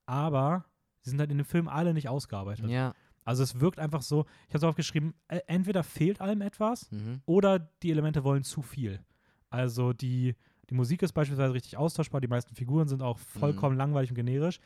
Aber 0.05 0.65
sie 1.01 1.11
sind 1.11 1.19
halt 1.19 1.31
in 1.31 1.37
dem 1.37 1.45
Film 1.45 1.67
alle 1.67 1.93
nicht 1.93 2.09
ausgearbeitet. 2.09 2.69
Ja. 2.69 2.93
Also 3.25 3.43
es 3.43 3.59
wirkt 3.59 3.77
einfach 3.79 4.01
so, 4.01 4.25
ich 4.47 4.49
habe 4.53 4.57
es 4.59 4.63
aufgeschrieben, 4.63 5.13
äh, 5.27 5.39
entweder 5.47 5.83
fehlt 5.83 6.21
allem 6.21 6.41
etwas 6.41 6.89
Mhm. 6.91 7.21
oder 7.25 7.59
die 7.59 7.91
Elemente 7.91 8.23
wollen 8.23 8.43
zu 8.43 8.61
viel. 8.61 8.99
Also 9.49 9.93
die, 9.93 10.35
die 10.69 10.73
Musik 10.73 11.01
ist 11.03 11.11
beispielsweise 11.13 11.53
richtig 11.53 11.77
austauschbar, 11.77 12.21
die 12.21 12.27
meisten 12.27 12.55
Figuren 12.55 12.87
sind 12.87 13.01
auch 13.01 13.19
vollkommen 13.19 13.75
Mhm. 13.75 13.79
langweilig 13.79 14.11
und 14.11 14.15
generisch. 14.15 14.59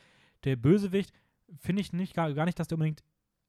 Der 0.44 0.56
Bösewicht 0.56 1.12
finde 1.58 1.82
ich 1.82 1.92
nicht 1.92 2.14
gar, 2.14 2.32
gar 2.34 2.46
nicht, 2.46 2.60
dass 2.60 2.68
der 2.68 2.78
unbedingt 2.78 3.04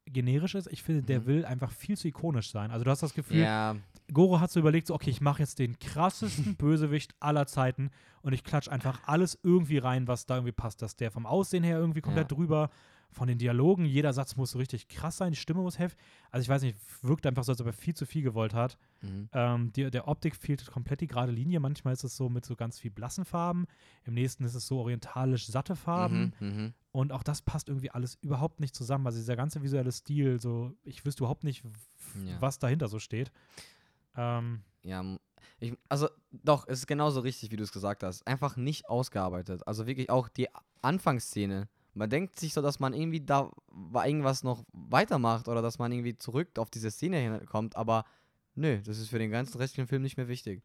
generisch 0.06 0.54
ist. 0.54 0.66
Ich 0.72 0.82
finde, 0.82 1.02
der 1.02 1.20
Mhm. 1.20 1.26
will 1.26 1.44
einfach 1.44 1.70
viel 1.70 1.96
zu 1.96 2.08
ikonisch 2.08 2.50
sein. 2.50 2.70
Also 2.70 2.84
du 2.84 2.90
hast 2.90 3.02
das 3.02 3.14
Gefühl, 3.14 3.36
Ja. 3.42 3.76
Goro 4.12 4.40
hat 4.40 4.51
so 4.51 4.61
überlegt, 4.61 4.87
so, 4.88 4.94
okay, 4.94 5.11
ich 5.11 5.20
mache 5.20 5.40
jetzt 5.40 5.59
den 5.59 5.79
krassesten 5.79 6.57
Bösewicht 6.57 7.14
aller 7.20 7.46
Zeiten 7.46 7.90
und 8.22 8.33
ich 8.33 8.44
klatsch 8.44 8.68
einfach 8.68 9.01
alles 9.07 9.38
irgendwie 9.42 9.79
rein, 9.79 10.07
was 10.09 10.27
da 10.27 10.37
irgendwie 10.37 10.53
passt. 10.53 10.83
Dass 10.83 10.96
der 10.96 11.11
vom 11.11 11.27
Aussehen 11.27 11.64
her 11.64 11.79
irgendwie 11.79 12.01
komplett 12.01 12.31
Ja. 12.31 12.37
drüber, 12.37 12.70
von 13.14 13.29
den 13.29 13.37
Dialogen, 13.37 13.85
jeder 13.85 14.14
Satz 14.14 14.37
muss 14.37 14.53
so 14.53 14.59
richtig 14.59 14.88
krass 14.88 15.18
sein, 15.18 15.33
die 15.33 15.37
Stimme 15.38 15.61
muss 15.61 15.79
heftig. 15.79 16.03
Also 16.31 16.44
ich 16.44 16.48
weiß 16.48 16.62
nicht, 16.62 16.79
wirkt 17.03 17.27
einfach 17.27 17.44
so, 17.44 17.53
als 17.53 17.61
ob 17.61 17.66
er 17.66 17.75
viel 17.75 17.92
zu 17.92 18.07
viel 18.07 18.22
gewollt 18.22 18.55
hat. 18.55 18.79
Mhm. 19.03 19.29
Ähm, 19.35 19.72
die, 19.75 19.90
der 19.90 20.09
Optik 20.09 20.35
fehlt 20.35 20.64
komplett 20.70 21.03
die 21.03 21.09
gerade 21.09 21.31
Linie. 21.31 21.61
Manchmal 21.61 21.92
ist 21.92 22.05
es 22.05 22.16
so 22.16 22.31
mit 22.31 22.46
so 22.46 22.57
ganz 22.57 22.79
viel 22.79 22.90
blassen 22.90 23.27
Farben. 23.27 23.66
Im 24.05 24.14
nächsten 24.14 24.44
ist 24.44 24.55
es 24.55 24.66
so 24.66 24.79
orientalisch 24.79 25.46
satte 25.46 25.77
Farben. 25.77 26.33
Mhm. 26.40 26.46
Mhm. 26.48 26.75
Und 26.90 27.12
auch 27.12 27.22
das 27.22 27.42
passt 27.42 27.68
irgendwie 27.68 27.90
alles 27.90 28.14
überhaupt 28.22 28.61
nicht 28.61 28.75
zusammen. 28.75 29.05
Also 29.07 29.18
dieser 29.18 29.37
ganze 29.37 29.62
visuelle 29.62 29.92
Stil, 29.92 30.40
so, 30.40 30.72
ich 30.83 31.05
wüsste 31.05 31.20
überhaupt 31.25 31.44
nicht, 31.44 31.64
Ja. 32.25 32.40
was 32.40 32.59
dahinter 32.61 32.88
so 32.88 32.98
steht. 32.98 33.31
Ähm, 34.16 34.62
Ja, 34.83 35.05
ich, 35.61 35.75
also 35.88 36.09
doch, 36.31 36.66
es 36.66 36.81
ist 36.81 36.87
genauso 36.87 37.20
richtig, 37.20 37.51
wie 37.53 37.57
du 37.57 37.62
es 37.62 37.72
gesagt 37.72 38.03
hast. 38.03 38.27
Einfach 38.27 38.57
nicht 38.57 38.88
ausgearbeitet. 38.88 39.66
Also 39.66 39.87
wirklich 39.87 40.11
auch 40.11 40.29
die 40.29 40.48
Anfangsszene. 40.83 41.68
Man 41.94 42.11
denkt 42.11 42.38
sich 42.40 42.53
so, 42.53 42.62
dass 42.62 42.81
man 42.81 42.94
irgendwie 42.94 43.20
da 43.20 43.51
wa- 43.68 44.05
irgendwas 44.07 44.42
noch 44.42 44.64
weitermacht 44.72 45.46
oder 45.48 45.62
dass 45.62 45.79
man 45.79 45.92
irgendwie 45.92 46.16
zurück 46.16 46.59
auf 46.59 46.70
diese 46.70 46.90
Szene 46.90 47.18
hinkommt, 47.18 47.77
aber 47.77 48.05
nö, 48.55 48.81
das 48.83 48.98
ist 48.98 49.09
für 49.11 49.18
den 49.18 49.31
ganzen 49.31 49.59
restlichen 49.59 49.87
Film 49.88 50.03
nicht 50.03 50.16
mehr 50.16 50.29
wichtig. 50.29 50.62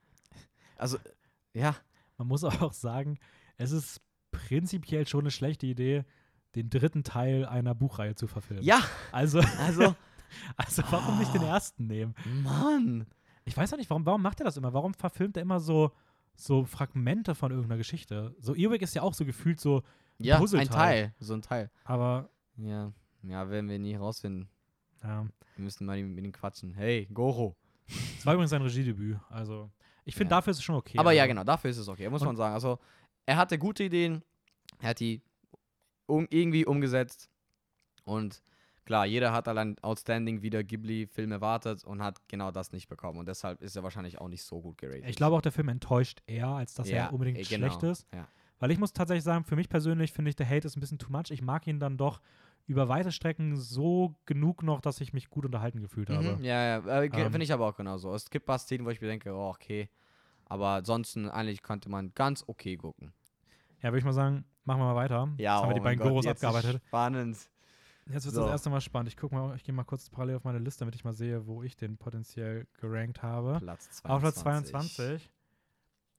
Also, 0.78 0.98
ja, 1.54 1.76
man 2.18 2.28
muss 2.28 2.44
auch 2.46 2.74
sagen, 2.74 3.20
es 3.58 3.72
ist 3.72 4.02
prinzipiell 4.32 5.06
schon 5.08 5.22
eine 5.22 5.32
schlechte 5.32 5.66
Idee, 5.68 6.06
den 6.56 6.70
dritten 6.70 7.04
Teil 7.04 7.46
einer 7.46 7.76
Buchreihe 7.76 8.16
zu 8.16 8.28
verfilmen. 8.28 8.64
ja, 8.64 8.82
Also, 9.12 9.40
also, 9.60 9.96
also 10.58 10.82
warum 10.90 11.20
nicht 11.20 11.34
den 11.34 11.42
Ah. 11.44 11.56
ersten 11.56 11.88
nehmen? 11.88 12.16
Mann. 12.44 13.06
Ich 13.48 13.56
weiß 13.58 13.74
auch 13.74 13.78
nicht, 13.78 13.90
warum, 13.90 14.06
warum 14.06 14.22
macht 14.22 14.40
er 14.42 14.44
das 14.46 14.58
immer? 14.58 14.74
Warum 14.74 14.94
verfilmt 14.94 15.38
er 15.38 15.42
immer 15.44 15.60
so, 15.60 15.92
so 16.36 16.66
Fragmente 16.66 17.34
von 17.34 17.52
irgendeiner 17.52 17.78
Geschichte? 17.78 18.36
So 18.40 18.54
Earwig 18.56 18.82
ist 18.82 18.94
ja 18.94 19.02
auch 19.02 19.14
so 19.14 19.26
gefühlt 19.26 19.60
so, 19.60 19.84
Ja, 20.20 20.36
ein 20.36 20.42
Puzzleteil. 20.42 20.68
Teil, 20.68 21.16
so 21.20 21.34
ein 21.34 21.42
Teil. 21.42 21.72
aber 21.86 22.30
Ja, 22.58 22.92
ja, 23.24 23.50
werden 23.50 23.70
wir 23.70 23.80
nie 23.80 23.96
rausfinden. 23.96 24.50
ja. 25.04 25.26
Wir 25.56 25.64
müssen 25.64 25.86
mal 25.88 26.02
mit 26.04 26.24
ihm 26.24 26.32
quatschen. 26.32 26.74
Hey, 26.74 27.08
Goro. 27.12 27.56
Es 27.88 28.26
war 28.26 28.34
übrigens 28.36 28.52
sein 28.52 28.62
Regiedebüt. 28.62 29.18
Also, 29.30 29.72
ich 30.06 30.14
finde, 30.14 30.32
Ja. 30.34 30.38
dafür 30.38 30.52
ist 30.52 30.58
es 30.58 30.64
schon 30.64 30.76
okay. 30.76 31.00
Aber 31.00 31.14
ja, 31.14 31.24
also, 31.24 31.32
genau, 31.32 31.44
dafür 31.44 31.72
ist 31.72 31.78
es 31.78 31.88
okay, 31.88 32.08
muss 32.10 32.22
Und- 32.22 32.28
man 32.28 32.36
sagen. 32.36 32.54
Also, 32.54 32.78
er 33.26 33.38
hatte 33.38 33.58
gute 33.58 33.84
Ideen, 33.86 34.24
er 34.80 34.90
hat 34.90 35.00
die 35.00 35.24
um, 36.06 36.28
irgendwie 36.30 36.64
umgesetzt 36.66 37.30
und 38.04 38.42
klar, 38.88 39.06
jeder 39.06 39.32
hat 39.34 39.48
allein 39.48 39.78
outstanding 39.84 40.42
wieder 40.42 40.64
Ghibli-Film 40.64 41.32
erwartet 41.32 41.84
und 41.84 42.02
hat 42.02 42.28
genau 42.28 42.50
das 42.52 42.72
nicht 42.72 42.88
bekommen 42.88 43.20
und 43.20 43.28
deshalb 43.28 43.62
ist 43.62 43.76
er 43.76 43.84
wahrscheinlich 43.84 44.20
auch 44.20 44.30
nicht 44.30 44.44
so 44.44 44.60
gut 44.62 44.78
geratet. 44.80 45.06
Ich 45.08 45.16
glaube 45.16 45.36
auch, 45.36 45.42
der 45.42 45.52
Film 45.52 45.70
enttäuscht 45.70 46.24
eher, 46.26 46.48
als 46.48 46.74
dass 46.74 46.90
Ja, 46.90 47.06
er 47.06 47.14
unbedingt 47.14 47.38
äh, 47.38 47.44
genau, 47.44 47.68
schlecht 47.68 47.84
ist. 47.84 48.08
ja. 48.14 48.28
Weil 48.60 48.72
ich 48.72 48.80
muss 48.80 48.92
tatsächlich 48.92 49.24
sagen, 49.24 49.44
für 49.44 49.56
mich 49.56 49.70
persönlich 49.70 50.12
finde 50.12 50.30
ich, 50.30 50.36
der 50.36 50.50
Hate 50.50 50.66
ist 50.66 50.76
ein 50.76 50.80
bisschen 50.80 50.98
too 50.98 51.12
much. 51.12 51.30
Ich 51.30 51.44
mag 51.44 51.68
ihn 51.68 51.80
dann 51.80 51.96
doch 51.96 52.22
über 52.66 52.90
weite 52.90 53.12
Strecken 53.12 53.56
so 53.56 54.16
genug 54.26 54.64
noch, 54.64 54.82
dass 54.82 55.00
ich 55.00 55.14
mich 55.14 55.30
gut 55.30 55.46
unterhalten 55.46 55.80
gefühlt 55.80 56.10
habe. 56.10 56.38
Mhm, 56.38 56.44
ja, 56.44 56.80
ja, 56.80 57.02
äh, 57.02 57.06
Ähm. 57.06 57.32
finde 57.32 57.44
ich 57.44 57.54
aber 57.54 57.68
auch 57.68 57.76
genauso. 57.76 58.16
Es 58.16 58.30
gibt 58.32 58.46
ein 58.46 58.48
paar 58.48 58.58
Szenen, 58.58 58.86
wo 58.86 58.90
ich 58.90 59.00
mir 59.00 59.08
denke, 59.08 59.32
oh, 59.32 59.50
okay. 59.50 59.90
Aber 60.46 60.70
ansonsten 60.70 61.30
eigentlich 61.30 61.62
konnte 61.62 61.90
man 61.90 62.14
ganz 62.16 62.44
okay 62.48 62.78
gucken. 62.78 63.14
Ja, 63.84 63.90
würde 63.90 64.00
ich 64.00 64.06
mal 64.06 64.14
sagen, 64.14 64.44
machen 64.64 64.80
wir 64.80 64.86
mal 64.86 64.96
weiter. 64.96 65.30
Jetzt 65.38 65.50
haben 65.50 65.70
wir 65.70 65.76
die 65.76 65.82
oh 65.82 65.84
beiden 65.84 66.00
Gott, 66.00 66.08
Goros 66.10 66.26
abgearbeitet. 66.26 66.82
Spannend. 66.88 67.38
Jetzt 68.10 68.26
wird 68.26 68.36
So. 68.36 68.42
das 68.42 68.52
erste 68.52 68.70
Mal 68.70 68.82
spannend. 68.82 69.10
Ich 69.14 69.32
mal, 69.32 69.56
ich 69.56 69.64
gehe 69.64 69.74
mal 69.74 69.84
kurz 69.84 70.10
parallel 70.10 70.38
auf 70.38 70.44
meine 70.44 70.60
Liste, 70.60 70.80
damit 70.80 70.96
ich 70.96 71.04
mal 71.04 71.14
sehe, 71.14 71.46
wo 71.46 71.64
ich 71.64 71.76
den 71.76 71.98
potenziell 71.98 72.68
gerankt 72.80 73.22
habe. 73.22 73.58
Platz 73.60 73.90
22. 74.02 74.06
Auf 74.10 74.22
Platz 74.22 74.36
22. 74.36 75.32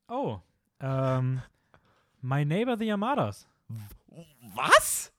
Oh, 0.08 0.38
ähm, 0.80 1.42
My 2.20 2.44
Neighbor 2.44 2.76
the 2.76 2.84
Yamadas. 2.84 3.48
Was? 4.54 5.12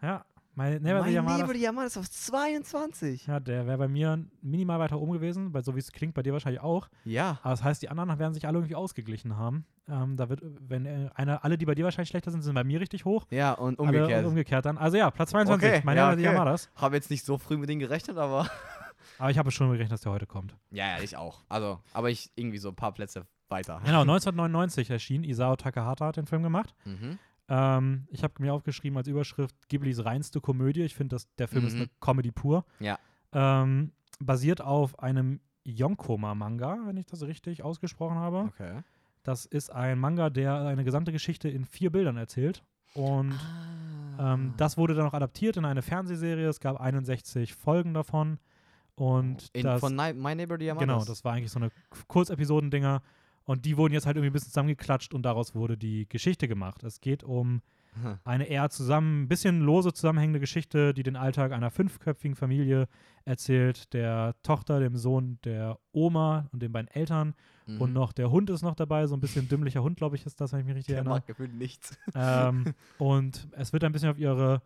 Ja, 0.00 0.24
Neighbor 0.66 0.98
the 1.00 1.04
mein 1.04 1.12
Yamadas. 1.14 1.38
Neighbor 1.38 1.54
Yamada 1.54 1.86
ist 1.86 1.96
auf 1.96 2.10
22. 2.10 3.26
Ja, 3.26 3.40
der 3.40 3.66
wäre 3.66 3.78
bei 3.78 3.88
mir 3.88 4.24
minimal 4.42 4.78
weiter 4.78 4.98
oben 5.00 5.12
gewesen, 5.12 5.52
weil 5.54 5.64
so 5.64 5.74
wie 5.74 5.78
es 5.78 5.92
klingt, 5.92 6.14
bei 6.14 6.22
dir 6.22 6.32
wahrscheinlich 6.32 6.60
auch. 6.62 6.88
Ja. 7.04 7.38
Aber 7.42 7.50
das 7.50 7.62
heißt, 7.62 7.82
die 7.82 7.88
anderen 7.88 8.18
werden 8.18 8.34
sich 8.34 8.46
alle 8.46 8.58
irgendwie 8.58 8.74
ausgeglichen 8.74 9.36
haben. 9.36 9.64
Ähm, 9.88 10.16
da 10.16 10.28
wird, 10.28 10.40
wenn 10.42 10.86
äh, 10.86 11.08
einer, 11.14 11.44
alle, 11.44 11.56
die 11.58 11.64
bei 11.64 11.74
dir 11.74 11.84
wahrscheinlich 11.84 12.10
schlechter 12.10 12.30
sind, 12.30 12.42
sind 12.42 12.54
bei 12.54 12.64
mir 12.64 12.80
richtig 12.80 13.04
hoch. 13.04 13.26
Ja, 13.30 13.52
und 13.52 13.78
Alle 13.80 13.88
umgekehrt. 13.88 14.26
umgekehrt 14.26 14.66
dann. 14.66 14.76
Also 14.78 14.96
ja, 14.96 15.10
Platz 15.10 15.30
22, 15.30 15.68
Okay, 15.68 15.82
My 15.84 15.94
ja, 15.94 16.10
the 16.10 16.14
okay. 16.14 16.24
Yamadas. 16.24 16.68
Habe 16.76 16.96
jetzt 16.96 17.10
nicht 17.10 17.24
so 17.24 17.38
früh 17.38 17.56
mit 17.56 17.68
denen 17.68 17.80
gerechnet, 17.80 18.18
aber. 18.18 18.48
Aber 19.18 19.30
ich 19.30 19.38
habe 19.38 19.50
schon 19.50 19.68
gerechnet, 19.70 19.92
dass 19.92 20.02
der 20.02 20.12
heute 20.12 20.26
kommt. 20.26 20.54
Ja, 20.70 20.96
ja, 20.96 21.02
ich 21.02 21.16
auch. 21.16 21.40
Also, 21.48 21.80
aber 21.92 22.10
ich 22.10 22.30
irgendwie 22.36 22.58
so 22.58 22.68
ein 22.68 22.76
paar 22.76 22.92
Plätze 22.92 23.26
weiter. 23.48 23.80
Genau, 23.84 24.02
1999 24.02 24.90
erschien. 24.90 25.24
Isao 25.24 25.56
Takahata 25.56 26.06
hat 26.06 26.16
den 26.18 26.26
Film 26.26 26.42
gemacht. 26.42 26.74
Mhm. 26.84 27.18
Ähm, 27.48 28.06
ich 28.10 28.22
habe 28.22 28.34
mir 28.40 28.52
aufgeschrieben 28.52 28.96
als 28.98 29.08
Überschrift 29.08 29.54
Ghiblis 29.68 30.04
reinste 30.04 30.40
Komödie. 30.40 30.82
Ich 30.82 30.94
finde, 30.94 31.16
der 31.38 31.48
Film 31.48 31.66
ist 31.66 31.74
Mhm. 31.74 31.80
eine 31.82 31.90
Comedy 32.00 32.30
pur. 32.30 32.64
Ja. 32.80 32.98
Ähm, 33.32 33.92
basiert 34.20 34.60
auf 34.60 34.98
einem 34.98 35.40
Yonkoma-Manga, 35.64 36.78
wenn 36.86 36.96
ich 36.96 37.06
das 37.06 37.22
richtig 37.22 37.62
ausgesprochen 37.62 38.16
habe. 38.16 38.40
Okay. 38.54 38.82
Das 39.22 39.44
ist 39.46 39.70
ein 39.72 39.98
Manga, 39.98 40.30
der 40.30 40.54
eine 40.66 40.84
gesamte 40.84 41.12
Geschichte 41.12 41.48
in 41.48 41.64
vier 41.64 41.90
Bildern 41.92 42.16
erzählt. 42.16 42.62
Und 42.94 43.32
Ah. 44.18 44.34
ähm, 44.34 44.54
das 44.56 44.76
wurde 44.78 44.94
dann 44.94 45.06
auch 45.06 45.12
adaptiert 45.14 45.56
in 45.58 45.64
eine 45.64 45.82
Fernsehserie. 45.82 46.48
Es 46.48 46.60
gab 46.60 46.80
61 46.80 47.54
Folgen 47.54 47.92
davon. 47.94 48.38
Und 48.94 49.50
In, 49.52 49.62
das, 49.62 49.80
von 49.80 49.94
My 49.94 50.34
Neighbor 50.34 50.58
Diamond. 50.58 50.80
genau, 50.80 51.04
das 51.04 51.22
war 51.24 51.34
eigentlich 51.34 51.52
so 51.52 51.60
eine 51.60 51.70
Kurzepisodendinger. 52.08 53.00
Und 53.48 53.64
die 53.64 53.78
wurden 53.78 53.94
jetzt 53.94 54.04
halt 54.04 54.16
irgendwie 54.16 54.28
ein 54.30 54.34
bisschen 54.34 54.50
zusammengeklatscht 54.50 55.14
und 55.14 55.22
daraus 55.22 55.54
wurde 55.54 55.78
die 55.78 56.06
Geschichte 56.06 56.48
gemacht. 56.48 56.82
Es 56.84 57.00
geht 57.00 57.24
um 57.24 57.62
eine 58.22 58.44
eher 58.44 58.68
zusammen, 58.70 59.22
ein 59.22 59.28
bisschen 59.28 59.60
lose 59.60 59.92
zusammenhängende 59.92 60.38
Geschichte, 60.38 60.92
die 60.94 61.02
den 61.02 61.16
Alltag 61.16 61.50
einer 61.52 61.70
fünfköpfigen 61.70 62.36
Familie 62.36 62.86
erzählt. 63.24 63.92
Der 63.94 64.36
Tochter, 64.44 64.78
dem 64.78 64.96
Sohn, 64.96 65.38
der 65.44 65.78
Oma 65.90 66.48
und 66.52 66.62
den 66.62 66.70
beiden 66.70 66.88
Eltern. 66.88 67.34
Mhm. 67.66 67.80
Und 67.80 67.92
noch 67.94 68.12
der 68.12 68.30
Hund 68.30 68.50
ist 68.50 68.62
noch 68.62 68.76
dabei, 68.76 69.06
so 69.08 69.16
ein 69.16 69.20
bisschen 69.20 69.48
dümmlicher 69.48 69.82
Hund, 69.82 69.96
glaube 69.96 70.14
ich, 70.14 70.26
ist 70.26 70.40
das, 70.40 70.52
wenn 70.52 70.60
ich 70.60 70.66
mich 70.66 70.74
richtig 70.76 70.88
Der 70.92 70.96
erinnere. 70.98 71.14
mag 71.14 71.26
gefühlt 71.26 71.54
nichts. 71.54 71.98
Ähm, 72.14 72.66
und 72.98 73.48
es 73.52 73.72
wird 73.72 73.82
ein 73.82 73.90
bisschen 73.92 74.10
auf 74.10 74.18
ihre 74.18 74.60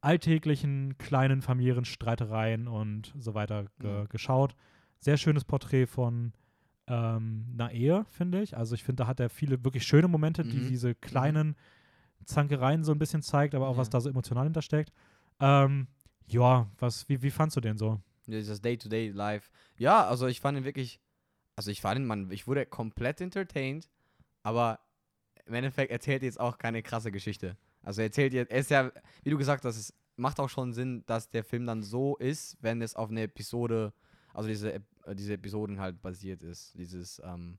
alltäglichen 0.00 0.96
kleinen 0.98 1.42
familiären 1.42 1.84
Streitereien 1.84 2.68
und 2.68 3.12
so 3.18 3.34
weiter 3.34 3.66
ge 3.78 3.90
Ja. 4.00 4.04
geschaut. 4.06 4.54
Sehr 4.98 5.16
schönes 5.16 5.44
Porträt 5.44 5.86
von 5.86 6.32
ähm, 6.86 7.46
einer 7.54 7.70
Ehe, 7.72 8.04
finde 8.10 8.42
ich. 8.42 8.56
Also 8.56 8.74
ich 8.74 8.84
finde, 8.84 9.02
da 9.02 9.06
hat 9.06 9.20
er 9.20 9.30
viele 9.30 9.64
wirklich 9.64 9.86
schöne 9.86 10.08
Momente, 10.08 10.44
die 10.44 10.58
Mhm. 10.58 10.66
diese 10.68 10.94
kleinen 10.94 11.56
Zankereien 12.24 12.84
so 12.84 12.92
ein 12.92 12.98
bisschen 12.98 13.22
zeigt, 13.22 13.54
aber 13.54 13.68
auch 13.68 13.76
was 13.76 13.88
Ja. 13.88 13.92
da 13.92 14.00
so 14.00 14.08
emotional 14.10 14.44
hintersteckt. 14.44 14.92
Ähm, 15.40 15.86
ja, 16.26 16.70
was, 16.78 17.08
wie, 17.08 17.22
wie 17.22 17.30
fandst 17.30 17.56
du 17.56 17.60
den 17.60 17.76
so? 17.76 18.00
Dieses 18.26 18.60
Day-to-Day-Life. 18.62 19.50
Ja, 19.76 20.06
also 20.06 20.26
ich 20.26 20.40
fand 20.40 20.56
ihn 20.58 20.64
wirklich. 20.64 21.00
Also 21.56 21.70
ich 21.70 21.80
fand 21.80 22.00
ihn, 22.00 22.06
man, 22.06 22.30
ich 22.32 22.46
wurde 22.46 22.66
komplett 22.66 23.20
entertained, 23.20 23.88
aber 24.42 24.80
im 25.46 25.54
Endeffekt 25.54 25.92
erzählt 25.92 26.22
er 26.22 26.26
jetzt 26.26 26.40
auch 26.40 26.58
keine 26.58 26.82
krasse 26.82 27.12
Geschichte. 27.12 27.56
Also 27.82 28.00
er 28.00 28.06
erzählt 28.06 28.32
jetzt, 28.32 28.50
er 28.50 28.58
ist 28.58 28.70
ja, 28.70 28.90
wie 29.22 29.30
du 29.30 29.36
gesagt 29.38 29.64
hast, 29.64 29.76
es 29.76 29.94
macht 30.16 30.40
auch 30.40 30.48
schon 30.48 30.72
Sinn, 30.72 31.04
dass 31.06 31.28
der 31.28 31.44
Film 31.44 31.66
dann 31.66 31.82
so 31.82 32.16
ist, 32.16 32.56
wenn 32.60 32.80
es 32.82 32.96
auf 32.96 33.10
eine 33.10 33.22
Episode, 33.22 33.92
also 34.34 34.48
diese, 34.48 34.74
äh, 34.74 34.80
diese 35.14 35.34
Episoden 35.34 35.80
halt 35.80 36.02
basiert 36.02 36.42
ist. 36.42 36.74
Dieses, 36.76 37.20
ähm, 37.24 37.58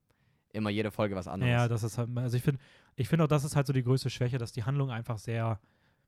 immer 0.54 0.70
jede 0.70 0.92
Folge 0.92 1.16
was 1.16 1.28
anderes. 1.28 1.52
Ja, 1.52 1.68
das 1.68 1.84
ist 1.84 1.98
halt, 1.98 2.10
also 2.16 2.38
ich 2.38 2.44
finde, 2.44 2.62
ich 2.96 3.10
finde 3.10 3.26
auch, 3.26 3.28
das 3.28 3.44
ist 3.44 3.56
halt 3.56 3.68
so 3.68 3.74
die 3.74 3.84
größte 3.84 4.10
Schwäche, 4.10 4.38
dass 4.38 4.52
die 4.52 4.64
Handlung 4.64 4.90
einfach 4.90 5.18
sehr, 5.18 5.60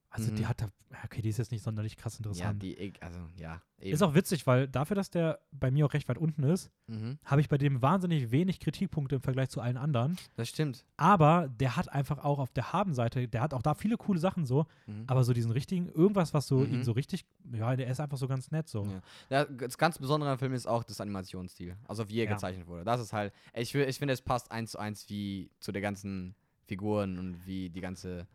also 0.10 0.32
die 0.34 0.44
Mhm. 0.44 0.48
hat 0.50 0.62
da, 0.62 0.66
ja, 0.92 0.98
okay, 1.04 1.22
die 1.22 1.30
ist 1.30 1.38
jetzt 1.38 1.52
nicht 1.52 1.64
sonderlich 1.64 1.98
krass 1.98 2.14
ja, 2.14 2.18
interessant. 2.20 2.64
die, 2.64 2.74
ich- 2.76 3.04
also, 3.04 3.20
ja. 3.36 3.62
Eben. 3.80 3.94
ist 3.94 4.02
auch 4.02 4.16
witzig, 4.16 4.48
weil 4.48 4.68
dafür, 4.68 4.96
dass 4.96 5.12
der 5.12 5.40
bei 5.52 5.70
mir 5.70 5.86
auch 5.86 5.94
recht 5.94 6.08
weit 6.10 6.18
unten 6.18 6.42
ist, 6.44 6.72
mhm. 6.88 7.20
habe 7.26 7.42
ich 7.42 7.50
bei 7.50 7.58
dem 7.60 7.82
wahnsinnig 7.84 8.32
wenig 8.32 8.60
Kritikpunkte 8.60 9.16
im 9.18 9.22
Vergleich 9.22 9.50
zu 9.50 9.62
allen 9.62 9.78
anderen. 9.78 10.18
Das 10.36 10.50
stimmt. 10.50 10.84
Aber 10.96 11.48
der 11.50 11.76
hat 11.76 11.90
einfach 11.90 12.24
auch 12.24 12.40
auf 12.40 12.52
der 12.54 12.74
Habenseite, 12.74 13.28
der 13.28 13.42
hat 13.42 13.54
auch 13.54 13.62
da 13.62 13.76
viele 13.76 13.98
coole 13.98 14.18
Sachen 14.20 14.46
so, 14.48 14.66
Mhm. 14.88 15.04
aber 15.08 15.24
so 15.24 15.34
diesen 15.34 15.52
richtigen, 15.52 15.90
irgendwas, 15.90 16.34
was 16.34 16.48
so 16.48 16.60
Mhm. 16.60 16.74
ihn 16.76 16.84
so 16.84 16.94
richtig, 16.94 17.26
ja, 17.54 17.76
der 17.76 17.88
ist 17.88 18.00
einfach 18.00 18.18
so 18.18 18.28
ganz 18.28 18.50
nett 18.50 18.68
so. 18.68 18.84
Ja. 18.86 19.02
Ja, 19.30 19.46
das 19.46 19.78
ganz 19.78 20.00
Besondere 20.00 20.32
am 20.32 20.40
Film 20.40 20.54
ist 20.54 20.66
auch 20.68 20.84
das 20.84 21.00
Animationsstil. 21.02 21.76
Also 21.88 22.10
wie 22.10 22.18
er 22.20 22.26
Ja. 22.26 22.34
gezeichnet 22.34 22.66
wurde. 22.66 22.84
Das 22.86 23.00
ist 23.02 23.14
halt, 23.14 23.34
ich, 23.54 23.76
ich 23.76 24.00
finde, 24.00 24.14
es 24.14 24.22
passt 24.22 24.52
eins 24.52 24.72
zu 24.72 24.80
eins 24.80 25.08
wie 25.10 25.52
zu 25.60 25.72
der 25.72 25.82
ganzen 25.84 26.34
Figuren 26.66 27.20
und 27.20 27.46
wie 27.46 27.70
die 27.70 27.82
ganze 27.82 28.26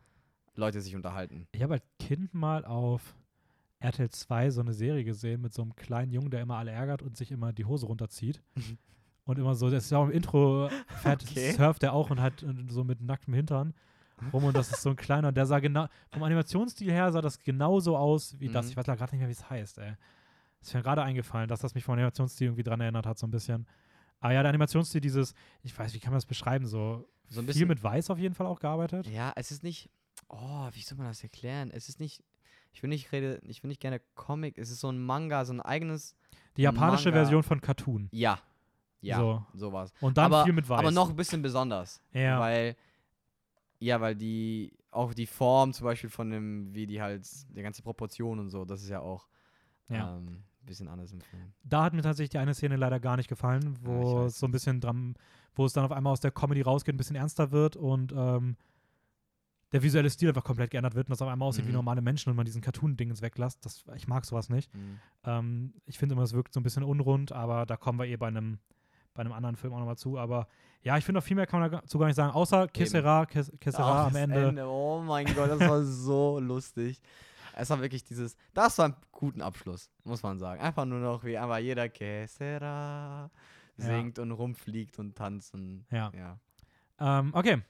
Leute 0.55 0.81
sich 0.81 0.95
unterhalten. 0.95 1.47
Ich 1.53 1.63
habe 1.63 1.75
als 1.75 1.85
Kind 1.99 2.35
mal 2.35 2.65
auf 2.65 3.17
RTL 3.81 4.11
2 4.11 4.51
so 4.51 4.61
eine 4.61 4.73
Serie 4.73 5.05
gesehen 5.05 5.41
mit 5.41 5.53
so 5.55 5.63
einem 5.63 5.75
kleinen 5.75 6.13
Jungen, 6.13 6.31
der 6.31 6.41
immer 6.43 6.57
alle 6.57 6.71
ärgert 6.71 7.03
und 7.03 7.17
sich 7.17 7.33
immer 7.33 7.53
die 7.53 7.65
Hose 7.65 7.87
runterzieht. 7.87 8.43
und 9.25 9.39
immer 9.39 9.55
so, 9.55 9.71
das 9.71 9.85
ist 9.85 9.91
ja 9.91 9.99
auch 9.99 10.05
im 10.07 10.11
Intro, 10.13 10.69
fährt, 11.03 11.23
Okay. 11.25 11.53
surft 11.53 11.83
er 11.83 11.93
auch 11.93 12.11
und 12.11 12.21
hat 12.21 12.43
äh, 12.43 12.53
so 12.69 12.85
mit 12.85 13.01
nacktem 13.01 13.35
Hintern 13.35 13.75
rum 14.33 14.45
und 14.45 14.57
das 14.57 14.71
ist 14.71 14.83
so 14.83 14.91
ein 14.91 14.97
kleiner, 14.97 15.33
der 15.33 15.47
sah 15.47 15.59
genau, 15.59 15.89
vom 16.11 16.23
Animationsstil 16.23 16.93
her 16.93 17.11
sah 17.11 17.21
das 17.21 17.41
genauso 17.41 17.97
aus 17.97 18.39
wie 18.39 18.49
das. 18.49 18.67
Mhm. 18.67 18.71
Ich 18.71 18.77
weiß 18.77 18.85
gerade 18.87 19.03
nicht 19.13 19.19
mehr, 19.21 19.27
wie 19.29 19.33
es 19.33 19.51
heißt, 19.51 19.79
ey. 19.79 19.95
Ist 20.61 20.75
mir 20.75 20.83
gerade 20.83 21.03
eingefallen, 21.03 21.49
dass 21.49 21.59
das 21.61 21.75
mich 21.75 21.83
vom 21.83 21.95
Animationsstil 21.95 22.47
irgendwie 22.49 22.63
dran 22.63 22.81
erinnert 22.81 23.05
hat, 23.05 23.19
so 23.19 23.27
ein 23.27 23.33
bisschen. 23.33 23.67
Aber 24.21 24.33
ja, 24.33 24.43
der 24.43 24.51
Animationsstil, 24.51 25.01
dieses, 25.01 25.35
ich 25.65 25.77
weiß, 25.77 25.93
wie 25.95 25.99
kann 25.99 26.13
man 26.13 26.19
das 26.19 26.27
beschreiben, 26.27 26.67
so, 26.67 27.09
So 27.29 27.41
ein 27.41 27.45
viel 27.45 27.47
bisschen. 27.47 27.69
mit 27.69 27.83
Weiß 27.83 28.11
auf 28.11 28.19
jeden 28.19 28.37
Fall 28.37 28.47
auch 28.47 28.61
gearbeitet. 28.61 29.09
Ja, 29.09 29.33
es 29.35 29.51
ist 29.51 29.65
nicht. 29.65 29.91
Oh, 30.33 30.69
wie 30.73 30.81
soll 30.83 30.99
man 30.99 31.07
das 31.07 31.23
erklären? 31.23 31.71
Es 31.73 31.89
ist 31.89 32.01
nicht. 32.01 32.23
Ich 32.73 32.83
will 32.83 32.89
nicht 32.89 33.13
rede, 33.13 33.39
ich 33.45 33.63
will 33.63 33.69
nicht 33.69 33.81
gerne 33.81 34.01
Comic. 34.15 34.57
Es 34.59 34.71
ist 34.71 34.81
so 34.81 34.89
ein 34.91 34.99
Manga, 34.99 35.45
so 35.45 35.53
ein 35.53 35.61
eigenes. 35.61 36.17
Die 36.57 36.63
japanische 36.63 37.11
Manga. 37.11 37.21
Version 37.23 37.43
von 37.43 37.61
Cartoon. 37.61 38.09
Ja. 38.13 38.39
Ja. 39.03 39.19
So. 39.19 39.45
Sowas. 39.53 39.93
Und 40.01 40.17
dann 40.17 40.27
aber, 40.33 40.45
viel 40.45 40.53
mit 40.55 40.69
Weiß. 40.69 40.79
aber 40.79 40.91
noch 40.91 41.11
ein 41.11 41.17
bisschen 41.17 41.43
besonders. 41.43 42.01
Ja. 42.13 42.41
Weil. 42.41 42.77
Ja, 43.79 44.01
weil 44.01 44.15
die. 44.17 44.73
Auch 44.91 45.15
die 45.15 45.27
Form 45.27 45.73
zum 45.73 45.85
Beispiel 45.85 46.11
von 46.11 46.31
dem, 46.31 46.75
wie 46.75 46.87
die 46.87 47.01
halt. 47.01 47.27
Die 47.55 47.63
ganze 47.63 47.83
Proportion 47.83 48.39
und 48.39 48.49
so, 48.51 48.65
das 48.65 48.83
ist 48.83 48.89
ja 48.89 49.01
auch. 49.01 49.27
Ja. 49.89 50.17
Ähm, 50.17 50.43
ein 50.63 50.67
bisschen 50.67 50.87
anders 50.89 51.13
im 51.13 51.21
Film. 51.21 51.53
da 51.65 51.83
hat 51.83 51.93
mir 51.93 52.03
tatsächlich 52.03 52.31
die 52.31 52.39
eine 52.39 52.55
Szene 52.55 52.77
leider 52.77 53.01
gar 53.01 53.17
nicht 53.17 53.29
gefallen, 53.29 53.75
Ah, 53.79 53.81
wo 53.83 54.21
weiß 54.23 54.33
es 54.33 54.39
so 54.39 54.47
ein 54.47 54.53
bisschen 54.53 54.81
dran, 54.81 55.17
wo 55.57 55.65
es 55.67 55.73
dann 55.73 55.85
auf 55.85 55.91
einmal 55.91 56.13
aus 56.13 56.21
der 56.21 56.31
Comedy 56.31 56.63
rausgeht, 56.63 56.95
ein 56.95 56.99
bisschen 56.99 57.17
ernster 57.17 57.51
wird 57.51 57.75
und 57.75 58.13
ähm, 58.17 58.57
der 59.73 59.83
visuelle 59.83 60.11
Stil 60.11 60.29
einfach 60.29 60.45
komplett 60.45 60.71
geändert 60.71 60.95
wird 60.95 61.07
und 61.09 61.11
das 61.11 61.23
auf 61.23 61.29
einmal 61.29 61.49
aussieht 61.49 61.65
wie 61.65 61.69
Mhm. 61.71 61.77
normale 61.77 62.03
Menschen 62.03 62.31
und 62.31 62.37
man 62.37 62.45
diesen 62.45 62.61
Cartoon-Dingens 62.61 63.23
weglässt. 63.23 63.65
Das, 63.65 63.85
ich 63.97 64.07
mag 64.07 64.25
sowas 64.25 64.49
nicht. 64.49 64.73
Mhm. 64.75 64.99
Ähm, 65.25 65.75
ich 65.87 65.99
finde 65.99 66.15
immer, 66.15 66.23
es 66.23 66.33
wirkt 66.35 66.53
so 66.53 66.61
ein 66.61 66.63
bisschen 66.63 66.83
unrund, 66.83 67.33
aber 67.33 67.65
da 67.67 67.77
kommen 67.77 67.99
wir 67.99 68.07
eh 68.07 68.17
bei 68.17 68.29
einem, 68.29 68.59
bei 69.15 69.21
einem 69.23 69.33
anderen 69.33 69.57
Film 69.57 69.73
auch 69.73 69.79
nochmal 69.79 69.97
zu. 69.99 70.19
Aber 70.19 70.47
ja, 70.83 70.97
ich 70.99 71.05
finde, 71.05 71.21
auch 71.21 71.25
viel 71.25 71.37
mehr 71.37 71.47
kann 71.47 71.61
man 71.61 71.71
dazu 71.71 71.99
gar 71.99 72.07
nicht 72.07 72.17
sagen, 72.17 72.33
außer 72.33 72.69
Kissera, 72.69 73.25
Kiss, 73.27 73.51
Kissera 73.61 74.07
am 74.07 74.13
das 74.13 74.23
Ende. 74.23 74.67
Oh 74.67 75.03
mein 75.05 75.27
Gott, 75.35 75.51
das 75.51 75.61
war 75.61 75.83
so 75.83 76.39
lustig. 76.43 77.01
Es 77.55 77.69
war 77.69 77.81
wirklich 77.83 78.03
dieses, 78.05 78.35
das 78.55 78.79
war 78.79 78.89
ein 78.89 78.97
guten 79.11 79.43
Abschluss, 79.43 79.91
muss 80.05 80.23
man 80.23 80.39
sagen. 80.39 80.61
Einfach 80.63 80.87
nur 80.87 81.01
noch, 81.01 81.23
wie 81.25 81.37
einfach 81.37 81.59
jeder 81.59 81.89
Kessera 81.91 83.31
singt 83.77 84.19
und 84.19 84.31
rumfliegt 84.33 84.99
und 84.99 85.17
tanzt 85.17 85.53
und 85.55 85.85
Ja. 85.91 86.11
ja. 86.17 86.39
Ähm, 87.21 87.31
okay, 87.35 87.63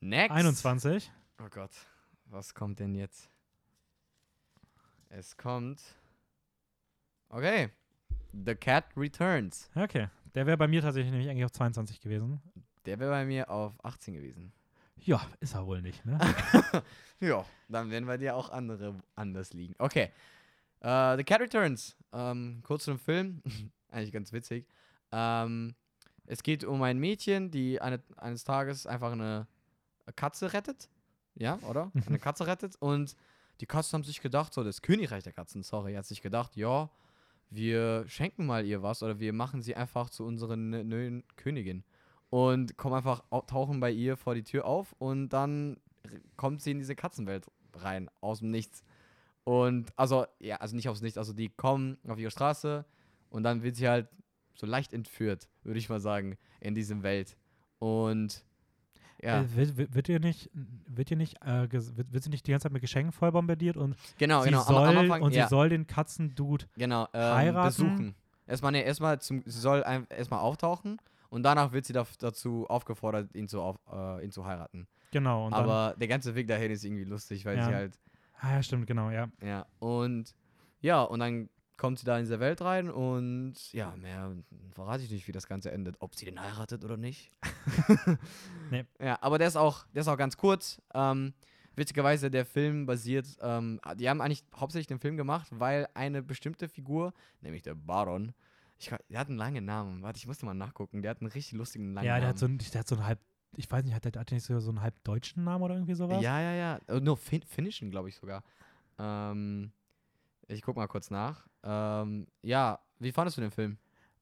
Next. 0.00 0.30
21. 0.36 1.10
Oh 1.40 1.48
Gott, 1.50 1.70
was 2.26 2.52
kommt 2.52 2.80
denn 2.80 2.94
jetzt? 2.94 3.30
Es 5.08 5.36
kommt. 5.36 5.80
Okay. 7.28 7.70
The 8.32 8.56
Cat 8.56 8.86
Returns. 8.96 9.70
Okay, 9.74 10.08
der 10.34 10.46
wäre 10.46 10.56
bei 10.56 10.66
mir 10.66 10.82
tatsächlich 10.82 11.12
nämlich 11.12 11.30
eigentlich 11.30 11.44
auf 11.44 11.52
22 11.52 12.00
gewesen. 12.00 12.42
Der 12.86 12.98
wäre 12.98 13.10
bei 13.10 13.24
mir 13.24 13.48
auf 13.50 13.72
18 13.84 14.14
gewesen. 14.14 14.52
Ja, 14.96 15.24
ist 15.38 15.54
er 15.54 15.64
wohl 15.66 15.80
nicht, 15.80 16.04
ne? 16.04 16.18
Ja, 17.20 17.44
dann 17.68 17.90
werden 17.90 18.06
bei 18.06 18.16
dir 18.16 18.36
auch 18.36 18.50
andere 18.50 18.94
anders 19.14 19.52
liegen. 19.52 19.74
Okay. 19.78 20.10
Äh, 20.80 21.16
The 21.16 21.24
Cat 21.24 21.40
Returns. 21.40 21.96
Ähm, 22.12 22.62
kurz 22.64 22.84
zum 22.84 22.98
Film. 22.98 23.42
Eigentlich 23.90 24.12
ganz 24.12 24.32
witzig. 24.32 24.66
Ähm, 25.12 25.74
es 26.26 26.42
geht 26.42 26.64
um 26.64 26.82
ein 26.82 26.98
Mädchen, 26.98 27.50
die 27.50 27.80
eine, 27.80 28.02
eines 28.16 28.44
Tages 28.44 28.86
einfach 28.86 29.12
eine 29.12 29.46
Katze 30.14 30.52
rettet. 30.52 30.88
Ja, 31.38 31.58
oder? 31.68 31.90
Eine 32.06 32.18
Katze 32.18 32.46
rettet. 32.46 32.76
Und 32.76 33.14
die 33.60 33.66
Katzen 33.66 33.94
haben 33.98 34.04
sich 34.04 34.20
gedacht, 34.20 34.52
so 34.52 34.64
das 34.64 34.82
Königreich 34.82 35.22
der 35.24 35.32
Katzen, 35.32 35.62
sorry, 35.62 35.94
hat 35.94 36.04
sich 36.06 36.20
gedacht, 36.20 36.56
ja, 36.56 36.90
wir 37.50 38.04
schenken 38.08 38.44
mal 38.46 38.66
ihr 38.66 38.82
was 38.82 39.02
oder 39.02 39.18
wir 39.20 39.32
machen 39.32 39.62
sie 39.62 39.74
einfach 39.74 40.10
zu 40.10 40.24
unserer 40.24 40.56
ne- 40.56 40.84
neuen 40.84 41.24
Königin. 41.36 41.84
Und 42.30 42.76
kommen 42.76 42.94
einfach, 42.96 43.24
au- 43.30 43.40
tauchen 43.40 43.80
bei 43.80 43.90
ihr 43.90 44.16
vor 44.16 44.34
die 44.34 44.42
Tür 44.42 44.66
auf 44.66 44.94
und 44.98 45.30
dann 45.30 45.78
kommt 46.36 46.60
sie 46.60 46.72
in 46.72 46.78
diese 46.78 46.94
Katzenwelt 46.94 47.46
rein, 47.74 48.10
aus 48.20 48.40
dem 48.40 48.50
Nichts. 48.50 48.82
Und, 49.44 49.90
also, 49.96 50.26
ja, 50.40 50.56
also 50.56 50.76
nicht 50.76 50.88
aus 50.90 50.98
dem 50.98 51.04
Nichts, 51.04 51.16
also 51.18 51.32
die 51.32 51.48
kommen 51.48 51.96
auf 52.06 52.18
ihre 52.18 52.30
Straße 52.30 52.84
und 53.30 53.44
dann 53.44 53.62
wird 53.62 53.76
sie 53.76 53.88
halt 53.88 54.08
so 54.54 54.66
leicht 54.66 54.92
entführt, 54.92 55.48
würde 55.62 55.78
ich 55.78 55.88
mal 55.88 56.00
sagen, 56.00 56.36
in 56.60 56.74
diese 56.74 57.02
Welt. 57.02 57.36
Und, 57.78 58.44
ja, 59.22 59.42
Äh, 59.42 59.56
wird, 59.56 59.94
wird, 59.94 60.08
ihr 60.08 60.20
nicht, 60.20 60.50
wird 60.54 61.10
ihr 61.10 61.16
nicht, 61.16 61.42
äh, 61.44 61.70
wird, 61.70 62.12
wird 62.12 62.22
sie 62.24 62.30
nicht 62.30 62.46
die 62.46 62.50
ganze 62.52 62.64
Zeit 62.64 62.72
mit 62.72 62.82
Geschenken 62.82 63.12
voll 63.12 63.32
bombardiert 63.32 63.76
und 63.76 63.96
genau, 64.18 64.42
sie 64.42 64.50
genau. 64.50 64.62
soll, 64.62 64.76
am, 64.84 64.96
am 64.96 64.98
Anfang, 64.98 65.22
und 65.22 65.34
ja. 65.34 65.44
sie 65.44 65.48
soll 65.50 65.68
den 65.68 65.86
Katzendude 65.86 66.66
Genau, 66.76 67.08
ähm, 67.12 67.34
heiraten? 67.34 67.68
besuchen. 67.68 68.14
Erstmal, 68.46 68.72
nee, 68.72 68.82
erstmal 68.82 69.20
zum, 69.20 69.42
sie 69.44 69.60
soll 69.60 69.82
ein, 69.84 70.06
erstmal 70.08 70.40
auftauchen 70.40 70.98
und 71.30 71.42
danach 71.42 71.72
wird 71.72 71.84
sie 71.84 71.92
daf- 71.94 72.16
dazu 72.18 72.66
aufgefordert, 72.68 73.34
ihn 73.34 73.48
zu, 73.48 73.60
auf, 73.60 73.76
äh, 73.92 74.24
ihn 74.24 74.30
zu 74.30 74.46
heiraten. 74.46 74.86
genau 75.10 75.46
und 75.46 75.52
dann, 75.52 75.62
Aber 75.64 75.94
der 75.98 76.08
ganze 76.08 76.34
Weg 76.34 76.46
dahin 76.46 76.70
ist 76.70 76.84
irgendwie 76.84 77.04
lustig, 77.04 77.44
weil 77.44 77.56
Ja. 77.58 77.66
sie 77.66 77.74
halt, 77.74 77.98
ah 78.40 78.52
ja 78.54 78.62
stimmt 78.62 78.86
genau 78.86 79.10
ja 79.10 79.28
ja, 79.42 79.66
und 79.80 80.34
ja, 80.80 81.02
und 81.02 81.18
dann 81.20 81.48
kommt 81.78 81.98
sie 81.98 82.04
da 82.04 82.18
in 82.18 82.24
diese 82.24 82.40
Welt 82.40 82.60
rein 82.60 82.90
und 82.90 83.54
ja, 83.72 83.94
mehr 83.96 84.34
verrate 84.72 85.04
ich 85.04 85.10
nicht, 85.10 85.26
wie 85.28 85.32
das 85.32 85.46
Ganze 85.46 85.70
endet, 85.70 85.96
ob 86.00 86.14
sie 86.14 86.26
den 86.26 86.40
heiratet 86.40 86.84
oder 86.84 86.96
nicht. 86.96 87.30
Nee. 88.70 88.84
Ja, 89.00 89.16
aber 89.22 89.38
der 89.38 89.48
ist 89.48 89.56
auch, 89.56 89.86
der 89.94 90.02
ist 90.02 90.08
auch 90.08 90.18
ganz 90.18 90.36
kurz. 90.36 90.82
Ähm, 90.92 91.32
witzigerweise, 91.74 92.30
der 92.30 92.44
Film 92.44 92.84
basiert, 92.84 93.26
ähm, 93.40 93.80
die 93.96 94.10
haben 94.10 94.20
eigentlich 94.20 94.44
hauptsächlich 94.54 94.88
den 94.88 94.98
Film 94.98 95.16
gemacht, 95.16 95.48
weil 95.52 95.88
eine 95.94 96.22
bestimmte 96.22 96.68
Figur, 96.68 97.14
nämlich 97.40 97.62
der 97.62 97.74
Baron, 97.74 98.34
ich, 98.78 98.92
der 99.08 99.18
hat 99.20 99.28
einen 99.28 99.38
langen 99.38 99.64
Namen. 99.64 100.02
Warte, 100.02 100.18
ich 100.18 100.26
musste 100.26 100.44
mal 100.44 100.52
nachgucken. 100.54 101.00
Der 101.00 101.12
hat 101.12 101.22
einen 101.22 101.30
richtig 101.30 101.56
lustigen 101.56 101.94
langen 101.94 102.06
ja 102.06 102.14
der 102.16 102.20
Namen. 102.20 102.28
hat 102.28 102.38
so 102.38 102.46
einen, 102.46 102.58
der 102.58 102.80
hat 102.80 102.88
so 102.88 102.94
einen 102.96 103.06
halb 103.06 103.20
ich 103.56 103.70
weiß 103.70 103.82
nicht 103.84 103.94
hat 103.94 104.04
der, 104.04 104.20
hat 104.20 104.30
der 104.30 104.36
nicht 104.36 104.44
so, 104.44 104.60
so 104.60 104.70
einen 104.70 104.82
halb 104.82 105.02
deutschen 105.04 105.44
Namen 105.44 105.64
oder 105.64 105.74
irgendwie 105.74 105.94
sowas 105.94 106.22
Ja, 106.22 106.40
ja, 106.40 106.52
ja. 106.52 106.78
Äh, 106.86 107.00
Nur 107.00 107.16
fin 107.16 107.42
finnischen, 107.42 107.90
glaube 107.90 108.10
ich 108.10 108.16
sogar. 108.16 108.44
Ähm, 108.98 109.72
ich 110.46 110.62
guck 110.62 110.76
mal 110.76 110.86
kurz 110.86 111.10
nach. 111.10 111.47
Ähm, 111.64 112.26
ja, 112.42 112.78
wie 112.98 113.12
fandest 113.12 113.36
du 113.36 113.40
den 113.42 113.50
Film? 113.50 113.78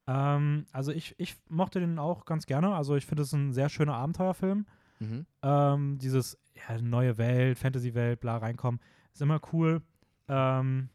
ähm, 0.08 0.66
also 0.72 0.92
ich 0.92 1.14
ich 1.18 1.36
mochte 1.48 1.80
den 1.80 1.98
auch 1.98 2.24
ganz 2.26 2.46
gerne 2.46 2.74
also 2.74 2.94
ich 2.94 3.04
finde 3.06 3.24
es 3.24 3.32
ein 3.32 3.52
sehr 3.52 3.68
schöner 3.68 3.94
Abenteuerfilm 3.94 4.66
Mhm. 5.00 5.26
ähm, 5.42 5.98
dieses 5.98 6.38
ja, 6.54 6.80
neue 6.80 7.18
Welt 7.18 7.58
Fantasy 7.58 7.92
Welt 7.94 8.20
bla 8.20 8.36
reinkommen 8.38 8.80
ist 9.12 9.20
immer 9.20 9.40
cool 9.52 9.82
ähm, 10.28 10.88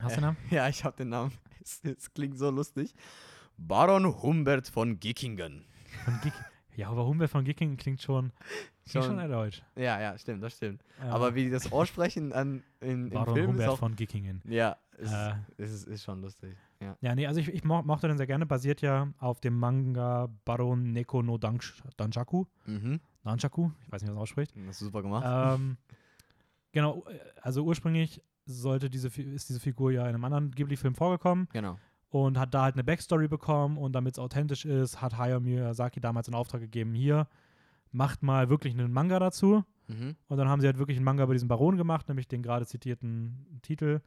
hast 0.00 0.16
du 0.16 0.20
den 0.20 0.24
Namen 0.24 0.36
Ja, 0.50 0.68
ich 0.68 0.84
habe 0.84 0.96
den 0.96 1.08
Namen. 1.10 1.32
Es, 1.64 1.80
es 1.84 2.12
klingt 2.12 2.36
so 2.38 2.50
lustig. 2.50 2.92
Baron 3.56 4.20
Humbert 4.22 4.66
von 4.66 4.98
Gickingen. 4.98 5.64
von 6.04 6.18
Geek 6.22 6.32
ja 6.74 6.88
aber 6.88 7.06
Humber 7.06 7.28
von 7.28 7.44
Gicking 7.44 7.76
klingt 7.76 8.00
schon 8.02 8.32
klingt 8.88 9.04
schon 9.04 9.18
Schon- 9.20 9.30
deutsch 9.30 9.62
Ja, 9.76 10.00
ja, 10.00 10.16
stimmt, 10.18 10.42
das 10.42 10.56
stimmt. 10.56 10.82
Ja. 10.98 11.10
Aber 11.12 11.34
wie 11.36 11.44
die 11.44 11.50
das 11.50 11.70
aussprechen 11.70 12.32
an, 12.32 12.62
in, 12.80 13.04
im 13.06 13.10
Baron 13.10 13.34
Film 13.34 13.50
ist 13.50 13.60
Humbert 13.60 13.78
von 13.78 13.94
Gickingen 13.94 14.40
Ja, 14.46 14.76
es, 14.98 15.10
Äh. 15.12 15.34
ist, 15.56 15.72
ist, 15.72 15.88
ist 15.88 16.02
schon 16.04 16.20
lustig. 16.20 16.56
Ja. 16.80 16.96
Ja, 17.00 17.14
nee, 17.14 17.26
also 17.26 17.40
ich, 17.40 17.48
ich 17.48 17.64
mo 17.64 17.82
mochte 17.82 18.08
den 18.08 18.16
sehr 18.16 18.26
gerne. 18.26 18.46
Basiert 18.46 18.80
ja 18.82 19.08
auf 19.18 19.40
dem 19.40 19.58
Manga 19.58 20.28
Baron 20.44 20.92
Neko 20.92 21.22
no 21.22 21.38
Dansh 21.38 21.82
Danjaku. 21.96 22.44
Mhm. 22.66 23.00
Danjaku, 23.24 23.70
ich 23.86 23.92
weiß 23.92 24.02
nicht, 24.02 24.08
wie 24.10 24.14
man 24.14 24.16
das 24.16 24.22
ausspricht. 24.22 24.54
Das 24.56 24.76
ist 24.76 24.78
super 24.80 25.02
gemacht. 25.02 25.24
ähm, 25.26 25.76
genau, 26.72 27.04
also 27.40 27.64
ursprünglich 27.64 28.22
sollte 28.44 28.90
diese, 28.90 29.08
ist 29.08 29.48
diese 29.48 29.60
Figur 29.60 29.92
ja 29.92 30.02
in 30.02 30.14
einem 30.14 30.24
anderen 30.24 30.50
Ghibli-Film 30.50 30.94
vorgekommen 30.96 31.48
Genau. 31.52 31.78
und 32.08 32.38
hat 32.38 32.52
da 32.54 32.62
halt 32.62 32.74
eine 32.74 32.82
Backstory 32.84 33.28
bekommen 33.28 33.78
und 33.78 33.92
damit 33.92 34.14
es 34.14 34.18
authentisch 34.18 34.64
ist, 34.64 35.00
hat 35.00 35.16
Hayao 35.16 35.38
Miyazaki 35.40 36.00
damals 36.00 36.26
in 36.26 36.34
Auftrag 36.34 36.60
gegeben, 36.60 36.92
hier, 36.94 37.28
macht 37.92 38.22
mal 38.24 38.48
wirklich 38.50 38.74
einen 38.74 38.92
Manga 38.92 39.18
dazu. 39.20 39.64
Mhm. 39.86 40.16
Und 40.26 40.36
dann 40.38 40.48
haben 40.48 40.60
sie 40.60 40.66
halt 40.66 40.78
wirklich 40.78 40.96
einen 40.98 41.04
Manga 41.04 41.22
über 41.24 41.34
diesen 41.34 41.48
Baron 41.48 41.76
gemacht, 41.76 42.08
nämlich 42.08 42.26
den 42.26 42.42
gerade 42.42 42.66
zitierten 42.66 43.60
Titel. 43.62 44.00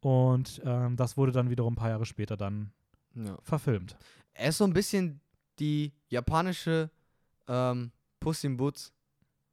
Und 0.00 0.60
ähm, 0.64 0.96
das 0.96 1.16
wurde 1.16 1.32
dann 1.32 1.50
wiederum 1.50 1.72
ein 1.72 1.76
paar 1.76 1.90
Jahre 1.90 2.06
später 2.06 2.36
dann 2.36 2.72
Ja. 3.14 3.36
verfilmt. 3.42 3.96
Er 4.34 4.48
ist 4.50 4.58
so 4.58 4.64
ein 4.64 4.72
bisschen 4.72 5.20
die 5.58 5.92
japanische 6.08 6.90
ähm, 7.48 7.90
Puss 8.20 8.44
in 8.44 8.56
Boots. 8.56 8.92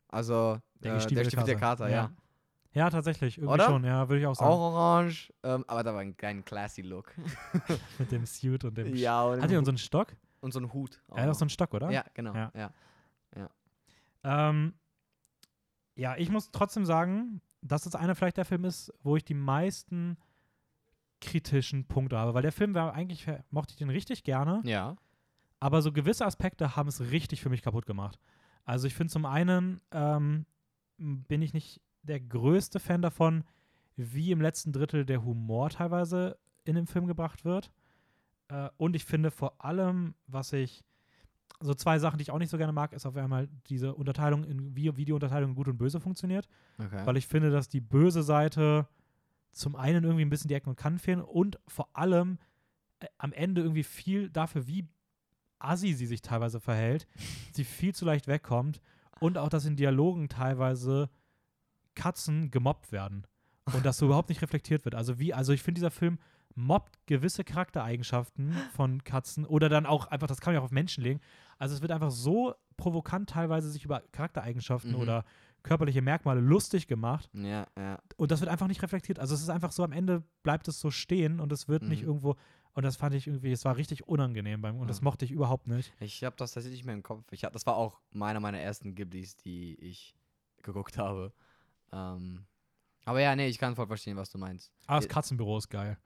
Also 0.10 0.60
Der 0.84 0.92
äh, 0.92 0.96
gestiefelte 0.96 1.24
gestiefelte 1.32 1.56
Kater, 1.56 1.86
Kater, 1.86 1.90
ja. 1.90 2.12
Ja, 2.74 2.90
tatsächlich. 2.90 3.38
Irgendwie 3.38 3.54
Oder? 3.54 3.66
schon, 3.66 3.84
ja, 3.84 4.10
würde 4.10 4.20
ich 4.22 4.26
auch 4.28 4.36
sagen. 4.36 4.50
Auch 4.52 4.74
orange, 4.74 5.32
ähm, 5.44 5.64
aber 5.68 5.84
da 5.84 5.94
war 5.94 6.02
ein 6.02 6.18
kleiner 6.18 6.42
classy 6.42 6.82
Look. 6.82 7.14
Mit 8.00 8.12
dem 8.12 8.26
Suit 8.26 8.64
und 8.64 8.76
dem. 8.78 8.96
ja, 8.96 9.24
und, 9.24 9.42
Hat 9.42 9.52
er 9.52 9.64
so 9.64 9.70
einen 9.72 9.78
Stock? 9.78 10.16
und 10.42 10.52
so 10.52 10.60
einen 10.60 10.74
Hut. 10.74 11.02
auch 11.08 11.18
Er 11.18 11.24
hat 11.24 11.30
auch 11.30 11.36
so 11.36 11.44
einen 11.44 11.50
Stock, 11.52 11.74
oder? 11.74 11.90
Ja, 11.92 12.04
genau. 12.14 12.34
Ja. 12.34 12.52
Ja. 12.56 12.70
Ähm, 14.24 14.74
ja, 15.96 16.16
ich 16.18 16.30
muss 16.30 16.52
trotzdem 16.52 16.86
sagen, 16.86 17.42
dass 17.62 17.84
das 17.84 17.96
einer 17.96 18.16
vielleicht 18.16 18.38
der 18.38 18.46
Film 18.46 18.66
ist, 18.66 18.92
wo 19.04 19.16
ich 19.16 19.24
die 19.24 19.34
meisten 19.36 20.18
kritischen 21.24 21.86
Punkte 21.86 22.18
habe. 22.18 22.34
Weil 22.34 22.42
der 22.44 22.52
Film 22.52 22.74
war 22.74 22.94
eigentlich, 22.94 23.26
mochte 23.50 23.72
ich 23.72 23.78
den 23.78 23.90
richtig 23.90 24.24
gerne, 24.24 24.62
Ja. 24.66 24.96
aber 25.60 25.82
so 25.82 25.92
gewisse 25.92 26.26
Aspekte 26.26 26.76
haben 26.76 26.90
es 26.90 27.02
richtig 27.12 27.42
für 27.42 27.50
mich 27.50 27.62
kaputt 27.62 27.86
gemacht. 27.86 28.20
Also 28.66 28.88
ich 28.88 28.94
finde 28.94 29.12
zum 29.12 29.26
einen 29.26 29.82
ähm, 29.92 30.46
bin 30.98 31.42
ich 31.42 31.54
nicht 31.54 31.82
der 32.04 32.20
größte 32.20 32.80
Fan 32.80 33.02
davon, 33.02 33.44
wie 33.96 34.32
im 34.32 34.42
letzten 34.42 34.72
Drittel 34.72 35.06
der 35.06 35.24
Humor 35.24 35.70
teilweise 35.70 36.38
in 36.66 36.76
dem 36.76 36.88
Film 36.88 37.08
gebracht 37.08 37.46
wird. 37.46 37.72
Äh, 38.50 38.70
und 38.78 38.96
ich 38.96 39.06
finde 39.06 39.32
vor 39.32 39.64
allem, 39.64 40.16
was 40.28 40.54
ich, 40.54 40.84
so 41.60 41.74
zwei 41.74 42.00
Sachen, 42.00 42.18
die 42.18 42.24
ich 42.24 42.32
auch 42.32 42.40
nicht 42.40 42.50
so 42.50 42.58
gerne 42.58 42.74
mag, 42.74 42.92
ist 42.94 43.06
auf 43.06 43.16
einmal 43.16 43.48
diese 43.68 43.94
Unterteilung 43.96 44.44
in 44.44 44.76
wie 44.76 44.96
Videounterteilung 44.98 45.52
in 45.52 45.56
gut 45.56 45.68
und 45.68 45.78
böse 45.78 46.00
funktioniert. 46.02 46.48
Okay. 46.78 47.06
Weil 47.06 47.16
ich 47.18 47.28
finde, 47.28 47.52
dass 47.52 47.70
die 47.70 47.80
böse 47.82 48.24
Seite 48.24 48.88
zum 49.54 49.76
einen 49.76 50.04
irgendwie 50.04 50.26
ein 50.26 50.30
bisschen 50.30 50.48
die 50.50 50.56
Ecken 50.56 50.70
und 50.70 50.76
Kanten 50.76 51.00
fehlen 51.00 51.22
und 51.22 51.60
vor 51.68 51.90
allem 51.94 52.40
äh, 53.00 53.08
am 53.18 53.32
Ende 53.34 53.62
irgendwie 53.62 53.84
viel 53.84 54.30
dafür, 54.30 54.68
wie 54.68 54.88
assi 55.60 55.94
sie 55.94 56.08
sich 56.08 56.22
teilweise 56.22 56.60
verhält, 56.60 57.08
sie 57.54 57.64
viel 57.64 57.96
zu 57.96 58.06
leicht 58.06 58.28
wegkommt 58.28 58.82
und 59.20 59.38
auch, 59.38 59.50
dass 59.50 59.66
in 59.66 59.76
Dialogen 59.78 60.28
teilweise 60.28 61.10
Katzen 61.96 62.50
gemobbt 62.52 62.92
werden 62.92 63.26
und 63.74 63.86
das 63.86 63.98
so 63.98 64.06
überhaupt 64.08 64.30
nicht 64.30 64.42
reflektiert 64.42 64.84
wird. 64.86 64.96
Also 64.96 65.20
wie, 65.20 65.34
also 65.34 65.54
ich 65.54 65.62
finde, 65.62 65.80
dieser 65.80 65.92
Film 65.92 66.18
mobbt 66.56 66.98
gewisse 67.08 67.44
Charaktereigenschaften 67.44 68.54
von 68.76 69.04
Katzen 69.04 69.46
oder 69.46 69.70
dann 69.70 69.86
auch 69.86 70.08
einfach, 70.08 70.28
das 70.28 70.40
kann 70.42 70.52
man 70.52 70.56
ja 70.56 70.60
auch 70.62 70.66
auf 70.66 70.72
Menschen 70.72 71.04
legen. 71.04 71.20
Also 71.58 71.76
es 71.76 71.82
wird 71.82 71.92
einfach 71.92 72.12
so 72.12 72.54
provokant 72.78 73.30
teilweise 73.30 73.70
sich 73.70 73.86
über 73.86 74.02
Charaktereigenschaften 74.12 74.92
Mhm. 74.92 75.00
oder 75.00 75.26
körperliche 75.64 76.02
Merkmale 76.02 76.42
lustig 76.42 76.88
gemacht 76.88 77.30
ja, 77.34 77.66
ja. 77.78 78.00
und 78.18 78.32
das 78.32 78.42
wird 78.42 78.52
einfach 78.52 78.68
nicht 78.68 78.82
reflektiert. 78.84 79.18
Also 79.20 79.34
es 79.34 79.42
ist 79.42 79.50
einfach 79.50 79.72
so, 79.72 79.84
am 79.84 79.92
Ende 79.94 80.24
bleibt 80.44 80.68
es 80.68 80.80
so 80.80 80.92
stehen 80.92 81.40
und 81.40 81.52
es 81.52 81.68
wird 81.70 81.84
nicht 81.84 82.02
Mhm. 82.04 82.08
irgendwo, 82.10 82.36
und 82.74 82.84
das 82.84 82.96
fand 82.98 83.16
ich 83.16 83.28
irgendwie, 83.28 83.52
es 83.52 83.64
war 83.66 83.78
richtig 83.78 84.08
unangenehm 84.08 84.62
beim, 84.62 84.78
und 84.78 84.88
das 84.90 84.98
Ja. 85.00 85.04
mochte 85.06 85.24
ich 85.26 85.32
überhaupt 85.32 85.68
nicht. 85.68 85.94
Ich 86.00 86.24
habe 86.24 86.36
das 86.38 86.52
tatsächlich 86.54 86.80
nicht 86.82 86.86
mehr 86.86 86.96
im 86.96 87.04
Kopf. 87.04 87.24
Ich 87.32 87.44
hab, 87.46 87.54
das 87.54 87.66
war 87.66 87.78
auch 87.78 88.00
meiner 88.12 88.40
meiner 88.40 88.60
ersten 88.60 88.94
Ghiblis, 88.96 89.38
die 89.38 89.76
ich 89.76 90.16
geguckt 90.64 90.98
habe. 90.98 91.32
Ähm, 91.92 92.46
aber 93.06 93.22
ja, 93.22 93.36
nee, 93.36 93.48
ich 93.48 93.58
kann 93.58 93.76
voll 93.76 93.88
verstehen, 93.88 94.18
was 94.18 94.30
du 94.32 94.38
meinst. 94.38 94.72
Aber 94.88 94.98
das 94.98 95.06
Äh, 95.06 95.10
Katzenbüro 95.10 95.58
ist 95.58 95.70
geil. 95.70 95.98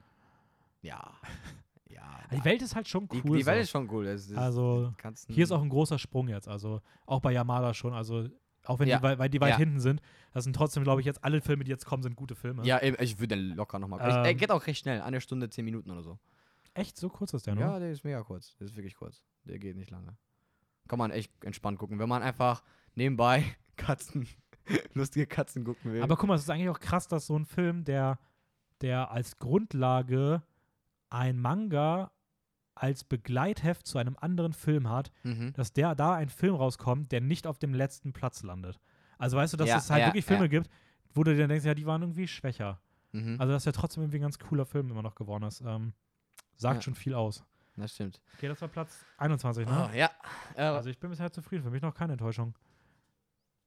Ja. 0.82 1.14
Ja. 1.90 2.20
Die 2.32 2.44
Welt 2.44 2.62
ist 2.62 2.76
halt 2.76 2.88
schon 2.88 3.08
die, 3.08 3.22
cool. 3.26 3.38
die 3.38 3.46
Welt 3.46 3.60
so. 3.60 3.62
ist 3.64 3.70
schon 3.72 3.90
cool. 3.90 4.06
Es, 4.08 4.32
Also, 4.34 4.94
Hier 5.30 5.46
ist 5.46 5.52
auch 5.52 5.62
ein 5.64 5.70
großer 5.70 5.98
Sprung 5.98 6.28
jetzt, 6.28 6.48
also 6.48 6.82
auch 7.06 7.22
bei 7.22 7.32
Yamada 7.32 7.74
schon, 7.74 7.94
also 7.94 8.28
auch 8.70 8.80
wenn 8.80 8.88
Ja. 8.88 8.98
die, 8.98 9.04
wei- 9.04 9.18
weil 9.20 9.30
die 9.30 9.40
weit 9.42 9.52
Ja. 9.52 9.58
hinten 9.58 9.80
sind, 9.80 10.02
das 10.34 10.44
sind 10.44 10.56
trotzdem, 10.56 10.84
glaube 10.84 11.02
ich, 11.02 11.06
jetzt 11.06 11.24
alle 11.24 11.42
Filme, 11.42 11.64
die 11.64 11.72
jetzt 11.72 11.86
kommen, 11.86 12.04
sind 12.04 12.16
gute 12.16 12.36
Filme. 12.36 12.64
Ja, 12.66 12.82
ich 12.82 13.20
würde 13.20 13.36
den 13.36 13.56
locker 13.56 13.80
nochmal. 13.80 14.00
Ähm, 14.02 14.26
er 14.26 14.34
geht 14.36 14.52
auch 14.52 14.66
recht 14.68 14.80
schnell. 14.82 15.02
Eine 15.02 15.22
Stunde, 15.22 15.50
zehn 15.50 15.66
Minuten 15.66 15.90
oder 15.92 16.04
so. 16.04 16.18
Echt, 16.74 16.98
so 16.98 17.10
kurz 17.10 17.34
ist 17.34 17.48
der, 17.48 17.56
ne? 17.56 17.62
Ja, 17.62 17.80
der 17.80 17.92
ist 17.92 18.04
mega 18.04 18.22
kurz. 18.24 18.56
Der 18.58 18.66
ist 18.68 18.76
wirklich 18.76 18.96
kurz. 18.96 19.24
Der 19.46 19.58
geht 19.60 19.76
nicht 19.78 19.90
lange. 19.90 20.16
Kann 20.88 21.00
man 21.00 21.12
echt 21.12 21.32
entspannt 21.44 21.80
gucken. 21.80 21.98
Wenn 22.00 22.08
man 22.10 22.22
einfach 22.22 22.64
nebenbei 22.96 23.44
Katzen, 23.78 24.28
lustige 24.94 25.26
Katzen 25.28 25.64
gucken 25.64 25.94
will. 25.94 26.04
Aber 26.04 26.16
guck 26.18 26.28
mal, 26.28 26.36
es 26.36 26.42
ist 26.44 26.50
eigentlich 26.50 26.70
auch 26.70 26.80
krass, 26.80 27.08
dass 27.08 27.26
so 27.28 27.38
ein 27.38 27.46
Film, 27.46 27.84
der, 27.84 28.20
der 28.82 29.10
als 29.12 29.40
Grundlage 29.40 30.44
ein 31.10 31.40
Manga 31.40 32.12
als 32.82 33.04
Begleitheft 33.04 33.86
zu 33.88 33.98
einem 33.98 34.16
anderen 34.20 34.54
Film 34.54 34.90
hat, 34.90 35.12
mhm. 35.24 35.54
dass 35.54 35.74
der 35.74 35.96
da 35.96 36.14
ein 36.16 36.30
Film 36.30 36.56
rauskommt, 36.56 37.12
der 37.12 37.22
nicht 37.22 37.48
auf 37.48 37.58
dem 37.60 37.74
letzten 37.74 38.14
Platz 38.14 38.44
landet. 38.44 38.80
Also 39.18 39.38
weißt 39.38 39.54
du, 39.54 39.58
dass 39.58 39.68
Ja, 39.70 39.78
es 39.78 39.90
halt 39.90 40.02
ja, 40.02 40.08
wirklich 40.08 40.26
Filme 40.26 40.44
ja. 40.46 40.48
gibt, 40.50 40.70
wo 41.14 41.24
du 41.24 41.36
dir 41.36 41.48
denkst, 41.48 41.66
ja, 41.66 41.74
die 41.74 41.86
waren 41.86 42.02
irgendwie 42.02 42.28
schwächer. 42.28 42.80
Mhm. 43.12 43.38
Also 43.40 43.54
dass 43.54 43.64
der 43.64 43.74
trotzdem 43.74 44.04
irgendwie 44.04 44.20
ein 44.20 44.22
ganz 44.24 44.38
cooler 44.40 44.66
Film 44.66 44.92
immer 44.92 45.02
noch 45.02 45.16
geworden 45.16 45.44
ist. 45.44 45.62
Ähm, 45.62 45.94
sagt 46.56 46.78
Ja. 46.78 46.82
schon 46.82 46.96
viel 46.96 47.14
aus. 47.14 47.44
das 47.76 47.94
stimmt. 47.94 48.20
Okay, 48.36 48.48
das 48.48 48.60
war 48.62 48.68
Platz 48.68 49.06
21, 49.18 49.66
ne? 49.68 49.90
Oh, 49.92 49.96
ja. 49.96 50.10
Äh, 50.56 50.62
Also 50.64 50.90
ich 50.90 50.98
bin 51.00 51.10
bisher 51.10 51.32
zufrieden, 51.32 51.64
für 51.64 51.70
mich 51.72 51.82
noch 51.82 51.94
keine 51.94 52.14
Enttäuschung. 52.14 52.56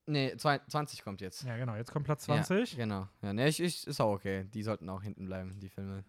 nee, 0.06 0.36
zwei- 0.36 0.58
20 0.66 1.02
kommt 1.04 1.20
jetzt. 1.20 1.44
Ja, 1.44 1.56
genau, 1.56 1.76
jetzt 1.76 1.92
kommt 1.92 2.04
Platz 2.04 2.24
20. 2.24 2.72
Ja, 2.72 2.78
genau. 2.78 3.08
Ja, 3.22 3.32
nee, 3.32 3.46
ich, 3.48 3.60
ich, 3.60 3.86
ist 3.86 4.00
auch 4.00 4.12
okay. 4.12 4.44
Die 4.52 4.62
sollten 4.64 4.88
auch 4.88 5.02
hinten 5.02 5.24
bleiben, 5.26 5.58
die 5.60 5.68
Filme. 5.68 6.04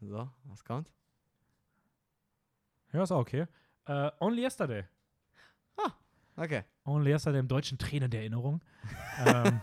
So, 0.00 0.30
was 0.44 0.64
kommt? 0.64 0.90
Ja, 2.92 3.02
ist 3.02 3.12
auch 3.12 3.20
okay. 3.20 3.46
Äh, 3.86 4.10
Only 4.20 4.42
Yesterday. 4.42 4.84
Okay. 6.40 6.62
Only 6.84 7.10
Yesterday 7.10 7.40
im 7.40 7.48
deutschen 7.48 7.78
Tränen 7.78 8.10
der 8.10 8.20
Erinnerung. 8.20 8.60
ähm, 9.26 9.60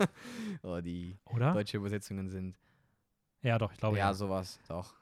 Oh, 0.61 0.81
die 0.81 1.17
oder? 1.25 1.53
deutsche 1.53 1.77
Übersetzungen 1.77 2.29
sind. 2.29 2.59
Ja, 3.41 3.57
doch, 3.57 3.71
ich 3.71 3.77
glaube 3.77 3.97
ja, 3.97 4.07
ja. 4.07 4.13
sowas. 4.13 4.59
Doch. 4.67 4.93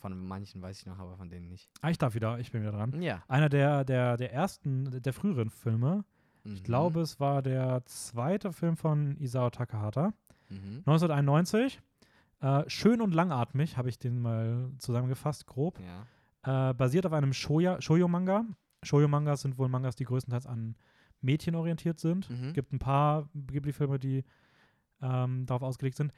Von 0.00 0.18
manchen 0.26 0.60
weiß 0.60 0.80
ich 0.80 0.86
noch, 0.86 0.98
aber 0.98 1.16
von 1.16 1.30
denen 1.30 1.48
nicht. 1.48 1.70
Ah, 1.80 1.90
ich 1.90 1.98
darf 1.98 2.16
wieder, 2.16 2.40
ich 2.40 2.50
bin 2.50 2.62
wieder 2.62 2.72
dran. 2.72 3.00
Ja. 3.00 3.22
Einer 3.28 3.48
der, 3.48 3.84
der, 3.84 4.16
der 4.16 4.32
ersten, 4.32 5.00
der 5.00 5.12
früheren 5.12 5.48
Filme. 5.48 6.04
Mhm. 6.42 6.54
Ich 6.54 6.64
glaube, 6.64 7.00
es 7.02 7.20
war 7.20 7.40
der 7.40 7.84
zweite 7.86 8.52
Film 8.52 8.76
von 8.76 9.16
Isao 9.20 9.48
Takahata. 9.50 10.12
Mhm. 10.48 10.82
1991. 10.86 11.80
Äh, 12.40 12.64
schön 12.68 13.00
und 13.00 13.14
langatmig, 13.14 13.76
habe 13.76 13.88
ich 13.88 13.98
den 14.00 14.20
mal 14.20 14.70
zusammengefasst, 14.78 15.46
grob. 15.46 15.78
Ja. 15.78 16.04
Äh, 16.46 16.72
basiert 16.74 17.04
auf 17.06 17.12
einem 17.12 17.32
Shoya- 17.32 17.80
Shoujo-Manga. 17.82 18.44
Shoujo-Mangas 18.82 19.42
sind 19.42 19.58
wohl 19.58 19.68
Mangas, 19.68 19.96
die 19.96 20.04
größtenteils 20.04 20.46
an 20.46 20.76
Mädchen 21.20 21.54
orientiert 21.56 21.98
sind. 21.98 22.30
Mhm. 22.30 22.52
gibt 22.52 22.72
ein 22.72 22.78
paar 22.78 23.28
Ghibli-Filme, 23.34 23.98
die 23.98 24.24
ähm, 25.02 25.44
darauf 25.46 25.62
ausgelegt 25.62 25.96
sind. 25.96 26.12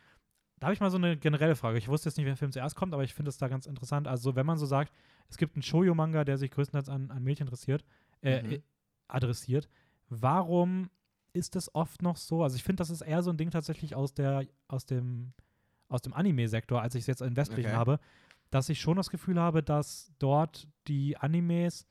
Da 0.59 0.67
habe 0.67 0.75
ich 0.75 0.81
mal 0.81 0.91
so 0.91 0.97
eine 0.99 1.17
generelle 1.17 1.55
Frage. 1.57 1.79
Ich 1.79 1.89
wusste 1.89 2.09
jetzt 2.09 2.17
nicht, 2.17 2.27
welcher 2.27 2.37
Film 2.37 2.53
zuerst 2.53 2.75
kommt, 2.77 2.93
aber 2.93 3.05
ich 3.05 3.15
finde 3.15 3.29
es 3.31 3.39
da 3.39 3.49
ganz 3.49 3.67
interessant. 3.67 4.07
Also, 4.09 4.35
wenn 4.37 4.45
man 4.45 4.59
so 4.59 4.67
sagt, 4.67 4.93
es 5.29 5.37
gibt 5.39 5.55
einen 5.57 5.63
Shoujo-Manga, 5.63 6.25
der 6.25 6.37
sich 6.37 6.51
größtenteils 6.51 6.89
an, 6.89 7.11
an 7.11 7.23
Mädchen 7.23 7.47
interessiert, 7.47 7.85
äh, 8.23 8.43
Mhm. 8.43 8.51
äh, 8.53 8.61
adressiert, 9.07 9.69
warum 10.09 10.91
ist 11.33 11.55
es 11.57 11.73
oft 11.75 12.03
noch 12.03 12.17
so? 12.17 12.43
Also, 12.43 12.57
ich 12.57 12.65
finde, 12.65 12.81
das 12.81 12.91
ist 12.91 13.03
eher 13.03 13.23
so 13.23 13.31
ein 13.31 13.37
Ding 13.37 13.51
tatsächlich 13.51 13.95
aus, 13.95 14.15
der, 14.15 14.45
aus 14.67 14.85
dem, 14.85 15.33
aus 15.89 16.03
dem 16.03 16.13
Anime-Sektor, 16.13 16.83
als 16.83 16.95
ich 16.97 17.03
es 17.03 17.07
jetzt 17.07 17.23
in 17.23 17.37
westlichen 17.37 17.71
Okay. 17.71 17.77
habe, 17.77 18.01
dass 18.51 18.69
ich 18.69 18.81
schon 18.81 18.97
das 18.97 19.11
Gefühl 19.11 19.39
habe, 19.41 19.63
dass 19.63 20.13
dort 20.19 20.67
die 20.87 21.17
Animes 21.17 21.87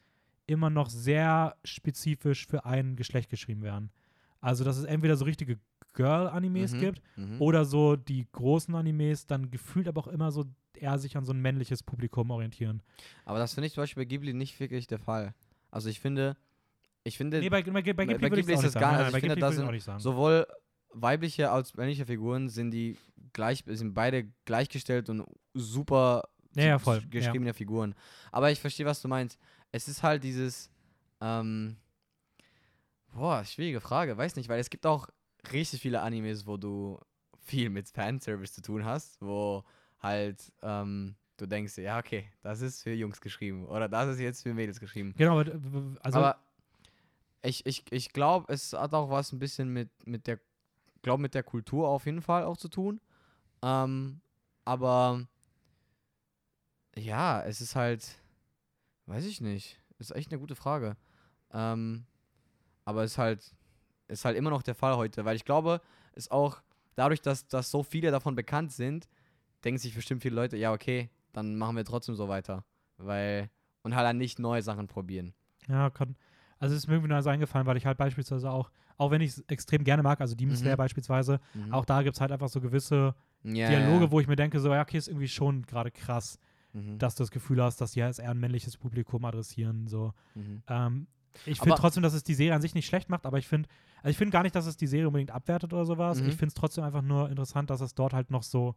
immer 0.47 0.69
noch 0.69 0.89
sehr 0.89 1.55
spezifisch 1.63 2.47
für 2.47 2.65
ein 2.65 2.95
Geschlecht 2.95 3.29
geschrieben 3.29 3.61
werden. 3.61 3.91
Also, 4.39 4.63
dass 4.63 4.77
es 4.77 4.85
entweder 4.85 5.17
so 5.17 5.25
richtige 5.25 5.59
Girl-Animes 5.93 6.73
Mhm. 6.73 6.79
gibt 6.79 7.01
Mhm. 7.15 7.41
oder 7.41 7.65
so 7.65 7.95
die 7.95 8.27
großen 8.31 8.73
Animes 8.75 9.25
dann 9.25 9.49
gefühlt 9.51 9.87
aber 9.87 10.01
auch 10.01 10.07
immer 10.07 10.31
so 10.31 10.45
eher 10.73 10.99
sich 10.99 11.17
an 11.17 11.25
so 11.25 11.33
ein 11.33 11.41
männliches 11.41 11.81
Publikum 11.83 12.29
orientieren. 12.29 12.81
Aber 13.25 13.39
das 13.39 13.53
finde 13.55 13.67
ich 13.67 13.73
zum 13.73 13.81
Beispiel 13.83 14.03
bei 14.03 14.07
Ghibli 14.07 14.33
nicht 14.33 14.59
wirklich 14.59 14.85
der 14.87 14.99
Fall. 14.99 15.33
Also 15.71 15.89
ich 15.89 15.99
finde, 15.99 16.37
ich 17.03 17.17
finde 17.17 17.39
Nee, 17.39 17.49
bei, 17.49 17.63
bei, 17.63 17.71
bei 17.71 17.81
Ghibli, 17.81 18.17
bei 18.17 18.29
Ghibli 18.29 18.53
ist 18.53 18.63
das 18.63 18.73
gar 18.75 18.91
nicht. 18.91 19.05
Also 19.05 19.17
ich 19.17 19.21
finde, 19.21 19.37
das 19.37 19.55
sind 19.55 20.01
sowohl 20.01 20.45
weibliche 20.93 21.51
als 21.51 21.75
männliche 21.75 22.05
Figuren 22.05 22.47
sind 22.47 22.71
die 22.71 22.95
gleich, 23.33 23.63
sind 23.65 23.93
beide 23.93 24.27
gleichgestellt 24.45 25.09
und 25.09 25.25
super 25.53 26.23
Ja, 26.57 26.65
ja, 26.65 26.79
voll. 26.79 26.99
Ja. 26.99 27.07
geschriebene 27.09 27.53
Figuren. 27.53 27.95
Aber 28.31 28.51
ich 28.51 28.59
verstehe, 28.59 28.85
was 28.85 29.01
du 29.01 29.07
meinst. 29.07 29.39
Es 29.71 29.87
ist 29.87 30.01
halt 30.03 30.23
dieses, 30.23 30.71
ähm, 31.21 31.77
boah, 33.13 33.43
schwierige 33.45 33.81
Frage, 33.81 34.17
weiß 34.17 34.35
nicht, 34.35 34.49
weil 34.49 34.59
es 34.59 34.69
gibt 34.69 34.85
auch 34.85 35.07
richtig 35.51 35.81
viele 35.81 36.01
Animes, 36.01 36.47
wo 36.47 36.57
du 36.57 36.99
viel 37.39 37.69
mit 37.69 37.89
Fanservice 37.89 38.53
zu 38.53 38.61
tun 38.61 38.85
hast, 38.85 39.21
wo 39.21 39.63
halt, 39.99 40.51
ähm, 40.61 41.15
du 41.37 41.45
denkst, 41.45 41.77
ja, 41.77 41.99
okay, 41.99 42.29
das 42.41 42.61
ist 42.61 42.83
für 42.83 42.93
Jungs 42.93 43.21
geschrieben 43.21 43.65
oder 43.65 43.87
das 43.87 44.15
ist 44.15 44.19
jetzt 44.19 44.43
für 44.43 44.53
Mädels 44.53 44.79
geschrieben. 44.79 45.13
Genau, 45.17 45.39
aber, 45.39 45.51
also 46.01 46.19
Aber 46.19 46.37
ich, 47.41 47.65
ich, 47.65 47.83
ich 47.91 48.13
glaube, 48.13 48.51
es 48.51 48.73
hat 48.73 48.93
auch 48.93 49.09
was 49.09 49.31
ein 49.31 49.39
bisschen 49.39 49.69
mit, 49.69 49.89
mit 50.05 50.27
der, 50.27 50.39
glaube 51.01 51.21
mit 51.21 51.33
der 51.33 51.43
Kultur 51.43 51.87
auf 51.87 52.05
jeden 52.05 52.21
Fall 52.21 52.43
auch 52.43 52.57
zu 52.57 52.67
tun. 52.67 52.99
Ähm, 53.61 54.21
aber 54.65 55.27
ja, 56.97 57.41
es 57.43 57.61
ist 57.61 57.75
halt, 57.75 58.05
weiß 59.05 59.25
ich 59.25 59.41
nicht, 59.41 59.79
ist 59.99 60.15
echt 60.15 60.31
eine 60.31 60.39
gute 60.39 60.55
Frage. 60.55 60.97
Ähm, 61.51 62.05
aber 62.85 63.03
ist 63.03 63.17
halt, 63.17 63.55
ist 64.07 64.25
halt 64.25 64.37
immer 64.37 64.49
noch 64.49 64.63
der 64.63 64.75
Fall 64.75 64.95
heute, 64.97 65.25
weil 65.25 65.35
ich 65.35 65.45
glaube, 65.45 65.81
ist 66.13 66.31
auch 66.31 66.61
dadurch, 66.95 67.21
dass, 67.21 67.47
dass 67.47 67.71
so 67.71 67.83
viele 67.83 68.11
davon 68.11 68.35
bekannt 68.35 68.71
sind, 68.71 69.07
denken 69.63 69.77
sich 69.77 69.93
bestimmt 69.95 70.21
viele 70.21 70.35
Leute, 70.35 70.57
ja, 70.57 70.73
okay, 70.73 71.09
dann 71.33 71.57
machen 71.57 71.75
wir 71.75 71.85
trotzdem 71.85 72.15
so 72.15 72.27
weiter. 72.27 72.65
Weil, 72.97 73.49
und 73.83 73.95
halt 73.95 74.05
dann 74.05 74.17
nicht 74.17 74.39
neue 74.39 74.61
Sachen 74.61 74.87
probieren. 74.87 75.33
Ja, 75.67 75.89
kann. 75.89 76.15
Also 76.59 76.73
es 76.73 76.83
ist 76.83 76.87
mir 76.87 76.95
irgendwie 76.95 77.11
nur 77.13 77.21
so 77.21 77.29
eingefallen, 77.29 77.67
weil 77.67 77.77
ich 77.77 77.85
halt 77.85 77.97
beispielsweise 77.97 78.49
auch, 78.49 78.71
auch 78.97 79.11
wenn 79.11 79.21
ich 79.21 79.31
es 79.31 79.39
extrem 79.47 79.83
gerne 79.83 80.01
mag, 80.01 80.19
also 80.21 80.33
Demon 80.35 80.55
Slayer 80.55 80.73
Mhm. 80.73 80.77
beispielsweise, 80.77 81.39
Mhm. 81.53 81.73
auch 81.73 81.85
da 81.85 82.01
gibt 82.01 82.15
es 82.15 82.21
halt 82.21 82.31
einfach 82.31 82.49
so 82.49 82.59
gewisse 82.61 83.13
ja, 83.43 83.67
Dialoge, 83.67 84.05
ja. 84.05 84.11
wo 84.11 84.19
ich 84.19 84.27
mir 84.27 84.35
denke, 84.35 84.59
so, 84.59 84.73
ja, 84.73 84.81
okay, 84.81 84.97
ist 84.97 85.07
irgendwie 85.07 85.27
schon 85.27 85.63
gerade 85.63 85.91
krass, 85.91 86.39
Mhm. 86.73 86.97
dass 86.99 87.15
du 87.15 87.23
das 87.23 87.31
Gefühl 87.31 87.61
hast, 87.63 87.79
dass 87.81 87.91
die 87.93 87.99
jetzt 87.99 88.19
eher 88.19 88.31
ein 88.31 88.39
männliches 88.39 88.77
Publikum 88.77 89.23
adressieren. 89.25 89.87
So. 89.87 90.13
Mhm. 90.35 90.61
Ähm, 90.67 91.07
ich 91.45 91.59
finde 91.59 91.75
trotzdem, 91.77 92.03
dass 92.03 92.13
es 92.13 92.23
die 92.23 92.33
Serie 92.33 92.55
an 92.55 92.61
sich 92.61 92.73
nicht 92.75 92.85
schlecht 92.87 93.09
macht, 93.09 93.25
aber 93.25 93.37
ich 93.37 93.47
finde, 93.47 93.69
also 93.97 94.09
ich 94.09 94.17
finde 94.17 94.31
gar 94.31 94.43
nicht, 94.43 94.55
dass 94.55 94.65
es 94.65 94.75
die 94.77 94.87
Serie 94.87 95.07
unbedingt 95.07 95.31
abwertet 95.31 95.71
oder 95.73 95.85
sowas. 95.85 96.19
Mhm. 96.21 96.27
Ich 96.29 96.35
finde 96.35 96.47
es 96.47 96.53
trotzdem 96.55 96.83
einfach 96.83 97.01
nur 97.01 97.29
interessant, 97.29 97.69
dass 97.69 97.81
es 97.81 97.93
dort 97.95 98.13
halt 98.13 98.31
noch 98.31 98.43
so, 98.43 98.75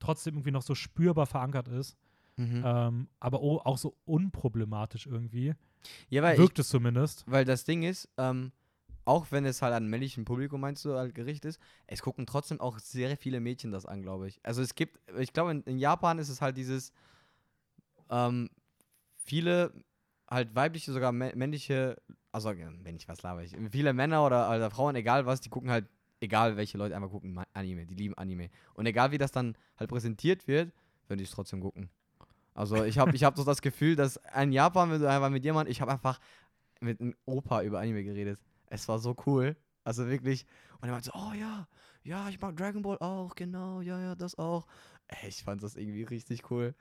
trotzdem 0.00 0.34
irgendwie 0.34 0.50
noch 0.50 0.62
so 0.62 0.74
spürbar 0.74 1.26
verankert 1.26 1.68
ist, 1.68 1.96
Mhm. 2.36 2.62
ähm, 2.64 3.08
aber 3.20 3.40
auch 3.40 3.78
so 3.78 3.96
unproblematisch 4.06 5.06
irgendwie. 5.06 5.54
ja, 6.08 6.22
weil, 6.22 6.34
ich, 6.34 6.40
Wirkt 6.40 6.58
es 6.58 6.68
zumindest. 6.68 7.24
weil 7.28 7.44
das 7.44 7.64
Ding 7.64 7.82
ist, 7.84 8.08
ähm, 8.18 8.50
auch 9.04 9.26
wenn 9.30 9.44
es 9.44 9.62
halt 9.62 9.74
an 9.74 9.88
männlichen 9.88 10.24
Publikum 10.24 10.60
meinst 10.60 10.84
du 10.84 10.94
halt 10.94 11.14
gerichtet 11.14 11.50
ist, 11.50 11.60
es 11.86 12.02
gucken 12.02 12.26
trotzdem 12.26 12.60
auch 12.60 12.78
sehr 12.78 13.16
viele 13.16 13.40
Mädchen 13.40 13.70
das 13.70 13.86
an, 13.86 14.02
glaube 14.02 14.28
ich. 14.28 14.40
Also 14.42 14.62
es 14.62 14.74
gibt, 14.74 14.98
ich 15.18 15.32
glaube 15.32 15.50
in, 15.52 15.62
in 15.64 15.78
Japan 15.78 16.18
ist 16.18 16.28
es 16.28 16.40
halt 16.40 16.56
dieses, 16.56 16.92
ähm, 18.10 18.50
viele 19.16 19.72
halt 20.28 20.54
weibliche, 20.54 20.92
sogar 20.92 21.12
mä- 21.12 21.34
männliche, 21.36 22.00
also 22.32 22.50
äh, 22.50 22.70
männlich, 22.70 23.08
was 23.08 23.22
laber 23.22 23.42
ich, 23.42 23.54
viele 23.70 23.92
Männer 23.92 24.24
oder, 24.24 24.48
oder 24.48 24.70
Frauen, 24.70 24.96
egal 24.96 25.26
was, 25.26 25.40
die 25.40 25.50
gucken 25.50 25.70
halt, 25.70 25.86
egal 26.20 26.56
welche 26.56 26.78
Leute 26.78 26.96
einfach 26.96 27.10
gucken 27.10 27.38
Anime, 27.52 27.86
die 27.86 27.94
lieben 27.94 28.16
Anime. 28.16 28.50
Und 28.74 28.86
egal 28.86 29.12
wie 29.12 29.18
das 29.18 29.32
dann 29.32 29.56
halt 29.76 29.90
präsentiert 29.90 30.48
wird, 30.48 30.72
würden 31.08 31.18
die 31.18 31.24
es 31.24 31.30
trotzdem 31.30 31.60
gucken. 31.60 31.90
Also 32.54 32.84
ich 32.84 32.98
habe 32.98 33.14
ich 33.16 33.24
hab 33.24 33.36
so 33.36 33.44
das 33.44 33.60
Gefühl, 33.62 33.96
dass 33.96 34.18
in 34.40 34.52
Japan, 34.52 34.90
wenn 34.90 35.00
du 35.00 35.10
einfach 35.10 35.30
mit 35.30 35.44
jemandem, 35.44 35.72
ich 35.72 35.80
habe 35.80 35.92
einfach 35.92 36.20
mit 36.80 37.00
einem 37.00 37.14
Opa 37.26 37.62
über 37.62 37.80
Anime 37.80 38.04
geredet. 38.04 38.38
Es 38.68 38.88
war 38.88 38.98
so 38.98 39.14
cool. 39.26 39.56
Also 39.84 40.08
wirklich. 40.08 40.46
Und 40.80 40.88
er 40.88 40.92
meinte 40.92 41.10
so, 41.12 41.18
oh 41.18 41.32
ja, 41.38 41.66
ja, 42.02 42.28
ich 42.28 42.40
mag 42.40 42.56
Dragon 42.56 42.82
Ball 42.82 42.98
auch, 42.98 43.34
genau, 43.34 43.80
ja, 43.80 43.98
ja, 44.00 44.14
das 44.14 44.36
auch. 44.38 44.66
Ey, 45.08 45.28
ich 45.28 45.42
fand 45.42 45.62
das 45.62 45.76
irgendwie 45.76 46.02
richtig 46.02 46.50
cool. 46.50 46.74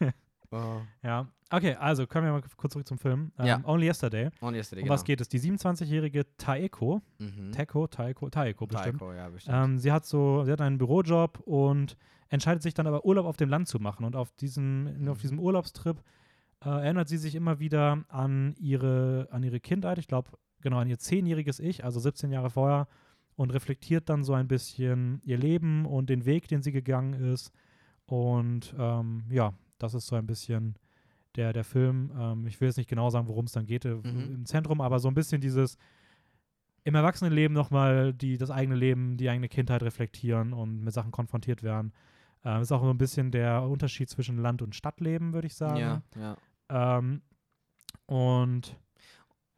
oh. 0.50 0.80
Ja. 1.02 1.28
Okay, 1.50 1.74
also 1.74 2.06
kommen 2.06 2.26
wir 2.26 2.32
mal 2.32 2.42
kurz 2.56 2.72
zurück 2.72 2.86
zum 2.86 2.98
Film. 2.98 3.32
Ähm, 3.38 3.46
Ja. 3.46 3.60
Only 3.64 3.86
Yesterday. 3.86 4.30
Und 4.40 4.54
yesterday, 4.54 4.82
Um 4.82 4.86
genau. 4.86 4.94
was 4.94 5.04
geht 5.04 5.20
es? 5.20 5.28
Die 5.28 5.40
27-jährige 5.40 6.24
Taeko, 6.36 7.02
Mhm. 7.18 7.52
Teko, 7.52 7.86
Taeko, 7.88 8.28
Taeko 8.30 8.66
bestimmt. 8.66 8.98
Taiko, 9.00 9.12
ja, 9.12 9.28
bestimmt. 9.28 9.56
Ähm, 9.56 9.78
sie 9.78 9.90
hat 9.92 10.04
so, 10.06 10.44
sie 10.44 10.52
hat 10.52 10.60
einen 10.60 10.78
Bürojob 10.78 11.40
und 11.40 11.96
entscheidet 12.28 12.62
sich 12.62 12.74
dann 12.74 12.86
aber 12.86 13.04
Urlaub 13.04 13.26
auf 13.26 13.36
dem 13.36 13.48
Land 13.48 13.66
zu 13.68 13.80
machen. 13.80 14.04
Und 14.04 14.14
auf 14.14 14.30
diesem, 14.32 14.86
auf 15.08 15.18
Mhm. 15.18 15.20
diesem 15.22 15.38
Urlaubstrip 15.40 16.00
äh, 16.64 16.68
erinnert 16.68 17.08
sie 17.08 17.16
sich 17.18 17.34
immer 17.34 17.58
wieder 17.58 18.04
an 18.08 18.54
ihre, 18.58 19.26
an 19.32 19.42
ihre 19.42 19.58
Kindheit. 19.60 19.98
Ich 19.98 20.06
glaube, 20.06 20.30
genau, 20.62 20.78
an 20.78 20.88
ihr 20.88 20.98
zehnjähriges 20.98 21.60
Ich, 21.60 21.84
also 21.84 22.00
17 22.00 22.30
Jahre 22.30 22.50
vorher, 22.50 22.88
und 23.36 23.50
reflektiert 23.50 24.08
dann 24.08 24.22
so 24.24 24.34
ein 24.34 24.48
bisschen 24.48 25.20
ihr 25.24 25.38
Leben 25.38 25.86
und 25.86 26.10
den 26.10 26.24
Weg, 26.26 26.48
den 26.48 26.62
sie 26.62 26.72
gegangen 26.72 27.14
ist. 27.14 27.52
Und 28.06 28.74
ähm, 28.78 29.24
ja, 29.30 29.54
das 29.78 29.94
ist 29.94 30.06
so 30.08 30.16
ein 30.16 30.26
bisschen 30.26 30.74
der, 31.36 31.52
der 31.52 31.64
Film. 31.64 32.10
Ähm, 32.18 32.46
ich 32.46 32.60
will 32.60 32.68
jetzt 32.68 32.76
nicht 32.76 32.90
genau 32.90 33.08
sagen, 33.08 33.28
worum 33.28 33.46
es 33.46 33.52
dann 33.52 33.64
geht 33.66 33.84
äh, 33.84 33.94
Mhm. 33.94 34.34
im 34.34 34.46
Zentrum, 34.46 34.80
aber 34.80 34.98
so 34.98 35.08
ein 35.08 35.14
bisschen 35.14 35.40
dieses 35.40 35.78
im 36.84 36.94
Erwachsenenleben 36.94 37.54
nochmal 37.54 38.12
die, 38.14 38.36
das 38.38 38.50
eigene 38.50 38.74
Leben, 38.74 39.16
die 39.16 39.28
eigene 39.28 39.48
Kindheit 39.48 39.82
reflektieren 39.82 40.52
und 40.52 40.82
mit 40.82 40.92
Sachen 40.94 41.12
konfrontiert 41.12 41.62
werden. 41.62 41.92
Ähm, 42.44 42.62
ist 42.62 42.72
auch 42.72 42.82
so 42.82 42.90
ein 42.90 42.98
bisschen 42.98 43.30
der 43.30 43.62
Unterschied 43.62 44.08
zwischen 44.08 44.38
Land- 44.38 44.62
und 44.62 44.74
Stadtleben, 44.74 45.32
würde 45.34 45.46
ich 45.46 45.54
sagen. 45.54 45.76
ja, 45.78 46.02
ja. 46.18 46.98
Ähm, 46.98 47.20
und 48.06 48.76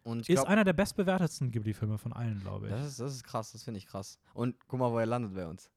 Und 0.04 0.20
ist 0.20 0.28
glaube, 0.28 0.48
einer 0.48 0.64
der 0.64 0.72
bestbewertetsten 0.72 1.50
Ghibli-Filme 1.50 1.98
von 1.98 2.12
allen, 2.12 2.40
glaube 2.40 2.66
ich. 2.66 2.72
das 2.72 2.86
ist, 2.86 3.00
das 3.00 3.14
ist 3.14 3.24
krass, 3.24 3.52
das 3.52 3.62
finde 3.62 3.78
ich 3.78 3.86
krass. 3.86 4.18
Und 4.34 4.56
guck 4.66 4.80
mal, 4.80 4.90
wo 4.90 4.98
er 4.98 5.06
landet 5.06 5.34
bei 5.34 5.46
uns. 5.46 5.70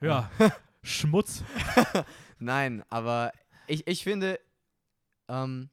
ja, 0.00 0.30
Schmutz. 0.82 1.42
Nein, 2.38 2.82
aber 2.88 3.32
ich, 3.66 3.86
ich 3.86 4.02
finde, 4.02 4.40
ähm, 5.28 5.70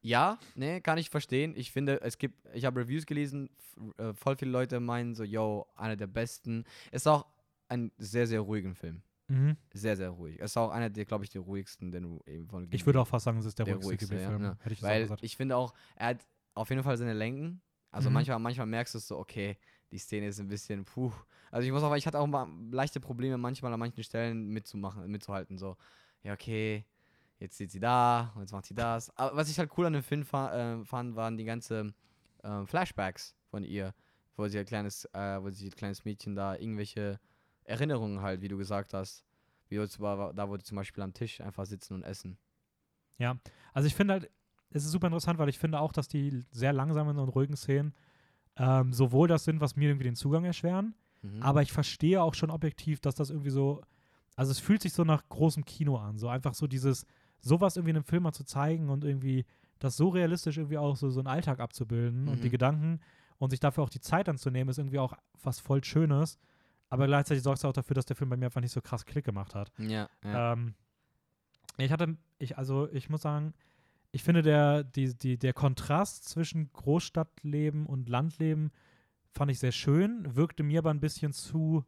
ja, 0.00 0.38
ne, 0.54 0.80
kann 0.80 0.98
ich 0.98 1.10
verstehen. 1.10 1.54
Ich 1.56 1.72
finde, 1.72 2.00
es 2.02 2.18
gibt, 2.18 2.38
ich 2.52 2.64
habe 2.64 2.80
Reviews 2.80 3.06
gelesen, 3.06 3.50
äh, 3.96 4.12
voll 4.14 4.36
viele 4.36 4.50
Leute 4.50 4.78
meinen 4.80 5.14
so, 5.14 5.24
yo, 5.24 5.66
einer 5.74 5.96
der 5.96 6.06
besten. 6.06 6.64
Ist 6.92 7.08
auch 7.08 7.26
ein 7.68 7.90
sehr, 7.98 8.26
sehr 8.26 8.40
ruhigen 8.40 8.74
Film. 8.74 9.02
Mhm. 9.28 9.56
Sehr, 9.72 9.96
sehr 9.96 10.10
ruhig. 10.10 10.38
Ist 10.38 10.56
auch 10.58 10.70
einer 10.70 10.90
der, 10.90 11.06
glaube 11.06 11.24
ich, 11.24 11.30
der 11.30 11.40
ruhigsten 11.40 11.90
den 11.90 12.02
du 12.02 12.20
eben 12.26 12.46
von 12.46 12.68
Ich 12.70 12.84
würde 12.84 13.00
auch 13.00 13.08
fast 13.08 13.24
sagen, 13.24 13.38
es 13.38 13.46
ist 13.46 13.58
der, 13.58 13.64
Der 13.64 13.76
ruhigste 13.76 14.06
ruhigste, 14.06 14.14
ja, 14.16 14.20
Ghibli-Film. 14.28 14.42
ja. 14.44 14.56
Hätte 14.60 14.74
ich 14.74 14.82
Weil 14.82 15.16
ich 15.22 15.36
finde 15.36 15.56
auch, 15.56 15.72
er 15.96 16.08
hat 16.08 16.26
auf 16.54 16.70
jeden 16.70 16.82
Fall 16.82 16.96
seine 16.96 17.12
Lenken. 17.12 17.62
Also 17.90 18.08
Mhm. 18.08 18.14
manchmal, 18.14 18.38
manchmal 18.38 18.66
merkst 18.66 18.94
du 18.94 18.98
es 18.98 19.06
so, 19.06 19.18
okay, 19.18 19.56
die 19.90 19.98
Szene 19.98 20.26
ist 20.28 20.40
ein 20.40 20.48
bisschen, 20.48 20.84
puh. 20.84 21.12
Also 21.50 21.66
ich 21.66 21.72
muss 21.72 21.82
auch, 21.82 21.94
ich 21.94 22.06
hatte 22.06 22.18
auch 22.18 22.26
mal 22.26 22.48
leichte 22.70 22.98
Probleme 23.00 23.38
manchmal 23.38 23.72
an 23.72 23.78
manchen 23.78 24.02
Stellen 24.02 24.48
mitzumachen, 24.48 25.08
mitzuhalten. 25.08 25.56
So, 25.58 25.76
ja, 26.22 26.32
okay, 26.32 26.84
jetzt 27.38 27.54
steht 27.56 27.70
sie 27.70 27.80
da 27.80 28.32
und 28.34 28.42
jetzt 28.42 28.52
macht 28.52 28.66
sie 28.66 28.74
das. 28.74 29.16
Aber 29.16 29.36
was 29.36 29.48
ich 29.50 29.58
halt 29.58 29.70
cool 29.78 29.86
an 29.86 29.92
dem 29.92 30.02
Film 30.02 30.24
fa 30.24 30.80
äh, 30.80 30.84
fand, 30.84 31.14
waren 31.14 31.36
die 31.36 31.44
ganzen 31.44 31.94
ähm, 32.42 32.66
Flashbacks 32.66 33.36
von 33.46 33.62
ihr, 33.62 33.94
wo 34.36 34.48
sie 34.48 34.58
ein 34.58 34.64
kleines, 34.66 35.04
äh, 35.12 35.40
wo 35.42 35.50
sie 35.50 35.66
ein 35.68 35.70
kleines 35.76 36.04
Mädchen 36.04 36.34
da 36.34 36.56
irgendwelche 36.56 37.20
Erinnerungen 37.64 38.20
halt, 38.20 38.40
wie 38.40 38.48
du 38.48 38.56
gesagt 38.56 38.94
hast. 38.94 39.24
Wie 39.68 39.76
du 39.76 39.86
da 39.86 40.48
wo 40.48 40.56
die 40.56 40.64
zum 40.64 40.76
Beispiel 40.76 41.02
am 41.02 41.14
Tisch 41.14 41.40
einfach 41.40 41.66
sitzen 41.66 41.94
und 41.94 42.02
essen. 42.02 42.38
Ja, 43.18 43.38
also 43.72 43.86
ich 43.86 43.94
finde 43.94 44.14
halt, 44.14 44.30
es 44.74 44.84
ist 44.84 44.90
super 44.90 45.06
interessant, 45.06 45.38
weil 45.38 45.48
ich 45.48 45.58
finde 45.58 45.80
auch, 45.80 45.92
dass 45.92 46.08
die 46.08 46.44
sehr 46.50 46.72
langsamen 46.72 47.18
und 47.18 47.28
ruhigen 47.30 47.56
Szenen 47.56 47.94
ähm, 48.56 48.92
sowohl 48.92 49.26
das 49.28 49.44
sind, 49.44 49.60
was 49.60 49.74
mir 49.76 49.88
irgendwie 49.88 50.04
den 50.04 50.14
Zugang 50.16 50.44
erschweren, 50.44 50.94
Mhm. 51.22 51.42
aber 51.42 51.62
ich 51.62 51.72
verstehe 51.72 52.22
auch 52.22 52.34
schon 52.34 52.50
objektiv, 52.50 53.00
dass 53.00 53.14
das 53.14 53.30
irgendwie 53.30 53.50
so, 53.50 53.80
also 54.36 54.50
es 54.52 54.58
fühlt 54.58 54.82
sich 54.82 54.92
so 54.92 55.04
nach 55.04 55.26
großem 55.28 55.64
Kino 55.64 55.96
an, 55.96 56.18
so 56.18 56.28
einfach 56.28 56.52
so 56.54 56.66
dieses, 56.66 57.06
sowas 57.40 57.76
irgendwie 57.76 57.90
in 57.90 57.96
einem 57.96 58.04
Film 58.04 58.24
mal 58.24 58.32
zu 58.32 58.44
zeigen 58.44 58.90
und 58.90 59.04
irgendwie 59.04 59.46
das 59.78 59.96
so 59.96 60.08
realistisch 60.10 60.58
irgendwie 60.58 60.78
auch 60.78 60.96
so, 60.96 61.08
so 61.10 61.20
einen 61.20 61.26
Alltag 61.28 61.60
abzubilden 61.60 62.28
und 62.28 62.42
die 62.44 62.48
Mhm. 62.48 62.52
Gedanken 62.52 63.00
und 63.38 63.50
sich 63.50 63.60
dafür 63.60 63.82
auch 63.84 63.88
die 63.90 64.00
Zeit 64.00 64.28
anzunehmen, 64.28 64.68
ist 64.70 64.78
irgendwie 64.78 64.98
auch 64.98 65.14
was 65.42 65.60
voll 65.60 65.82
Schönes, 65.82 66.38
aber 66.90 67.06
gleichzeitig 67.06 67.42
sorgt 67.42 67.58
es 67.58 67.64
auch 67.64 67.72
dafür, 67.72 67.94
dass 67.94 68.06
der 68.06 68.16
Film 68.16 68.30
bei 68.30 68.36
mir 68.36 68.46
einfach 68.46 68.60
nicht 68.60 68.72
so 68.72 68.80
krass 68.82 69.04
Klick 69.06 69.24
gemacht 69.24 69.54
hat. 69.54 69.72
Ja, 69.78 70.08
ja. 70.22 70.52
Ähm, 70.52 70.74
ich 71.78 71.90
hatte, 71.90 72.16
ich, 72.38 72.56
also 72.58 72.88
ich 72.92 73.08
muss 73.10 73.22
sagen, 73.22 73.52
ich 74.14 74.22
finde 74.22 74.42
der, 74.42 74.84
die, 74.84 75.12
die, 75.18 75.36
der 75.38 75.52
Kontrast 75.52 76.28
zwischen 76.28 76.72
Großstadtleben 76.72 77.84
und 77.86 78.08
Landleben 78.08 78.70
fand 79.32 79.50
ich 79.50 79.58
sehr 79.58 79.72
schön, 79.72 80.36
wirkte 80.36 80.62
mir 80.62 80.78
aber 80.78 80.90
ein 80.90 81.00
bisschen 81.00 81.32
zu 81.32 81.84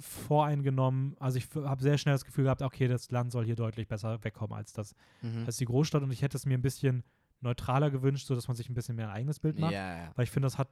voreingenommen. 0.00 1.16
Also 1.18 1.38
ich 1.38 1.48
habe 1.54 1.82
sehr 1.82 1.98
schnell 1.98 2.14
das 2.14 2.24
Gefühl 2.24 2.44
gehabt, 2.44 2.62
okay, 2.62 2.88
das 2.88 3.10
Land 3.10 3.32
soll 3.32 3.44
hier 3.44 3.56
deutlich 3.56 3.88
besser 3.88 4.22
wegkommen 4.24 4.56
als 4.56 4.72
das, 4.72 4.94
Mhm. 5.22 5.44
als 5.46 5.56
die 5.56 5.64
Großstadt 5.64 6.02
und 6.02 6.10
ich 6.12 6.22
hätte 6.22 6.36
es 6.36 6.46
mir 6.46 6.56
ein 6.56 6.62
bisschen 6.62 7.04
neutraler 7.40 7.90
gewünscht, 7.90 8.26
sodass 8.26 8.48
man 8.48 8.56
sich 8.56 8.68
ein 8.68 8.74
bisschen 8.74 8.96
mehr 8.96 9.08
ein 9.08 9.14
eigenes 9.14 9.38
Bild 9.40 9.58
macht. 9.58 9.72
Ja, 9.72 9.96
ja. 9.98 10.12
Weil 10.16 10.24
ich 10.24 10.30
finde, 10.30 10.46
das 10.46 10.58
hat, 10.58 10.68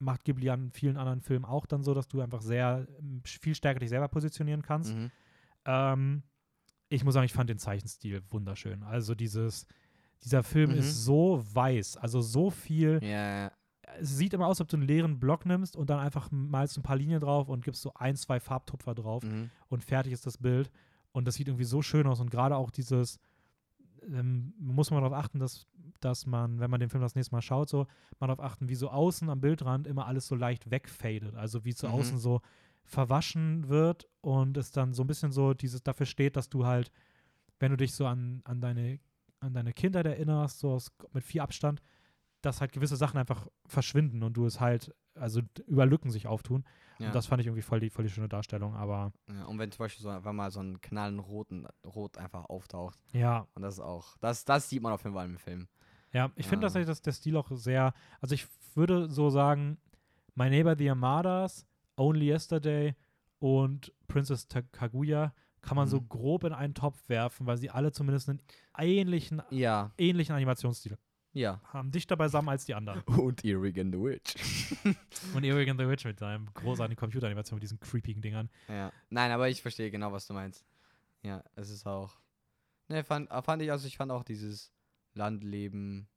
macht 0.00 0.24
Ghibli 0.24 0.50
an 0.50 0.70
vielen 0.72 0.96
anderen 0.96 1.20
Filmen 1.20 1.44
auch 1.44 1.66
dann 1.66 1.82
so, 1.84 1.94
dass 1.94 2.08
du 2.08 2.20
einfach 2.20 2.40
sehr 2.40 2.86
viel 3.24 3.54
stärker 3.54 3.80
dich 3.80 3.90
selber 3.90 4.08
positionieren 4.08 4.62
kannst. 4.62 4.94
Mhm. 4.94 5.10
Ähm, 5.64 6.22
ich 6.88 7.04
muss 7.04 7.14
sagen, 7.14 7.24
ich 7.26 7.32
fand 7.32 7.50
den 7.50 7.58
Zeichenstil 7.58 8.22
wunderschön. 8.30 8.82
Also 8.82 9.14
dieses, 9.14 9.66
dieser 10.24 10.42
Film 10.42 10.70
Mhm. 10.72 10.78
ist 10.78 11.04
so 11.04 11.42
weiß, 11.52 11.96
also 11.98 12.20
so 12.20 12.50
viel. 12.50 13.00
Ja. 13.02 13.50
Es 14.00 14.16
sieht 14.16 14.34
immer 14.34 14.46
aus, 14.46 14.56
als 14.56 14.62
ob 14.62 14.68
du 14.68 14.76
einen 14.76 14.86
leeren 14.86 15.18
Block 15.18 15.46
nimmst 15.46 15.76
und 15.76 15.88
dann 15.90 15.98
einfach 15.98 16.28
malst 16.30 16.76
ein 16.76 16.82
paar 16.82 16.96
Linien 16.96 17.20
drauf 17.20 17.48
und 17.48 17.64
gibst 17.64 17.82
so 17.82 17.92
ein, 17.94 18.16
zwei 18.16 18.38
Farbtupfer 18.40 18.94
drauf 18.94 19.22
Mhm. 19.24 19.50
und 19.68 19.82
fertig 19.84 20.12
ist 20.12 20.26
das 20.26 20.38
Bild. 20.38 20.70
Und 21.12 21.26
das 21.26 21.36
sieht 21.36 21.48
irgendwie 21.48 21.64
so 21.64 21.80
schön 21.82 22.06
aus. 22.06 22.20
Und 22.20 22.30
gerade 22.30 22.56
auch 22.56 22.70
dieses, 22.70 23.18
ähm, 24.02 24.54
muss 24.58 24.90
man 24.90 25.02
darauf 25.02 25.16
achten, 25.16 25.38
dass, 25.38 25.66
dass 26.00 26.26
man, 26.26 26.60
wenn 26.60 26.70
man 26.70 26.80
den 26.80 26.90
Film 26.90 27.02
das 27.02 27.14
nächste 27.14 27.34
Mal 27.34 27.42
schaut, 27.42 27.68
so, 27.68 27.86
man 28.20 28.28
darauf 28.28 28.40
achten, 28.44 28.68
wie 28.68 28.74
so 28.74 28.90
außen 28.90 29.28
am 29.30 29.40
Bildrand 29.40 29.86
immer 29.86 30.06
alles 30.06 30.26
so 30.26 30.34
leicht 30.34 30.70
wegfadet. 30.70 31.34
Also 31.34 31.64
wie 31.64 31.74
zu 31.74 31.86
Mhm. 31.88 31.92
außen 31.94 32.18
so 32.18 32.40
verwaschen 32.88 33.68
wird 33.68 34.08
und 34.20 34.56
es 34.56 34.72
dann 34.72 34.92
so 34.94 35.02
ein 35.04 35.06
bisschen 35.06 35.30
so 35.32 35.54
dieses 35.54 35.82
dafür 35.82 36.06
steht, 36.06 36.36
dass 36.36 36.48
du 36.48 36.66
halt, 36.66 36.90
wenn 37.60 37.70
du 37.70 37.76
dich 37.76 37.94
so 37.94 38.06
an, 38.06 38.40
an 38.44 38.60
deine 38.60 38.98
an 39.40 39.54
deine 39.54 39.72
Kindheit 39.72 40.04
erinnerst, 40.04 40.58
so 40.58 40.72
aus, 40.72 40.90
mit 41.12 41.22
viel 41.22 41.40
Abstand, 41.40 41.80
dass 42.40 42.60
halt 42.60 42.72
gewisse 42.72 42.96
Sachen 42.96 43.18
einfach 43.18 43.46
verschwinden 43.66 44.24
und 44.24 44.32
du 44.36 44.46
es 44.46 44.58
halt, 44.58 44.92
also 45.14 45.42
über 45.68 45.86
Lücken 45.86 46.10
sich 46.10 46.26
auftun. 46.26 46.64
Ja. 46.98 47.06
Und 47.06 47.14
das 47.14 47.26
fand 47.26 47.40
ich 47.40 47.46
irgendwie 47.46 47.62
voll 47.62 47.78
die, 47.78 47.88
voll 47.90 48.04
die 48.04 48.10
schöne 48.10 48.28
Darstellung, 48.28 48.74
aber 48.74 49.12
ja. 49.28 49.44
Und 49.44 49.60
wenn 49.60 49.70
zum 49.70 49.84
Beispiel 49.84 50.02
so 50.02 50.08
einfach 50.08 50.32
mal 50.32 50.50
so 50.50 50.58
ein 50.58 50.80
knallen 50.80 51.20
roten 51.20 51.68
Rot 51.86 52.18
einfach 52.18 52.46
auftaucht. 52.46 52.98
ja, 53.12 53.46
Und 53.54 53.62
das 53.62 53.74
ist 53.74 53.80
auch, 53.80 54.16
das, 54.18 54.44
das 54.44 54.68
sieht 54.68 54.82
man 54.82 54.92
auf 54.92 55.04
jeden 55.04 55.14
Fall 55.14 55.26
im 55.26 55.38
Film. 55.38 55.68
Ja, 56.12 56.32
ich 56.34 56.46
finde 56.48 56.64
Ah. 56.66 56.68
tatsächlich, 56.68 56.88
dass 56.88 57.02
der 57.02 57.12
Stil 57.12 57.36
auch 57.36 57.48
sehr, 57.52 57.92
also 58.20 58.34
ich 58.34 58.48
würde 58.74 59.08
so 59.08 59.30
sagen, 59.30 59.78
My 60.34 60.50
Neighbor 60.50 60.74
the 60.76 60.90
Armadas, 60.90 61.64
Only 61.98 62.30
Yesterday 62.30 62.94
und 63.38 63.92
Princess 64.06 64.46
Kaguya 64.72 65.34
kann 65.60 65.76
man 65.76 65.88
so 65.88 66.00
Mhm. 66.00 66.08
grob 66.08 66.44
in 66.44 66.52
einen 66.52 66.74
Topf 66.74 67.08
werfen, 67.08 67.46
weil 67.46 67.58
sie 67.58 67.70
alle 67.70 67.92
zumindest 67.92 68.28
einen 68.28 68.40
ähnlichen, 68.78 69.42
Ja, 69.50 69.90
ähnlichen 69.98 70.34
Animationsstil 70.34 70.96
ja. 71.32 71.60
haben. 71.64 71.90
Dichter 71.90 72.16
beisammen 72.16 72.48
als 72.48 72.64
die 72.64 72.74
anderen. 72.74 73.02
Und 73.06 73.44
and 73.44 73.44
the 73.44 74.00
Witch. 74.00 74.34
Und 75.34 75.44
and 75.44 75.80
the 75.80 75.88
Witch 75.88 76.04
mit 76.04 76.18
seinem 76.18 76.46
großartigen 76.54 76.98
Computeranimation 76.98 77.56
mit 77.56 77.62
diesen 77.64 77.80
creepigen 77.80 78.22
Dingern. 78.22 78.48
Ja. 78.68 78.92
Nein, 79.10 79.30
aber 79.32 79.48
ich 79.48 79.60
verstehe 79.62 79.90
genau, 79.90 80.12
was 80.12 80.26
du 80.26 80.34
meinst. 80.34 80.64
Ja, 81.22 81.42
es 81.56 81.70
ist 81.70 81.86
auch. 81.86 82.18
Ne, 82.88 83.02
fand, 83.04 83.30
äh, 83.30 83.42
fand 83.42 83.60
ich, 83.62 83.70
also 83.70 83.86
ich 83.86 83.96
fand 83.96 84.10
auch 84.12 84.22
dieses 84.22 84.72
Landleben, 85.14 86.08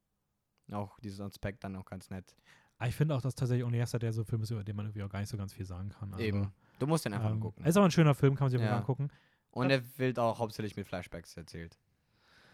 auch 0.70 0.98
dieses 1.00 1.20
Aspekt 1.20 1.64
dann 1.64 1.76
auch 1.76 1.84
ganz 1.84 2.08
nett. 2.10 2.34
Aber 2.82 2.88
ich 2.88 2.96
finde 2.96 3.14
auch, 3.14 3.20
dass 3.22 3.36
tatsächlich 3.36 3.64
Only 3.64 3.78
Yesterday 3.78 4.10
so 4.12 4.22
ein 4.22 4.24
Film 4.24 4.42
ist, 4.42 4.50
über 4.50 4.64
den 4.64 4.74
man 4.74 4.86
irgendwie 4.86 5.04
auch 5.04 5.08
gar 5.08 5.20
nicht 5.20 5.28
so 5.28 5.36
ganz 5.36 5.52
viel 5.52 5.64
sagen 5.64 5.90
kann. 5.90 6.12
Also, 6.12 6.24
Eben. 6.24 6.52
Du 6.80 6.86
musst 6.88 7.04
den 7.04 7.12
einfach 7.14 7.30
Ähm, 7.30 7.36
mal 7.38 7.42
gucken. 7.42 7.64
ist 7.64 7.76
aber 7.76 7.86
ein 7.86 7.92
schöner 7.92 8.12
Film, 8.16 8.34
kann 8.34 8.46
man 8.46 8.50
sich 8.50 8.60
Ja. 8.60 8.70
mal 8.72 8.76
angucken. 8.78 9.08
Und 9.52 9.70
er 9.70 9.82
wird 9.98 10.18
auch 10.18 10.40
hauptsächlich 10.40 10.76
mit 10.76 10.88
Flashbacks 10.88 11.36
erzählt. 11.36 11.78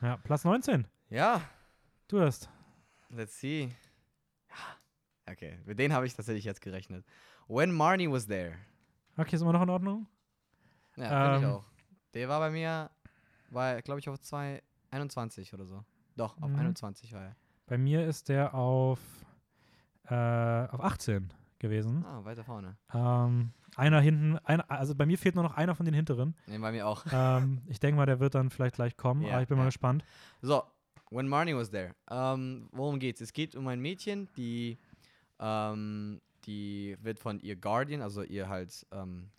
Ja, 0.02 0.18
Platz 0.18 0.44
19. 0.44 0.86
Ja, 1.08 1.40
Du 2.08 2.20
hast. 2.20 2.50
let's 3.08 3.40
see. 3.40 3.74
Ja. 4.50 5.32
Okay, 5.32 5.58
mit 5.64 5.78
denen 5.78 5.94
habe 5.94 6.04
ich 6.06 6.14
tatsächlich 6.14 6.44
jetzt 6.44 6.60
gerechnet. 6.60 7.06
When 7.46 7.72
Marnie 7.72 8.10
was 8.10 8.26
there. 8.26 8.54
Okay, 9.16 9.34
ist 9.36 9.40
immer 9.40 9.54
noch 9.54 9.62
in 9.62 9.70
Ordnung? 9.70 10.06
Ja, 10.96 11.08
finde 11.08 11.36
Ähm. 11.36 11.40
ich 11.40 11.46
auch. 11.46 11.64
Der 12.12 12.28
war 12.28 12.38
bei 12.40 12.50
mir, 12.50 12.90
war 13.48 13.80
glaube 13.80 14.00
ich 14.00 14.08
auf 14.10 14.20
221 14.20 15.54
oder 15.54 15.64
so. 15.64 15.84
Doch, 16.16 16.36
auf 16.42 16.50
Mhm. 16.50 16.58
21 16.58 17.14
war 17.14 17.24
er. 17.24 17.36
Bei 17.66 17.78
mir 17.78 18.06
ist 18.06 18.28
der 18.28 18.52
auf, 18.54 19.00
äh, 20.08 20.14
auf 20.70 20.82
18 20.82 21.32
gewesen. 21.58 22.04
Ah, 22.04 22.24
weiter 22.24 22.44
vorne. 22.44 22.76
Ähm, 22.94 23.50
einer 23.76 24.00
hinten, 24.00 24.38
einer, 24.38 24.70
also 24.70 24.94
bei 24.94 25.06
mir 25.06 25.18
fehlt 25.18 25.34
nur 25.34 25.44
noch 25.44 25.56
einer 25.56 25.74
von 25.74 25.84
den 25.84 25.94
hinteren. 25.94 26.34
Ne, 26.46 26.58
bei 26.58 26.72
mir 26.72 26.86
auch. 26.86 27.04
ähm, 27.12 27.62
ich 27.66 27.80
denke 27.80 27.96
mal, 27.96 28.06
der 28.06 28.20
wird 28.20 28.34
dann 28.34 28.50
vielleicht 28.50 28.76
gleich 28.76 28.96
kommen, 28.96 29.22
Ja, 29.22 29.32
aber 29.34 29.42
ich 29.42 29.48
bin 29.48 29.56
mal 29.56 29.64
ja. 29.64 29.68
gespannt. 29.68 30.04
So, 30.40 30.62
When 31.10 31.26
Marnie 31.26 31.54
was 31.54 31.70
there. 31.70 31.94
Ähm, 32.10 32.68
worum 32.72 32.98
geht's? 32.98 33.20
Es 33.20 33.32
geht 33.32 33.56
um 33.56 33.66
ein 33.68 33.80
Mädchen, 33.80 34.28
die, 34.36 34.78
ähm, 35.40 36.20
die 36.44 36.96
wird 37.00 37.18
von 37.18 37.40
ihr 37.40 37.56
Guardian, 37.56 38.02
also 38.02 38.22
ihr 38.22 38.48
halt, 38.48 38.86
ähm, 38.92 39.30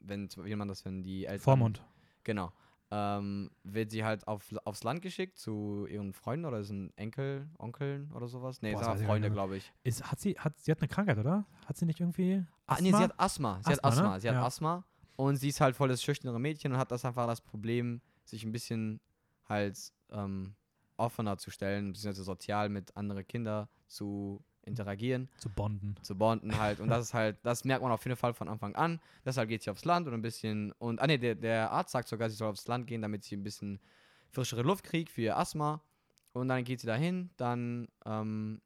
wenn, 0.00 0.28
wie 0.42 0.54
man 0.56 0.68
das, 0.68 0.84
wenn 0.84 1.02
die 1.02 1.26
Eltern... 1.26 1.44
Vormund. 1.44 1.82
Genau. 2.24 2.52
Ähm, 2.90 3.50
wird 3.64 3.90
sie 3.90 4.04
halt 4.04 4.28
auf, 4.28 4.44
aufs 4.64 4.84
Land 4.84 5.02
geschickt 5.02 5.38
zu 5.38 5.86
ihren 5.90 6.12
Freunden 6.12 6.44
oder 6.44 6.62
sind 6.62 6.96
Enkel, 6.96 7.48
Onkeln 7.58 8.12
oder 8.12 8.28
sowas? 8.28 8.62
Nee, 8.62 8.74
Boah, 8.74 8.96
sind 8.96 9.06
Freunde, 9.06 9.30
glaube 9.30 9.56
ich. 9.56 9.72
Ist, 9.82 10.08
hat 10.08 10.20
sie, 10.20 10.38
hat, 10.38 10.56
sie 10.58 10.70
hat 10.70 10.78
eine 10.80 10.88
Krankheit, 10.88 11.18
oder? 11.18 11.46
Hat 11.66 11.76
sie 11.76 11.84
nicht 11.84 11.98
irgendwie 11.98 12.44
Ah, 12.66 12.78
nee, 12.80 12.90
sie 12.92 12.96
hat 12.96 13.18
Asthma. 13.18 13.60
Sie 13.64 13.72
hat 13.72 13.84
Asthma, 13.84 14.02
ne? 14.02 14.08
Asthma. 14.08 14.20
Sie 14.20 14.28
hat 14.28 14.34
Ja. 14.36 14.46
Asthma. 14.46 14.84
Und 15.16 15.36
sie 15.36 15.48
ist 15.48 15.60
halt 15.60 15.74
voll 15.74 15.88
das 15.88 16.02
schüchterne 16.02 16.38
Mädchen 16.38 16.72
und 16.72 16.78
hat 16.78 16.92
das 16.92 17.04
einfach 17.04 17.26
das 17.26 17.40
Problem, 17.40 18.02
sich 18.24 18.44
ein 18.44 18.52
bisschen 18.52 19.00
halt 19.48 19.78
ähm, 20.10 20.54
offener 20.96 21.38
zu 21.38 21.50
stellen, 21.50 21.92
beziehungsweise 21.92 22.24
sozial 22.24 22.68
mit 22.68 22.96
anderen 22.96 23.26
Kindern 23.26 23.68
zu 23.88 24.44
interagieren, 24.66 25.28
zu 25.38 25.48
bonden. 25.48 25.96
zu 26.02 26.16
bonden 26.16 26.58
halt. 26.58 26.80
Und 26.80 26.88
das 26.88 27.06
ist 27.06 27.14
halt, 27.14 27.38
das 27.42 27.64
merkt 27.64 27.82
man 27.82 27.92
auf 27.92 28.04
jeden 28.04 28.16
Fall 28.16 28.34
von 28.34 28.48
Anfang 28.48 28.74
an. 28.74 29.00
Deshalb 29.24 29.48
geht 29.48 29.62
sie 29.62 29.70
aufs 29.70 29.84
Land 29.84 30.06
und 30.06 30.14
ein 30.14 30.22
bisschen, 30.22 30.72
und, 30.72 31.00
ah 31.00 31.06
nee, 31.06 31.18
der, 31.18 31.34
der 31.34 31.70
Arzt 31.70 31.92
sagt 31.92 32.08
sogar, 32.08 32.28
sie 32.28 32.36
soll 32.36 32.50
aufs 32.50 32.66
Land 32.66 32.86
gehen, 32.86 33.02
damit 33.02 33.24
sie 33.24 33.36
ein 33.36 33.42
bisschen 33.42 33.80
frischere 34.30 34.62
Luft 34.62 34.84
kriegt 34.84 35.10
für 35.10 35.22
ihr 35.22 35.36
Asthma. 35.36 35.80
Und 36.32 36.48
dann 36.48 36.64
geht 36.64 36.80
sie 36.80 36.86
dahin, 36.86 37.30
dann 37.36 37.88
ähm, 38.04 38.60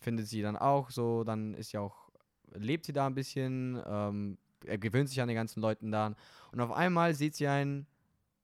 findet 0.00 0.26
sie 0.26 0.42
dann 0.42 0.56
auch 0.56 0.90
so, 0.90 1.22
dann 1.22 1.54
ist 1.54 1.70
sie 1.70 1.78
auch, 1.78 2.10
lebt 2.54 2.86
sie 2.86 2.92
da 2.92 3.06
ein 3.06 3.14
bisschen, 3.14 3.80
ähm, 3.86 4.38
er 4.64 4.78
gewöhnt 4.78 5.08
sich 5.08 5.20
an 5.20 5.28
die 5.28 5.34
ganzen 5.34 5.60
Leuten 5.60 5.92
da. 5.92 6.14
Und 6.50 6.60
auf 6.60 6.72
einmal 6.72 7.14
sieht 7.14 7.36
sie 7.36 7.46
ein 7.46 7.86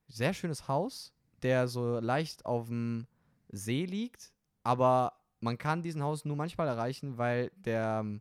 sehr 0.06 0.34
schönes 0.34 0.68
Haus, 0.68 1.12
der 1.42 1.68
so 1.68 1.98
leicht 1.98 2.46
auf 2.46 2.68
dem 2.68 3.06
See 3.50 3.84
liegt, 3.84 4.32
aber 4.62 5.17
man 5.40 5.58
kann 5.58 5.82
diesen 5.82 6.02
Haus 6.02 6.24
nur 6.24 6.36
manchmal 6.36 6.68
erreichen, 6.68 7.18
weil 7.18 7.50
der, 7.56 7.98
ähm, 8.00 8.20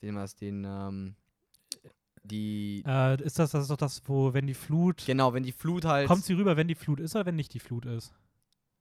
nennt 0.00 0.14
man 0.14 0.24
das, 0.24 0.36
den, 0.36 0.64
ähm, 0.64 1.14
die, 2.22 2.82
Äh, 2.86 3.22
ist 3.22 3.38
das, 3.38 3.50
das 3.50 3.62
ist 3.62 3.70
doch 3.70 3.76
das, 3.76 4.02
wo, 4.06 4.32
wenn 4.32 4.46
die 4.46 4.54
Flut. 4.54 5.04
genau, 5.06 5.32
wenn 5.34 5.42
die 5.42 5.52
Flut 5.52 5.84
halt, 5.84 6.08
Kommt 6.08 6.24
sie 6.24 6.32
rüber, 6.34 6.56
wenn 6.56 6.68
die 6.68 6.74
Flut 6.74 7.00
ist 7.00 7.14
oder 7.14 7.26
wenn 7.26 7.36
nicht 7.36 7.52
die 7.54 7.60
Flut 7.60 7.84
ist? 7.86 8.12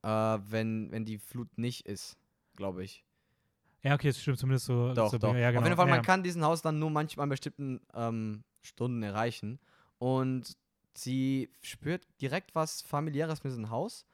äh, 0.04 0.08
wenn, 0.50 0.92
wenn 0.92 1.06
die 1.06 1.18
Flut 1.18 1.58
nicht 1.58 1.86
ist, 1.86 2.18
glaube 2.56 2.84
ich. 2.84 3.04
Ja, 3.84 3.96
okay, 3.96 4.08
das 4.08 4.22
stimmt 4.22 4.40
zumindest 4.40 4.66
so. 4.66 4.94
Doch, 4.94 5.12
so 5.12 5.18
doch. 5.18 5.36
Ja, 5.36 5.52
genau. 5.52 5.62
Auf 5.62 5.66
jeden 5.68 5.76
Fall, 5.78 5.88
ja, 5.90 5.96
man 5.96 6.06
kann 6.06 6.24
diesen 6.24 6.44
Haus 6.44 6.62
dann 6.62 6.80
nur 6.80 6.90
manchmal 6.90 7.24
an 7.26 7.30
bestimmten 7.30 7.82
ähm, 7.94 8.44
Stunden 8.62 9.04
erreichen. 9.04 9.60
Und 10.00 10.56
sie 10.94 11.50
spürt 11.62 12.08
direkt 12.22 12.56
was 12.56 12.82
familiäres 12.82 13.44
mit 13.44 13.52
diesem 13.52 13.70
Haus. 13.70 14.06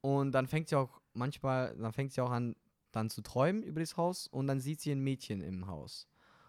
Und 0.00 0.32
dann 0.32 0.46
fängt 0.46 0.68
sie 0.68 0.76
auch 0.76 1.00
manchmal, 1.12 1.76
dann 1.76 1.92
fängt 1.92 2.12
sie 2.12 2.22
auch 2.22 2.30
an, 2.30 2.56
dann 2.98 3.10
zu 3.10 3.22
träumen 3.22 3.62
über 3.62 3.80
das 3.80 3.96
Haus. 3.96 4.26
Und 4.26 4.46
dann 4.46 4.60
sieht 4.60 4.80
sie 4.80 4.92
ein 4.92 5.00
Mädchen 5.00 5.40
im 5.40 5.66
Haus. 5.66 6.06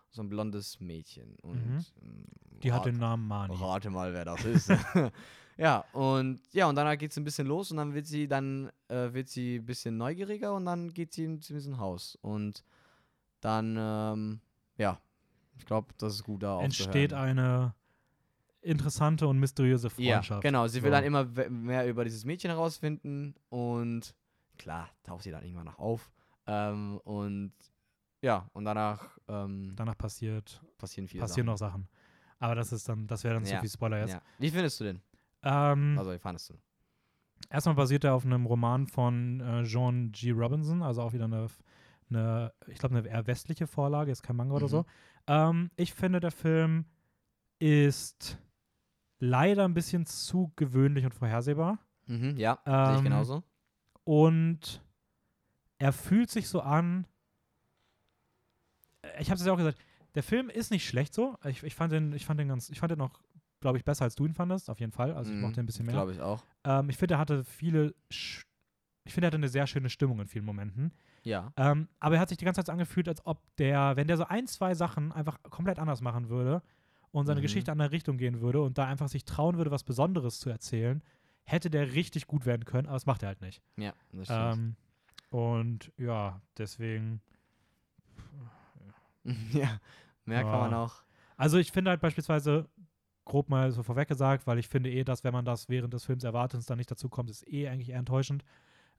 So 0.09 0.21
ein 0.23 0.29
blondes 0.29 0.79
Mädchen. 0.79 1.35
Und 1.41 1.55
Mhm. 1.65 1.85
ähm, 2.01 2.25
Die 2.63 2.73
hat 2.73 2.85
den 2.85 2.97
Namen 2.97 3.27
Mani. 3.27 3.55
Rate 3.55 3.89
mal, 3.89 4.11
wer 4.13 4.25
das 4.25 4.43
ist. 4.43 4.69
ja, 5.57 5.85
und 5.93 6.41
ja, 6.51 6.67
und 6.67 6.75
dann 6.75 6.97
geht 6.97 7.11
es 7.11 7.17
ein 7.17 7.23
bisschen 7.23 7.47
los 7.47 7.71
und 7.71 7.77
dann 7.77 7.93
wird 7.93 8.07
sie 8.07 8.27
dann 8.27 8.71
äh, 8.87 9.13
wird 9.13 9.29
sie 9.29 9.57
ein 9.59 9.65
bisschen 9.65 9.97
neugieriger 9.97 10.53
und 10.55 10.65
dann 10.65 10.93
geht 10.93 11.13
sie 11.13 11.23
in 11.25 11.39
diesem 11.39 11.77
Haus. 11.77 12.17
Und 12.21 12.63
dann, 13.41 13.75
ähm, 13.79 14.41
ja, 14.77 14.99
ich 15.57 15.65
glaube, 15.65 15.93
das 15.97 16.15
ist 16.15 16.23
gut 16.23 16.43
da 16.43 16.61
Entsteht 16.61 17.13
eine 17.13 17.73
interessante 18.61 19.27
und 19.27 19.39
mysteriöse 19.39 19.89
Ja, 19.97 20.15
Freundschaft. 20.17 20.41
genau. 20.41 20.67
Sie 20.67 20.81
will 20.83 20.89
So. 20.89 20.95
dann 20.95 21.03
immer 21.05 21.23
mehr 21.49 21.87
über 21.87 22.03
dieses 22.03 22.25
Mädchen 22.25 22.49
herausfinden 22.51 23.35
und 23.49 24.13
klar, 24.57 24.89
taucht 25.03 25.23
sie 25.23 25.31
dann 25.31 25.43
irgendwann 25.43 25.65
noch 25.65 25.79
auf. 25.79 26.09
Ähm, 26.51 26.97
und 27.03 27.53
ja, 28.21 28.49
und 28.53 28.65
danach 28.65 29.17
ähm, 29.27 29.73
Danach 29.75 29.97
passiert, 29.97 30.61
passieren 30.77 31.07
viele 31.07 31.21
passieren 31.21 31.45
Sachen. 31.45 31.53
noch 31.53 31.57
Sachen. 31.57 31.87
Aber 32.39 32.55
das 32.55 32.71
ist 32.71 32.87
dann, 32.89 33.05
das 33.07 33.23
wäre 33.23 33.35
dann 33.35 33.45
zu 33.45 33.53
Ja, 33.53 33.59
viel 33.59 33.69
Spoiler 33.69 33.99
jetzt. 33.99 34.13
Ja. 34.13 34.21
Wie 34.39 34.49
findest 34.49 34.79
du 34.79 34.85
den? 34.85 35.01
Ähm, 35.43 35.95
Also, 35.97 36.11
wie 36.11 36.19
fandest 36.19 36.49
du? 36.49 36.53
Erstmal 37.49 37.75
basiert 37.75 38.03
er 38.03 38.13
auf 38.15 38.25
einem 38.25 38.45
Roman 38.45 38.87
von 38.87 39.39
äh, 39.41 39.61
John 39.61 40.11
G. 40.11 40.31
Robinson, 40.31 40.81
also 40.81 41.01
auch 41.01 41.13
wieder 41.13 41.25
eine, 41.25 41.47
eine 42.09 42.53
ich 42.67 42.77
glaube, 42.77 42.97
eine 42.97 43.07
eher 43.07 43.25
westliche 43.27 43.65
Vorlage, 43.67 44.11
ist 44.11 44.23
kein 44.23 44.35
Manga 44.35 44.55
oder 44.55 44.65
Mhm. 44.65 44.69
so. 44.69 44.85
Ähm, 45.27 45.71
ich 45.75 45.93
finde, 45.93 46.19
der 46.19 46.31
Film 46.31 46.85
ist 47.59 48.37
leider 49.19 49.65
ein 49.65 49.73
bisschen 49.73 50.05
zu 50.05 50.51
gewöhnlich 50.55 51.05
und 51.05 51.13
vorhersehbar. 51.13 51.79
Mhm, 52.07 52.37
ja, 52.37 52.59
sehe 52.65 52.73
ich 52.73 52.97
Ähm, 52.97 53.03
genauso. 53.03 53.43
Und 54.03 54.83
er 55.79 55.91
fühlt 55.93 56.29
sich 56.29 56.47
so 56.47 56.61
an. 56.61 57.07
Ich 59.19 59.29
habe 59.29 59.39
es 59.39 59.45
ja 59.45 59.53
auch 59.53 59.57
gesagt, 59.57 59.79
der 60.15 60.23
Film 60.23 60.49
ist 60.49 60.71
nicht 60.71 60.87
schlecht 60.87 61.13
so. 61.13 61.37
Ich, 61.45 61.63
ich, 61.63 61.75
fand 61.75 61.91
den, 61.93 62.13
ich 62.13 62.25
fand 62.25 62.39
den 62.39 62.49
ganz, 62.49 62.69
ich 62.69 62.79
fand 62.79 62.91
den 62.91 62.99
noch, 62.99 63.21
glaube 63.61 63.77
ich, 63.77 63.85
besser 63.85 64.03
als 64.03 64.15
du 64.15 64.25
ihn 64.25 64.33
fandest, 64.33 64.69
auf 64.69 64.79
jeden 64.79 64.91
Fall. 64.91 65.13
Also 65.13 65.31
ich 65.31 65.37
Mhm, 65.37 65.43
mochte 65.43 65.59
ihn 65.59 65.63
ein 65.63 65.65
bisschen 65.65 65.85
mehr. 65.85 65.95
Glaube 65.95 66.11
ich 66.11 66.21
auch. 66.21 66.43
Ähm, 66.65 66.89
ich 66.89 66.97
finde, 66.97 67.15
er 67.15 67.19
hatte 67.19 67.43
viele. 67.43 67.95
Sch 68.09 68.43
ich 69.05 69.13
finde, 69.13 69.25
er 69.25 69.29
hatte 69.29 69.37
eine 69.37 69.49
sehr 69.49 69.65
schöne 69.65 69.89
Stimmung 69.89 70.19
in 70.19 70.27
vielen 70.27 70.45
Momenten. 70.45 70.93
Ja. 71.23 71.51
Ähm, 71.57 71.87
aber 71.99 72.15
er 72.15 72.21
hat 72.21 72.29
sich 72.29 72.37
die 72.37 72.45
ganze 72.45 72.59
Zeit 72.63 72.69
angefühlt, 72.71 73.07
als 73.07 73.25
ob 73.25 73.41
der, 73.55 73.95
wenn 73.95 74.07
der 74.07 74.17
so 74.17 74.25
ein, 74.25 74.45
zwei 74.45 74.75
Sachen 74.75 75.11
einfach 75.11 75.41
komplett 75.43 75.79
anders 75.79 76.01
machen 76.01 76.29
würde 76.29 76.61
und 77.11 77.25
seine 77.25 77.39
Mhm. 77.39 77.43
Geschichte 77.43 77.71
in 77.71 77.79
eine 77.81 77.91
Richtung 77.91 78.17
gehen 78.17 78.39
würde 78.41 78.61
und 78.61 78.77
da 78.77 78.85
einfach 78.85 79.07
sich 79.07 79.25
trauen 79.25 79.57
würde, 79.57 79.71
was 79.71 79.83
Besonderes 79.83 80.39
zu 80.39 80.49
erzählen, 80.51 81.01
hätte 81.43 81.71
der 81.71 81.93
richtig 81.93 82.27
gut 82.27 82.45
werden 82.45 82.65
können, 82.65 82.85
aber 82.87 82.97
das 82.97 83.07
macht 83.07 83.23
er 83.23 83.29
halt 83.29 83.41
nicht. 83.41 83.63
Ja, 83.77 83.93
das 84.11 84.27
stimmt. 84.27 84.39
Ähm, 84.53 84.75
und 85.29 85.91
ja, 85.97 86.41
deswegen. 86.57 87.21
ja, 89.53 89.79
mehr 90.25 90.43
kann 90.43 90.59
man 90.59 90.71
Ja. 90.71 90.85
auch. 90.85 91.03
Also 91.37 91.57
ich 91.57 91.71
finde 91.71 91.91
halt 91.91 92.01
beispielsweise, 92.01 92.67
grob 93.25 93.49
mal 93.49 93.71
so 93.71 93.83
vorweg 93.83 94.07
gesagt, 94.07 94.47
weil 94.47 94.59
ich 94.59 94.67
finde 94.67 94.89
eh, 94.91 95.03
dass 95.03 95.23
wenn 95.23 95.33
man 95.33 95.45
das 95.45 95.69
während 95.69 95.93
des 95.93 96.05
Films 96.05 96.23
erwartet 96.23 96.55
und 96.55 96.59
es 96.61 96.65
dann 96.65 96.77
nicht 96.77 96.91
dazu 96.91 97.09
kommt, 97.09 97.29
ist 97.29 97.47
eh 97.47 97.67
eigentlich 97.69 97.89
eher 97.89 97.99
enttäuschend. 97.99 98.43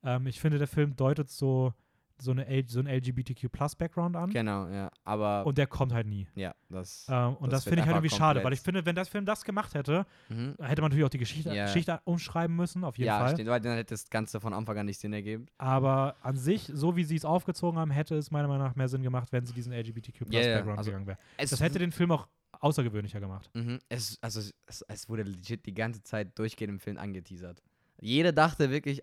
Ähm, 0.04 0.26
ich 0.26 0.40
finde, 0.40 0.58
der 0.58 0.68
Film 0.68 0.96
deutet 0.96 1.30
so, 1.30 1.74
so, 2.20 2.30
eine, 2.32 2.46
L 2.46 2.68
so 2.68 2.78
einen 2.80 2.88
LGBTQ-Plus-Background 2.88 4.16
an. 4.16 4.30
Genau, 4.30 4.68
ja. 4.68 4.90
Aber 5.04 5.46
Und 5.46 5.58
der 5.58 5.66
kommt 5.66 5.92
halt 5.92 6.06
nie. 6.06 6.26
ja, 6.34 6.54
das. 6.68 7.06
Ähm, 7.08 7.34
und 7.36 7.52
Das 7.52 7.64
das, 7.64 7.64
finde 7.64 7.80
ich 7.80 7.86
halt 7.86 7.96
irgendwie 7.96 8.14
schade, 8.16 8.42
weil 8.44 8.52
ich 8.52 8.60
finde, 8.60 8.84
wenn 8.86 8.94
das 8.94 9.08
Film 9.08 9.24
das 9.24 9.44
gemacht 9.44 9.74
hätte, 9.74 10.06
mhm. 10.28 10.54
hätte 10.60 10.82
man 10.82 10.90
natürlich 10.90 11.04
auch 11.04 11.10
die 11.10 11.18
Geschichte, 11.18 11.54
Ja. 11.54 11.64
Geschichte 11.66 12.00
umschreiben 12.04 12.54
müssen, 12.54 12.84
auf 12.84 12.98
jeden 12.98 13.08
Ja, 13.08 13.18
Fall. 13.20 13.34
stimmt, 13.34 13.48
weil 13.48 13.60
dann 13.60 13.76
hätte 13.76 13.94
das 13.94 14.08
Ganze 14.10 14.40
von 14.40 14.52
Anfang 14.52 14.78
an 14.78 14.86
nicht 14.86 15.00
Sinn 15.00 15.12
ergeben. 15.12 15.46
Aber 15.58 16.16
an 16.22 16.36
sich, 16.36 16.70
so 16.72 16.96
wie 16.96 17.04
sie 17.04 17.16
es 17.16 17.24
aufgezogen 17.24 17.78
haben, 17.78 17.90
hätte 17.90 18.16
es 18.16 18.30
meiner 18.30 18.48
Meinung 18.48 18.66
nach 18.66 18.76
mehr 18.76 18.88
Sinn 18.88 19.02
gemacht, 19.02 19.28
wenn 19.32 19.46
sie 19.46 19.52
diesen 19.52 19.72
Ja, 19.72 19.78
ja, 19.78 19.82
LGBTQ-Plus-Background 19.84 20.78
also 20.78 20.90
gegangen 20.90 21.06
wäre. 21.06 21.18
Das 21.38 21.60
hätte 21.60 21.78
den 21.78 21.92
Film 21.92 22.12
auch 22.12 22.28
außergewöhnlicher 22.60 23.20
gemacht. 23.20 23.50
Mhm. 23.54 23.78
Es, 23.88 24.18
also, 24.20 24.40
es, 24.66 24.82
es 24.88 25.08
wurde 25.08 25.22
legit 25.22 25.64
die 25.66 25.74
ganze 25.74 26.02
Zeit 26.02 26.38
durchgehend 26.38 26.72
im 26.74 26.80
Film 26.80 26.98
angeteasert. 26.98 27.62
Jeder 28.00 28.32
dachte 28.32 28.70
wirklich 28.70 29.02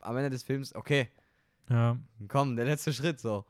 am 0.00 0.16
Ende 0.16 0.30
des 0.30 0.42
Films, 0.42 0.74
okay, 0.74 1.08
Ja. 1.70 1.96
Komm, 2.28 2.56
der 2.56 2.64
letzte 2.66 2.92
Schritt 2.92 3.20
so. 3.20 3.44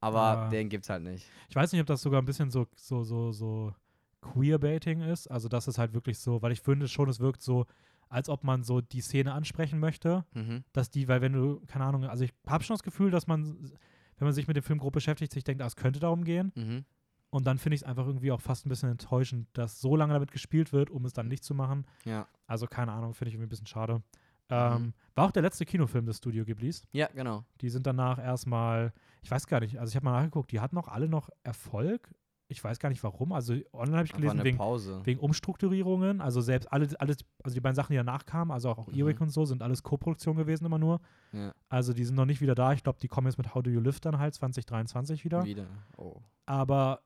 Aber 0.00 0.18
Ja. 0.44 0.48
den 0.48 0.68
gibt's 0.68 0.88
halt 0.88 1.02
nicht. 1.02 1.26
Ich 1.48 1.56
weiß 1.56 1.72
nicht, 1.72 1.80
ob 1.80 1.86
das 1.86 2.02
sogar 2.02 2.20
ein 2.22 2.24
bisschen 2.24 2.50
so, 2.50 2.66
so, 2.76 3.04
so, 3.04 3.32
so 3.32 3.74
Queerbaiting 4.20 5.00
ist. 5.02 5.28
Also, 5.28 5.48
das 5.48 5.68
ist 5.68 5.78
halt 5.78 5.92
wirklich 5.94 6.18
so, 6.18 6.42
weil 6.42 6.52
ich 6.52 6.60
finde 6.60 6.88
schon, 6.88 7.08
es 7.08 7.20
wirkt 7.20 7.42
so, 7.42 7.66
als 8.08 8.28
ob 8.28 8.42
man 8.44 8.62
so 8.64 8.80
die 8.80 9.00
Szene 9.00 9.32
ansprechen 9.32 9.78
möchte, 9.78 10.24
Mhm. 10.34 10.64
dass 10.72 10.90
die, 10.90 11.08
weil 11.08 11.20
wenn 11.20 11.32
du, 11.32 11.60
keine 11.66 11.84
Ahnung, 11.84 12.04
also 12.04 12.24
ich 12.24 12.32
habe 12.46 12.64
schon 12.64 12.74
das 12.74 12.82
Gefühl, 12.82 13.10
dass 13.10 13.26
man, 13.26 13.70
wenn 14.16 14.26
man 14.26 14.32
sich 14.32 14.48
mit 14.48 14.56
dem 14.56 14.62
Film 14.64 14.78
grob 14.78 14.94
beschäftigt, 14.94 15.32
sich 15.32 15.44
denkt, 15.44 15.62
ah, 15.62 15.66
es 15.66 15.76
könnte 15.76 16.00
darum 16.00 16.24
gehen. 16.24 16.52
Mhm. 16.54 16.84
Und 17.30 17.46
dann 17.46 17.58
finde 17.58 17.74
ich 17.74 17.82
es 17.82 17.86
einfach 17.86 18.06
irgendwie 18.06 18.32
auch 18.32 18.40
fast 18.40 18.64
ein 18.64 18.70
bisschen 18.70 18.88
enttäuschend, 18.90 19.46
dass 19.52 19.80
so 19.80 19.94
lange 19.96 20.14
damit 20.14 20.32
gespielt 20.32 20.72
wird, 20.72 20.88
um 20.90 21.04
es 21.04 21.12
dann 21.12 21.28
nicht 21.28 21.44
zu 21.44 21.54
machen. 21.54 21.84
Ja. 22.04 22.26
Also, 22.46 22.66
keine 22.66 22.92
Ahnung, 22.92 23.12
finde 23.12 23.28
ich 23.28 23.34
irgendwie 23.34 23.48
ein 23.48 23.50
bisschen 23.50 23.66
schade. 23.66 24.02
Mhm. 24.50 24.56
Ähm, 24.56 24.94
war 25.14 25.26
auch 25.26 25.30
der 25.32 25.42
letzte 25.42 25.64
Kinofilm 25.64 26.06
des 26.06 26.18
Studio 26.18 26.44
Ghiblis. 26.44 26.82
Ja, 26.92 27.08
genau. 27.14 27.44
Die 27.60 27.68
sind 27.70 27.86
danach 27.86 28.18
erstmal, 28.18 28.92
ich 29.22 29.30
weiß 29.30 29.46
gar 29.46 29.60
nicht, 29.60 29.78
also 29.78 29.90
ich 29.90 29.96
habe 29.96 30.04
mal 30.04 30.12
nachgeguckt, 30.18 30.52
die 30.52 30.60
hatten 30.60 30.78
auch 30.78 30.88
alle 30.88 31.08
noch 31.08 31.28
Erfolg. 31.42 32.14
Ich 32.50 32.64
weiß 32.64 32.78
gar 32.78 32.88
nicht 32.88 33.02
warum. 33.04 33.32
Also 33.32 33.54
online 33.74 33.98
habe 33.98 34.06
ich 34.06 34.12
gelesen, 34.14 34.42
wegen, 34.42 34.58
wegen 34.58 35.20
Umstrukturierungen. 35.20 36.22
Also 36.22 36.40
selbst 36.40 36.72
alle, 36.72 36.88
alles, 36.98 37.18
also 37.42 37.54
die 37.54 37.60
beiden 37.60 37.74
Sachen, 37.76 37.92
die 37.92 37.98
danach 37.98 38.24
kamen, 38.24 38.50
also 38.52 38.70
auch, 38.70 38.78
auch 38.78 38.86
Mhm. 38.86 38.98
Earwig 38.98 39.20
und 39.20 39.28
so, 39.28 39.44
sind 39.44 39.62
alles 39.62 39.82
Co-Produktion 39.82 40.36
gewesen 40.36 40.64
immer 40.64 40.78
nur. 40.78 41.00
Ja. 41.32 41.52
Also 41.68 41.92
die 41.92 42.04
sind 42.04 42.14
noch 42.14 42.24
nicht 42.24 42.40
wieder 42.40 42.54
da. 42.54 42.72
Ich 42.72 42.82
glaube, 42.82 42.98
die 43.00 43.08
kommen 43.08 43.26
jetzt 43.26 43.36
mit 43.36 43.54
How 43.54 43.62
Do 43.62 43.68
You 43.70 43.80
Live 43.80 44.00
dann 44.00 44.18
halt 44.18 44.32
2023 44.34 45.24
wieder. 45.26 45.44
Wieder. 45.44 45.66
Oh. 45.98 46.22
Aber 46.46 47.02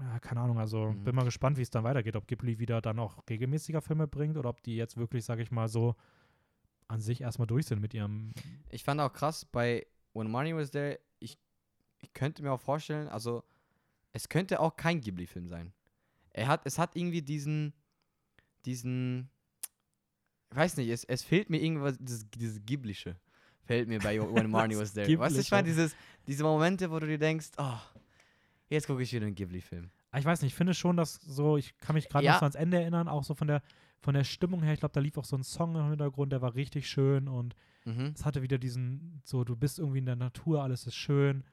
ja, 0.00 0.20
keine 0.20 0.40
Ahnung, 0.42 0.58
also 0.60 0.92
Mhm. 0.92 1.02
bin 1.02 1.16
mal 1.16 1.24
gespannt, 1.24 1.56
wie 1.58 1.62
es 1.62 1.70
dann 1.70 1.82
weitergeht. 1.82 2.14
Ob 2.14 2.28
Ghibli 2.28 2.60
wieder 2.60 2.80
dann 2.80 3.00
auch 3.00 3.18
regelmäßiger 3.28 3.80
Filme 3.80 4.06
bringt 4.06 4.36
oder 4.36 4.48
ob 4.50 4.62
die 4.62 4.76
jetzt 4.76 4.96
wirklich, 4.96 5.24
sage 5.24 5.42
ich 5.42 5.50
mal, 5.50 5.66
so 5.66 5.96
an 6.88 7.00
sich 7.00 7.20
erstmal 7.20 7.46
durch 7.46 7.66
sind 7.66 7.80
mit 7.80 7.94
ihrem. 7.94 8.32
Ich 8.70 8.82
fand 8.84 9.00
auch 9.00 9.12
krass, 9.12 9.44
bei 9.44 9.86
When 10.14 10.30
Money 10.30 10.54
Was 10.56 10.70
There, 10.70 10.98
ich, 11.20 11.38
ich 12.00 12.12
könnte 12.14 12.42
mir 12.42 12.50
auch 12.52 12.60
vorstellen, 12.60 13.08
also 13.08 13.44
es 14.12 14.28
könnte 14.28 14.58
auch 14.60 14.76
kein 14.76 15.00
Ghibli-Film 15.00 15.48
sein. 15.48 15.72
Er 16.32 16.48
hat, 16.48 16.62
es 16.64 16.78
hat 16.78 16.96
irgendwie 16.96 17.22
diesen, 17.22 17.72
diesen, 18.64 19.28
ich 20.50 20.56
weiß 20.56 20.76
nicht, 20.78 20.88
es, 20.88 21.04
es 21.04 21.22
fehlt 21.22 21.50
mir 21.50 21.60
irgendwas, 21.60 21.96
dieses, 22.00 22.28
dieses 22.30 22.64
Ghiblische, 22.64 23.16
fällt 23.64 23.88
mir 23.88 23.98
bei 24.00 24.18
When 24.20 24.50
Marnie 24.50 24.76
Was 24.76 24.92
There. 24.94 25.06
Weißt 25.18 25.36
du, 25.36 25.40
ich 25.40 25.50
meine, 25.50 25.64
Ghiblische. 25.68 25.88
dieses, 25.90 25.96
diese 26.26 26.42
Momente, 26.44 26.90
wo 26.90 26.98
du 26.98 27.06
dir 27.06 27.18
denkst, 27.18 27.48
oh, 27.58 27.78
jetzt 28.70 28.86
gucke 28.86 29.02
ich 29.02 29.12
wieder 29.12 29.26
einen 29.26 29.34
Ghibli-Film. 29.34 29.90
Ah, 30.10 30.18
Ich 30.18 30.24
weiß 30.24 30.40
nicht, 30.42 30.52
ich 30.52 30.56
finde 30.56 30.72
schon, 30.74 30.96
dass 30.96 31.14
so, 31.16 31.56
ich 31.58 31.76
kann 31.78 31.94
mich 31.94 32.08
gerade 32.08 32.24
Ja. 32.24 32.32
noch 32.32 32.38
so 32.40 32.44
ans 32.46 32.54
Ende 32.56 32.80
erinnern, 32.80 33.08
auch 33.08 33.24
so 33.24 33.34
von 33.34 33.46
der, 33.48 33.62
von 34.00 34.14
der 34.14 34.24
Stimmung 34.24 34.62
her. 34.62 34.72
Ich 34.74 34.80
glaube, 34.80 34.92
da 34.92 35.00
lief 35.00 35.18
auch 35.18 35.24
so 35.24 35.36
ein 35.36 35.42
Song 35.42 35.74
im 35.76 35.88
Hintergrund, 35.90 36.32
der 36.32 36.42
war 36.42 36.54
richtig 36.54 36.88
schön 36.88 37.28
und 37.28 37.54
Mhm. 37.84 38.12
es 38.14 38.24
hatte 38.24 38.42
wieder 38.42 38.58
diesen, 38.58 39.20
so, 39.24 39.44
du 39.44 39.56
bist 39.56 39.78
irgendwie 39.78 39.98
in 39.98 40.06
der 40.06 40.16
Natur, 40.16 40.62
alles 40.62 40.86
ist 40.86 40.94
schön. 40.96 41.44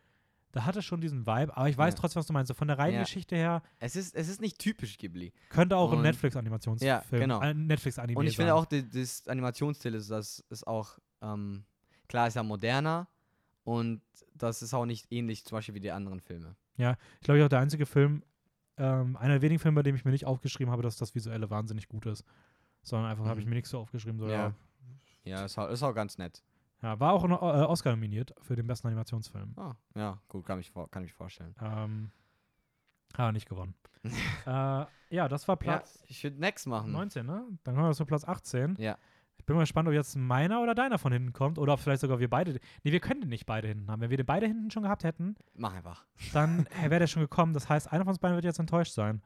Da 0.52 0.66
hatte 0.66 0.82
schon 0.82 1.02
diesen 1.02 1.26
Vibe, 1.28 1.56
aber 1.56 1.68
ich 1.70 1.78
weiß 1.78 1.94
Ja. 1.96 2.00
trotzdem, 2.00 2.20
was 2.22 2.28
du 2.28 2.34
meinst. 2.34 2.48
So 2.48 2.54
von 2.54 2.68
der 2.68 2.78
reinen 2.78 2.96
Ja. 2.96 3.02
Geschichte 3.04 3.36
her 3.36 3.62
Es, 3.80 3.96
ist, 3.96 4.16
es 4.16 4.28
ist 4.30 4.40
nicht 4.42 4.58
typisch 4.60 4.98
Ghibli. 4.98 5.34
könnte 5.50 5.76
auch 5.78 5.92
ein 5.92 5.98
Und- 5.98 6.04
Netflix-Animationsfilm, 6.04 6.88
Ja, 6.90 7.04
genau. 7.20 7.42
äh, 7.42 7.54
Netflix-Anime 7.54 8.18
Und 8.20 8.26
ich 8.28 8.36
finde 8.38 8.52
sein. 8.52 8.58
auch, 8.60 8.66
die, 8.66 8.90
das 8.90 9.28
Animationsstil 9.28 9.94
ist, 9.96 10.10
das 10.12 10.40
ist 10.50 10.66
auch, 10.66 10.98
ähm, 11.22 11.66
klar, 12.08 12.28
ist 12.28 12.36
ja 12.36 12.44
moderner 12.44 13.08
und 13.64 14.02
das 14.34 14.62
ist 14.62 14.74
auch 14.74 14.86
nicht 14.86 15.12
ähnlich 15.12 15.44
zum 15.46 15.58
Beispiel 15.58 15.76
wie 15.76 15.80
die 15.82 15.92
anderen 15.92 16.20
Filme. 16.22 16.56
Ich 16.78 16.86
glaube, 17.22 17.44
auch 17.46 17.50
der 17.50 17.60
einzige 17.60 17.86
Film, 17.86 18.24
ähm, 18.78 19.16
einer 19.18 19.34
der 19.36 19.42
wenigen 19.42 19.60
Filme, 19.60 19.76
bei 19.76 19.84
dem 19.84 19.96
ich 19.96 20.06
mir 20.06 20.12
nicht 20.12 20.26
aufgeschrieben 20.26 20.72
habe, 20.72 20.82
dass 20.84 20.98
das 20.98 21.16
Visuelle 21.16 21.50
wahnsinnig 21.50 21.88
gut 21.88 22.06
ist. 22.06 22.24
Sondern 22.84 23.10
einfach 23.10 23.26
habe 23.26 23.40
ich 23.40 23.46
Mhm. 23.46 23.50
mir 23.52 23.56
nichts 23.56 23.70
so 23.72 23.80
aufgeschrieben. 23.80 24.20
So, 24.20 24.28
ja. 24.28 24.34
Ja. 24.34 24.54
Ja, 25.24 25.46
ist 25.46 25.58
auch, 25.58 25.70
ist 25.70 25.82
auch 25.82 25.94
ganz 25.94 26.18
nett. 26.20 26.44
ja. 26.84 27.00
War 27.00 27.14
auch 27.14 27.28
noch, 27.28 27.42
äh, 27.42 27.64
Oscar 27.66 27.92
nominiert 27.92 28.34
für 28.42 28.56
den 28.56 28.68
besten 28.68 28.88
Animationsfilm. 28.88 29.54
Ah, 29.58 29.74
ja, 29.96 30.20
gut, 30.28 30.46
kann 30.46 30.60
ich, 30.60 30.72
kann 30.92 31.04
ich 31.04 31.14
vorstellen. 31.14 31.56
Ähm, 31.62 32.12
aber 33.14 33.32
nicht 33.32 33.50
gewonnen. 33.50 33.74
äh, 34.46 34.86
ja, 35.10 35.28
das 35.28 35.48
war 35.48 35.56
Platz 35.58 35.98
ja, 36.02 36.06
ich 36.10 36.24
würde 36.24 36.38
Next 36.40 36.68
machen. 36.68 36.92
19, 36.92 37.26
ne? 37.26 37.44
Dann 37.64 37.74
kommen 37.76 37.88
wir 37.88 37.94
zu 37.96 38.06
Platz 38.06 38.24
18. 38.24 38.76
Ja. 38.78 38.98
Ich 39.46 39.48
bin 39.48 39.58
mal 39.58 39.62
gespannt, 39.62 39.88
ob 39.88 39.94
jetzt 39.94 40.16
meiner 40.16 40.64
oder 40.64 40.74
deiner 40.74 40.98
von 40.98 41.14
hinten 41.14 41.32
kommt 41.32 41.60
oder 41.60 41.74
ob 41.74 41.80
vielleicht 41.80 42.02
sogar 42.02 42.18
wir 42.20 42.28
beide. 42.32 42.60
Nee, 42.84 42.92
wir 42.92 43.00
könnten 43.00 43.28
nicht 43.30 43.46
beide 43.46 43.68
hinten 43.68 43.92
haben. 43.92 44.02
Wenn 44.02 44.10
wir 44.10 44.18
den 44.18 44.26
beide 44.26 44.48
hinten 44.48 44.72
schon 44.72 44.82
gehabt 44.82 45.04
hätten, 45.04 45.36
Mach 45.54 45.72
einfach. 45.76 46.04
dann 46.34 46.66
wäre 46.82 46.98
der 46.98 47.06
schon 47.06 47.22
gekommen. 47.22 47.54
Das 47.54 47.70
heißt, 47.70 47.92
einer 47.92 48.04
von 48.06 48.10
uns 48.14 48.18
beiden 48.18 48.36
wird 48.36 48.44
jetzt 48.44 48.58
enttäuscht 48.58 48.94
sein. 48.94 49.22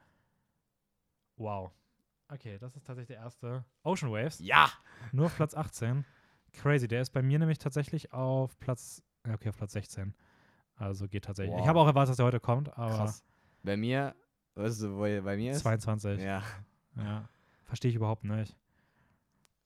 Wow. 1.36 1.70
Okay, 2.28 2.58
das 2.58 2.76
ist 2.76 2.86
tatsächlich 2.86 3.16
der 3.16 3.24
erste. 3.24 3.64
Ocean 3.82 4.12
Waves. 4.12 4.40
Ja! 4.40 4.68
Nur 5.12 5.24
auf 5.24 5.36
Platz 5.36 5.54
18. 5.54 6.04
Crazy. 6.52 6.86
Der 6.86 7.00
ist 7.00 7.10
bei 7.14 7.22
mir 7.22 7.38
nämlich 7.38 7.56
tatsächlich 7.58 8.12
auf 8.12 8.58
Platz. 8.60 9.02
Okay, 9.26 9.48
auf 9.48 9.56
Platz 9.56 9.72
16. 9.72 10.14
Also 10.74 11.08
geht 11.08 11.24
tatsächlich. 11.24 11.54
Ich 11.54 11.60
Wow. 11.62 11.68
habe 11.68 11.80
auch 11.80 11.86
erwartet, 11.86 12.10
dass 12.10 12.16
der 12.18 12.26
heute 12.26 12.40
kommt, 12.40 12.76
aber 12.76 12.94
Krass. 12.94 13.24
Bei 13.62 13.78
mir, 13.78 14.14
weißt 14.54 14.82
du, 14.82 14.96
wo 14.96 15.00
bei 15.00 15.36
mir 15.38 15.52
ist? 15.52 15.60
22. 15.60 16.20
Ja. 16.20 16.42
Ja. 16.96 17.26
Verstehe 17.64 17.88
ich 17.88 17.94
überhaupt 17.96 18.24
nicht. 18.24 18.54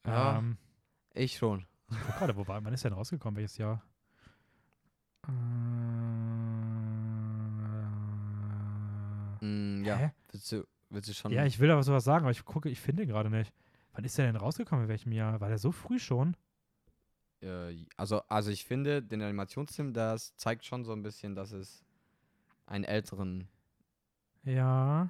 Ja. 0.05 0.37
Ähm, 0.37 0.57
Ich 1.13 1.37
schon. 1.37 1.65
ich 1.91 1.97
guck 2.05 2.15
gerade, 2.17 2.35
wo 2.35 2.47
war, 2.47 2.63
wann 2.63 2.73
ist 2.73 2.83
der 2.83 2.91
denn 2.91 2.97
rausgekommen? 2.97 3.37
Welches 3.37 3.57
Jahr? 3.57 3.81
Äh, 5.27 5.31
Mm, 9.41 9.83
ja. 9.83 9.95
Hä? 9.97 10.11
Willst 10.31 10.51
du, 10.51 10.65
willst 10.89 11.09
du 11.09 11.13
schon. 11.13 11.31
Ja, 11.31 11.45
ich 11.45 11.59
will 11.59 11.69
aber 11.71 11.83
sowas 11.83 12.03
sagen, 12.03 12.23
aber 12.25 12.31
ich 12.31 12.45
gucke, 12.45 12.69
ich 12.69 12.79
finde 12.79 13.03
ihn 13.03 13.09
gerade 13.09 13.29
nicht. 13.29 13.53
Wann 13.93 14.03
ist 14.03 14.17
der 14.17 14.25
denn 14.25 14.35
rausgekommen? 14.35 14.85
In 14.85 14.89
welchem 14.89 15.11
Jahr? 15.11 15.39
War 15.41 15.49
der 15.49 15.57
so 15.57 15.71
früh 15.71 15.99
schon? 15.99 16.35
äh, 17.41 17.85
also, 17.97 18.21
also 18.27 18.49
ich 18.51 18.65
finde, 18.65 19.03
den 19.03 19.21
Animationsfilm, 19.21 19.93
das 19.93 20.35
zeigt 20.37 20.65
schon 20.65 20.83
so 20.83 20.93
ein 20.93 21.03
bisschen, 21.03 21.35
dass 21.35 21.51
es 21.51 21.83
einen 22.65 22.83
älteren. 22.85 23.47
Ja. 24.43 25.09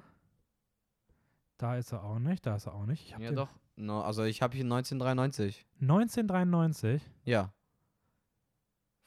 Da 1.58 1.76
ist 1.76 1.92
er 1.92 2.02
auch 2.04 2.18
nicht, 2.18 2.44
da 2.46 2.56
ist 2.56 2.66
er 2.66 2.74
auch 2.74 2.86
nicht. 2.86 3.04
Ich 3.06 3.14
hab 3.14 3.20
Ja, 3.20 3.32
doch. 3.32 3.48
No, 3.76 4.02
also 4.02 4.24
ich 4.24 4.42
habe 4.42 4.54
hier 4.56 4.64
1993. 4.64 5.66
1993. 5.80 7.02
Ja. 7.24 7.52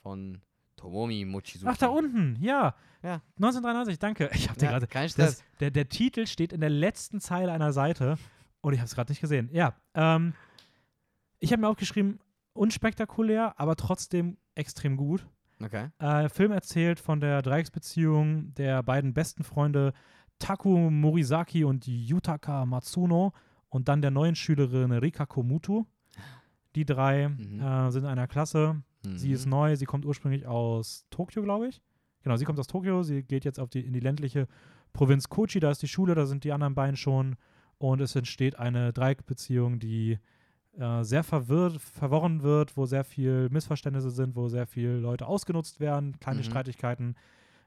Von 0.02 0.42
Tomomi 0.76 1.26
Mochizuki. 1.26 1.66
Ach, 1.68 1.78
da 1.78 1.88
unten, 1.88 2.38
ja. 2.42 2.76
Ja. 3.04 3.22
1993, 3.38 4.00
danke. 4.00 4.30
Ich 4.34 4.50
habe 4.50 4.60
Ja, 4.62 4.70
gerade. 4.72 4.88
kein 4.88 5.10
Stress. 5.10 5.38
Das, 5.40 5.44
der, 5.60 5.72
der 5.72 5.90
Titel 5.90 6.26
steht 6.28 6.54
in 6.54 6.62
der 6.62 6.70
letzten 6.70 7.20
Zeile 7.20 7.52
einer 7.52 7.74
Seite 7.74 8.18
und 8.62 8.74
ich 8.74 8.80
habe 8.80 8.86
es 8.88 8.96
gerade 8.96 9.12
nicht 9.12 9.22
gesehen. 9.22 9.50
Ja, 9.52 9.76
ähm, 9.94 10.34
ich 11.40 11.52
habe 11.52 11.62
mir 11.62 11.68
aufgeschrieben, 11.70 12.20
unspektakulär, 12.54 13.60
aber 13.60 13.76
trotzdem 13.76 14.38
extrem 14.56 14.98
gut. 14.98 15.26
Okay. 15.62 15.90
Äh, 16.00 16.30
Film 16.30 16.52
erzählt 16.52 17.00
von 17.00 17.20
der 17.20 17.42
Dreiecksbeziehung 17.42 18.54
der 18.54 18.82
beiden 18.84 19.14
besten 19.14 19.44
Freunde 19.44 19.94
Taku 20.40 20.90
Morisaki 20.90 21.64
und 21.64 21.86
Yutaka 21.88 22.66
Matsuno 22.66 23.34
und 23.70 23.88
dann 23.88 24.02
der 24.02 24.12
neuen 24.12 24.36
Schülerin 24.36 24.92
Rika 24.92 25.26
Komutu. 25.26 25.86
Die 26.76 26.86
drei 26.86 27.30
Mhm. 27.30 27.60
äh, 27.62 27.92
sind 27.92 28.04
in 28.04 28.10
einer 28.10 28.28
Klasse. 28.28 28.82
Sie 29.16 29.32
ist 29.32 29.46
Mhm. 29.46 29.52
neu, 29.52 29.76
sie 29.76 29.86
kommt 29.86 30.06
ursprünglich 30.06 30.46
aus 30.46 31.06
Tokio, 31.10 31.42
glaube 31.42 31.68
ich. 31.70 31.82
Genau, 32.24 32.36
sie 32.36 32.44
kommt 32.46 32.60
aus 32.60 32.68
Tokio, 32.68 33.02
sie 33.04 33.24
geht 33.24 33.46
jetzt 33.46 33.60
auf 33.60 33.70
die, 33.70 33.80
in 33.80 33.94
die 33.94 34.02
ländliche 34.02 34.48
Provinz 34.92 35.30
Kochi, 35.30 35.60
da 35.62 35.72
ist 35.72 35.82
die 35.82 35.88
Schule, 35.88 36.16
da 36.16 36.26
sind 36.26 36.44
die 36.44 36.52
anderen 36.52 36.76
beiden 36.76 36.98
schon. 36.98 37.36
Und 37.78 38.02
es 38.02 38.16
entsteht 38.16 38.60
eine 38.60 38.92
Dreieckbeziehung, 38.92 39.80
die 39.80 40.20
äh, 40.78 41.04
sehr 41.04 41.24
verwirrt, 41.24 41.80
verworren 41.80 42.42
wird, 42.44 42.76
wo 42.76 42.86
sehr 42.86 43.04
viel 43.06 43.50
Missverständnisse 43.50 44.12
sind, 44.12 44.36
wo 44.36 44.50
sehr 44.50 44.68
viele 44.68 44.98
Leute 45.00 45.28
ausgenutzt 45.28 45.80
werden, 45.80 46.20
kleine 46.20 46.40
Mhm. 46.40 46.44
Streitigkeiten. 46.46 47.16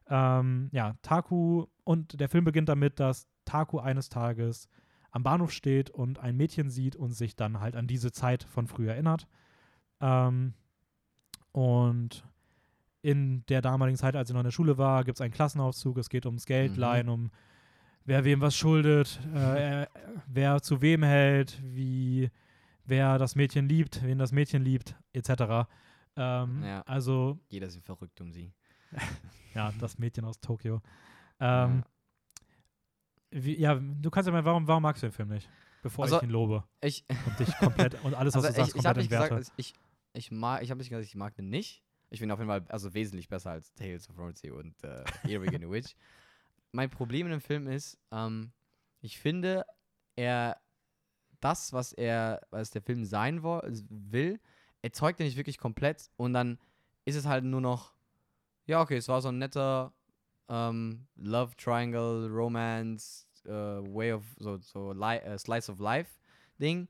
Ähm, 0.08 0.68
ja, 0.72 0.94
Taku 1.02 1.66
und 1.84 2.18
der 2.20 2.28
Film 2.28 2.44
beginnt 2.44 2.68
damit, 2.68 3.00
dass 3.00 3.26
Taku 3.44 3.78
eines 3.78 4.08
Tages 4.08 4.68
am 5.10 5.22
Bahnhof 5.22 5.52
steht 5.52 5.90
und 5.90 6.18
ein 6.18 6.36
Mädchen 6.36 6.70
sieht 6.70 6.96
und 6.96 7.12
sich 7.12 7.36
dann 7.36 7.60
halt 7.60 7.76
an 7.76 7.86
diese 7.86 8.12
Zeit 8.12 8.44
von 8.44 8.66
früher 8.66 8.92
erinnert. 8.92 9.26
Ähm, 10.00 10.54
und 11.52 12.24
in 13.02 13.44
der 13.46 13.60
damaligen 13.62 13.96
Zeit, 13.98 14.16
als 14.16 14.28
sie 14.28 14.34
noch 14.34 14.40
in 14.40 14.44
der 14.46 14.50
Schule 14.52 14.78
war, 14.78 15.04
gibt 15.04 15.16
es 15.18 15.20
einen 15.20 15.32
Klassenauszug. 15.34 15.98
Es 15.98 16.08
geht 16.08 16.24
ums 16.26 16.46
Geld 16.46 16.76
Mhm. 16.76 17.08
um 17.08 17.30
wer 18.04 18.24
wem 18.24 18.40
was 18.40 18.56
schuldet, 18.56 19.20
äh, 19.34 19.82
äh, 19.82 19.86
wer 20.26 20.60
zu 20.62 20.80
wem 20.82 21.02
hält, 21.02 21.60
wie 21.64 22.30
wer 22.84 23.18
das 23.18 23.36
Mädchen 23.36 23.68
liebt, 23.68 24.02
wen 24.02 24.18
das 24.18 24.32
Mädchen 24.32 24.62
liebt, 24.64 24.96
etc. 25.12 25.68
Ähm, 26.16 26.62
Ja. 26.64 26.82
Also 26.82 27.38
Jeder 27.48 27.66
ist 27.68 27.78
verrückt 27.84 28.20
um 28.20 28.32
sie. 28.32 28.52
ja, 29.54 29.72
das 29.78 29.98
Mädchen 29.98 30.24
aus 30.24 30.40
Tokio. 30.40 30.80
Ähm, 31.40 31.84
wie, 33.30 33.58
ja, 33.58 33.74
du 33.74 34.10
kannst 34.10 34.26
ja 34.26 34.32
mal, 34.32 34.44
warum, 34.44 34.66
warum 34.68 34.82
magst 34.82 35.02
du 35.02 35.06
den 35.06 35.12
Film 35.12 35.28
nicht? 35.28 35.48
Bevor 35.82 36.04
Also, 36.04 36.18
ich 36.18 36.22
ihn 36.22 36.30
lobe 36.30 36.64
Ich, 36.80 37.04
und 37.26 37.38
dich 37.38 37.56
komplett 37.56 38.02
und 38.04 38.14
alles, 38.14 38.34
was 38.34 38.44
also 38.44 38.48
du 38.48 38.60
sagst, 38.60 38.70
ich, 38.70 38.76
ich 38.76 38.84
komplett 38.84 39.08
gesagt, 39.08 39.32
also 39.32 39.52
ich, 39.56 39.74
ich 40.12 40.30
mag, 40.30 40.62
ich 40.62 40.70
habe 40.70 40.78
nicht 40.78 40.90
gesagt, 40.90 41.06
ich 41.06 41.16
mag 41.16 41.34
den 41.34 41.48
nicht. 41.48 41.82
Ich 42.10 42.20
finde 42.20 42.34
auf 42.34 42.40
jeden 42.40 42.50
Fall 42.50 42.64
also 42.68 42.92
wesentlich 42.94 43.28
besser 43.28 43.50
als 43.52 43.72
Tales 43.72 44.08
of 44.10 44.18
Rosie 44.18 44.50
und 44.50 44.82
äh, 44.84 45.02
Earwig 45.24 45.54
and 45.54 45.64
the 45.64 45.70
Witch. 45.70 45.96
Mein 46.72 46.90
Problem 46.90 47.26
in 47.26 47.32
dem 47.32 47.40
Film 47.40 47.66
ist, 47.66 47.98
ähm, 48.10 48.52
ich 49.00 49.18
finde, 49.18 49.64
er 50.14 50.60
das, 51.40 51.72
was 51.72 51.92
er, 51.92 52.46
was 52.50 52.70
der 52.70 52.82
Film 52.82 53.04
sein 53.04 53.42
will, 53.42 54.40
erzeugt 54.82 55.20
er 55.20 55.26
nicht 55.26 55.36
wirklich 55.36 55.58
komplett 55.58 56.10
und 56.16 56.32
dann 56.34 56.58
ist 57.04 57.16
es 57.16 57.26
halt 57.26 57.44
nur 57.44 57.60
noch, 57.60 57.94
ja, 58.66 58.80
okay, 58.80 58.96
es 58.96 59.08
war 59.08 59.20
so 59.20 59.28
ein 59.28 59.38
netter 59.38 59.92
ähm, 60.48 61.06
Love 61.16 61.56
Triangle, 61.56 62.28
Romance, 62.30 63.26
äh, 63.44 63.50
Way 63.50 64.12
of, 64.14 64.24
so, 64.38 64.58
so 64.58 64.92
äh, 64.92 65.38
Slice 65.38 65.70
of 65.70 65.78
Life 65.78 66.12
Ding. 66.60 66.88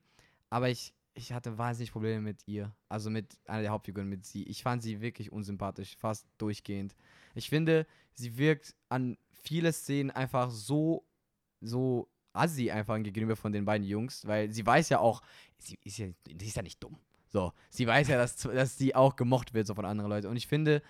Aber 0.50 0.68
ich, 0.68 0.94
ich 1.14 1.32
hatte 1.32 1.56
wahnsinnig 1.58 1.92
Probleme 1.92 2.20
mit 2.20 2.46
ihr. 2.46 2.74
Also 2.88 3.10
mit 3.10 3.38
einer 3.46 3.62
der 3.62 3.70
Hauptfiguren, 3.70 4.08
mit 4.08 4.24
sie. 4.26 4.44
Ich 4.44 4.62
fand 4.62 4.82
sie 4.82 5.00
wirklich 5.00 5.32
unsympathisch, 5.32 5.96
fast 5.96 6.26
durchgehend. 6.38 6.94
Ich 7.34 7.48
finde, 7.48 7.86
sie 8.12 8.36
wirkt 8.36 8.74
an 8.88 9.16
viele 9.30 9.72
Szenen 9.72 10.10
einfach 10.10 10.50
so, 10.50 11.06
so 11.60 12.08
assi 12.32 12.70
einfach 12.70 13.00
gegenüber 13.02 13.36
von 13.36 13.52
den 13.52 13.64
beiden 13.64 13.86
Jungs, 13.86 14.26
weil 14.26 14.52
sie 14.52 14.64
weiß 14.64 14.88
ja 14.88 14.98
auch, 14.98 15.22
sie 15.58 15.78
ist 15.84 15.98
ja, 15.98 16.08
die 16.26 16.46
ist 16.46 16.56
ja 16.56 16.62
nicht 16.62 16.82
dumm. 16.82 16.98
So, 17.28 17.52
sie 17.70 17.86
weiß 17.86 18.08
ja, 18.08 18.18
dass, 18.18 18.36
dass 18.36 18.76
sie 18.76 18.94
auch 18.94 19.16
gemocht 19.16 19.54
wird 19.54 19.66
so 19.66 19.74
von 19.74 19.86
anderen 19.86 20.10
Leuten. 20.10 20.26
Und 20.26 20.36
ich 20.36 20.46
finde, 20.46 20.82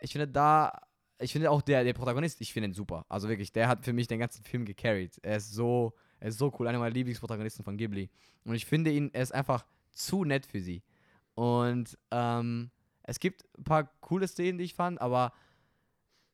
ich 0.00 0.12
finde 0.12 0.28
da, 0.28 0.72
ich 1.18 1.32
finde 1.32 1.50
auch 1.50 1.62
der, 1.62 1.84
der 1.84 1.94
Protagonist, 1.94 2.40
ich 2.40 2.52
finde 2.52 2.68
ihn 2.70 2.74
super. 2.74 3.04
Also 3.08 3.28
wirklich, 3.28 3.52
der 3.52 3.68
hat 3.68 3.84
für 3.84 3.92
mich 3.92 4.06
den 4.06 4.18
ganzen 4.18 4.44
Film 4.44 4.64
gecarried. 4.64 5.18
Er 5.22 5.36
ist 5.36 5.52
so, 5.52 5.94
er 6.20 6.28
ist 6.28 6.38
so 6.38 6.52
cool, 6.58 6.68
einer 6.68 6.78
meiner 6.78 6.94
Lieblingsprotagonisten 6.94 7.64
von 7.64 7.76
Ghibli. 7.76 8.10
Und 8.44 8.54
ich 8.54 8.66
finde 8.66 8.90
ihn, 8.92 9.10
er 9.12 9.22
ist 9.22 9.34
einfach 9.34 9.66
zu 9.90 10.24
nett 10.24 10.46
für 10.46 10.60
sie. 10.60 10.82
Und 11.34 11.98
ähm, 12.10 12.70
es 13.02 13.18
gibt 13.20 13.44
ein 13.56 13.64
paar 13.64 13.84
coole 14.00 14.28
Szenen, 14.28 14.58
die 14.58 14.64
ich 14.64 14.74
fand, 14.74 15.00
aber 15.00 15.32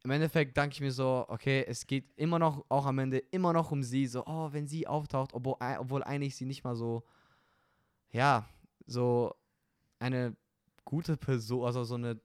im 0.02 0.10
Endeffekt 0.10 0.56
denke 0.56 0.74
ich 0.74 0.80
mir 0.80 0.92
so, 0.92 1.24
okay, 1.28 1.64
es 1.66 1.86
geht 1.86 2.12
immer 2.16 2.38
noch, 2.38 2.66
auch 2.68 2.84
am 2.84 2.98
Ende, 2.98 3.18
immer 3.18 3.54
noch 3.54 3.70
um 3.72 3.82
sie. 3.82 4.06
So, 4.06 4.24
oh, 4.26 4.52
wenn 4.52 4.66
sie 4.66 4.86
auftaucht, 4.86 5.32
obwohl, 5.32 5.56
obwohl 5.78 6.04
eigentlich 6.04 6.36
sie 6.36 6.44
nicht 6.44 6.62
mal 6.62 6.76
so, 6.76 7.04
ja, 8.10 8.46
so 8.86 9.34
eine 9.98 10.36
gute 10.84 11.16
Person, 11.16 11.64
also 11.64 11.84
so 11.84 11.94
eine 11.94 12.20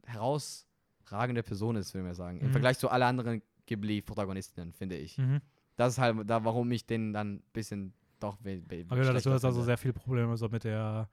herausragende 1.10 1.44
Person 1.44 1.76
ist, 1.76 1.94
will 1.94 2.02
ich 2.02 2.08
mal 2.08 2.14
sagen. 2.16 2.40
Im 2.40 2.48
Mhm. 2.48 2.52
Vergleich 2.52 2.78
zu 2.78 2.90
allen 2.90 3.04
anderen 3.04 3.42
Ghibli-Protagonistinnen, 3.66 4.74
finde 4.74 4.98
ich. 4.98 5.18
Mhm. 5.18 5.42
Das 5.76 5.94
ist 5.94 6.00
halt 6.00 6.30
da, 6.30 6.44
warum 6.44 6.72
ich 6.72 6.86
den 6.86 7.14
dann 7.14 7.36
ein 7.36 7.44
bisschen 7.54 7.94
doch 8.20 8.38
Okay, 8.42 9.14
dass 9.14 9.24
du 9.24 9.32
hast 9.32 9.46
also 9.46 9.64
sehr 9.64 9.78
viele 9.78 9.94
Probleme 9.94 10.36
so 10.36 10.50
mit 10.50 10.66
der, 10.66 11.10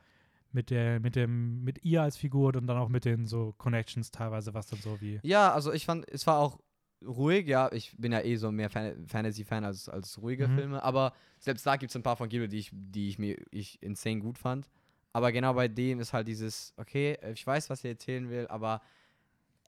mit 0.52 0.70
der, 0.70 0.98
mit 0.98 1.14
dem, 1.14 1.62
mit 1.62 1.84
ihr 1.84 2.02
als 2.02 2.16
Figur 2.16 2.54
und 2.56 2.66
dann 2.66 2.76
auch 2.78 2.88
mit 2.88 3.04
den 3.04 3.26
so 3.26 3.54
Connections 3.58 4.10
teilweise, 4.10 4.54
was 4.54 4.66
dann 4.66 4.80
so 4.80 5.00
wie. 5.00 5.20
Ja, 5.22 5.52
also 5.52 5.72
ich 5.72 5.86
fand, 5.86 6.08
es 6.10 6.26
war 6.26 6.38
auch 6.38 6.58
ruhig, 7.06 7.46
ja, 7.46 7.70
ich 7.72 7.94
bin 7.96 8.10
ja 8.10 8.22
eh 8.22 8.36
so 8.36 8.50
mehr 8.50 8.70
Fan 8.70 9.06
Fantasy-Fan 9.06 9.64
als, 9.64 9.88
als 9.88 10.20
ruhige 10.20 10.48
Mhm. 10.48 10.54
Filme, 10.54 10.82
aber 10.82 11.12
selbst 11.38 11.64
da 11.64 11.76
gibt 11.76 11.90
es 11.90 11.96
ein 11.96 12.02
paar 12.02 12.16
von 12.16 12.28
Ghibli, 12.28 12.48
die 12.48 12.58
ich, 12.58 12.70
die 12.72 13.08
ich 13.08 13.18
mir 13.20 13.36
ich 13.52 13.80
insane 13.82 14.18
gut 14.18 14.38
fand. 14.38 14.68
Aber 15.12 15.30
genau 15.30 15.54
bei 15.54 15.68
dem 15.68 16.00
ist 16.00 16.12
halt 16.12 16.26
dieses, 16.26 16.74
okay, 16.76 17.16
ich 17.32 17.46
weiß, 17.46 17.70
was 17.70 17.84
er 17.84 17.90
erzählen 17.92 18.28
will, 18.28 18.46
aber 18.48 18.80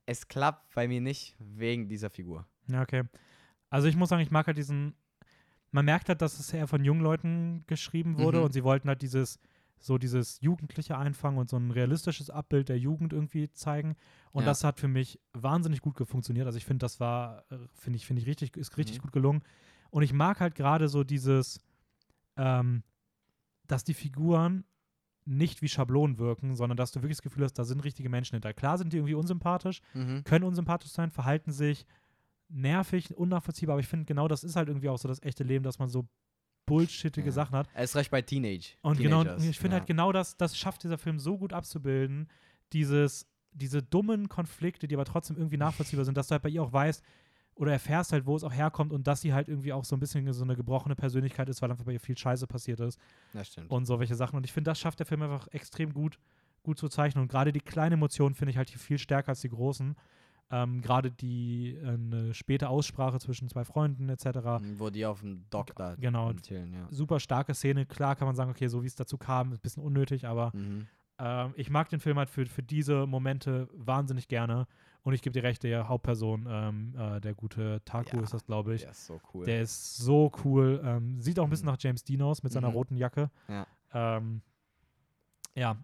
es 0.08 0.26
klappt 0.26 0.74
bei 0.74 0.88
mir 0.88 1.02
nicht 1.02 1.36
wegen 1.38 1.86
dieser 1.88 2.08
Figur. 2.08 2.46
Ja, 2.68 2.80
okay. 2.82 3.04
Also 3.68 3.88
ich 3.88 3.96
muss 3.96 4.08
sagen, 4.08 4.22
ich 4.22 4.30
mag 4.30 4.46
halt 4.46 4.56
diesen. 4.56 4.94
Man 5.70 5.84
merkt 5.84 6.08
halt, 6.08 6.22
dass 6.22 6.38
es 6.40 6.50
eher 6.52 6.66
von 6.66 6.82
jungen 6.82 7.02
Leuten 7.02 7.64
geschrieben 7.66 8.16
wurde 8.16 8.38
Mhm. 8.38 8.44
und 8.44 8.52
sie 8.52 8.64
wollten 8.64 8.88
halt 8.88 9.02
dieses, 9.02 9.38
so 9.78 9.98
dieses 9.98 10.40
Jugendliche 10.40 10.96
einfangen 10.96 11.38
und 11.38 11.50
so 11.50 11.56
ein 11.58 11.70
realistisches 11.70 12.30
Abbild 12.30 12.70
der 12.70 12.78
Jugend 12.78 13.12
irgendwie 13.12 13.52
zeigen. 13.52 13.94
Und 14.32 14.44
Ja. 14.44 14.46
das 14.48 14.64
hat 14.64 14.80
für 14.80 14.88
mich 14.88 15.20
wahnsinnig 15.34 15.82
gut 15.82 15.98
funktioniert. 16.08 16.46
Also 16.46 16.56
ich 16.56 16.64
finde, 16.64 16.84
das 16.84 17.00
war, 17.00 17.44
äh, 17.52 17.58
finde 17.74 17.98
ich, 17.98 18.06
finde 18.06 18.22
ich 18.22 18.26
richtig, 18.28 18.56
ist 18.56 18.78
richtig 18.78 18.96
Mhm. 18.96 19.02
gut 19.02 19.12
gelungen. 19.12 19.42
Und 19.90 20.02
ich 20.02 20.14
mag 20.14 20.40
halt 20.40 20.54
gerade 20.54 20.88
so 20.88 21.04
dieses, 21.04 21.60
ähm, 22.36 22.82
dass 23.66 23.84
die 23.84 23.94
Figuren 23.94 24.64
nicht 25.28 25.60
wie 25.62 25.68
Schablonen 25.68 26.18
wirken, 26.18 26.56
sondern 26.56 26.76
dass 26.76 26.90
du 26.92 27.00
wirklich 27.02 27.18
das 27.18 27.22
Gefühl 27.22 27.44
hast, 27.44 27.52
da 27.54 27.64
sind 27.64 27.84
richtige 27.84 28.08
Menschen 28.08 28.36
hinter. 28.36 28.54
Klar 28.54 28.78
sind 28.78 28.92
die 28.92 28.96
irgendwie 28.96 29.14
unsympathisch, 29.14 29.82
Mhm. 29.94 30.24
können 30.24 30.44
unsympathisch 30.44 30.90
sein, 30.90 31.10
verhalten 31.10 31.52
sich 31.52 31.84
nervig, 32.48 33.14
unnachvollziehbar, 33.16 33.74
aber 33.74 33.80
ich 33.80 33.86
finde 33.88 34.06
genau 34.06 34.26
das 34.26 34.42
ist 34.42 34.56
halt 34.56 34.68
irgendwie 34.68 34.88
auch 34.88 34.98
so 34.98 35.06
das 35.06 35.22
echte 35.22 35.44
Leben, 35.44 35.64
dass 35.64 35.78
man 35.78 35.88
so 35.90 36.08
bullshittige 36.66 37.26
Ja. 37.28 37.32
Sachen 37.32 37.56
hat. 37.56 37.68
Er 37.74 37.84
ist 37.84 37.94
recht 37.96 38.10
bei 38.10 38.22
Teenage. 38.22 38.76
Und 38.82 38.98
genau, 38.98 39.22
Teenagers, 39.22 39.44
ich 39.44 39.58
finde 39.58 39.76
ja. 39.76 39.80
halt 39.80 39.86
genau 39.86 40.12
das, 40.12 40.36
das 40.36 40.56
schafft 40.56 40.82
dieser 40.82 40.98
Film 40.98 41.18
so 41.18 41.36
gut 41.38 41.52
abzubilden, 41.52 42.28
dieses, 42.72 43.26
diese 43.52 43.82
dummen 43.82 44.28
Konflikte, 44.28 44.88
die 44.88 44.94
aber 44.94 45.04
trotzdem 45.04 45.36
irgendwie 45.36 45.56
nachvollziehbar 45.56 46.04
sind, 46.04 46.16
dass 46.16 46.28
du 46.28 46.32
halt 46.32 46.42
bei 46.42 46.48
ihr 46.50 46.62
auch 46.62 46.72
weißt 46.72 47.02
oder 47.58 47.72
erfährst 47.72 48.12
halt, 48.12 48.24
wo 48.26 48.36
es 48.36 48.44
auch 48.44 48.52
herkommt 48.54 48.92
und 48.92 49.06
dass 49.06 49.20
sie 49.20 49.34
halt 49.34 49.48
irgendwie 49.48 49.72
auch 49.72 49.84
so 49.84 49.96
ein 49.96 50.00
bisschen 50.00 50.32
so 50.32 50.44
eine 50.44 50.56
gebrochene 50.56 50.94
Persönlichkeit 50.96 51.48
ist, 51.48 51.60
weil 51.60 51.70
einfach 51.70 51.84
bei 51.84 51.92
ihr 51.92 52.00
viel 52.00 52.16
Scheiße 52.16 52.46
passiert 52.46 52.80
ist 52.80 52.98
Das 53.32 53.48
stimmt. 53.48 53.70
und 53.70 53.84
so 53.86 53.98
welche 54.00 54.14
Sachen. 54.14 54.36
Und 54.36 54.44
ich 54.44 54.52
finde, 54.52 54.70
das 54.70 54.78
schafft 54.78 54.98
der 55.00 55.06
Film 55.06 55.22
einfach 55.22 55.48
extrem 55.50 55.92
gut, 55.92 56.18
gut 56.62 56.78
zu 56.78 56.88
zeichnen. 56.88 57.22
Und 57.22 57.28
gerade 57.28 57.52
die 57.52 57.60
kleinen 57.60 57.94
Emotionen 57.94 58.34
finde 58.34 58.50
ich 58.52 58.56
halt 58.56 58.70
hier 58.70 58.78
viel 58.78 58.98
stärker 58.98 59.30
als 59.30 59.40
die 59.40 59.48
großen. 59.48 59.94
Ähm, 60.50 60.80
gerade 60.80 61.10
die 61.10 61.74
äh, 61.74 61.88
eine 61.88 62.32
späte 62.32 62.70
Aussprache 62.70 63.18
zwischen 63.18 63.48
zwei 63.48 63.64
Freunden 63.64 64.08
etc. 64.08 64.24
Mhm, 64.62 64.78
Wo 64.78 64.88
die 64.88 65.04
auf 65.04 65.20
dem 65.20 65.44
Dock 65.50 65.74
da 65.76 65.94
Genau. 65.96 66.32
chillen, 66.34 66.72
ja. 66.72 66.86
Super 66.90 67.20
starke 67.20 67.52
Szene. 67.54 67.84
Klar 67.84 68.16
kann 68.16 68.26
man 68.26 68.34
sagen, 68.34 68.50
okay, 68.50 68.66
so 68.68 68.82
wie 68.82 68.86
es 68.86 68.94
dazu 68.94 69.18
kam, 69.18 69.52
ist 69.52 69.58
ein 69.58 69.62
bisschen 69.62 69.82
unnötig, 69.82 70.26
aber 70.26 70.52
Mhm. 70.54 70.86
ähm, 71.18 71.52
ich 71.56 71.68
mag 71.68 71.90
den 71.90 72.00
Film 72.00 72.16
halt 72.16 72.30
für, 72.30 72.46
für 72.46 72.62
diese 72.62 73.06
Momente 73.06 73.68
wahnsinnig 73.74 74.26
gerne. 74.28 74.66
Und 75.08 75.14
ich 75.14 75.22
gebe 75.22 75.32
dir 75.32 75.42
recht, 75.42 75.62
der 75.62 75.88
Hauptperson, 75.88 76.46
ähm, 76.50 76.94
äh, 76.94 77.18
der 77.18 77.32
gute 77.34 77.80
Taku 77.86 78.18
Ja, 78.18 78.22
ist 78.24 78.34
das, 78.34 78.44
glaube 78.44 78.74
ich. 78.74 78.82
Der 78.82 78.90
ist 78.90 79.06
so 79.06 79.18
cool. 79.32 79.46
Der 79.46 79.62
ist 79.62 79.96
so 79.96 80.30
cool. 80.44 80.82
Ähm, 80.84 81.18
sieht 81.18 81.38
auch 81.38 81.44
ein 81.44 81.48
bisschen 81.50 81.64
Mhm. 81.64 81.72
nach 81.72 81.78
James 81.80 82.04
Dean 82.04 82.20
aus 82.20 82.42
mit 82.42 82.52
seiner 82.52 82.68
Mhm. 82.68 82.74
roten 82.74 82.96
Jacke. 82.98 83.30
Ja. 83.48 83.66
Ähm, 83.94 84.42
ja, 85.54 85.78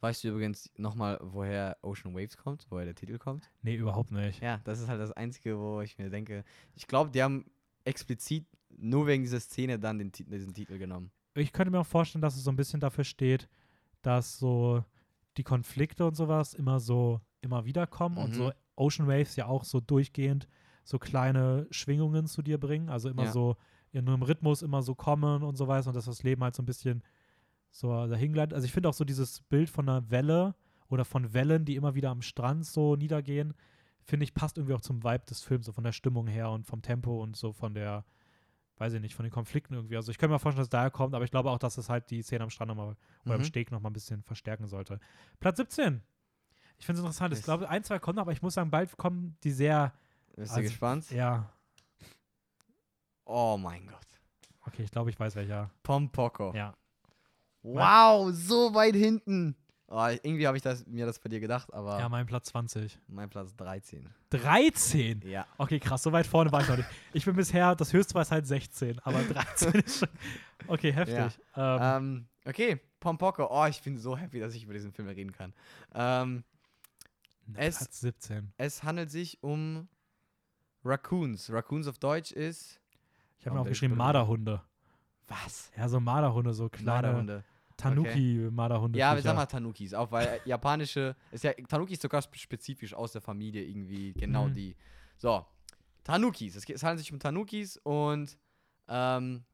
Weißt 0.00 0.24
du 0.24 0.28
übrigens 0.30 0.70
nochmal, 0.78 1.18
woher 1.22 1.76
Ocean 1.82 2.14
Waves 2.14 2.38
kommt, 2.38 2.66
woher 2.70 2.86
der 2.86 2.94
Titel 2.94 3.18
kommt? 3.18 3.50
nee, 3.60 3.76
überhaupt 3.76 4.10
nicht. 4.10 4.40
Ja, 4.42 4.58
das 4.64 4.80
ist 4.80 4.88
halt 4.88 5.00
das 5.02 5.12
Einzige, 5.12 5.58
wo 5.58 5.82
ich 5.82 5.98
mir 5.98 6.08
denke, 6.08 6.42
ich 6.74 6.86
glaube, 6.88 7.10
die 7.10 7.22
haben 7.22 7.44
explizit 7.84 8.46
nur 8.70 9.06
wegen 9.06 9.22
dieser 9.22 9.38
Szene 9.38 9.78
dann 9.78 9.98
den, 9.98 10.10
diesen 10.12 10.54
Titel 10.54 10.78
genommen. 10.78 11.12
Ich 11.34 11.52
könnte 11.52 11.70
mir 11.70 11.78
auch 11.80 11.86
vorstellen, 11.86 12.22
dass 12.22 12.36
es 12.36 12.42
so 12.42 12.50
ein 12.50 12.56
bisschen 12.56 12.80
dafür 12.80 13.04
steht, 13.04 13.48
dass 14.00 14.38
so 14.38 14.82
die 15.36 15.44
Konflikte 15.44 16.06
und 16.06 16.14
sowas 16.16 16.54
immer 16.54 16.80
so 16.80 17.20
immer 17.44 17.64
wieder 17.64 17.88
kommen 17.88 18.18
und 18.18 18.30
Mhm. 18.30 18.34
so 18.34 18.52
Ocean 18.76 19.06
Waves 19.08 19.36
ja 19.36 19.46
auch 19.46 19.64
so 19.64 19.80
durchgehend 19.80 20.48
so 20.84 20.98
kleine 20.98 21.66
Schwingungen 21.70 22.26
zu 22.26 22.42
dir 22.42 22.58
bringen, 22.58 22.88
also 22.88 23.08
immer 23.08 23.24
Ja. 23.24 23.32
so 23.32 23.56
in 23.92 24.08
einem 24.08 24.22
Rhythmus 24.22 24.62
immer 24.62 24.82
so 24.82 24.94
kommen 24.94 25.42
und 25.42 25.56
so 25.56 25.68
weiter 25.68 25.88
und 25.88 25.94
dass 25.94 26.06
das 26.06 26.22
Leben 26.24 26.42
halt 26.42 26.54
so 26.56 26.62
ein 26.62 26.66
bisschen 26.66 27.02
so 27.70 27.88
dahin 28.06 28.32
gleitet. 28.32 28.54
Also 28.54 28.64
ich 28.64 28.72
finde 28.72 28.88
auch 28.88 28.94
so 28.94 29.04
dieses 29.04 29.42
Bild 29.42 29.70
von 29.70 29.88
einer 29.88 30.10
Welle 30.10 30.54
oder 30.88 31.04
von 31.04 31.32
Wellen, 31.34 31.64
die 31.64 31.76
immer 31.76 31.94
wieder 31.94 32.10
am 32.10 32.20
Strand 32.22 32.66
so 32.66 32.96
niedergehen, 32.96 33.54
finde 34.04 34.24
ich 34.24 34.34
passt 34.34 34.58
irgendwie 34.58 34.74
auch 34.74 34.80
zum 34.80 35.04
Vibe 35.04 35.24
des 35.26 35.42
Films, 35.42 35.66
so 35.66 35.72
von 35.72 35.84
der 35.84 35.92
Stimmung 35.92 36.26
her 36.26 36.50
und 36.50 36.66
vom 36.66 36.82
Tempo 36.82 37.22
und 37.22 37.36
so 37.36 37.52
von 37.52 37.74
der 37.74 38.04
weiß 38.78 38.94
ich 38.94 39.00
nicht, 39.00 39.14
von 39.14 39.22
den 39.24 39.30
Konflikten 39.30 39.74
irgendwie. 39.74 39.94
Also 39.96 40.10
ich 40.10 40.18
kann 40.18 40.28
mir 40.28 40.40
vorstellen, 40.40 40.62
dass 40.62 40.66
es 40.66 40.70
daher 40.70 40.90
kommt, 40.90 41.14
aber 41.14 41.24
ich 41.24 41.30
glaube 41.30 41.50
auch, 41.50 41.58
dass 41.58 41.78
es 41.78 41.88
halt 41.88 42.10
die 42.10 42.22
Szene 42.22 42.42
am 42.42 42.50
Strand 42.50 42.68
nochmal 42.70 42.96
oder 43.24 43.34
am 43.36 43.40
Mhm. 43.42 43.44
Steg 43.44 43.70
nochmal 43.70 43.90
ein 43.90 43.92
bisschen 43.92 44.22
verstärken 44.24 44.66
sollte. 44.66 44.98
Platz 45.38 45.58
17. 45.58 46.02
Ich 46.82 46.86
finde 46.86 46.98
es 47.00 47.04
interessant. 47.04 47.32
Ich 47.38 47.44
glaube, 47.44 47.68
ein, 47.68 47.84
zwei 47.84 48.00
kommen, 48.00 48.18
aber 48.18 48.32
ich 48.32 48.42
muss 48.42 48.54
sagen, 48.54 48.68
bald 48.68 48.96
kommen 48.96 49.36
die 49.44 49.52
sehr, 49.52 49.92
Bist 50.34 50.50
du 50.50 50.56
Also, 50.56 50.68
gespannt? 50.68 51.08
ja, 51.12 51.48
Oh 53.24 53.56
mein 53.56 53.86
Gott. 53.86 54.04
okay, 54.66 54.82
ich 54.82 54.90
glaube, 54.90 55.08
ich 55.10 55.20
weiß 55.20 55.36
welcher. 55.36 55.70
Pompoko. 55.84 56.52
Ja. 56.56 56.74
Wow, 57.62 58.32
so 58.34 58.74
weit 58.74 58.96
hinten. 58.96 59.54
Oh, 59.86 60.08
irgendwie 60.08 60.44
habe 60.48 60.56
ich 60.56 60.62
das, 60.64 60.84
mir 60.88 61.06
das 61.06 61.20
bei 61.20 61.28
dir 61.28 61.38
gedacht, 61.38 61.72
aber 61.72 62.00
Ja, 62.00 62.08
mein 62.08 62.26
Platz 62.26 62.46
20. 62.46 62.98
mein 63.06 63.30
Platz 63.30 63.54
13. 63.54 64.08
13? 64.30 65.20
Ja. 65.24 65.46
Okay, 65.58 65.78
krass, 65.78 66.02
so 66.02 66.10
weit 66.10 66.26
vorne 66.26 66.50
war 66.50 66.62
ich 66.62 66.68
noch 66.68 66.78
nicht. 66.78 66.88
Ich 67.12 67.24
bin 67.24 67.36
bisher, 67.36 67.76
das 67.76 67.92
höchste 67.92 68.14
war 68.14 68.22
es 68.22 68.32
halt 68.32 68.44
16, 68.44 68.98
aber 69.04 69.22
13 69.22 69.72
ist 69.74 70.00
schon. 70.00 70.08
Okay, 70.66 70.92
heftig. 70.92 71.38
Ähm, 71.54 71.78
Ähm, 71.80 72.26
okay, 72.44 72.80
Pompoko. 72.98 73.46
Oh, 73.48 73.66
ich 73.66 73.80
bin 73.82 73.96
so 73.98 74.16
happy, 74.16 74.40
dass 74.40 74.52
ich 74.56 74.64
über 74.64 74.72
diesen 74.72 74.92
Film 74.92 75.06
reden 75.06 75.30
kann. 75.30 75.52
Ähm, 75.94 76.42
es- 77.56 77.78
Platz 77.78 78.00
17. 78.00 78.52
es 78.56 78.82
handelt 78.82 79.10
sich 79.10 79.42
um 79.42 79.88
Raccoons. 80.84 81.50
Raccoons 81.52 81.86
auf 81.86 81.98
Deutsch 81.98 82.32
ist. 82.32 82.80
Ich 83.38 83.46
habe 83.46 83.56
mir 83.56 83.62
auch 83.62 83.66
geschrieben 83.66 83.96
Marderhunde. 83.96 84.62
Was? 85.28 85.70
Ja, 85.76 85.88
so 85.88 86.00
Marderhunde, 86.00 86.52
so 86.54 86.68
kleine 86.68 86.90
Marderhunde. 87.08 87.44
Tanuki-Marderhunde. 87.76 88.98
Ja, 88.98 89.14
wir 89.14 89.22
sagen 89.22 89.36
mal 89.36 89.46
Tanukis, 89.46 89.94
auch 89.94 90.10
weil 90.12 90.26
äh, 90.26 90.40
japanische, 90.44 91.16
ist 91.30 91.42
ja, 91.44 91.52
Tanuki 91.52 91.94
ist 91.94 92.02
sogar 92.02 92.22
spe- 92.22 92.38
spezifisch 92.38 92.94
aus 92.94 93.12
der 93.12 93.20
Familie 93.22 93.64
irgendwie 93.64 94.12
genau 94.12 94.48
Mhm. 94.48 94.52
die. 94.54 94.76
So, 95.16 95.44
Tanukis, 96.04 96.54
es, 96.56 96.68
es 96.68 96.82
handelt 96.82 97.00
sich 97.00 97.12
um 97.12 97.18
Tanukis 97.18 97.76
und 97.78 98.36
ähm, 98.88 99.44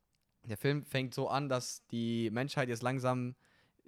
der 0.44 0.57
Film 0.57 0.82
fängt 0.84 1.14
so 1.14 1.28
an, 1.28 1.49
dass 1.49 1.86
die 1.88 2.30
Menschheit 2.30 2.68
jetzt 2.68 2.82
langsam 2.82 3.34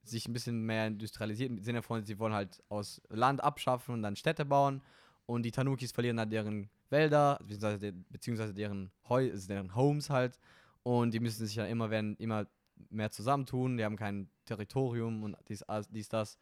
sich 0.03 0.26
ein 0.28 0.32
bisschen 0.32 0.62
mehr 0.64 0.86
industrialisiert, 0.86 1.51
im 1.51 1.62
Sinne 1.62 1.82
von, 1.82 2.05
sie 2.05 2.18
wollen 2.18 2.32
halt 2.32 2.62
aus 2.68 3.01
Land 3.09 3.42
abschaffen 3.42 3.94
und 3.94 4.03
dann 4.03 4.16
Städte 4.16 4.44
bauen 4.44 4.82
und 5.26 5.42
die 5.44 5.51
Tanukis 5.51 5.92
verlieren 5.92 6.16
dann 6.16 6.30
deren 6.30 6.70
Wälder, 6.88 7.38
beziehungsweise, 7.40 7.92
beziehungsweise 7.92 8.55
deren, 8.55 8.90
Heu, 9.09 9.30
also 9.30 9.46
deren 9.48 9.74
Homes 9.74 10.11
halt 10.11 10.38
und 10.82 11.12
die 11.12 11.20
müssen 11.20 11.46
sich 11.46 11.57
dann 11.57 11.68
immer, 11.68 11.90
werden 11.90 12.16
immer 12.16 12.46
mehr 12.88 13.11
zusammentun, 13.11 13.76
die 13.76 13.84
haben 13.84 13.96
kein 13.96 14.28
Territorium 14.46 15.22
und 15.22 15.36
dies, 15.48 15.64
dies 15.90 16.09
das. 16.09 16.38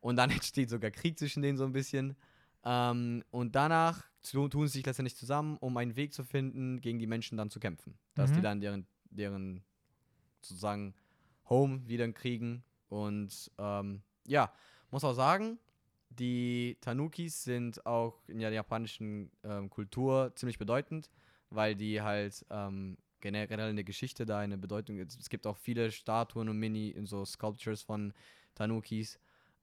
Und 0.00 0.16
dann 0.16 0.30
entsteht 0.30 0.70
sogar 0.70 0.90
Krieg 0.90 1.18
zwischen 1.18 1.42
denen 1.42 1.56
so 1.56 1.64
ein 1.64 1.72
bisschen. 1.72 2.16
Ähm, 2.64 3.22
und 3.30 3.54
danach 3.54 4.04
tu- 4.22 4.48
tun 4.48 4.66
sie 4.66 4.78
sich 4.78 4.86
letztendlich 4.86 5.16
zusammen, 5.16 5.56
um 5.58 5.76
einen 5.76 5.96
Weg 5.96 6.12
zu 6.12 6.24
finden, 6.24 6.80
gegen 6.80 6.98
die 6.98 7.06
Menschen 7.06 7.38
dann 7.38 7.50
zu 7.50 7.60
kämpfen. 7.60 7.96
Dass 8.14 8.32
die 8.32 8.40
Mhm. 8.40 8.42
dann 8.42 8.60
deren, 8.60 8.86
deren 9.10 9.64
sozusagen 10.40 10.94
Home 11.48 11.86
wieder 11.88 12.10
kriegen. 12.12 12.64
Und 12.88 13.50
ähm, 13.58 14.02
ja, 14.26 14.52
muss 14.90 15.04
auch 15.04 15.14
sagen, 15.14 15.58
die 16.10 16.76
Tanukis 16.80 17.44
sind 17.44 17.84
auch 17.86 18.20
in 18.26 18.38
der 18.38 18.50
japanischen 18.50 19.30
ähm, 19.44 19.68
Kultur 19.70 20.32
ziemlich 20.34 20.58
bedeutend, 20.58 21.10
weil 21.50 21.74
die 21.74 22.00
halt 22.00 22.44
ähm, 22.50 22.96
generell 23.20 23.70
in 23.70 23.76
der 23.76 23.84
Geschichte 23.84 24.24
da 24.24 24.38
eine 24.38 24.58
Bedeutung. 24.58 24.98
Es, 24.98 25.18
es 25.18 25.28
gibt 25.28 25.46
auch 25.46 25.56
viele 25.56 25.90
Statuen 25.90 26.48
und 26.48 26.58
Mini 26.58 26.88
in 26.90 27.06
so 27.06 27.24
Sculptures 27.24 27.82
von 27.82 28.12
Tanukis. 28.54 29.18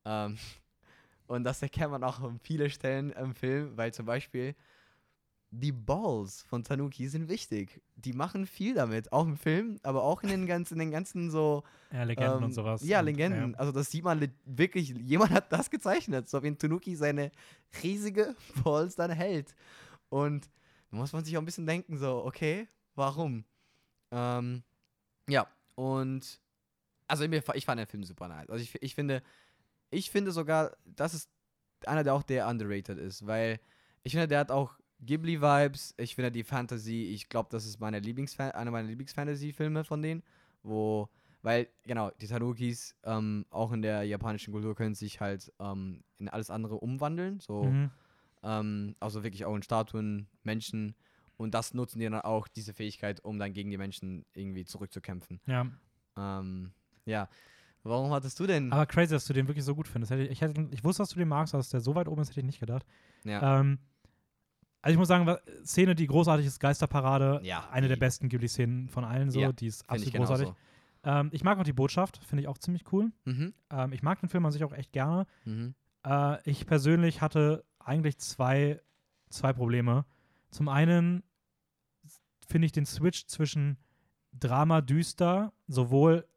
Ähm, 0.05 0.38
und 1.28 1.43
das 1.43 1.61
erkennt 1.61 1.91
man 1.91 2.03
auch 2.03 2.19
an 2.19 2.39
vielen 2.39 2.69
Stellen 2.69 3.11
im 3.11 3.34
Film, 3.34 3.76
weil 3.76 3.93
zum 3.93 4.05
Beispiel 4.05 4.55
die 5.59 5.71
Balls 5.71 6.43
von 6.43 6.63
Tanuki 6.63 7.07
sind 7.07 7.29
wichtig. 7.29 7.81
Die 7.95 8.13
machen 8.13 8.45
viel 8.45 8.73
damit, 8.73 9.11
auch 9.11 9.25
im 9.25 9.37
Film, 9.37 9.79
aber 9.83 10.03
auch 10.03 10.23
in 10.23 10.29
den 10.29 10.45
ganzen, 10.45 10.75
in 10.75 10.79
den 10.79 10.91
ganzen 10.91 11.31
so 11.31 11.63
Ja, 11.91 12.03
Legenden 12.03 12.37
ähm, 12.37 12.43
und 12.43 12.53
sowas. 12.53 12.83
Ja, 12.83 13.01
Legenden. 13.01 13.55
Also 13.55 13.71
das 13.71 13.89
sieht 13.89 14.03
man 14.03 14.27
wirklich, 14.45 14.89
jemand 14.89 15.31
hat 15.31 15.51
das 15.51 15.69
gezeichnet, 15.69 16.29
so 16.29 16.43
wie 16.43 16.53
Tanuki 16.55 16.95
seine 16.95 17.31
riesige 17.81 18.35
Balls 18.63 18.95
dann 18.95 19.11
hält. 19.11 19.55
Und 20.09 20.49
da 20.91 20.97
muss 20.97 21.13
man 21.13 21.23
sich 21.23 21.35
auch 21.37 21.41
ein 21.41 21.45
bisschen 21.45 21.65
denken, 21.65 21.97
so, 21.97 22.25
okay, 22.25 22.67
warum? 22.95 23.45
Ähm, 24.11 24.63
ja, 25.27 25.47
und 25.75 26.39
also 27.07 27.23
ich 27.23 27.65
fand 27.65 27.79
den 27.79 27.87
Film 27.87 28.03
super 28.03 28.27
nice. 28.27 28.49
Also 28.49 28.63
ich, 28.63 28.81
ich 28.81 28.95
finde, 28.95 29.21
ich 29.89 30.11
finde 30.11 30.31
sogar, 30.31 30.75
das 30.85 31.13
ist 31.13 31.29
einer, 31.85 32.03
der 32.03 32.13
auch 32.13 32.23
der 32.23 32.47
underrated 32.47 32.97
ist, 32.97 33.25
weil 33.25 33.59
ich 34.03 34.11
finde, 34.13 34.27
der 34.27 34.39
hat 34.39 34.51
auch 34.51 34.77
Ghibli-Vibes. 35.01 35.93
Ich 35.97 36.15
finde 36.15 36.31
die 36.31 36.43
Fantasy, 36.43 37.11
ich 37.13 37.29
glaube, 37.29 37.49
das 37.51 37.65
ist 37.65 37.79
meine 37.79 37.99
Lieblingsfan 37.99 38.51
einer 38.51 38.71
meiner 38.71 38.87
Lieblings-Fantasy-Filme 38.87 39.83
von 39.83 40.01
denen, 40.01 40.23
wo, 40.63 41.09
weil, 41.41 41.67
genau, 41.83 42.11
die 42.21 42.27
Tanukis 42.27 42.95
ähm, 43.03 43.45
auch 43.49 43.71
in 43.71 43.81
der 43.81 44.03
japanischen 44.03 44.53
Kultur 44.53 44.75
können 44.75 44.95
sich 44.95 45.19
halt 45.21 45.51
ähm, 45.59 46.03
in 46.17 46.29
alles 46.29 46.49
andere 46.49 46.75
umwandeln, 46.75 47.39
so, 47.39 47.63
Mhm. 47.65 47.91
ähm, 48.43 48.95
also 48.99 49.23
wirklich 49.23 49.45
auch 49.45 49.55
in 49.55 49.63
Statuen, 49.63 50.27
Menschen 50.43 50.95
und 51.37 51.53
das 51.53 51.73
nutzen 51.73 51.99
die 51.99 52.05
dann 52.05 52.21
auch, 52.21 52.47
diese 52.47 52.73
Fähigkeit, 52.73 53.23
um 53.23 53.37
dann 53.37 53.53
gegen 53.53 53.69
die 53.69 53.77
Menschen 53.77 54.25
irgendwie 54.33 54.63
zurückzukämpfen. 54.65 55.41
Ja, 55.45 55.67
Ähm, 56.17 56.71
ja, 57.05 57.27
warum 57.83 58.11
hattest 58.11 58.39
du 58.39 58.47
denn? 58.47 58.71
aber 58.71 58.85
crazy, 58.85 59.13
dass 59.13 59.25
du 59.25 59.33
den 59.33 59.47
wirklich 59.47 59.65
so 59.65 59.75
gut 59.75 59.87
findest. 59.87 60.11
Ich, 60.13 60.31
ich, 60.31 60.41
hätte, 60.41 60.67
ich 60.71 60.83
wusste, 60.83 61.03
dass 61.03 61.09
du 61.09 61.19
den 61.19 61.27
magst, 61.27 61.53
aber 61.53 61.59
dass 61.59 61.69
der 61.69 61.81
so 61.81 61.93
weit 61.93 62.07
oben 62.07 62.21
ist, 62.21 62.29
hätte 62.29 62.39
ich 62.39 62.45
nicht 62.45 62.59
gedacht. 62.61 62.85
ja, 63.25 63.59
Ähm, 63.59 63.79
also 64.86 64.93
ich 64.93 64.97
muss 64.99 65.07
sagen, 65.07 65.36
Szene, 65.65 65.95
die 65.95 66.05
großartig 66.05 66.45
ist, 66.45 66.59
Geisterparade. 66.59 67.39
Ja, 67.43 67.67
Eine 67.71 67.88
der 67.88 67.95
besten 67.95 68.29
Ghibli-Szenen 68.29 68.88
von 68.88 69.03
allen 69.03 69.31
so. 69.31 69.39
Ja, 69.39 69.51
die 69.51 69.65
ist 69.65 69.83
finde 69.88 70.03
ich 70.03 70.09
absolut 70.15 70.27
großartig. 70.29 70.53
genauso. 71.03 71.19
Ähm, 71.21 71.29
ich 71.33 71.43
mag 71.43 71.57
auch 71.57 71.63
die 71.63 71.73
Botschaft, 71.73 72.17
finde 72.23 72.43
ich 72.43 72.47
auch 72.47 72.59
ziemlich 72.59 72.83
cool. 72.93 73.11
Mhm, 73.25 73.53
Ähm, 73.71 73.93
ich 73.93 74.03
mag 74.03 74.19
den 74.19 74.29
Film 74.29 74.45
an 74.45 74.51
sich 74.51 74.63
auch 74.63 74.73
echt 74.73 74.91
gerne. 74.91 75.25
mhm, 75.43 75.73
Äh, 76.05 76.38
ich 76.49 76.67
persönlich 76.67 77.21
hatte 77.21 77.65
eigentlich 77.79 78.19
zwei, 78.19 78.79
zwei 79.31 79.53
Probleme. 79.53 80.05
Zum 80.51 80.69
einen 80.69 81.23
finde 82.47 82.67
ich 82.67 82.71
den 82.71 82.86
Switch 82.86 83.25
zwischen 83.25 83.77
Drama 84.33 84.81
düster, 84.81 85.51
sowohl 85.67 86.27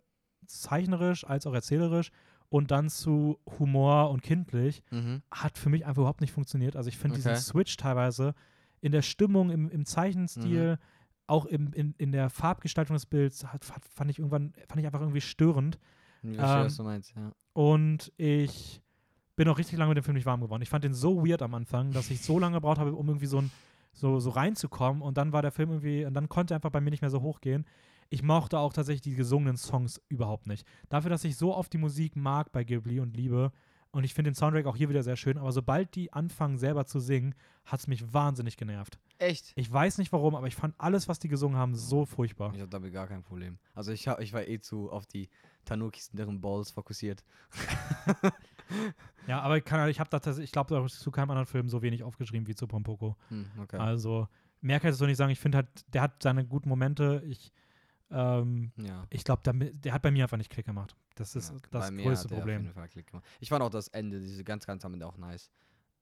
zeichnerisch 0.46 1.24
als 1.26 1.46
auch 1.46 1.52
erzählerisch, 1.52 2.12
und 2.50 2.70
dann 2.70 2.88
zu 2.88 3.38
Humor 3.58 4.10
und 4.10 4.22
kindlich, 4.22 4.82
mhm, 4.90 5.22
hat 5.30 5.58
für 5.58 5.68
mich 5.68 5.84
einfach 5.86 6.00
überhaupt 6.00 6.20
nicht 6.22 6.32
funktioniert. 6.32 6.76
Also 6.76 6.88
ich 6.88 6.96
finde 6.96 7.16
diesen 7.16 7.32
Okay. 7.32 7.40
Switch 7.40 7.76
teilweise 7.76 8.34
in 8.80 8.92
der 8.92 9.02
Stimmung, 9.02 9.50
im, 9.50 9.68
im 9.70 9.84
Zeichenstil, 9.84 10.72
Mhm. 10.72 10.78
auch 11.26 11.44
im, 11.44 11.72
in, 11.74 11.94
in 11.98 12.12
der 12.12 12.30
Farbgestaltung 12.30 12.94
des 12.94 13.04
Bilds, 13.06 13.44
hat, 13.52 13.70
hat, 13.74 13.84
fand 13.92 14.10
ich 14.10 14.18
irgendwann, 14.18 14.54
fand 14.68 14.80
ich 14.80 14.86
einfach 14.86 15.00
irgendwie 15.00 15.20
störend. 15.20 15.78
ich 16.22 16.36
verstehe, 16.36 16.60
Ähm, 16.60 16.64
was 16.66 16.76
du 16.76 16.82
meinst, 16.84 17.14
ja. 17.14 17.32
Und 17.52 18.12
ich 18.16 18.80
bin 19.36 19.48
auch 19.48 19.58
richtig 19.58 19.78
lange 19.78 19.90
mit 19.90 19.98
dem 19.98 20.04
Film 20.04 20.14
nicht 20.14 20.26
warm 20.26 20.40
geworden. 20.40 20.62
Ich 20.62 20.68
fand 20.70 20.84
den 20.84 20.94
so 20.94 21.26
weird 21.26 21.42
am 21.42 21.54
Anfang, 21.54 21.92
dass 21.92 22.10
ich 22.10 22.20
so 22.22 22.38
lange 22.38 22.56
gebraucht 22.56 22.78
habe, 22.78 22.94
um 22.94 23.08
irgendwie 23.08 23.26
so, 23.26 23.40
ein, 23.42 23.50
so, 23.92 24.20
so 24.20 24.30
reinzukommen. 24.30 25.02
Und 25.02 25.18
dann 25.18 25.32
war 25.32 25.42
der 25.42 25.52
Film 25.52 25.70
irgendwie, 25.70 26.04
und 26.06 26.14
dann 26.14 26.28
konnte 26.28 26.54
er 26.54 26.56
einfach 26.56 26.70
bei 26.70 26.80
mir 26.80 26.90
nicht 26.90 27.02
mehr 27.02 27.10
so 27.10 27.20
hochgehen. 27.20 27.66
Ich 28.10 28.22
mochte 28.22 28.58
auch 28.58 28.72
tatsächlich 28.72 29.02
die 29.02 29.14
gesungenen 29.14 29.56
Songs 29.56 30.00
überhaupt 30.08 30.46
nicht. 30.46 30.66
Dafür, 30.88 31.10
dass 31.10 31.24
ich 31.24 31.36
so 31.36 31.54
oft 31.54 31.72
die 31.72 31.78
Musik 31.78 32.16
mag 32.16 32.50
bei 32.52 32.64
Ghibli 32.64 33.00
und 33.00 33.16
liebe, 33.16 33.52
und 33.90 34.04
ich 34.04 34.12
finde 34.12 34.30
den 34.30 34.34
Soundtrack 34.34 34.66
auch 34.66 34.76
hier 34.76 34.90
wieder 34.90 35.02
sehr 35.02 35.16
schön, 35.16 35.38
aber 35.38 35.50
sobald 35.50 35.94
die 35.94 36.12
anfangen 36.12 36.58
selber 36.58 36.84
zu 36.84 37.00
singen, 37.00 37.34
hat 37.64 37.80
es 37.80 37.86
mich 37.86 38.12
wahnsinnig 38.12 38.58
genervt. 38.58 38.98
Echt? 39.16 39.52
Ich 39.56 39.72
weiß 39.72 39.96
nicht 39.96 40.12
warum, 40.12 40.34
aber 40.34 40.46
ich 40.46 40.56
fand 40.56 40.74
alles, 40.78 41.08
was 41.08 41.18
die 41.18 41.28
gesungen 41.28 41.56
haben, 41.56 41.74
so 41.74 42.04
furchtbar. 42.04 42.52
Ich 42.54 42.60
habe 42.60 42.68
damit 42.70 42.92
gar 42.92 43.06
kein 43.06 43.22
Problem. 43.22 43.58
Also 43.74 43.90
ich, 43.92 44.06
hab, 44.06 44.20
ich 44.20 44.34
war 44.34 44.46
eh 44.46 44.60
zu 44.60 44.90
auf 44.92 45.06
die 45.06 45.30
Tanukis 45.64 46.10
und 46.10 46.18
deren 46.18 46.38
Balls 46.40 46.70
fokussiert. 46.70 47.24
Ja, 49.26 49.40
aber 49.40 49.56
ich, 49.58 49.64
kann- 49.64 49.88
ich 49.88 49.98
habe 50.00 50.10
da 50.10 50.18
tatsächlich, 50.18 50.48
ich 50.48 50.52
glaube, 50.52 50.86
zu 50.88 51.10
keinem 51.10 51.30
anderen 51.30 51.46
Film 51.46 51.68
so 51.68 51.80
wenig 51.82 52.02
aufgeschrieben 52.02 52.46
wie 52.46 52.54
zu 52.54 52.66
Pompoko. 52.66 53.16
Hm, 53.28 53.46
okay. 53.62 53.76
Also, 53.78 54.28
mehr 54.60 54.80
kann 54.80 54.90
ich 54.90 54.96
so 54.96 55.06
nicht 55.06 55.16
sagen. 55.16 55.32
Ich 55.32 55.40
finde 55.40 55.56
halt, 55.58 55.68
der 55.94 56.02
hat 56.02 56.22
seine 56.22 56.44
guten 56.46 56.68
Momente. 56.68 57.22
Ich, 57.26 57.52
ähm, 58.10 58.72
ja. 58.76 59.04
ich 59.10 59.24
glaube, 59.24 59.42
der, 59.44 59.52
der 59.52 59.92
hat 59.92 60.02
bei 60.02 60.10
mir 60.10 60.24
einfach 60.24 60.36
nicht 60.36 60.50
Klick 60.50 60.66
gemacht. 60.66 60.96
Das 61.14 61.34
ist 61.36 61.50
ja, 61.52 61.56
das 61.70 61.90
größte 61.90 62.28
Problem. 62.28 62.70
Ich 63.40 63.48
fand 63.48 63.62
auch 63.62 63.70
das 63.70 63.88
Ende, 63.88 64.20
diese 64.20 64.44
ganz, 64.44 64.66
ganz 64.66 64.84
am 64.84 64.94
Ende 64.94 65.06
auch 65.06 65.16
nice. 65.18 65.50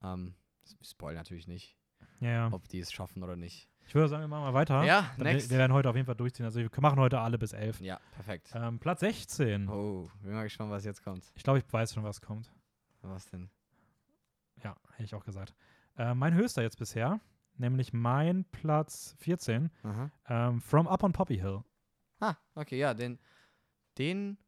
Ähm, 0.03 0.35
ich 0.65 0.89
spoil 0.89 1.15
natürlich 1.15 1.47
nicht, 1.47 1.77
Ja, 2.21 2.53
ob 2.53 2.69
die 2.69 2.81
es 2.81 2.93
schaffen 2.93 3.23
oder 3.23 3.37
nicht. 3.37 3.69
Ich 3.89 3.95
würde 3.95 4.09
sagen, 4.09 4.25
wir 4.25 4.29
machen 4.29 4.43
mal 4.43 4.55
weiter. 4.55 4.83
Ja, 4.85 5.03
Dann 5.17 5.27
wir, 5.27 5.33
next. 5.35 5.49
wir 5.51 5.59
werden 5.59 5.73
heute 5.73 5.89
auf 5.89 5.95
jeden 5.95 6.07
Fall 6.07 6.17
durchziehen. 6.17 6.45
Also, 6.45 6.59
wir 6.59 6.71
machen 6.81 6.99
heute 6.99 7.21
alle 7.21 7.39
bis 7.39 7.53
elf. 7.53 7.81
Ja, 7.81 8.01
perfekt. 8.13 8.51
Ähm, 8.53 8.81
Platz 8.81 9.01
16. 9.01 9.69
Oh, 9.69 10.09
bin 10.23 10.33
mal 10.33 10.43
gespannt, 10.43 10.71
was 10.73 10.85
jetzt 10.85 11.05
kommt. 11.05 11.25
Ich 11.37 11.45
glaube, 11.45 11.61
ich 11.61 11.73
weiß 11.73 11.95
schon, 11.95 12.03
was 12.03 12.21
kommt. 12.21 12.53
Was 13.03 13.27
denn? 13.27 13.49
Ja, 14.65 14.77
hätte 14.93 15.05
ich 15.05 15.15
auch 15.15 15.25
gesagt. 15.25 15.55
Äh, 15.97 16.15
mein 16.15 16.35
höchster 16.35 16.63
jetzt 16.63 16.79
bisher, 16.79 17.21
nämlich 17.57 17.93
mein 17.93 18.45
Platz 18.51 19.15
14, 19.19 19.71
Aha. 19.85 20.11
ähm, 20.29 20.61
From 20.61 20.89
Up 20.89 21.05
on 21.05 21.13
Poppy 21.13 21.39
Hill. 21.39 21.63
Ah, 22.21 22.37
okay, 22.55 22.79
ja, 22.79 22.95
den, 22.95 23.19
den, 23.99 24.39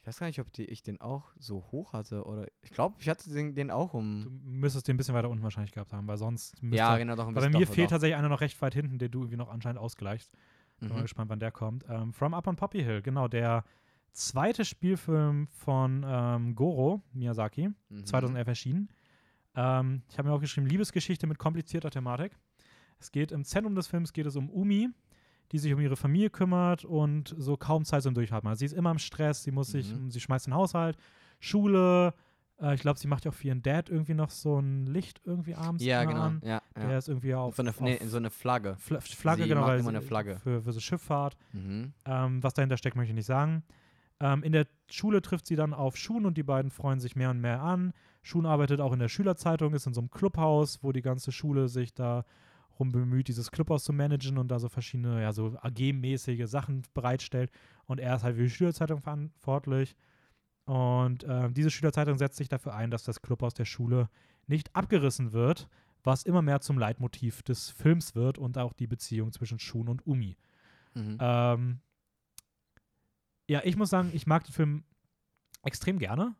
ich 0.00 0.06
weiß 0.06 0.18
gar 0.18 0.26
nicht, 0.26 0.40
ob 0.40 0.52
die, 0.52 0.64
ich 0.64 0.82
den 0.82 1.00
auch 1.00 1.32
so 1.38 1.66
hoch 1.72 1.92
hatte 1.92 2.24
oder, 2.24 2.46
ich 2.62 2.70
glaube, 2.70 2.96
ich 3.00 3.08
hatte 3.08 3.30
den, 3.30 3.54
den 3.54 3.70
auch 3.70 3.92
Du 3.92 3.98
um, 3.98 4.40
müsstest 4.44 4.88
den 4.88 4.94
ein 4.94 4.96
bisschen 4.96 5.14
weiter 5.14 5.28
unten 5.28 5.42
wahrscheinlich 5.42 5.72
gehabt 5.72 5.92
haben, 5.92 6.06
weil 6.06 6.16
sonst 6.16 6.62
müsste 6.62 6.76
ja, 6.76 6.98
genau, 6.98 7.16
doch 7.16 7.26
ein 7.26 7.34
Weil 7.34 7.42
bei 7.42 7.48
bisschen 7.48 7.60
mir 7.60 7.66
fehlt 7.66 7.86
doch. 7.86 7.94
tatsächlich 7.96 8.16
einer 8.16 8.28
noch 8.28 8.40
recht 8.40 8.60
weit 8.62 8.74
hinten, 8.74 8.98
den 8.98 9.10
du 9.10 9.20
irgendwie 9.20 9.36
noch 9.36 9.48
anscheinend 9.50 9.80
ausgleichst. 9.80 10.32
Bin 10.78 10.88
mal 10.88 10.98
Mhm. 10.98 11.02
gespannt, 11.02 11.30
wann 11.30 11.40
der 11.40 11.52
kommt. 11.52 11.84
Ähm, 11.88 12.12
From 12.12 12.32
Up 12.32 12.46
on 12.46 12.56
Poppy 12.56 12.82
Hill, 12.82 13.02
genau, 13.02 13.28
der 13.28 13.64
zweite 14.12 14.64
Spielfilm 14.64 15.46
von 15.48 16.04
ähm, 16.06 16.54
Goro 16.54 17.02
Miyazaki, 17.12 17.68
Mhm. 17.90 18.04
2011 18.06 18.48
erschienen. 18.48 18.88
Ähm, 19.54 20.02
ich 20.08 20.16
habe 20.18 20.28
mir 20.28 20.34
auch 20.34 20.40
geschrieben, 20.40 20.66
Liebesgeschichte 20.66 21.26
mit 21.26 21.38
komplizierter 21.38 21.90
Thematik. 21.90 22.32
Es 22.98 23.12
geht 23.12 23.30
im 23.32 23.44
Zentrum 23.44 23.74
des 23.74 23.86
Films 23.88 24.12
geht 24.12 24.26
es 24.26 24.36
um 24.36 24.48
Umi, 24.50 24.88
die 25.52 25.58
sich 25.58 25.72
um 25.72 25.80
ihre 25.80 25.96
Familie 25.96 26.30
kümmert 26.30 26.84
und 26.84 27.34
so 27.38 27.56
kaum 27.56 27.84
Zeit 27.84 28.02
zum 28.02 28.14
Durchhalten 28.14 28.48
hat. 28.48 28.58
Sie 28.58 28.64
ist 28.66 28.72
immer 28.72 28.90
im 28.90 28.98
Stress, 28.98 29.42
sie 29.42 29.50
muss 29.50 29.68
sich, 29.72 29.92
Mhm. 29.92 30.10
sie 30.10 30.20
schmeißt 30.20 30.46
den 30.46 30.54
Haushalt, 30.54 30.96
Schule. 31.40 32.14
Äh, 32.60 32.74
ich 32.74 32.80
glaube, 32.82 32.98
sie 32.98 33.08
macht 33.08 33.24
ja 33.24 33.30
auch 33.30 33.34
für 33.34 33.48
ihren 33.48 33.62
Dad 33.62 33.88
irgendwie 33.88 34.14
noch 34.14 34.30
so 34.30 34.58
ein 34.60 34.86
Licht 34.86 35.20
irgendwie 35.24 35.54
abends 35.54 35.82
Ja, 35.84 36.04
genau, 36.04 36.20
an. 36.20 36.42
ja, 36.44 36.60
Der 36.76 36.90
ja. 36.90 36.98
ist 36.98 37.08
irgendwie 37.08 37.34
auf, 37.34 37.56
So 37.56 37.62
eine, 37.62 37.70
auf 37.70 37.80
nee, 37.80 37.98
so 38.04 38.18
eine 38.18 38.30
Flagge. 38.30 38.76
Fla 38.78 39.00
Flagge, 39.00 39.42
Sie 39.44 39.48
genau, 39.48 39.62
macht 39.62 39.78
immer 39.80 39.88
eine 39.88 40.02
Flagge. 40.02 40.36
Für, 40.42 40.62
für 40.62 40.72
so 40.72 40.80
Schifffahrt. 40.80 41.36
Mhm. 41.52 41.92
Ähm, 42.04 42.42
was 42.42 42.54
dahinter 42.54 42.76
steckt, 42.76 42.96
möchte 42.96 43.10
ich 43.10 43.16
nicht 43.16 43.26
sagen. 43.26 43.62
Ähm, 44.20 44.42
in 44.42 44.52
der 44.52 44.66
Schule 44.90 45.22
trifft 45.22 45.46
sie 45.46 45.56
dann 45.56 45.72
auf 45.72 45.96
Shun 45.96 46.26
und 46.26 46.36
die 46.36 46.42
beiden 46.42 46.70
freuen 46.70 47.00
sich 47.00 47.16
mehr 47.16 47.30
und 47.30 47.40
mehr 47.40 47.62
an. 47.62 47.92
Shun 48.22 48.44
arbeitet 48.44 48.80
auch 48.82 48.92
in 48.92 48.98
der 48.98 49.08
Schülerzeitung, 49.08 49.72
ist 49.72 49.86
in 49.86 49.94
so 49.94 50.00
einem 50.02 50.10
Clubhaus, 50.10 50.82
wo 50.82 50.92
die 50.92 51.00
ganze 51.00 51.32
Schule 51.32 51.68
sich 51.68 51.94
darum 52.80 52.92
bemüht, 52.92 53.28
dieses 53.28 53.50
Clubhaus 53.50 53.84
zu 53.84 53.92
managen 53.92 54.38
und 54.38 54.48
da 54.48 54.58
so 54.58 54.68
verschiedene, 54.68 55.22
ja, 55.22 55.32
so 55.32 55.56
AG-mäßige 55.60 56.46
Sachen 56.46 56.82
bereitstellt. 56.94 57.50
Und 57.84 58.00
er 58.00 58.16
ist 58.16 58.22
halt 58.22 58.36
für 58.36 58.42
die 58.42 58.50
Schülerzeitung 58.50 59.00
verantwortlich. 59.00 59.96
Und 60.64 61.24
ähm, 61.28 61.52
diese 61.52 61.70
Schülerzeitung 61.70 62.16
setzt 62.16 62.36
sich 62.36 62.48
dafür 62.48 62.74
ein, 62.74 62.90
dass 62.90 63.04
das 63.04 63.22
Clubhaus 63.22 63.54
der 63.54 63.64
Schule 63.64 64.08
nicht 64.46 64.74
abgerissen 64.74 65.32
wird, 65.32 65.68
was 66.02 66.22
immer 66.22 66.42
mehr 66.42 66.60
zum 66.60 66.78
Leitmotiv 66.78 67.42
des 67.42 67.70
Films 67.70 68.14
wird 68.14 68.38
und 68.38 68.56
auch 68.56 68.72
die 68.72 68.86
Beziehung 68.86 69.32
zwischen 69.32 69.58
Shun 69.58 69.88
und 69.88 70.06
Umi. 70.06 70.36
Mhm. 70.94 71.18
Ähm, 71.20 71.80
ja, 73.48 73.60
ich 73.64 73.76
muss 73.76 73.90
sagen, 73.90 74.10
ich 74.14 74.26
mag 74.26 74.44
den 74.44 74.52
Film 74.52 74.84
extrem 75.62 75.98
gerne. 75.98 76.34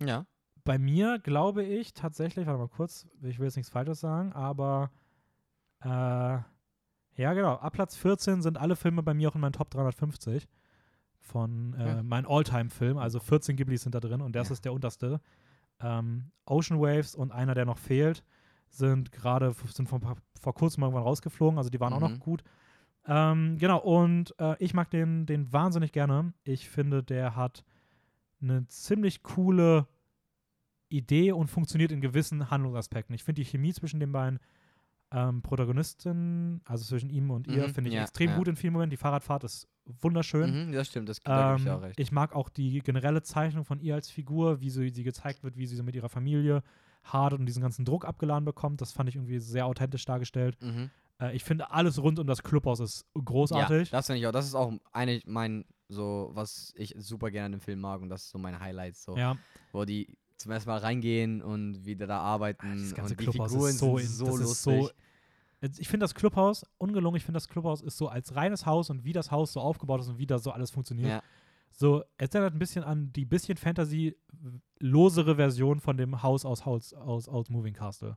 ja. 0.00 0.26
Bei 0.64 0.78
mir 0.78 1.20
glaube 1.20 1.62
ich 1.62 1.94
tatsächlich, 1.94 2.46
warte 2.46 2.58
mal 2.58 2.66
kurz, 2.66 3.06
ich 3.22 3.38
will 3.38 3.46
jetzt 3.46 3.54
nichts 3.54 3.70
Falsches 3.70 4.00
sagen, 4.00 4.32
aber 4.32 4.90
äh, 5.80 6.38
ja, 7.18 7.32
genau, 7.32 7.54
ab 7.54 7.72
Platz 7.72 7.96
14 7.96 8.42
sind 8.42 8.58
alle 8.58 8.76
Filme 8.76 9.02
bei 9.02 9.14
mir 9.14 9.28
auch 9.30 9.34
in 9.34 9.40
meinen 9.40 9.52
Top 9.52 9.70
350 9.70 10.46
von 11.18 11.74
äh, 11.74 11.86
Ja. 11.96 12.02
meinen 12.02 12.26
All-Time-Film. 12.26 12.98
Also 12.98 13.18
14 13.20 13.56
Ghiblis 13.56 13.82
sind 13.82 13.94
da 13.94 14.00
drin 14.00 14.20
und 14.20 14.36
das 14.36 14.48
Ja. 14.48 14.52
ist 14.52 14.64
der 14.64 14.72
unterste. 14.72 15.20
Ähm, 15.80 16.30
Ocean 16.44 16.80
Waves 16.80 17.14
und 17.14 17.32
einer, 17.32 17.54
der 17.54 17.64
noch 17.64 17.78
fehlt, 17.78 18.22
sind 18.68 19.12
gerade 19.12 19.54
sind 19.72 19.88
vor, 19.88 20.00
vor 20.40 20.54
kurzem 20.54 20.82
irgendwann 20.82 21.02
rausgeflogen, 21.04 21.58
also 21.58 21.70
die 21.70 21.80
waren 21.80 21.92
auch 21.92 22.00
noch 22.00 22.10
Mhm. 22.12 22.18
gut. 22.20 22.42
Ähm, 23.06 23.56
genau, 23.58 23.78
und 23.78 24.34
äh, 24.40 24.56
ich 24.62 24.74
mag 24.74 24.90
den, 24.90 25.26
den 25.26 25.52
wahnsinnig 25.52 25.92
gerne. 25.92 26.32
Ich 26.44 26.68
finde, 26.68 27.02
der 27.02 27.36
hat 27.36 27.64
eine 28.42 28.66
ziemlich 28.68 29.22
coole 29.22 29.86
Idee 30.88 31.32
und 31.32 31.48
funktioniert 31.48 31.92
in 31.92 32.00
gewissen 32.00 32.50
Handlungsaspekten. 32.50 33.14
Ich 33.14 33.24
finde 33.24 33.40
die 33.42 33.48
Chemie 33.48 33.72
zwischen 33.72 34.00
den 34.00 34.12
beiden 34.12 34.38
ähm, 35.12 35.42
Protagonisten, 35.42 36.60
also 36.64 36.84
zwischen 36.84 37.10
ihm 37.10 37.30
und 37.30 37.46
ihr, 37.46 37.68
Mhm, 37.68 37.74
finde 37.74 37.90
ich 37.90 37.96
ja, 37.96 38.02
extrem 38.02 38.30
ja. 38.30 38.36
gut 38.36 38.48
in 38.48 38.56
vielen 38.56 38.72
Momenten. 38.72 38.90
Die 38.90 38.96
Fahrradfahrt 38.96 39.44
ist 39.44 39.68
wunderschön. 40.00 40.68
Mhm, 40.68 40.72
das 40.72 40.88
stimmt, 40.88 41.08
das, 41.08 41.20
da 41.20 41.56
dir 41.56 41.62
Ähm, 41.70 41.76
auch 41.76 41.82
recht. 41.82 42.00
ich 42.00 42.10
mag 42.12 42.34
auch 42.34 42.48
die 42.48 42.80
generelle 42.80 43.22
Zeichnung 43.22 43.64
von 43.64 43.78
ihr 43.80 43.94
als 43.94 44.10
Figur, 44.10 44.60
wie 44.60 44.70
sie, 44.70 44.90
sie 44.90 45.04
gezeigt 45.04 45.42
wird, 45.44 45.56
wie 45.56 45.66
sie 45.66 45.76
so 45.76 45.82
mit 45.84 45.94
ihrer 45.94 46.08
Familie 46.08 46.62
hadert 47.04 47.38
und 47.38 47.46
diesen 47.46 47.62
ganzen 47.62 47.84
Druck 47.84 48.04
abgeladen 48.04 48.44
bekommt. 48.44 48.80
Das 48.80 48.92
fand 48.92 49.08
ich 49.08 49.14
irgendwie 49.14 49.38
sehr 49.38 49.66
authentisch 49.66 50.04
dargestellt. 50.04 50.56
Mhm. 50.60 50.90
Äh, 51.20 51.36
ich 51.36 51.44
finde, 51.44 51.70
alles 51.70 52.02
rund 52.02 52.18
um 52.18 52.26
das 52.26 52.42
Clubhaus 52.42 52.80
ist 52.80 53.06
Ja, 53.14 53.22
großartig. 53.22 53.90
das 53.90 54.06
finde 54.06 54.18
ich 54.20 54.26
auch. 54.26 54.32
Das 54.32 54.44
ist 54.46 54.54
auch 54.56 54.72
eine 54.92 55.20
mein 55.24 55.64
so 55.88 56.30
was 56.34 56.72
ich 56.76 56.96
super 56.98 57.30
gerne 57.30 57.46
in 57.46 57.52
dem 57.52 57.60
Film 57.60 57.78
mag 57.80 58.00
und 58.02 58.08
das 58.08 58.24
ist 58.24 58.30
so 58.30 58.38
meine 58.38 58.58
Highlights 58.58 59.04
so, 59.04 59.16
Ja, 59.16 59.36
wo 59.70 59.84
die 59.84 60.18
zum 60.38 60.52
ersten 60.52 60.68
Mal 60.70 60.78
reingehen 60.78 61.40
und 61.42 61.84
wieder 61.86 62.06
da 62.06 62.18
arbeiten 62.20 62.78
das 62.82 62.94
ganze 62.94 63.12
und 63.14 63.20
die 63.20 63.24
Clubhaus 63.24 63.52
Figuren 63.52 63.70
ist 63.70 63.78
so, 63.78 63.96
sind 63.98 64.06
in- 64.06 64.12
so 64.12 64.24
das 64.26 64.40
lustig. 64.40 64.50
ist 64.52 64.62
so. 64.62 64.90
Ich 65.80 65.88
finde 65.88 66.04
das 66.04 66.14
Clubhaus 66.14 66.64
ungelungen. 66.78 67.16
Ich 67.16 67.24
finde 67.24 67.36
das 67.38 67.48
Clubhaus 67.48 67.80
ist 67.82 67.96
so 67.96 68.08
als 68.08 68.36
reines 68.36 68.66
Haus 68.66 68.90
und 68.90 69.04
wie 69.04 69.12
das 69.14 69.30
Haus 69.30 69.52
so 69.52 69.60
aufgebaut 69.60 70.00
ist 70.00 70.08
und 70.08 70.18
wie 70.18 70.26
das 70.26 70.42
so 70.42 70.50
alles 70.50 70.70
funktioniert. 70.70 71.08
ja, 71.08 71.22
So, 71.72 72.04
es 72.18 72.30
erinnert 72.34 72.54
ein 72.54 72.58
bisschen 72.58 72.84
an 72.84 73.10
die 73.14 73.24
bisschen 73.24 73.56
Fantasy-losere 73.56 75.36
Version 75.36 75.80
von 75.80 75.96
dem 75.96 76.22
Haus 76.22 76.44
aus 76.44 76.64
Haus 76.66 76.92
aus, 76.94 77.28
aus 77.28 77.48
Moving 77.50 77.74
Castle. 77.74 78.16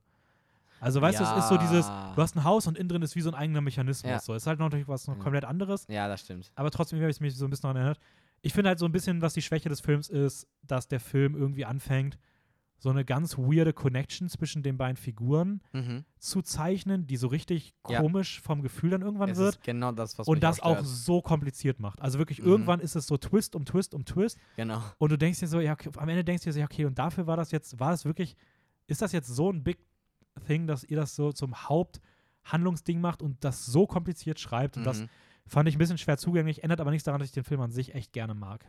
Also, 0.82 1.02
weißt 1.02 1.20
du, 1.20 1.24
es 1.26 1.32
ist 1.40 1.50
so 1.50 1.58
dieses, 1.58 1.88
Ja. 1.88 2.14
du 2.16 2.22
hast 2.22 2.36
ein 2.38 2.44
Haus 2.46 2.66
und 2.68 2.78
innen 2.78 2.88
drin 2.88 3.02
ist 3.02 3.14
wie 3.16 3.22
so 3.22 3.30
ein 3.30 3.36
eigener 3.36 3.60
Mechanismus. 3.62 4.10
Ja. 4.10 4.20
So, 4.20 4.34
es 4.34 4.44
ist 4.44 4.48
halt 4.48 4.60
natürlich 4.60 4.88
was 4.88 5.08
noch 5.08 5.20
komplett 5.20 5.44
anderes, 5.44 5.86
ja, 5.90 6.08
das 6.08 6.22
stimmt. 6.22 6.52
aber 6.56 6.72
trotzdem 6.72 7.00
habe 7.02 7.10
ich 7.12 7.20
mich 7.20 7.36
so 7.36 7.46
ein 7.46 7.50
bisschen 7.50 7.64
daran 7.64 7.78
erinnert. 7.78 8.00
Ich 8.42 8.54
finde 8.54 8.70
halt 8.70 8.80
so 8.80 8.86
ein 8.86 8.92
bisschen, 8.92 9.22
was 9.22 9.34
die 9.34 9.42
Schwäche 9.42 9.70
des 9.70 9.82
Films 9.82 10.10
ist, 10.10 10.48
dass 10.64 10.88
der 10.88 11.00
Film 11.00 11.36
irgendwie 11.36 11.66
anfängt, 11.66 12.18
so 12.82 12.90
eine 12.90 13.04
ganz 13.04 13.38
weirde 13.38 13.74
Connection 13.74 14.30
zwischen 14.30 14.64
den 14.64 14.78
beiden 14.78 14.96
Figuren 14.96 15.62
Mhm. 15.74 16.06
zu 16.18 16.42
zeichnen, 16.42 17.08
die 17.08 17.18
so 17.18 17.28
richtig 17.28 17.74
Ja. 17.90 18.00
komisch 18.00 18.40
vom 18.40 18.62
Gefühl 18.62 18.92
dann 18.92 19.02
irgendwann 19.02 19.30
Es 19.30 19.38
wird 19.38 19.56
ist 19.56 19.64
genau 19.64 19.92
das, 19.92 20.18
was 20.18 20.28
und 20.30 20.42
das 20.42 20.62
auch 20.62 20.76
stört. 20.78 20.86
so 20.88 21.22
kompliziert 21.22 21.82
macht. 21.82 22.02
Also 22.02 22.20
wirklich, 22.20 22.40
Mhm. 22.40 22.46
irgendwann 22.48 22.80
ist 22.80 22.96
es 22.96 23.06
so 23.06 23.18
Twist 23.18 23.54
um 23.56 23.66
Twist 23.66 23.94
um 23.94 24.06
Twist 24.06 24.38
Genau. 24.56 24.82
und 24.98 25.12
du 25.12 25.18
denkst 25.18 25.40
dir 25.42 25.48
so, 25.50 25.60
ja, 25.60 25.74
okay, 25.74 25.90
am 25.98 26.08
Ende 26.08 26.24
denkst 26.24 26.44
du 26.46 26.50
dir 26.50 26.54
so, 26.54 26.60
ja, 26.60 26.66
okay, 26.66 26.86
und 26.86 26.98
dafür 26.98 27.28
war 27.28 27.36
das 27.36 27.52
jetzt, 27.52 27.78
war 27.82 27.92
das 27.92 28.06
wirklich, 28.06 28.38
ist 28.88 29.02
das 29.02 29.12
jetzt 29.12 29.28
so 29.28 29.52
ein 29.52 29.62
Big 29.62 29.80
Thing, 30.48 30.66
dass 30.66 30.86
ihr 30.86 30.96
das 30.96 31.18
so 31.18 31.34
zum 31.34 31.54
Haupthandlungsding 31.68 33.02
macht 33.02 33.22
und 33.22 33.44
das 33.44 33.66
so 33.66 33.88
kompliziert 33.88 34.40
schreibt 34.40 34.78
und 34.78 34.86
das 34.86 35.02
Mhm. 35.02 35.10
Fand 35.50 35.68
ich 35.70 35.76
ein 35.76 35.80
bisschen 35.80 35.98
schwer 35.98 36.18
zugänglich, 36.18 36.64
ändert 36.64 36.80
aber 36.80 36.92
nichts 36.92 37.04
daran, 37.04 37.20
dass 37.20 37.30
ich 37.30 37.34
den 37.34 37.44
Film 37.44 37.62
an 37.62 37.72
sich 37.72 37.94
echt 37.96 38.14
gerne 38.14 38.34
mag. 38.34 38.66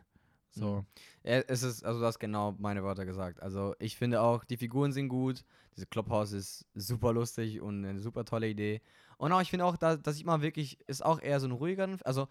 So. 0.51 0.77
Mhm. 0.77 0.87
Ja, 1.25 1.39
Es 1.47 1.63
ist, 1.63 1.85
also 1.85 2.01
du 2.01 2.07
hast 2.07 2.19
genau 2.19 2.57
meine 2.59 2.83
Wörter 2.83 3.07
gesagt. 3.07 3.41
Also 3.43 3.75
ich 3.79 3.97
finde 3.97 4.21
auch, 4.21 4.45
die 4.45 4.57
Figuren 4.57 4.93
sind 4.93 5.09
gut, 5.09 5.45
diese 5.77 5.87
Clubhouse 5.87 6.33
ist 6.33 6.67
super 6.75 7.13
lustig 7.13 7.61
und 7.61 7.85
eine 7.85 8.01
super 8.01 8.25
tolle 8.25 8.49
Idee. 8.49 8.81
Und 9.17 9.33
auch, 9.33 9.41
ich 9.41 9.51
finde 9.51 9.65
auch, 9.65 9.77
da, 9.77 9.97
da 9.97 10.13
sieht 10.13 10.27
man 10.27 10.43
wirklich, 10.43 10.79
ist 10.89 11.05
auch 11.05 11.21
eher 11.21 11.41
so 11.41 11.47
ein 11.47 11.53
ruhiger, 11.53 11.89
also 12.05 12.29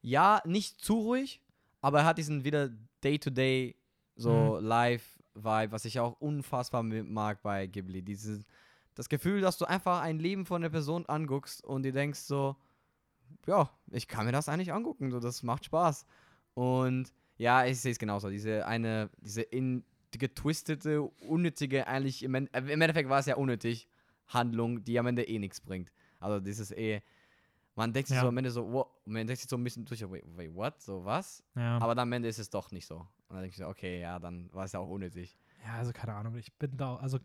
ja, 0.00 0.40
nicht 0.44 0.80
zu 0.80 0.94
ruhig, 0.94 1.42
aber 1.80 2.00
er 2.00 2.04
hat 2.06 2.18
diesen 2.18 2.44
wieder 2.44 2.70
Day-to-Day, 3.04 3.76
so 4.16 4.58
Live-Vibe, 4.58 5.70
was 5.72 5.84
ich 5.84 6.00
auch 6.00 6.20
unfassbar 6.20 6.82
mag 6.82 7.42
bei 7.42 7.66
Ghibli. 7.66 8.02
Dieses, 8.02 8.44
das 8.94 9.08
Gefühl, 9.08 9.40
dass 9.40 9.58
du 9.58 9.64
einfach 9.64 10.00
ein 10.00 10.18
Leben 10.18 10.44
von 10.44 10.62
der 10.62 10.70
Person 10.70 11.06
anguckst 11.06 11.62
und 11.62 11.84
dir 11.84 11.92
denkst 11.92 12.20
so, 12.20 12.56
ja, 13.46 13.70
ich 13.90 14.08
kann 14.08 14.26
mir 14.26 14.32
das 14.32 14.48
eigentlich 14.48 14.72
angucken, 14.72 15.10
so, 15.10 15.20
das 15.20 15.42
macht 15.42 15.64
Spaß. 15.64 16.06
Und 16.54 17.12
ja, 17.36 17.64
ich 17.66 17.80
sehe 17.80 17.92
es 17.92 17.98
genauso. 17.98 18.30
Diese 18.30 18.66
eine, 18.66 19.10
diese 19.20 19.42
in, 19.42 19.84
getwistete, 20.12 21.02
unnötige, 21.02 21.86
eigentlich 21.86 22.22
im, 22.22 22.34
End- 22.34 22.52
äh, 22.54 22.58
im 22.60 22.80
Endeffekt 22.80 23.08
war 23.08 23.18
es 23.20 23.26
ja 23.26 23.36
unnötig, 23.36 23.88
Handlung, 24.26 24.84
die 24.84 24.98
am 24.98 25.06
Ende 25.06 25.26
eh 25.26 25.38
nichts 25.38 25.60
bringt. 25.60 25.90
Also 26.20 26.40
dieses 26.40 26.70
eh, 26.72 27.00
man 27.76 27.92
denkt 27.92 28.08
sich 28.08 28.16
Ja. 28.16 28.22
so 28.22 28.28
am 28.28 28.36
Ende 28.36 28.50
so, 28.50 28.70
wow, 28.72 28.86
man 29.04 29.26
denkt 29.26 29.40
sich 29.40 29.48
so 29.48 29.56
ein 29.56 29.64
bisschen 29.64 29.84
durch, 29.84 30.00
wait, 30.10 30.24
wait 30.36 30.54
what, 30.54 30.80
so 30.82 31.04
was? 31.04 31.42
Ja. 31.54 31.76
Aber 31.78 31.94
dann 31.94 32.08
am 32.08 32.12
Ende 32.12 32.28
ist 32.28 32.38
es 32.38 32.50
doch 32.50 32.70
nicht 32.72 32.86
so. 32.86 32.96
Und 32.96 33.06
dann 33.30 33.40
denke 33.42 33.50
ich 33.52 33.56
so, 33.56 33.66
okay, 33.68 34.00
ja, 34.00 34.18
dann 34.18 34.52
war 34.52 34.64
es 34.64 34.72
ja 34.72 34.80
auch 34.80 34.88
unnötig. 34.88 35.38
ja, 35.64 35.74
also 35.74 35.92
keine 35.92 36.14
Ahnung, 36.14 36.34
ich 36.36 36.52
bin 36.54 36.76
da, 36.76 36.96
also 36.96 37.18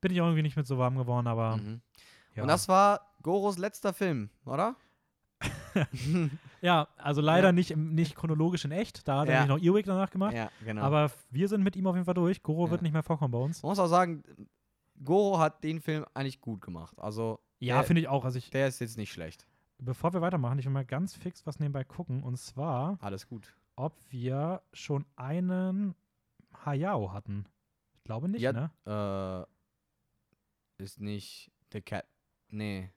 bin 0.00 0.12
ich 0.12 0.20
auch 0.20 0.26
irgendwie 0.26 0.42
nicht 0.42 0.56
mit 0.56 0.66
so 0.66 0.78
warm 0.78 0.96
geworden, 0.96 1.26
aber 1.26 1.56
Mhm. 1.58 1.80
ja. 2.34 2.42
Und 2.42 2.48
das 2.48 2.68
war 2.68 3.12
Goros 3.22 3.58
letzter 3.58 3.92
Film, 3.92 4.30
oder? 4.46 4.74
ja, 6.60 6.88
also 6.96 7.20
leider 7.20 7.48
Ja. 7.48 7.52
nicht, 7.52 7.70
im, 7.70 7.94
nicht 7.94 8.14
chronologisch 8.14 8.64
in 8.64 8.70
echt, 8.72 9.06
da 9.08 9.20
hat 9.20 9.28
er 9.28 9.34
Ja. 9.40 9.46
noch 9.46 9.58
Earwig 9.62 9.86
danach 9.86 10.10
gemacht, 10.10 10.34
ja, 10.34 10.50
genau. 10.64 10.82
aber 10.82 11.10
wir 11.30 11.48
sind 11.48 11.62
mit 11.62 11.76
ihm 11.76 11.86
auf 11.86 11.94
jeden 11.94 12.04
Fall 12.04 12.14
durch. 12.14 12.42
Goro 12.42 12.70
wird 12.70 12.82
nicht 12.82 12.92
mehr 12.92 13.02
vorkommen 13.02 13.32
bei 13.32 13.38
uns. 13.38 13.62
man 13.62 13.70
muss 13.70 13.78
auch 13.78 13.86
sagen, 13.88 14.22
Goro 15.02 15.38
hat 15.38 15.62
den 15.64 15.80
Film 15.80 16.04
eigentlich 16.14 16.40
gut 16.40 16.60
gemacht. 16.60 16.98
Also, 17.00 17.40
Ja, 17.58 17.82
finde 17.82 18.02
ich 18.02 18.08
auch. 18.08 18.24
Also 18.24 18.38
ich, 18.38 18.50
der 18.50 18.68
ist 18.68 18.78
jetzt 18.80 18.96
nicht 18.98 19.12
schlecht. 19.12 19.46
bevor 19.78 20.12
wir 20.12 20.20
weitermachen, 20.20 20.58
ich 20.58 20.64
will 20.66 20.72
mal 20.72 20.84
ganz 20.84 21.14
fix 21.14 21.44
was 21.46 21.58
nebenbei 21.58 21.82
gucken. 21.84 22.22
Und 22.22 22.36
zwar, 22.36 22.98
Alles 23.00 23.26
gut. 23.26 23.52
ob 23.76 23.94
wir 24.10 24.62
schon 24.72 25.04
einen 25.16 25.94
Hayao 26.64 27.12
hatten. 27.12 27.46
Ich 27.94 28.04
glaube 28.04 28.28
nicht, 28.28 28.42
Ja, 28.42 28.52
ne? 28.52 29.46
Äh, 30.78 30.82
ist 30.82 31.00
nicht 31.00 31.50
The 31.72 31.80
Cat. 31.80 32.04
Nee. 32.48 32.90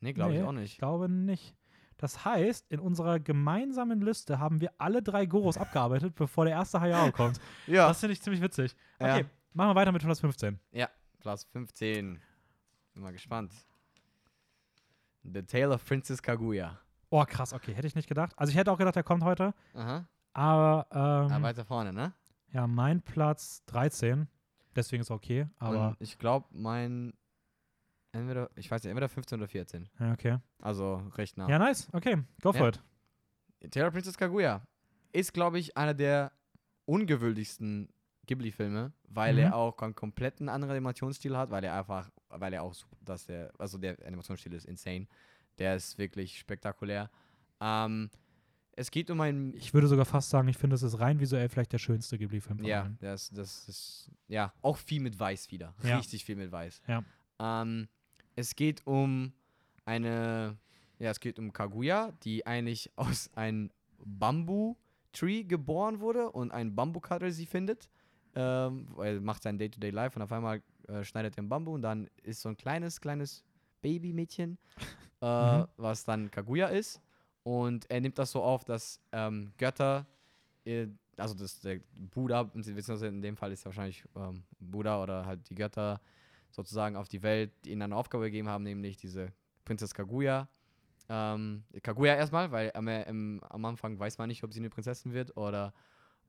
Nee, 0.00 0.12
glaube 0.12 0.32
Nee, 0.32 0.38
ich 0.40 0.44
auch 0.44 0.52
Ich 0.52 0.58
nicht. 0.58 0.78
glaube 0.78 1.08
nicht. 1.08 1.54
Das 1.98 2.24
heißt, 2.24 2.70
in 2.70 2.78
unserer 2.80 3.18
gemeinsamen 3.20 4.00
Liste 4.02 4.38
haben 4.38 4.60
wir 4.60 4.72
alle 4.78 5.02
drei 5.02 5.26
Goros 5.26 5.56
abgearbeitet, 5.56 6.14
bevor 6.16 6.44
der 6.44 6.54
erste 6.54 6.80
Hayao 6.80 7.10
kommt. 7.12 7.40
Ja. 7.66 7.88
Das 7.88 8.00
finde 8.00 8.12
ich 8.12 8.22
ziemlich 8.22 8.42
witzig. 8.42 8.76
Ja. 9.00 9.14
Okay, 9.16 9.26
machen 9.54 9.70
wir 9.70 9.74
weiter 9.74 9.92
mit 9.92 10.02
115. 10.02 10.58
Platz 11.20 11.44
15. 11.52 12.20
Bin 12.94 13.02
mal 13.02 13.12
gespannt. 13.12 13.52
The 15.24 15.42
Tale 15.42 15.74
of 15.74 15.84
Princess 15.84 16.22
Kaguya. 16.22 16.78
Oh, 17.10 17.24
krass, 17.24 17.52
okay. 17.52 17.74
Hätte 17.74 17.86
ich 17.86 17.94
nicht 17.94 18.08
gedacht. 18.08 18.32
Also 18.36 18.50
ich 18.50 18.56
hätte 18.56 18.70
auch 18.70 18.78
gedacht, 18.78 18.94
der 18.96 19.02
kommt 19.02 19.24
heute. 19.24 19.54
Aha. 19.74 20.06
Aber 20.32 20.86
Ah, 20.90 21.26
ähm, 21.34 21.42
weiter 21.42 21.64
vorne, 21.64 21.92
ne? 21.92 22.12
ja, 22.52 22.66
mein 22.66 23.00
Platz 23.00 23.64
13. 23.66 24.28
Deswegen 24.74 25.00
ist 25.00 25.10
okay. 25.10 25.48
Aber 25.58 25.88
Und 25.88 25.96
ich 26.00 26.18
glaube, 26.18 26.46
mein. 26.52 27.14
Entweder, 28.16 28.50
ich 28.56 28.70
weiß 28.70 28.82
nicht, 28.82 28.90
entweder 28.90 29.08
15 29.08 29.38
oder 29.38 29.48
14. 29.48 29.88
ja, 30.00 30.12
okay. 30.12 30.38
Also 30.60 30.96
recht 31.16 31.36
nah. 31.36 31.48
Ja, 31.48 31.58
nice. 31.58 31.88
Okay, 31.92 32.16
go 32.42 32.52
for 32.52 32.62
Ja. 32.62 32.68
it. 33.62 33.76
Of 33.76 33.92
Princess 33.92 34.16
Kaguya 34.16 34.62
ist, 35.12 35.32
glaube 35.32 35.58
ich, 35.58 35.76
einer 35.76 35.94
der 35.94 36.32
ungewöhnlichsten 36.84 37.88
Ghibli-Filme, 38.26 38.92
weil 39.08 39.34
Mhm. 39.34 39.38
er 39.40 39.54
auch 39.56 39.78
einen 39.82 39.94
kompletten 39.94 40.48
anderen 40.48 40.72
Animationsstil 40.72 41.36
hat, 41.36 41.50
weil 41.50 41.64
er 41.64 41.74
einfach, 41.78 42.10
weil 42.28 42.52
er 42.52 42.62
auch, 42.62 42.74
dass 43.02 43.26
der, 43.26 43.52
also 43.58 43.78
der 43.78 43.96
Animationsstil 44.06 44.52
ist 44.52 44.64
insane. 44.66 45.06
Der 45.58 45.76
ist 45.76 45.96
wirklich 45.98 46.38
spektakulär. 46.38 47.10
Ähm, 47.60 48.10
es 48.72 48.90
geht 48.90 49.10
um 49.10 49.20
ein, 49.22 49.54
Ich 49.54 49.72
würde 49.72 49.86
sogar 49.86 50.04
fast 50.04 50.28
sagen, 50.30 50.48
ich 50.48 50.58
finde, 50.58 50.74
es 50.76 50.82
ist 50.82 50.98
rein 51.00 51.18
visuell 51.18 51.48
vielleicht 51.48 51.72
der 51.72 51.78
schönste 51.78 52.18
Ghibli-Film 52.18 52.62
ja, 52.64 52.90
das, 53.00 53.30
das 53.30 53.68
ist, 53.68 54.10
ja, 54.28 54.52
auch 54.60 54.76
viel 54.76 55.00
mit 55.00 55.18
Weiß 55.18 55.50
wieder. 55.50 55.74
Ja. 55.82 55.96
Richtig 55.96 56.24
viel 56.24 56.36
mit 56.36 56.52
Weiß. 56.52 56.82
Ja. 56.86 57.02
Ähm, 57.38 57.88
es 58.36 58.54
geht 58.54 58.86
um 58.86 59.32
eine, 59.84 60.56
ja, 60.98 61.10
es 61.10 61.20
geht 61.20 61.38
um 61.38 61.52
Kaguya, 61.52 62.12
die 62.22 62.46
eigentlich 62.46 62.90
aus 62.96 63.30
einem 63.34 63.70
Bambu-Tree 64.04 65.44
geboren 65.44 66.00
wurde 66.00 66.30
und 66.30 66.52
ein 66.52 66.74
Bambucutter 66.74 67.30
sie 67.30 67.46
findet. 67.46 67.88
Ähm, 68.34 68.88
er 68.98 69.20
macht 69.20 69.42
sein 69.42 69.58
Day-to-Day 69.58 69.90
Life 69.90 70.16
und 70.16 70.22
auf 70.22 70.32
einmal 70.32 70.62
äh, 70.88 71.02
schneidet 71.04 71.34
er 71.36 71.42
den 71.42 71.48
Bambu 71.48 71.72
und 71.74 71.82
dann 71.82 72.08
ist 72.22 72.42
so 72.42 72.48
ein 72.50 72.56
kleines, 72.56 73.00
kleines 73.00 73.42
Babymädchen, 73.82 74.58
äh, 75.22 75.58
Mhm. 75.60 75.66
was 75.76 76.04
dann 76.04 76.30
Kaguya 76.30 76.68
ist. 76.68 77.00
Und 77.42 77.88
er 77.90 78.00
nimmt 78.00 78.18
das 78.18 78.32
so 78.32 78.42
auf, 78.42 78.64
dass 78.64 79.00
ähm, 79.12 79.52
Götter, 79.56 80.04
äh, 80.64 80.88
also 81.16 81.34
das, 81.34 81.60
der 81.60 81.80
Buddha, 82.12 82.42
beziehungsweise 82.42 83.06
in 83.06 83.22
dem 83.22 83.36
Fall 83.36 83.52
ist 83.52 83.62
er 83.62 83.66
wahrscheinlich 83.66 84.04
ähm, 84.16 84.42
Buddha 84.58 85.02
oder 85.02 85.24
halt 85.24 85.48
die 85.48 85.54
Götter 85.54 86.00
sozusagen 86.56 86.96
auf 86.96 87.08
die 87.08 87.22
Welt, 87.22 87.52
die 87.64 87.70
ihnen 87.72 87.82
eine 87.82 87.96
Aufgabe 87.96 88.24
gegeben 88.24 88.48
haben, 88.48 88.64
nämlich 88.64 88.96
diese 88.96 89.32
Prinzess 89.64 89.94
Kaguya. 89.94 90.48
Ähm, 91.08 91.62
Kaguya 91.82 92.16
erstmal, 92.16 92.50
weil 92.50 92.72
am, 92.74 92.88
im, 92.88 93.40
am 93.48 93.64
Anfang 93.64 93.98
weiß 93.98 94.18
man 94.18 94.28
nicht, 94.28 94.42
ob 94.42 94.52
sie 94.52 94.60
eine 94.60 94.70
Prinzessin 94.70 95.12
wird 95.12 95.36
oder 95.36 95.72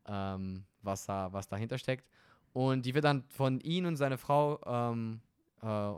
ähm, 0.05 0.65
was, 0.81 1.05
da, 1.05 1.31
was 1.33 1.47
dahinter 1.47 1.77
steckt. 1.77 2.07
Und 2.53 2.85
die 2.85 2.93
wird 2.93 3.05
dann 3.05 3.23
von 3.29 3.59
ihm 3.61 3.85
und 3.85 3.95
seiner 3.95 4.17
Frau 4.17 4.59
ähm, 4.65 5.21
äh, 5.61 5.93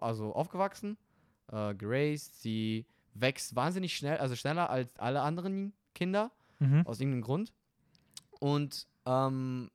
also 0.00 0.34
aufgewachsen, 0.34 0.98
äh, 1.52 1.74
geraced. 1.74 2.42
Sie 2.42 2.84
wächst 3.14 3.54
wahnsinnig 3.56 3.96
schnell, 3.96 4.18
also 4.18 4.34
schneller 4.34 4.68
als 4.70 4.94
alle 4.98 5.22
anderen 5.22 5.72
Kinder 5.94 6.30
Mhm. 6.60 6.82
aus 6.86 6.98
irgendeinem 6.98 7.22
Grund. 7.22 7.52
Und 8.40 8.88
ähm, 9.06 9.70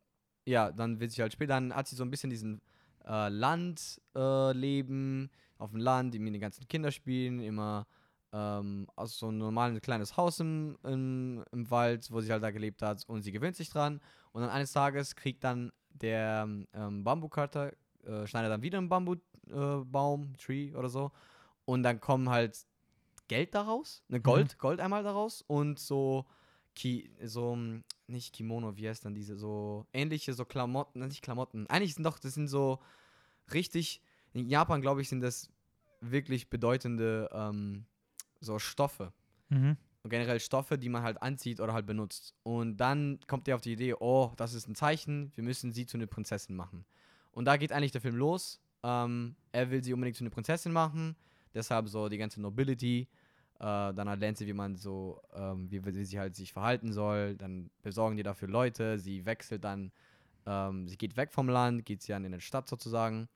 ja, 0.46 0.70
dann 0.70 1.00
wird 1.00 1.12
sie 1.12 1.22
halt 1.22 1.32
später, 1.32 1.54
dann 1.54 1.74
hat 1.74 1.88
sie 1.88 1.96
so 1.96 2.04
ein 2.04 2.12
bisschen 2.12 2.30
diesen 2.30 2.62
äh, 3.06 3.30
Landleben 3.30 4.04
äh, 4.16 4.52
Leben 4.54 5.30
auf 5.58 5.72
dem 5.72 5.80
Land, 5.80 6.14
die 6.14 6.20
mit 6.20 6.34
den 6.34 6.42
ganzen 6.42 6.68
Kinder 6.68 6.92
spielen, 6.92 7.40
immer 7.40 7.88
ähm, 8.34 8.88
aus 8.96 9.18
so 9.18 9.28
einem 9.28 9.38
normalen 9.38 9.80
kleines 9.80 10.18
Haus 10.18 10.40
im, 10.40 10.78
im, 10.84 11.44
im 11.52 11.72
Wald, 11.72 12.12
wo 12.12 12.20
sie 12.20 12.32
halt 12.32 12.44
da 12.44 12.52
gelebt 12.52 12.82
hat 12.82 13.08
und 13.08 13.22
sie 13.22 13.32
gewöhnt 13.32 13.56
sich 13.56 13.70
dran. 13.70 14.02
Und 14.32 14.42
dann 14.42 14.50
eines 14.50 14.74
Tages 14.74 15.16
kriegt 15.16 15.44
dann 15.44 15.72
der 15.90 16.48
ähm, 16.74 17.04
Bambukarter, 17.04 17.74
äh, 18.04 18.26
schneidet 18.26 18.52
dann 18.52 18.64
wieder 18.64 18.80
einen 18.80 18.90
Bambubaum, 18.90 20.34
äh, 20.34 20.38
Tree 20.38 20.76
oder 20.76 20.90
so. 20.90 21.12
Und 21.66 21.84
dann 21.84 22.00
kommen 22.00 22.30
halt 22.30 22.66
Geld 23.28 23.56
daraus, 23.56 24.04
ne 24.10 24.20
Gold, 24.20 24.54
mhm. 24.54 24.58
Gold 24.58 24.80
einmal 24.82 25.04
daraus 25.04 25.44
und 25.48 25.80
so, 25.80 26.26
Ki 26.76 27.10
so, 27.24 27.58
nicht 28.08 28.34
Kimono, 28.34 28.76
wie 28.78 28.88
heißt 28.88 29.06
dann 29.06 29.14
diese, 29.14 29.38
so 29.38 29.86
ähnliche, 29.94 30.34
so 30.34 30.46
Klamotten, 30.46 31.00
nicht 31.08 31.22
Klamotten. 31.22 31.68
Eigentlich 31.68 31.96
sind 31.96 32.04
doch, 32.04 32.20
das 32.20 32.34
sind 32.34 32.48
so 32.48 32.80
richtig, 33.54 34.02
in 34.34 34.48
Japan 34.48 34.82
glaube 34.82 35.02
ich, 35.02 35.10
sind 35.10 35.22
das 35.22 35.50
wirklich 36.02 36.50
bedeutende 36.50 37.30
ähm, 37.34 37.86
so 38.40 38.60
Stoffe. 38.60 39.14
Mhm. 39.50 39.78
Und 40.04 40.10
generell 40.10 40.40
Stoffe, 40.42 40.78
die 40.78 40.90
man 40.90 41.04
halt 41.04 41.22
anzieht 41.22 41.62
oder 41.62 41.74
halt 41.74 41.86
benutzt. 41.86 42.36
Und 42.44 42.76
dann 42.78 43.20
kommt 43.28 43.48
er 43.48 43.56
auf 43.56 43.62
die 43.62 43.72
Idee, 43.72 43.94
oh, 43.94 44.34
das 44.36 44.54
ist 44.54 44.68
ein 44.68 44.76
Zeichen, 44.76 45.32
wir 45.36 45.44
müssen 45.44 45.72
sie 45.72 45.86
zu 45.86 45.96
einer 45.96 46.08
Prinzessin 46.08 46.58
machen. 46.58 46.86
Und 47.32 47.46
da 47.46 47.56
geht 47.56 47.72
eigentlich 47.72 47.94
der 47.94 48.02
Film 48.02 48.18
los. 48.18 48.60
Ähm, 48.84 49.36
er 49.54 49.72
will 49.72 49.82
sie 49.82 49.94
unbedingt 49.94 50.18
zu 50.18 50.24
einer 50.24 50.32
Prinzessin 50.32 50.74
machen, 50.74 51.16
deshalb 51.54 51.88
so 51.88 52.10
die 52.10 52.18
ganze 52.18 52.42
Nobility. 52.42 53.08
Äh, 53.64 53.94
dann 53.94 54.10
halt 54.10 54.20
lernt 54.20 54.38
sie, 54.38 54.46
wie 54.46 54.52
man 54.52 54.76
so, 54.76 55.22
ähm, 55.34 55.72
wie, 55.72 55.86
wie, 55.86 56.04
sie 56.04 56.20
halt 56.20 56.36
sich 56.36 56.52
verhalten 56.52 56.92
soll. 56.92 57.38
Dann 57.38 57.70
besorgen 57.82 58.18
die 58.18 58.24
dafür 58.24 58.50
Leute. 58.50 59.00
Sie 59.00 59.26
wechselt 59.26 59.64
dann, 59.64 59.94
ähm, 60.46 60.90
sie 60.90 60.98
geht 60.98 61.16
weg 61.16 61.32
vom 61.32 61.48
Land, 61.48 61.86
geht 61.86 62.02
sie 62.02 62.12
dann 62.12 62.26
in 62.26 62.34
die 62.34 62.42
Stadt 62.42 62.68
sozusagen. 62.68 63.30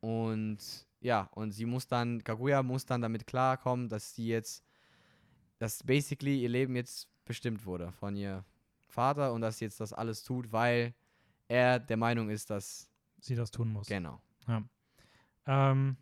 Und 0.00 0.58
ja, 1.00 1.30
und 1.32 1.52
sie 1.52 1.64
muss 1.64 1.86
dann, 1.86 2.22
Kaguya 2.22 2.62
muss 2.62 2.84
dann 2.84 3.00
damit 3.00 3.26
klarkommen, 3.26 3.88
dass 3.88 4.14
sie 4.14 4.26
jetzt, 4.26 4.62
dass 5.58 5.82
basically 5.82 6.42
ihr 6.42 6.50
Leben 6.50 6.76
jetzt 6.76 7.08
bestimmt 7.24 7.64
wurde 7.64 7.92
von 7.92 8.14
ihr 8.14 8.44
Vater 8.88 9.32
und 9.32 9.40
dass 9.40 9.56
sie 9.56 9.64
jetzt 9.64 9.80
das 9.80 9.94
alles 9.94 10.22
tut, 10.22 10.52
weil 10.52 10.92
er 11.48 11.78
der 11.78 11.96
Meinung 11.96 12.28
ist, 12.28 12.50
dass 12.50 12.90
sie 13.20 13.36
das 13.36 13.50
tun 13.50 13.72
muss. 13.72 13.86
Genau. 13.86 14.20
Ja, 14.46 14.62
ähm, 15.46 15.96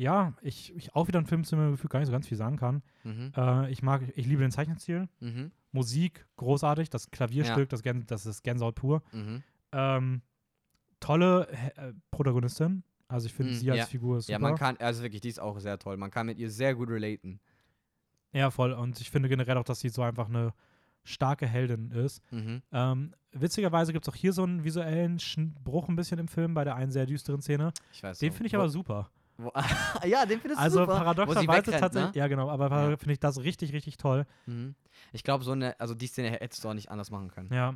ja 0.00 0.32
ich, 0.40 0.74
ich 0.74 0.94
auch 0.94 1.08
wieder 1.08 1.18
ein 1.18 1.26
Film, 1.26 1.44
zu 1.44 1.56
dem 1.56 1.74
ich 1.74 1.88
gar 1.88 1.98
nicht 1.98 2.06
so 2.06 2.12
ganz 2.12 2.26
viel 2.26 2.38
sagen 2.38 2.56
kann. 2.56 2.82
Mhm. 3.04 3.32
Äh, 3.36 3.70
ich 3.70 3.82
mag, 3.82 4.02
ich 4.16 4.26
liebe 4.26 4.40
den 4.40 4.50
Zeichenstil. 4.50 5.08
Mhm. 5.20 5.52
Musik, 5.72 6.26
großartig. 6.36 6.88
Das 6.90 7.10
Klavierstück, 7.10 7.70
ja. 7.70 7.78
das, 7.78 8.06
das 8.06 8.26
ist 8.26 8.42
Gänsehaut 8.42 8.74
pur. 8.74 9.02
Mhm. 9.12 9.42
Ähm, 9.72 10.22
tolle 11.00 11.48
äh, 11.76 11.92
Protagonistin. 12.10 12.82
Also 13.08 13.26
ich 13.26 13.34
finde 13.34 13.52
mm, 13.52 13.54
sie 13.56 13.70
als 13.70 13.78
ja. 13.78 13.86
Figur 13.86 14.20
super. 14.20 14.32
Ja, 14.32 14.38
man 14.38 14.54
kann, 14.54 14.76
also 14.78 15.02
wirklich, 15.02 15.20
die 15.20 15.28
ist 15.28 15.40
auch 15.40 15.58
sehr 15.58 15.78
toll. 15.78 15.96
Man 15.96 16.10
kann 16.10 16.26
mit 16.26 16.38
ihr 16.38 16.50
sehr 16.50 16.74
gut 16.74 16.88
relaten. 16.88 17.40
Ja, 18.32 18.50
voll. 18.50 18.72
Und 18.72 19.00
ich 19.00 19.10
finde 19.10 19.28
generell 19.28 19.56
auch, 19.58 19.64
dass 19.64 19.80
sie 19.80 19.88
so 19.88 20.02
einfach 20.02 20.28
eine 20.28 20.54
starke 21.02 21.46
Heldin 21.46 21.90
ist. 21.90 22.22
Mhm. 22.30 22.62
Ähm, 22.72 23.14
witzigerweise 23.32 23.92
gibt 23.92 24.06
es 24.06 24.12
auch 24.12 24.16
hier 24.16 24.32
so 24.32 24.44
einen 24.44 24.64
visuellen 24.64 25.18
Bruch 25.64 25.88
ein 25.88 25.96
bisschen 25.96 26.18
im 26.18 26.28
Film 26.28 26.54
bei 26.54 26.62
der 26.64 26.76
einen 26.76 26.92
sehr 26.92 27.06
düsteren 27.06 27.42
Szene. 27.42 27.72
Ich 27.92 28.02
weiß 28.02 28.18
Den 28.18 28.32
finde 28.32 28.46
ich 28.46 28.54
aber 28.54 28.68
super. 28.68 29.10
ja, 30.06 30.26
den 30.26 30.40
findest 30.40 30.60
du 30.60 30.64
also 30.64 30.78
super. 30.80 30.92
Also 30.92 31.04
paradoxerweise 31.04 31.70
tatsächlich, 31.72 32.14
ne? 32.14 32.18
ja 32.18 32.26
genau, 32.28 32.48
aber 32.50 32.70
ja. 32.70 32.96
finde 32.96 33.12
ich 33.12 33.20
das 33.20 33.38
richtig, 33.38 33.72
richtig 33.72 33.96
toll. 33.96 34.26
Mhm. 34.46 34.74
Ich 35.12 35.24
glaube, 35.24 35.44
so 35.44 35.52
eine, 35.52 35.78
also 35.80 35.94
die 35.94 36.06
Szene 36.06 36.30
hättest 36.30 36.64
du 36.64 36.68
auch 36.68 36.74
nicht 36.74 36.90
anders 36.90 37.10
machen 37.10 37.30
können. 37.30 37.52
Ja. 37.52 37.74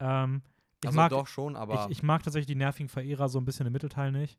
Ähm, 0.00 0.42
ich 0.82 0.88
also 0.88 0.96
mag, 0.96 1.10
doch 1.10 1.26
schon, 1.26 1.56
aber. 1.56 1.86
Ich, 1.86 1.98
ich, 1.98 2.02
mag 2.02 2.22
tatsächlich 2.22 2.46
die 2.46 2.54
nervigen 2.54 2.88
Verehrer 2.88 3.28
so 3.28 3.38
ein 3.38 3.44
bisschen 3.44 3.66
im 3.66 3.72
Mittelteil 3.72 4.12
nicht. 4.12 4.38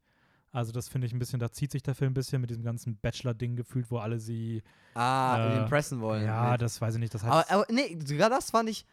Also 0.52 0.72
das 0.72 0.88
finde 0.88 1.06
ich 1.06 1.14
ein 1.14 1.20
bisschen, 1.20 1.40
da 1.40 1.52
zieht 1.52 1.72
sich 1.72 1.84
der 1.84 1.94
Film 1.94 2.12
ein 2.12 2.16
bisschen 2.16 2.42
mit 2.42 2.50
diesem 2.50 2.64
ganzen 2.64 2.98
Bachelor-Ding 2.98 3.56
gefühlt, 3.56 3.92
wo 3.92 4.00
alle 4.00 4.20
sie 4.20 4.64
Ah, 4.96 5.38
äh, 5.38 5.58
impressen 5.60 6.02
wollen. 6.02 6.26
Ja, 6.26 6.52
mit. 6.52 6.62
das 6.62 6.82
weiß 6.82 6.96
ich 6.96 7.00
nicht. 7.00 7.14
Das 7.14 7.24
aber, 7.24 7.46
aber 7.50 7.66
nee, 7.70 8.00
sogar 8.04 8.30
das 8.30 8.50
fand 8.50 8.70
ich, 8.70 8.86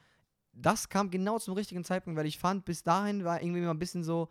das 0.52 0.88
kam 0.88 1.10
genau 1.10 1.38
zum 1.38 1.54
richtigen 1.54 1.82
Zeitpunkt, 1.82 2.18
weil 2.18 2.26
ich 2.26 2.38
fand, 2.38 2.64
bis 2.64 2.82
dahin 2.82 3.24
war 3.24 3.42
irgendwie 3.42 3.60
mal 3.60 3.70
ein 3.70 3.78
bisschen 3.78 4.04
so, 4.04 4.28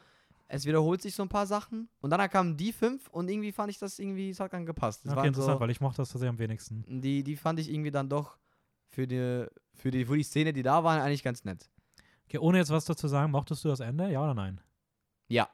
es 0.48 0.66
wiederholt 0.66 1.02
sich 1.02 1.16
so 1.16 1.24
ein 1.24 1.30
paar 1.30 1.48
Sachen 1.48 1.90
und 2.02 2.10
dann 2.12 2.30
kamen 2.30 2.58
die 2.58 2.72
fünf 2.72 3.08
und 3.10 3.30
irgendwie 3.30 3.52
fand 3.52 3.72
ich 3.72 3.80
das 3.80 3.98
irgendwie, 4.00 4.30
es 4.30 4.40
hat 4.40 4.54
dann 4.54 4.66
gepasst. 4.66 5.06
Das 5.06 5.14
okay, 5.14 5.28
interessant, 5.28 5.58
so, 5.58 5.60
weil 5.60 5.70
ich 5.72 5.82
mochte 5.82 5.98
das 5.98 6.10
tatsächlich 6.10 6.30
am 6.30 6.40
wenigsten. 6.40 7.02
Die, 7.02 7.24
die 7.24 7.36
fand 7.36 7.60
ich 7.60 7.72
irgendwie 7.72 7.92
dann 7.92 8.10
doch 8.10 8.38
für 8.88 9.08
die, 9.08 9.46
für 9.74 9.92
die, 9.92 10.06
für 10.06 10.18
die 10.18 10.24
Szene, 10.24 10.54
die 10.54 10.64
da 10.64 10.84
waren, 10.84 11.02
eigentlich 11.02 11.24
ganz 11.24 11.44
nett. 11.44 11.70
Okay, 12.28 12.38
ohne 12.38 12.58
jetzt 12.58 12.70
was 12.70 12.86
dazu 12.86 13.08
sagen, 13.08 13.32
mochtest 13.32 13.64
du 13.64 13.70
das 13.70 13.80
Ende, 13.80 14.12
ja 14.12 14.22
oder 14.22 14.34
nein? 14.34 14.62
Ja. 15.28 15.50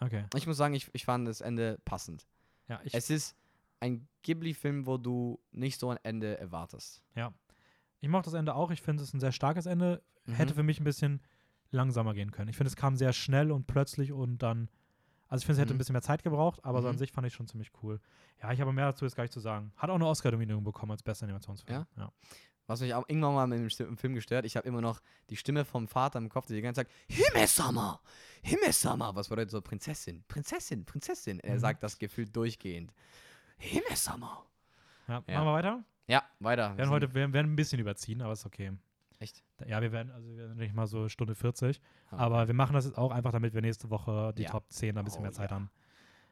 Okay. 0.00 0.24
Ich 0.34 0.46
muss 0.46 0.56
sagen, 0.56 0.74
ich, 0.74 0.90
ich 0.92 1.04
fand 1.04 1.26
das 1.26 1.40
Ende 1.40 1.78
passend. 1.84 2.26
Ja, 2.68 2.80
ich 2.84 2.94
es 2.94 3.10
ist 3.10 3.36
ein 3.80 4.08
Ghibli-Film, 4.22 4.86
wo 4.86 4.96
du 4.96 5.40
nicht 5.52 5.78
so 5.78 5.90
ein 5.90 5.98
Ende 6.02 6.38
erwartest. 6.38 7.02
Ja. 7.14 7.32
Ich 8.00 8.08
mochte 8.08 8.30
das 8.30 8.38
Ende 8.38 8.54
auch. 8.54 8.70
Ich 8.70 8.82
finde 8.82 9.02
es 9.02 9.12
ein 9.14 9.20
sehr 9.20 9.32
starkes 9.32 9.66
Ende. 9.66 10.02
Mhm. 10.26 10.34
Hätte 10.34 10.54
für 10.54 10.62
mich 10.62 10.80
ein 10.80 10.84
bisschen 10.84 11.22
langsamer 11.74 12.14
gehen 12.14 12.30
können. 12.30 12.48
Ich 12.48 12.56
finde, 12.56 12.68
es 12.68 12.76
kam 12.76 12.96
sehr 12.96 13.12
schnell 13.12 13.52
und 13.52 13.66
plötzlich 13.66 14.12
und 14.12 14.38
dann. 14.38 14.68
Also 15.28 15.42
ich 15.42 15.46
finde, 15.46 15.54
es 15.54 15.62
hätte 15.62 15.72
mhm. 15.72 15.76
ein 15.76 15.78
bisschen 15.78 15.92
mehr 15.94 16.02
Zeit 16.02 16.22
gebraucht, 16.22 16.64
aber 16.64 16.78
mhm. 16.78 16.82
so 16.82 16.88
an 16.88 16.94
mhm. 16.94 16.98
sich 16.98 17.12
fand 17.12 17.26
ich 17.26 17.32
schon 17.32 17.48
ziemlich 17.48 17.72
cool. 17.82 18.00
Ja, 18.42 18.52
ich 18.52 18.60
habe 18.60 18.72
mehr 18.72 18.86
dazu 18.86 19.04
jetzt 19.04 19.16
gar 19.16 19.24
nicht 19.24 19.32
zu 19.32 19.40
sagen. 19.40 19.72
Hat 19.76 19.90
auch 19.90 19.94
eine 19.94 20.06
Oscar-Dominierung 20.06 20.64
bekommen 20.64 20.92
als 20.92 21.02
bester 21.02 21.24
Animationsfilm. 21.24 21.86
Ja? 21.96 22.02
ja. 22.02 22.12
Was 22.66 22.80
mich 22.80 22.94
auch 22.94 23.04
irgendwann 23.08 23.34
mal 23.34 23.46
mit 23.46 23.78
dem 23.78 23.96
Film 23.96 24.14
gestört, 24.14 24.46
ich 24.46 24.56
habe 24.56 24.66
immer 24.66 24.80
noch 24.80 25.00
die 25.28 25.36
Stimme 25.36 25.64
vom 25.64 25.86
Vater 25.86 26.18
im 26.18 26.30
Kopf, 26.30 26.46
die 26.46 26.54
die 26.54 26.62
ganze 26.62 26.82
Zeit 26.82 26.88
sagt, 26.88 27.34
Himesama, 27.34 28.00
Himesama, 28.42 29.14
was 29.14 29.28
bedeutet 29.28 29.50
so 29.50 29.60
Prinzessin, 29.60 30.24
Prinzessin, 30.28 30.84
Prinzessin. 30.84 31.40
Er 31.40 31.54
mhm. 31.54 31.58
sagt 31.58 31.82
das 31.82 31.98
gefühlt 31.98 32.34
durchgehend. 32.34 32.92
Himesama. 33.58 34.46
Ja, 35.08 35.22
ja, 35.26 35.34
machen 35.34 35.46
wir 35.46 35.52
weiter? 35.52 35.84
Ja, 36.06 36.22
weiter. 36.40 36.70
Wir 36.72 36.78
werden 36.78 36.90
heute 36.90 37.14
wir 37.14 37.32
werden 37.32 37.52
ein 37.52 37.56
bisschen 37.56 37.80
überziehen, 37.80 38.22
aber 38.22 38.32
ist 38.32 38.46
okay. 38.46 38.72
Echt? 39.24 39.42
Ja, 39.66 39.80
wir 39.80 39.90
werden, 39.90 40.12
also 40.12 40.28
wir 40.28 40.36
werden 40.36 40.58
nicht 40.58 40.74
mal 40.74 40.86
so 40.86 41.08
Stunde 41.08 41.34
40. 41.34 41.80
Okay. 41.80 42.16
Aber 42.22 42.46
wir 42.46 42.54
machen 42.54 42.74
das 42.74 42.84
jetzt 42.84 42.98
auch 42.98 43.10
einfach, 43.10 43.32
damit 43.32 43.54
wir 43.54 43.62
nächste 43.62 43.88
Woche 43.88 44.34
die 44.36 44.42
ja. 44.42 44.50
Top 44.50 44.70
10 44.70 44.98
ein 44.98 45.04
bisschen 45.04 45.20
oh, 45.20 45.22
mehr 45.22 45.32
Zeit 45.32 45.50
ja. 45.50 45.56
haben. 45.56 45.70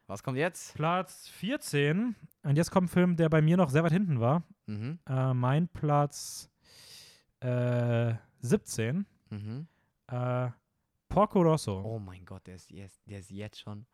Was 0.07 0.23
kommt 0.23 0.37
jetzt? 0.37 0.75
Platz 0.75 1.29
14. 1.29 2.15
Und 2.43 2.57
jetzt 2.57 2.71
kommt 2.71 2.87
ein 2.87 2.93
Film, 2.93 3.17
der 3.17 3.31
bei 3.31 3.41
mir 3.41 3.57
noch 3.57 3.71
sehr 3.71 3.83
weit 3.83 3.93
hinten 3.93 4.21
war. 4.21 4.43
Mhm. 4.67 4.99
Äh, 5.09 5.33
mein 5.33 5.69
Platz 5.69 6.51
äh, 7.41 8.13
17. 8.41 9.07
Mhm. 9.31 9.67
Äh, 10.09 10.51
Porco 11.09 11.41
Rosso. 11.41 11.81
Oh 11.83 11.99
mein 11.99 12.27
Gott, 12.27 12.47
der 12.47 12.57
ist, 12.57 12.71
jetzt, 12.71 13.01
der 13.07 13.21
ist 13.21 13.31
jetzt 13.31 13.61
schon. 13.61 13.87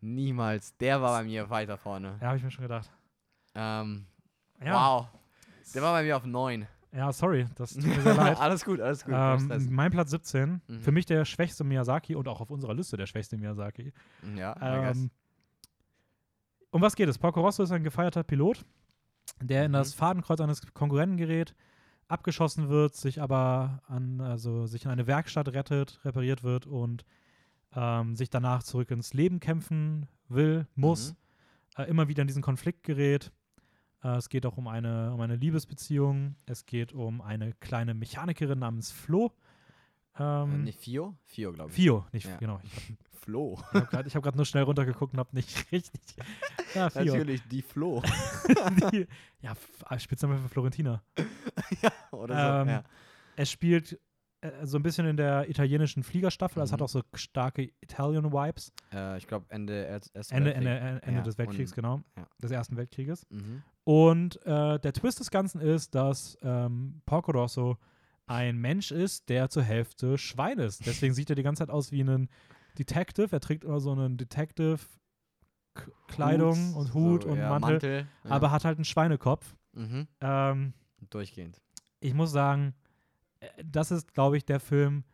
Niemals. 0.00 0.76
Der 0.76 1.02
war 1.02 1.18
bei 1.18 1.24
mir 1.24 1.50
weiter 1.50 1.76
vorne. 1.76 2.18
Ja, 2.20 2.28
habe 2.28 2.36
ich 2.36 2.44
mir 2.44 2.52
schon 2.52 2.62
gedacht. 2.62 2.88
Ähm, 3.56 4.06
ja. 4.64 4.74
Wow. 4.74 5.08
Der 5.74 5.82
war 5.82 5.92
bei 5.92 6.04
mir 6.04 6.16
auf 6.16 6.24
9. 6.24 6.68
Ja, 6.92 7.12
sorry, 7.12 7.46
das 7.56 7.74
tut 7.74 7.84
mir 7.84 8.00
sehr 8.02 8.14
leid. 8.14 8.38
alles 8.38 8.64
gut, 8.64 8.80
alles 8.80 9.04
gut. 9.04 9.14
Ähm, 9.14 9.68
mein 9.70 9.90
Platz 9.90 10.10
17, 10.10 10.62
mhm. 10.66 10.80
für 10.80 10.92
mich 10.92 11.06
der 11.06 11.24
schwächste 11.24 11.64
Miyazaki 11.64 12.14
und 12.14 12.28
auch 12.28 12.40
auf 12.40 12.50
unserer 12.50 12.74
Liste 12.74 12.96
der 12.96 13.06
schwächste 13.06 13.36
Miyazaki. 13.36 13.92
Ja, 14.36 14.56
ähm, 14.90 15.10
um 16.70 16.82
was 16.82 16.96
geht 16.96 17.08
es? 17.08 17.18
Porco 17.18 17.40
Rosso 17.40 17.62
ist 17.62 17.72
ein 17.72 17.84
gefeierter 17.84 18.22
Pilot, 18.22 18.64
der 19.42 19.66
in 19.66 19.72
das 19.72 19.94
mhm. 19.94 19.98
Fadenkreuz 19.98 20.40
eines 20.40 20.62
Konkurrenten 20.72 21.16
gerät, 21.16 21.54
abgeschossen 22.08 22.68
wird, 22.68 22.94
sich 22.94 23.20
aber 23.20 23.82
an, 23.86 24.20
also 24.20 24.66
sich 24.66 24.84
in 24.84 24.90
eine 24.90 25.06
Werkstatt 25.06 25.48
rettet, 25.48 26.00
repariert 26.04 26.42
wird 26.42 26.66
und 26.66 27.04
ähm, 27.74 28.16
sich 28.16 28.30
danach 28.30 28.62
zurück 28.62 28.90
ins 28.90 29.12
Leben 29.12 29.40
kämpfen 29.40 30.06
will, 30.28 30.66
muss, 30.74 31.14
mhm. 31.76 31.82
äh, 31.82 31.88
immer 31.88 32.08
wieder 32.08 32.22
in 32.22 32.28
diesen 32.28 32.42
Konflikt 32.42 32.82
gerät. 32.82 33.32
Äh, 34.02 34.16
es 34.16 34.28
geht 34.28 34.46
auch 34.46 34.56
um 34.56 34.68
eine, 34.68 35.12
um 35.12 35.20
eine 35.20 35.36
Liebesbeziehung. 35.36 36.36
Es 36.46 36.66
geht 36.66 36.92
um 36.92 37.20
eine 37.20 37.52
kleine 37.54 37.94
Mechanikerin 37.94 38.58
namens 38.58 38.90
Flo. 38.90 39.32
Ähm, 40.18 40.52
äh, 40.52 40.58
nicht 40.64 40.80
Fio? 40.80 41.14
Fio, 41.24 41.52
glaube 41.52 41.70
ich. 41.70 41.76
Fio, 41.76 42.06
nicht, 42.12 42.26
ja. 42.26 42.36
genau. 42.36 42.60
Ich 42.62 42.94
Flo. 43.20 43.60
Ich 44.06 44.14
habe 44.14 44.22
gerade 44.22 44.36
nur 44.36 44.46
schnell 44.46 44.62
runtergeguckt 44.62 45.12
und 45.12 45.18
habe 45.18 45.34
nicht 45.34 45.66
richtig. 45.72 46.00
Ja, 46.74 46.88
Fio. 46.88 47.04
Natürlich, 47.04 47.42
die 47.48 47.62
Flo. 47.62 48.02
die, 48.92 49.06
ja, 49.42 49.54
Spitzname 49.98 50.38
für 50.38 50.48
Florentina. 50.48 51.02
ja, 51.82 51.92
oder 52.10 52.34
so. 52.34 52.62
Ähm, 52.62 52.68
ja. 52.68 52.84
Es 53.36 53.50
spielt 53.50 53.98
äh, 54.40 54.66
so 54.66 54.78
ein 54.78 54.82
bisschen 54.82 55.06
in 55.06 55.16
der 55.16 55.48
italienischen 55.48 56.02
Fliegerstaffel. 56.02 56.60
Mhm. 56.60 56.64
Es 56.64 56.72
hat 56.72 56.80
mhm. 56.80 56.84
auch 56.84 56.88
so 56.88 57.02
starke 57.14 57.70
Italian-Vibes. 57.80 58.72
Äh, 58.92 59.18
ich 59.18 59.26
glaube, 59.26 59.46
Ende, 59.48 59.86
Ende, 59.86 60.54
Ende, 60.54 61.00
Ende 61.02 61.18
ja, 61.18 61.22
des 61.22 61.38
Weltkriegs, 61.38 61.72
und, 61.72 61.76
genau. 61.76 62.02
Ja. 62.16 62.26
Des 62.42 62.50
Ersten 62.50 62.76
Weltkrieges. 62.76 63.26
Mhm. 63.30 63.62
Und 63.84 64.44
äh, 64.46 64.78
der 64.78 64.92
Twist 64.92 65.20
des 65.20 65.30
Ganzen 65.30 65.60
ist, 65.60 65.94
dass 65.94 66.36
ähm, 66.42 67.00
Porco 67.06 67.32
Rosso 67.32 67.78
ein 68.26 68.58
Mensch 68.58 68.92
ist, 68.92 69.28
der 69.28 69.48
zur 69.48 69.62
Hälfte 69.62 70.18
Schwein 70.18 70.58
ist. 70.58 70.84
Deswegen 70.86 71.14
sieht 71.14 71.30
er 71.30 71.36
die 71.36 71.42
ganze 71.42 71.60
Zeit 71.60 71.70
aus 71.70 71.92
wie 71.92 72.02
ein 72.02 72.28
Detective. 72.78 73.34
Er 73.34 73.40
trägt 73.40 73.64
immer 73.64 73.80
so 73.80 73.92
einen 73.92 74.18
Detective-Kleidung 74.18 76.74
und 76.74 76.92
Hut 76.94 77.22
so, 77.22 77.30
und 77.30 77.38
ja, 77.38 77.48
Mantel, 77.48 77.72
Mantel 77.72 78.06
ja. 78.24 78.30
aber 78.30 78.50
hat 78.50 78.66
halt 78.66 78.76
einen 78.76 78.84
Schweinekopf. 78.84 79.56
Mhm. 79.72 80.06
Ähm, 80.20 80.74
Durchgehend. 81.10 81.62
Ich 82.00 82.12
muss 82.12 82.30
sagen, 82.30 82.74
das 83.64 83.90
ist, 83.90 84.12
glaube 84.14 84.36
ich, 84.36 84.44
der 84.44 84.60
Film, 84.60 85.04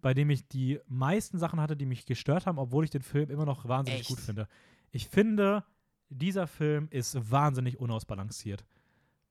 bei 0.00 0.14
dem 0.14 0.30
ich 0.30 0.48
die 0.48 0.80
meisten 0.86 1.38
Sachen 1.38 1.60
hatte, 1.60 1.76
die 1.76 1.86
mich 1.86 2.06
gestört 2.06 2.46
haben, 2.46 2.58
obwohl 2.58 2.84
ich 2.84 2.90
den 2.90 3.02
Film 3.02 3.30
immer 3.30 3.44
noch 3.46 3.66
wahnsinnig 3.68 4.00
Echt? 4.00 4.08
gut 4.08 4.20
finde. 4.20 4.48
Ich 4.90 5.08
finde, 5.08 5.64
dieser 6.08 6.46
Film 6.46 6.88
ist 6.90 7.30
wahnsinnig 7.30 7.78
unausbalanciert. 7.78 8.64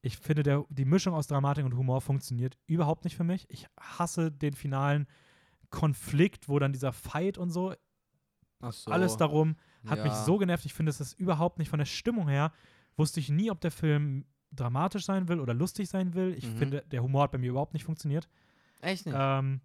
Ich 0.01 0.17
finde, 0.17 0.41
der, 0.43 0.65
die 0.69 0.85
Mischung 0.85 1.13
aus 1.13 1.27
Dramatik 1.27 1.63
und 1.65 1.75
Humor 1.77 2.01
funktioniert 2.01 2.57
überhaupt 2.65 3.03
nicht 3.03 3.15
für 3.15 3.23
mich. 3.23 3.45
Ich 3.49 3.67
hasse 3.79 4.31
den 4.31 4.53
finalen 4.53 5.05
Konflikt, 5.69 6.49
wo 6.49 6.57
dann 6.59 6.73
dieser 6.73 6.91
Fight 6.91 7.37
und 7.37 7.49
so, 7.51 7.73
so. 8.71 8.91
alles 8.91 9.17
darum, 9.17 9.55
hat 9.85 10.03
mich 10.03 10.13
Ja. 10.13 10.23
so 10.23 10.37
genervt. 10.37 10.65
Ich 10.65 10.73
finde, 10.73 10.89
es 10.89 10.99
ist 11.01 11.19
überhaupt 11.19 11.59
nicht 11.59 11.69
von 11.69 11.79
der 11.79 11.85
Stimmung 11.85 12.27
her, 12.27 12.51
wusste 12.97 13.19
ich 13.19 13.29
nie, 13.29 13.51
ob 13.51 13.61
der 13.61 13.71
Film 13.71 14.25
dramatisch 14.51 15.05
sein 15.05 15.27
will 15.27 15.39
oder 15.39 15.53
lustig 15.53 15.87
sein 15.89 16.13
will. 16.13 16.33
Ich 16.37 16.45
Mhm. 16.47 16.57
finde, 16.57 16.83
der 16.91 17.01
Humor 17.03 17.23
hat 17.23 17.31
bei 17.31 17.37
mir 17.37 17.49
überhaupt 17.51 17.73
nicht 17.73 17.85
funktioniert. 17.85 18.27
Echt 18.81 19.05
nicht? 19.05 19.15
Ähm, 19.17 19.61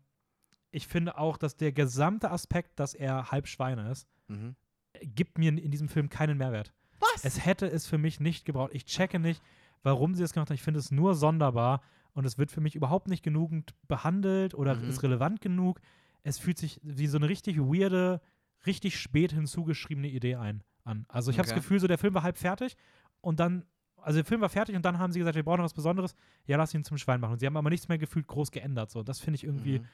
ich 0.70 0.86
finde 0.86 1.18
auch, 1.18 1.36
dass 1.38 1.56
der 1.56 1.72
gesamte 1.72 2.30
Aspekt, 2.30 2.78
dass 2.78 2.94
er 2.94 3.30
halb 3.30 3.48
Schweine 3.48 3.90
ist, 3.90 4.06
mhm. 4.28 4.56
gibt 5.02 5.38
mir 5.38 5.48
in 5.50 5.70
diesem 5.70 5.88
Film 5.88 6.08
keinen 6.08 6.38
Mehrwert. 6.38 6.72
Was? 7.00 7.24
Es 7.24 7.44
hätte 7.44 7.66
es 7.66 7.86
für 7.86 7.98
mich 7.98 8.20
nicht 8.20 8.44
gebraucht. 8.44 8.70
Ich 8.74 8.84
checke 8.84 9.18
nicht, 9.18 9.42
warum 9.82 10.14
sie 10.14 10.22
das 10.22 10.32
gemacht 10.32 10.50
haben. 10.50 10.54
Ich 10.54 10.62
finde 10.62 10.80
es 10.80 10.90
nur 10.90 11.14
sonderbar 11.14 11.82
und 12.12 12.24
es 12.24 12.38
wird 12.38 12.50
für 12.50 12.60
mich 12.60 12.74
überhaupt 12.74 13.08
nicht 13.08 13.22
genügend 13.22 13.74
behandelt 13.88 14.54
oder 14.54 14.74
Mhm. 14.74 14.88
ist 14.88 15.02
relevant 15.02 15.40
genug. 15.40 15.80
Es 16.22 16.38
fühlt 16.38 16.58
sich 16.58 16.80
wie 16.82 17.06
so 17.06 17.18
eine 17.18 17.28
richtig 17.28 17.58
weirde, 17.58 18.20
richtig 18.66 18.98
spät 18.98 19.32
hinzugeschriebene 19.32 20.08
Idee 20.08 20.36
ein, 20.36 20.62
an. 20.84 21.04
Also 21.08 21.30
ich 21.30 21.38
habe 21.38 21.46
das 21.46 21.52
Okay. 21.52 21.60
Gefühl, 21.60 21.80
so 21.80 21.86
der 21.86 21.98
Film 21.98 22.14
war 22.14 22.22
halb 22.22 22.36
fertig 22.38 22.76
und 23.20 23.38
dann, 23.38 23.64
also 24.06 24.18
der 24.18 24.24
Film 24.24 24.40
war 24.40 24.48
fertig 24.48 24.76
und 24.76 24.82
dann 24.84 24.98
haben 24.98 25.12
sie 25.12 25.18
gesagt, 25.18 25.34
wir 25.36 25.42
brauchen 25.42 25.58
noch 25.58 25.64
was 25.64 25.74
Besonderes. 25.74 26.14
Ja, 26.46 26.56
lass 26.56 26.72
ihn 26.74 26.84
zum 26.84 26.96
Schwein 26.96 27.20
machen. 27.20 27.32
Und 27.32 27.38
sie 27.40 27.46
haben 27.46 27.56
aber 27.56 27.70
nichts 27.70 27.88
mehr 27.88 27.98
gefühlt 27.98 28.26
groß 28.26 28.50
geändert. 28.52 28.90
So, 28.90 29.02
das 29.02 29.18
finde 29.20 29.36
ich 29.36 29.44
irgendwie, 29.44 29.80
Mhm. 29.80 29.86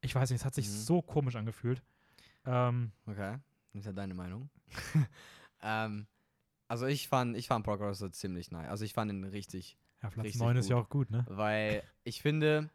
ich 0.00 0.14
weiß 0.14 0.30
nicht, 0.30 0.40
es 0.40 0.44
hat 0.44 0.54
sich 0.54 0.66
Mhm. 0.66 0.72
so 0.72 1.02
komisch 1.02 1.36
angefühlt. 1.36 1.82
Ähm, 2.46 2.90
Okay, 3.06 3.38
das 3.72 3.80
ist 3.80 3.86
ja 3.86 3.92
deine 3.92 4.14
Meinung. 4.14 4.50
ähm, 5.62 6.06
also 6.68 6.86
ich 6.86 7.08
fand, 7.08 7.36
ich 7.36 7.46
fand 7.48 7.64
Porco 7.64 7.84
Rosso 7.86 8.08
ziemlich 8.08 8.50
nice. 8.50 8.68
Also 8.68 8.84
ich 8.84 8.92
fand 8.92 9.10
ihn 9.12 9.24
richtig, 9.24 9.76
ja, 10.02 10.10
Platz 10.10 10.24
Richtig 10.26 10.40
9 10.40 10.56
ist 10.56 10.68
ja 10.68 10.76
gut. 10.76 10.84
auch 10.84 10.88
gut, 10.90 11.10
ne? 11.10 11.24
weil 11.28 11.82
ich 12.04 12.22
finde, 12.22 12.70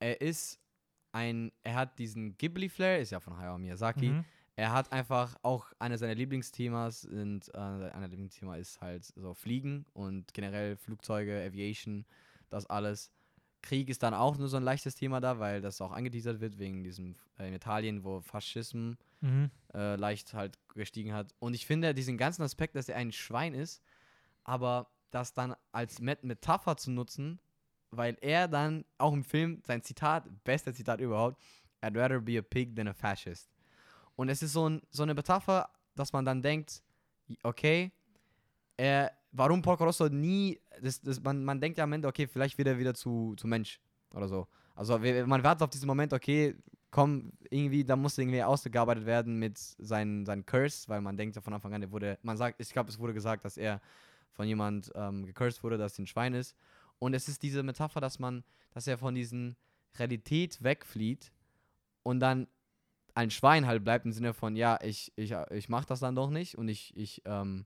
er 0.00 0.20
ist 0.20 0.60
ein, 1.12 1.52
er 1.62 1.74
hat 1.76 1.98
diesen 1.98 2.36
Ghibli-Flair, 2.36 3.00
ist 3.00 3.10
ja 3.10 3.20
von 3.20 3.36
Hayao 3.36 3.56
Miyazaki. 3.58 4.10
Mhm. 4.10 4.24
Er 4.56 4.72
hat 4.72 4.92
einfach 4.92 5.36
auch 5.42 5.72
eine 5.78 5.98
seiner 5.98 6.14
Lieblingsthemas 6.14 7.02
sind, 7.02 7.52
äh, 7.54 7.58
einer 7.58 8.08
Lieblingsthema 8.08 8.56
ist 8.56 8.80
halt 8.80 9.04
so 9.04 9.34
Fliegen 9.34 9.84
und 9.94 10.32
generell 10.32 10.76
Flugzeuge, 10.76 11.42
Aviation, 11.44 12.04
das 12.50 12.66
alles. 12.66 13.10
Krieg 13.62 13.88
ist 13.88 14.02
dann 14.02 14.12
auch 14.12 14.36
nur 14.36 14.48
so 14.48 14.58
ein 14.58 14.62
leichtes 14.62 14.94
Thema 14.94 15.20
da, 15.20 15.38
weil 15.38 15.62
das 15.62 15.80
auch 15.80 15.90
angeteasert 15.90 16.40
wird 16.40 16.58
wegen 16.58 16.84
diesem 16.84 17.16
äh, 17.38 17.48
in 17.48 17.54
Italien, 17.54 18.04
wo 18.04 18.20
Faschismus 18.20 18.96
Mhm. 19.22 19.50
äh, 19.72 19.96
leicht 19.96 20.34
halt 20.34 20.58
gestiegen 20.74 21.14
hat. 21.14 21.34
Und 21.38 21.54
ich 21.54 21.64
finde 21.64 21.94
diesen 21.94 22.18
ganzen 22.18 22.42
Aspekt, 22.42 22.76
dass 22.76 22.90
er 22.90 22.96
ein 22.96 23.10
Schwein 23.10 23.54
ist, 23.54 23.82
aber 24.44 24.90
das 25.10 25.32
dann 25.32 25.54
als 25.72 25.98
Met 26.00 26.22
Metapher 26.24 26.76
zu 26.76 26.90
nutzen, 26.90 27.40
weil 27.90 28.18
er 28.20 28.48
dann 28.48 28.84
auch 28.98 29.14
im 29.14 29.24
Film 29.24 29.62
sein 29.66 29.82
Zitat, 29.82 30.28
beste 30.44 30.74
Zitat 30.74 31.00
überhaupt, 31.00 31.40
I'd 31.82 31.98
rather 31.98 32.20
be 32.20 32.38
a 32.38 32.42
pig 32.42 32.76
than 32.76 32.88
a 32.88 32.92
fascist. 32.92 33.53
Und 34.16 34.28
es 34.28 34.42
ist 34.42 34.52
so, 34.52 34.68
ein, 34.68 34.82
so 34.90 35.02
eine 35.02 35.14
Metapher, 35.14 35.68
dass 35.94 36.12
man 36.12 36.24
dann 36.24 36.42
denkt, 36.42 36.82
okay, 37.42 37.92
er, 38.76 39.12
warum 39.32 39.62
Porco 39.62 39.84
Rosso 39.84 40.08
nie, 40.08 40.60
das, 40.80 41.00
das, 41.00 41.20
man, 41.22 41.44
man 41.44 41.60
denkt 41.60 41.78
ja 41.78 41.84
am 41.84 41.92
Ende, 41.92 42.08
okay, 42.08 42.26
vielleicht 42.26 42.58
wird 42.58 42.68
er 42.68 42.78
wieder 42.78 42.94
zu, 42.94 43.34
zu 43.36 43.46
Mensch 43.46 43.80
oder 44.10 44.28
so. 44.28 44.46
Also 44.74 44.98
man 44.98 45.42
wartet 45.44 45.62
auf 45.62 45.70
diesen 45.70 45.86
Moment, 45.86 46.12
okay, 46.12 46.56
komm, 46.90 47.32
irgendwie, 47.50 47.84
da 47.84 47.96
muss 47.96 48.18
irgendwie 48.18 48.42
ausgearbeitet 48.42 49.06
werden 49.06 49.38
mit 49.38 49.58
seinen, 49.58 50.24
seinen 50.26 50.46
Curse, 50.46 50.88
weil 50.88 51.00
man 51.00 51.16
denkt 51.16 51.36
ja 51.36 51.42
von 51.42 51.52
Anfang 51.52 51.74
an, 51.74 51.82
er 51.82 51.90
wurde, 51.90 52.18
man 52.22 52.36
sagt, 52.36 52.60
ich 52.60 52.70
glaube, 52.70 52.90
es 52.90 52.98
wurde 52.98 53.14
gesagt, 53.14 53.44
dass 53.44 53.56
er 53.56 53.80
von 54.32 54.46
jemand 54.46 54.92
ähm, 54.94 55.26
gecursed 55.26 55.62
wurde, 55.62 55.78
dass 55.78 55.98
er 55.98 56.04
ein 56.04 56.06
Schwein 56.06 56.34
ist. 56.34 56.56
Und 56.98 57.14
es 57.14 57.28
ist 57.28 57.42
diese 57.42 57.62
Metapher, 57.62 58.00
dass 58.00 58.18
man, 58.18 58.44
dass 58.72 58.86
er 58.86 58.98
von 58.98 59.14
diesen 59.14 59.56
Realität 59.98 60.62
wegflieht 60.62 61.32
und 62.02 62.20
dann 62.20 62.46
ein 63.14 63.30
Schwein 63.30 63.66
halt 63.66 63.84
bleibt 63.84 64.04
im 64.04 64.12
Sinne 64.12 64.34
von, 64.34 64.56
ja, 64.56 64.78
ich, 64.82 65.12
ich, 65.16 65.32
ich 65.50 65.68
mach 65.68 65.84
das 65.84 66.00
dann 66.00 66.16
doch 66.16 66.30
nicht 66.30 66.58
und 66.58 66.68
ich, 66.68 66.96
ich, 66.96 67.22
ähm, 67.24 67.64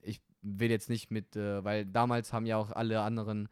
ich 0.00 0.20
will 0.40 0.70
jetzt 0.70 0.88
nicht 0.88 1.10
mit, 1.10 1.36
äh, 1.36 1.62
weil 1.62 1.86
damals 1.86 2.32
haben 2.32 2.46
ja 2.46 2.56
auch 2.56 2.70
alle 2.70 3.02
anderen 3.02 3.48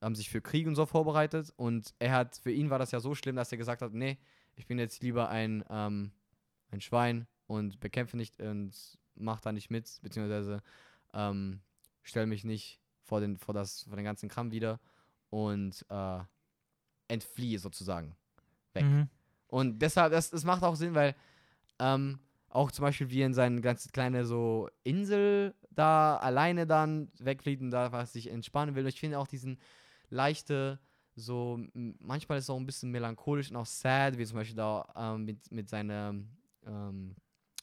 ähm, 0.00 0.14
sich 0.14 0.30
für 0.30 0.40
Krieg 0.40 0.66
und 0.66 0.74
so 0.74 0.86
vorbereitet 0.86 1.52
und 1.56 1.94
er 1.98 2.12
hat, 2.12 2.36
für 2.36 2.50
ihn 2.50 2.70
war 2.70 2.78
das 2.78 2.90
ja 2.90 3.00
so 3.00 3.14
schlimm, 3.14 3.36
dass 3.36 3.52
er 3.52 3.58
gesagt 3.58 3.82
hat, 3.82 3.92
nee, 3.92 4.18
ich 4.54 4.66
bin 4.66 4.78
jetzt 4.78 5.02
lieber 5.02 5.28
ein, 5.28 5.62
ähm, 5.70 6.12
ein 6.70 6.80
Schwein 6.80 7.26
und 7.46 7.78
bekämpfe 7.80 8.16
nicht 8.16 8.40
und 8.40 8.98
mach 9.14 9.40
da 9.40 9.52
nicht 9.52 9.70
mit, 9.70 10.00
beziehungsweise 10.02 10.62
ähm, 11.12 11.60
stell 12.02 12.26
mich 12.26 12.44
nicht 12.44 12.80
vor 13.02 13.20
den, 13.20 13.36
vor 13.36 13.52
das, 13.52 13.82
vor 13.82 13.96
den 13.96 14.04
ganzen 14.04 14.30
Kram 14.30 14.52
wieder 14.52 14.80
und 15.28 15.84
äh, 15.90 16.20
entfliehe 17.08 17.58
sozusagen 17.58 18.16
weg. 18.72 18.84
Mhm. 18.84 19.08
Und 19.52 19.80
deshalb, 19.80 20.12
das, 20.12 20.30
das 20.30 20.44
macht 20.44 20.62
auch 20.62 20.76
Sinn, 20.76 20.94
weil 20.94 21.14
ähm, 21.78 22.18
auch 22.48 22.72
zum 22.72 22.84
Beispiel 22.84 23.10
wie 23.10 23.20
in 23.20 23.34
seine 23.34 23.60
ganz 23.60 23.86
kleine 23.92 24.24
so 24.24 24.70
Insel 24.82 25.54
da 25.70 26.16
alleine 26.16 26.66
dann 26.66 27.10
wegfliegt 27.18 27.60
und 27.60 27.70
da 27.70 27.92
was 27.92 28.14
sich 28.14 28.30
entspannen 28.30 28.74
will. 28.74 28.84
Und 28.84 28.88
ich 28.88 28.98
finde 29.00 29.18
auch 29.18 29.26
diesen 29.26 29.58
leichte, 30.08 30.78
so 31.16 31.60
manchmal 31.74 32.38
ist 32.38 32.44
es 32.44 32.50
auch 32.50 32.56
ein 32.56 32.64
bisschen 32.64 32.90
melancholisch 32.92 33.50
und 33.50 33.56
auch 33.56 33.66
sad, 33.66 34.16
wie 34.16 34.24
zum 34.24 34.36
Beispiel 34.38 34.56
da 34.56 34.90
ähm, 34.96 35.26
mit, 35.26 35.52
mit 35.52 35.68
seiner 35.68 36.14
ähm, 36.66 37.14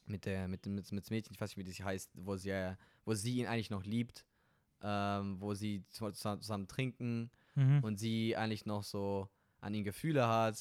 mit 0.06 0.26
der 0.26 0.48
mit 0.48 0.66
dem 0.66 0.76
mit, 0.76 0.91
mit 0.91 1.10
Mädchen, 1.10 1.34
ich 1.34 1.41
weiß 1.41 1.56
nicht, 1.56 1.66
wie 1.66 1.70
das 1.72 1.84
heißt, 1.84 2.11
wo 2.14 2.36
sie 2.38 2.52
äh, 2.52 2.76
wo 3.06 3.16
sie 3.16 3.38
ihn 3.40 3.48
eigentlich 3.48 3.72
noch 3.72 3.84
liebt, 3.84 4.26
ähm, 4.84 5.41
wo 5.41 5.56
sie 5.56 5.84
zu- 5.90 6.11
zusammen, 6.11 6.41
zusammen 6.41 6.68
trinken 6.68 7.32
Mhm. 7.56 7.80
und 7.84 7.98
sie 7.98 8.36
eigentlich 8.38 8.66
noch 8.68 8.84
so 8.84 9.28
an 9.60 9.74
ihn 9.74 9.84
Gefühle 9.84 10.28
hat. 10.28 10.57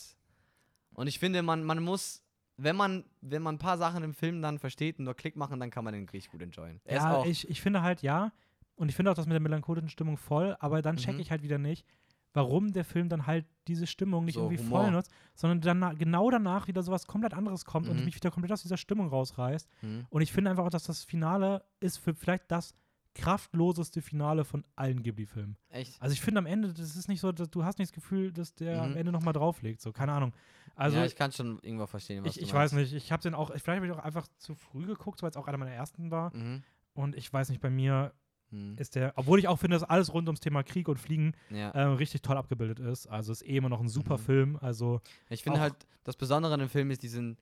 Und 0.98 1.06
ich 1.06 1.20
finde, 1.20 1.42
man, 1.42 1.62
man 1.62 1.80
muss, 1.82 2.24
wenn 2.56 2.74
man, 2.74 3.04
wenn 3.20 3.40
man 3.40 3.54
ein 3.54 3.58
paar 3.58 3.78
Sachen 3.78 4.02
im 4.02 4.14
Film 4.14 4.42
dann 4.42 4.58
versteht 4.58 4.98
und 4.98 5.04
nur 5.04 5.14
Klick 5.14 5.36
machen, 5.36 5.60
dann 5.60 5.70
kann 5.70 5.84
man 5.84 5.94
den 5.94 6.08
richtig 6.08 6.32
gut 6.32 6.42
enjoyen. 6.42 6.80
Er 6.84 6.96
Ja, 6.96 7.24
ich, 7.24 7.48
ich 7.48 7.60
finde 7.60 7.82
halt 7.82 8.02
ja. 8.02 8.32
Und 8.74 8.88
ich 8.88 8.96
finde 8.96 9.12
auch 9.12 9.14
das 9.14 9.26
mit 9.26 9.32
der 9.34 9.40
melancholischen 9.40 9.88
Stimmung 9.90 10.16
voll, 10.16 10.56
aber 10.58 10.82
dann 10.82 10.96
Mhm. 10.96 11.20
ich 11.20 11.30
halt 11.30 11.42
wieder 11.42 11.58
nicht, 11.58 11.86
warum 12.32 12.72
der 12.72 12.84
Film 12.84 13.08
dann 13.08 13.28
halt 13.28 13.46
diese 13.68 13.86
Stimmung 13.86 14.24
nicht 14.24 14.34
So, 14.34 14.40
irgendwie 14.42 14.58
Humor. 14.58 14.82
voll 14.82 14.90
nutzt, 14.90 15.12
sondern 15.34 15.60
dann 15.80 15.98
genau 15.98 16.30
danach 16.30 16.66
wieder 16.66 16.82
sowas 16.82 17.06
komplett 17.06 17.32
anderes 17.32 17.64
kommt 17.64 17.88
und 17.88 17.98
Mhm. 17.98 18.04
mich 18.04 18.16
wieder 18.16 18.32
komplett 18.32 18.50
aus 18.52 18.62
dieser 18.62 18.76
Stimmung 18.76 19.08
rausreißt. 19.08 19.68
Mhm. 19.82 20.06
Und 20.10 20.22
ich 20.22 20.32
finde 20.32 20.50
einfach 20.50 20.64
auch, 20.64 20.70
dass 20.70 20.82
das 20.84 21.04
Finale 21.04 21.64
ist 21.78 21.98
für 21.98 22.12
vielleicht 22.14 22.50
das 22.50 22.74
kraftloseste 23.18 24.00
Finale 24.00 24.44
von 24.44 24.64
allen 24.76 25.02
Ghibli-Filmen. 25.02 25.56
echt. 25.70 26.00
Also 26.00 26.12
ich 26.14 26.20
finde 26.20 26.38
am 26.38 26.46
Ende, 26.46 26.72
das 26.72 26.96
ist 26.96 27.08
nicht 27.08 27.20
so, 27.20 27.32
dass 27.32 27.50
du 27.50 27.64
hast 27.64 27.78
nicht 27.78 27.90
das 27.90 27.94
Gefühl, 27.94 28.32
dass 28.32 28.54
der 28.54 28.80
am 28.82 28.90
Mhm. 28.92 28.96
Ende 28.96 29.12
nochmal 29.12 29.32
drauflegt. 29.34 29.80
So, 29.80 29.92
keine 29.92 30.12
Ahnung. 30.12 30.32
Also 30.74 30.96
ja, 30.96 31.04
ich 31.04 31.16
kann 31.16 31.32
schon 31.32 31.58
irgendwo 31.60 31.86
verstehen, 31.86 32.24
was 32.24 32.30
ich, 32.36 32.40
du 32.42 32.46
ich 32.48 32.52
weiß 32.54 32.72
meinst. 32.72 32.92
nicht, 32.92 33.04
ich 33.04 33.12
habe 33.12 33.22
den 33.22 33.34
auch, 33.34 33.48
vielleicht 33.50 33.68
habe 33.68 33.86
ich 33.86 33.92
auch 33.92 33.98
einfach 33.98 34.26
zu 34.38 34.54
früh 34.54 34.86
geguckt, 34.86 35.22
weil 35.22 35.30
es 35.30 35.36
auch 35.36 35.46
einer 35.48 35.58
meiner 35.58 35.72
ersten 35.72 36.10
war. 36.10 36.34
Mhm. 36.34 36.62
Und 36.94 37.16
ich 37.16 37.32
weiß 37.32 37.48
nicht, 37.50 37.60
bei 37.60 37.70
mir 37.70 38.12
Mhm. 38.50 38.76
ist 38.78 38.94
der, 38.94 39.12
obwohl 39.16 39.38
ich 39.38 39.46
auch 39.48 39.58
finde, 39.58 39.74
dass 39.76 39.84
alles 39.84 40.14
rund 40.14 40.26
ums 40.28 40.40
Thema 40.40 40.62
Krieg 40.62 40.88
und 40.88 40.98
Fliegen 40.98 41.34
Ja. 41.50 41.70
äh, 41.72 41.82
richtig 41.82 42.22
toll 42.22 42.36
abgebildet 42.38 42.80
ist. 42.80 43.06
Also 43.06 43.30
ist 43.32 43.42
eh 43.42 43.56
immer 43.58 43.68
noch 43.68 43.80
ein 43.80 43.88
super 43.88 44.16
Mhm. 44.16 44.22
Film. 44.22 44.58
Also 44.62 45.00
Ich 45.28 45.42
finde 45.42 45.60
halt, 45.60 45.74
das 46.04 46.16
Besondere 46.16 46.54
an 46.54 46.60
dem 46.60 46.70
Film 46.70 46.90
ist 46.90 47.02
diesen, 47.02 47.36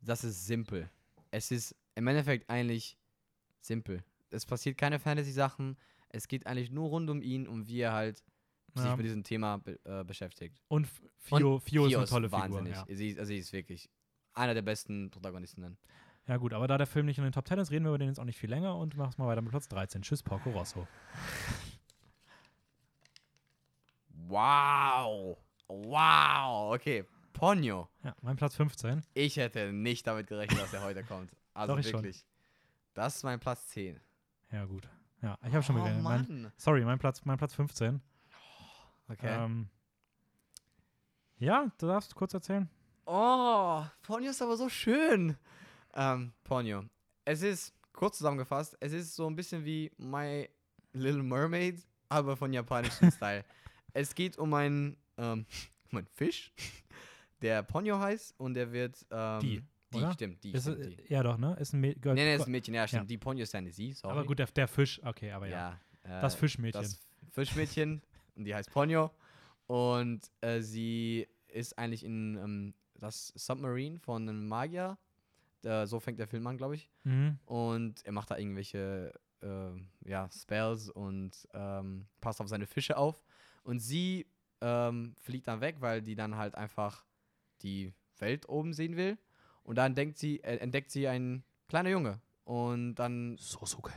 das 0.00 0.24
ist 0.24 0.46
simpel. 0.46 0.90
Es 1.30 1.50
ist 1.52 1.76
im 1.94 2.06
Endeffekt 2.08 2.50
eigentlich 2.50 2.98
simpel. 3.60 4.02
Es 4.32 4.46
passiert 4.46 4.78
keine 4.78 4.98
Fantasy-Sachen. 4.98 5.76
Es 6.08 6.28
geht 6.28 6.46
eigentlich 6.46 6.70
nur 6.70 6.88
rund 6.90 7.08
um 7.10 7.22
ihn 7.22 7.46
und 7.48 7.66
wie 7.68 7.80
er 7.80 7.92
halt 7.92 8.22
sich 8.74 8.84
ja. 8.86 8.96
mit 8.96 9.04
diesem 9.04 9.22
Thema 9.22 9.58
be 9.58 9.78
äh, 9.84 10.02
beschäftigt. 10.04 10.60
und 10.68 10.84
F- 10.86 11.02
Fio, 11.18 11.58
Fio 11.58 11.84
ist 11.86 11.90
Fio 11.90 11.98
eine 11.98 12.06
tolle 12.08 12.32
wahnsinnig. 12.32 12.74
Figur. 12.76 12.90
Ja. 12.90 12.96
Sie, 12.96 13.08
ist- 13.08 13.18
also 13.18 13.28
sie 13.28 13.38
ist 13.38 13.52
wirklich 13.52 13.88
einer 14.34 14.54
der 14.54 14.62
besten 14.62 15.10
Protagonisten. 15.10 15.76
Ja 16.26 16.36
gut, 16.38 16.52
aber 16.54 16.66
da 16.68 16.78
der 16.78 16.86
Film 16.86 17.06
nicht 17.06 17.18
in 17.18 17.24
den 17.24 17.32
Top 17.32 17.44
Ten 17.44 17.58
ist, 17.58 17.70
reden 17.70 17.84
wir 17.84 17.90
über 17.90 17.98
den 17.98 18.08
jetzt 18.08 18.18
auch 18.20 18.24
nicht 18.24 18.38
viel 18.38 18.48
länger 18.48 18.76
und 18.76 18.96
machen 18.96 19.14
mal 19.18 19.26
weiter 19.26 19.42
mit 19.42 19.50
Platz 19.50 19.68
13. 19.68 20.02
Tschüss, 20.02 20.22
Porco 20.22 20.50
Rosso. 20.50 20.86
Wow! 24.28 25.36
Wow! 25.68 26.74
Okay, 26.74 27.04
Ponyo. 27.32 27.88
Ja, 28.04 28.14
mein 28.22 28.36
Platz 28.36 28.56
15. 28.56 29.02
Ich 29.14 29.36
hätte 29.36 29.72
nicht 29.72 30.06
damit 30.06 30.26
gerechnet, 30.26 30.60
dass 30.60 30.72
er 30.72 30.82
heute 30.82 31.02
kommt. 31.04 31.30
Also 31.54 31.74
Doch, 31.74 31.80
ich 31.80 31.86
schon. 31.90 32.02
wirklich. 32.02 32.24
Das 32.94 33.16
ist 33.16 33.24
mein 33.24 33.38
Platz 33.38 33.66
10. 33.68 34.00
Ja, 34.52 34.66
gut. 34.66 34.88
Ja, 35.22 35.38
ich 35.46 35.54
habe 35.54 35.62
schon 35.62 35.76
oh, 35.76 35.82
gerechnet. 35.82 36.02
Mein, 36.02 36.52
sorry, 36.56 36.84
mein 36.84 36.98
Platz, 36.98 37.24
mein 37.24 37.38
Platz 37.38 37.54
15. 37.54 38.00
Okay. 39.08 39.44
Ähm, 39.44 39.68
ja, 41.38 41.72
du 41.78 41.86
darfst 41.86 42.14
kurz 42.14 42.34
erzählen. 42.34 42.68
Oh, 43.06 43.82
Ponyo 44.02 44.30
ist 44.30 44.42
aber 44.42 44.56
so 44.56 44.68
schön. 44.68 45.36
Ähm, 45.94 46.32
Ponyo. 46.44 46.84
Es 47.24 47.42
ist, 47.42 47.74
kurz 47.92 48.18
zusammengefasst, 48.18 48.76
es 48.80 48.92
ist 48.92 49.14
so 49.14 49.26
ein 49.26 49.36
bisschen 49.36 49.64
wie 49.64 49.90
My 49.96 50.48
Little 50.92 51.22
Mermaid, 51.22 51.84
aber 52.08 52.36
von 52.36 52.52
japanischem 52.52 53.10
Style. 53.16 53.44
Es 53.92 54.14
geht 54.14 54.38
um 54.38 54.52
einen, 54.54 54.96
ähm, 55.16 55.46
um 55.90 55.98
einen 55.98 56.06
Fisch, 56.08 56.52
der 57.40 57.62
Ponyo 57.62 57.98
heißt 57.98 58.34
und 58.38 58.54
der 58.54 58.70
wird. 58.72 59.04
Ähm, 59.10 59.40
Die, 59.40 59.62
Die, 59.94 59.98
oder? 59.98 60.12
stimmt, 60.12 60.42
die. 60.44 60.52
Ist, 60.52 60.62
stimmt, 60.62 60.80
äh, 60.80 60.96
die. 60.96 61.12
ja, 61.12 61.22
doch, 61.22 61.36
ne? 61.38 61.56
Ist 61.60 61.72
ein 61.72 61.82
Mä- 61.84 61.98
Girl- 61.98 62.14
Nee, 62.14 62.24
nee, 62.24 62.34
ist 62.36 62.46
ein 62.46 62.50
Mädchen, 62.52 62.74
ja, 62.74 62.86
stimmt. 62.86 63.02
Ja. 63.04 63.06
Die 63.08 63.18
Ponyo 63.18 63.42
ist 63.42 63.54
eine 63.54 63.70
sie, 63.72 63.92
sorry. 63.92 64.12
Aber 64.12 64.24
gut, 64.26 64.38
der, 64.38 64.46
der 64.46 64.68
Fisch, 64.68 65.00
okay, 65.04 65.30
aber 65.32 65.46
ja. 65.48 65.78
ja. 66.04 66.20
das 66.20 66.34
äh, 66.34 66.38
Fischmädchen. 66.38 66.82
Das 66.82 67.00
Fischmädchen, 67.30 68.02
und 68.36 68.44
die 68.44 68.54
heißt 68.54 68.70
Ponyo. 68.70 69.10
Und 69.66 70.30
äh, 70.40 70.60
sie 70.60 71.26
ist 71.48 71.78
eigentlich 71.78 72.04
in 72.04 72.36
ähm, 72.36 72.74
das 72.94 73.28
Submarine 73.36 73.98
von 73.98 74.28
einem 74.28 74.48
Magier. 74.48 74.98
Äh, 75.64 75.86
so 75.86 76.00
fängt 76.00 76.18
der 76.18 76.26
Film 76.26 76.46
an, 76.46 76.56
glaube 76.56 76.74
ich. 76.74 76.90
mhm. 77.04 77.38
Und 77.46 78.04
er 78.04 78.12
macht 78.12 78.30
da 78.30 78.36
irgendwelche 78.36 79.12
ähm, 79.42 79.88
ja, 80.04 80.28
Spells 80.30 80.88
und 80.90 81.48
ähm, 81.54 82.06
passt 82.20 82.40
auf 82.40 82.48
seine 82.48 82.66
Fische 82.66 82.96
auf. 82.96 83.22
Und 83.64 83.78
sie 83.80 84.26
ähm, 84.60 85.14
fliegt 85.18 85.48
dann 85.48 85.60
weg, 85.60 85.76
weil 85.80 86.02
die 86.02 86.14
dann 86.14 86.36
halt 86.36 86.54
einfach 86.54 87.04
die 87.62 87.92
Welt 88.18 88.48
oben 88.48 88.72
sehen 88.72 88.96
will. 88.96 89.18
Und 89.64 89.76
dann 89.76 89.94
denkt 89.94 90.18
sie, 90.18 90.42
äh, 90.42 90.56
entdeckt 90.56 90.90
sie 90.90 91.08
einen 91.08 91.44
kleiner 91.68 91.90
Junge. 91.90 92.20
Und 92.44 92.96
dann 92.96 93.36
Sosuke. 93.38 93.92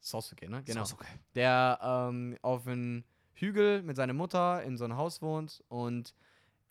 Sosuke, 0.00 0.48
ne? 0.48 0.62
Genau 0.64 0.84
Sosuke. 0.84 1.06
der 1.34 1.78
ähm, 1.82 2.36
auf 2.42 2.66
einem 2.66 3.04
Hügel 3.34 3.82
mit 3.82 3.96
seiner 3.96 4.12
Mutter 4.12 4.62
in 4.62 4.76
so 4.76 4.84
einem 4.84 4.96
Haus 4.96 5.20
wohnt 5.22 5.62
und 5.68 6.14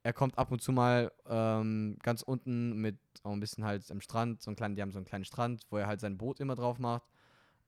er 0.03 0.13
kommt 0.13 0.37
ab 0.37 0.51
und 0.51 0.61
zu 0.61 0.71
mal 0.71 1.11
ähm, 1.27 1.97
ganz 2.03 2.21
unten 2.21 2.73
mit 2.79 2.97
auch 3.23 3.31
ein 3.31 3.39
bisschen 3.39 3.63
halt 3.63 3.89
am 3.91 4.01
Strand, 4.01 4.41
so 4.41 4.51
ein 4.51 4.55
kleinen, 4.55 4.75
die 4.75 4.81
haben 4.81 4.91
so 4.91 4.99
einen 4.99 5.05
kleinen 5.05 5.25
Strand, 5.25 5.63
wo 5.69 5.77
er 5.77 5.87
halt 5.87 5.99
sein 5.99 6.17
Boot 6.17 6.39
immer 6.39 6.55
drauf 6.55 6.79
macht. 6.79 7.03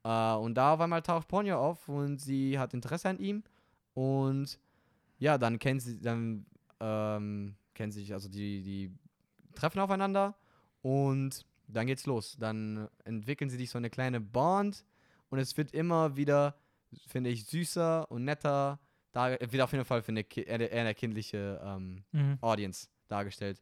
Äh, 0.04 0.34
und 0.36 0.56
da 0.56 0.74
auf 0.74 0.80
einmal 0.80 1.02
taucht 1.02 1.28
Ponyo 1.28 1.58
auf 1.58 1.90
und 1.90 2.20
sie 2.20 2.60
hat 2.60 2.74
Interesse 2.74 3.10
an 3.10 3.20
ihm 3.20 3.44
und 3.94 4.60
ja, 5.20 5.38
dann 5.38 5.58
kennen 5.58 5.80
sie, 5.80 6.00
dann 6.00 6.46
ähm, 6.80 7.56
kennen 7.74 7.92
sich, 7.92 8.14
also 8.14 8.30
die, 8.30 8.62
die 8.62 8.92
treffen 9.56 9.80
aufeinander 9.80 10.36
und 10.88 11.46
dann 11.68 11.88
geht's 11.88 12.06
los. 12.06 12.38
Dann 12.40 12.88
entwickeln 13.04 13.50
sie 13.50 13.58
sich 13.58 13.70
so 13.70 13.78
eine 13.78 13.90
kleine 13.90 14.22
Bond 14.22 14.86
und 15.30 15.40
es 15.40 15.56
wird 15.58 15.72
immer 15.74 16.16
wieder, 16.16 16.56
finde 17.08 17.30
ich, 17.30 17.46
süßer 17.46 18.10
und 18.10 18.24
netter. 18.24 18.80
Da 19.12 19.32
wird 19.32 19.62
auf 19.62 19.72
jeden 19.74 19.84
Fall 19.86 20.02
für 20.02 20.12
eine, 20.12 20.22
eher, 20.22 20.72
eine 20.82 20.94
kindliche 20.96 21.60
ähm, 21.64 22.04
Mhm. 22.14 22.38
Audience 22.42 22.88
dargestellt. 23.10 23.62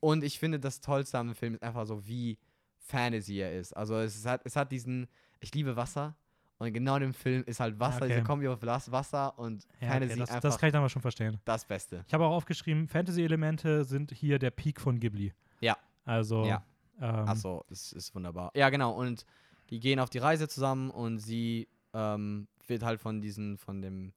Und 0.00 0.24
ich 0.24 0.38
finde, 0.38 0.58
das 0.58 0.80
Tollste 0.80 1.18
am 1.18 1.34
Film 1.34 1.54
ist 1.54 1.62
einfach 1.62 1.86
so, 1.86 2.06
wie 2.06 2.38
Fantasy 2.78 3.36
er 3.38 3.52
ist. 3.58 3.72
Also 3.76 3.96
es 3.98 4.24
hat, 4.24 4.40
es 4.44 4.56
hat 4.56 4.72
diesen, 4.72 5.06
ich 5.40 5.54
liebe 5.54 5.76
Wasser. 5.76 6.14
Und 6.58 6.72
genau 6.72 6.94
in 6.96 7.02
dem 7.02 7.14
Film 7.14 7.42
ist 7.46 7.58
halt 7.60 7.78
Wasser, 7.80 8.04
Okay. 8.04 8.08
diese 8.14 8.22
Kombi 8.22 8.46
auf 8.48 8.62
Wasser 8.62 9.36
und 9.38 9.66
Ja, 9.80 9.88
Fantasy 9.88 10.12
okay, 10.12 10.20
das, 10.20 10.30
einfach 10.30 10.40
das 10.42 10.58
kann 10.58 10.68
ich 10.68 10.72
dann 10.72 10.82
mal 10.82 10.88
schon 10.88 11.02
verstehen. 11.02 11.40
das 11.44 11.64
Beste. 11.64 12.04
Ich 12.06 12.14
habe 12.14 12.24
auch 12.24 12.30
aufgeschrieben, 12.32 12.86
Fantasy-Elemente 12.88 13.84
sind 13.84 14.12
hier 14.12 14.38
der 14.38 14.50
Peak 14.52 14.80
von 14.80 14.98
Ghibli. 15.00 15.32
Ja. 15.60 15.76
Also, 16.04 16.44
Ja. 16.44 16.64
ähm, 17.00 17.28
Achso, 17.28 17.64
das 17.68 17.92
ist 17.92 18.14
wunderbar. 18.14 18.50
Ja, 18.54 18.70
genau. 18.70 18.92
Und 18.92 19.24
die 19.70 19.80
gehen 19.80 19.98
auf 20.00 20.10
die 20.10 20.18
Reise 20.18 20.48
zusammen 20.48 20.90
und 20.90 21.18
sie 21.18 21.68
ähm, 21.94 22.48
wird 22.66 22.82
halt 22.82 23.00
von 23.00 23.20
diesen, 23.20 23.58
von 23.58 23.80
dem 23.82 24.12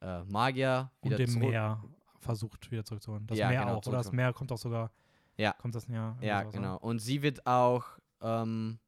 äh, 0.00 0.22
Magier 0.24 0.90
und 1.00 1.18
dem 1.18 1.34
Meer 1.38 1.82
versucht 2.18 2.70
wieder 2.70 2.84
zurückzuholen. 2.84 3.26
Das 3.26 3.38
Ja, 3.38 3.48
Meer 3.48 3.60
genau, 3.60 3.76
auch, 3.78 3.86
oder 3.86 3.98
das. 3.98 4.12
Meer 4.12 4.32
kommt 4.32 4.52
auch 4.52 4.58
sogar. 4.58 4.90
Ja. 5.36 5.52
Kommt 5.54 5.74
das 5.74 5.88
irgendwie 5.88 6.26
Ja, 6.26 6.42
genau. 6.44 6.76
Und 6.78 6.98
sie 7.00 7.22
wird 7.22 7.46
auch, 7.46 7.84
ähm, 8.20 8.78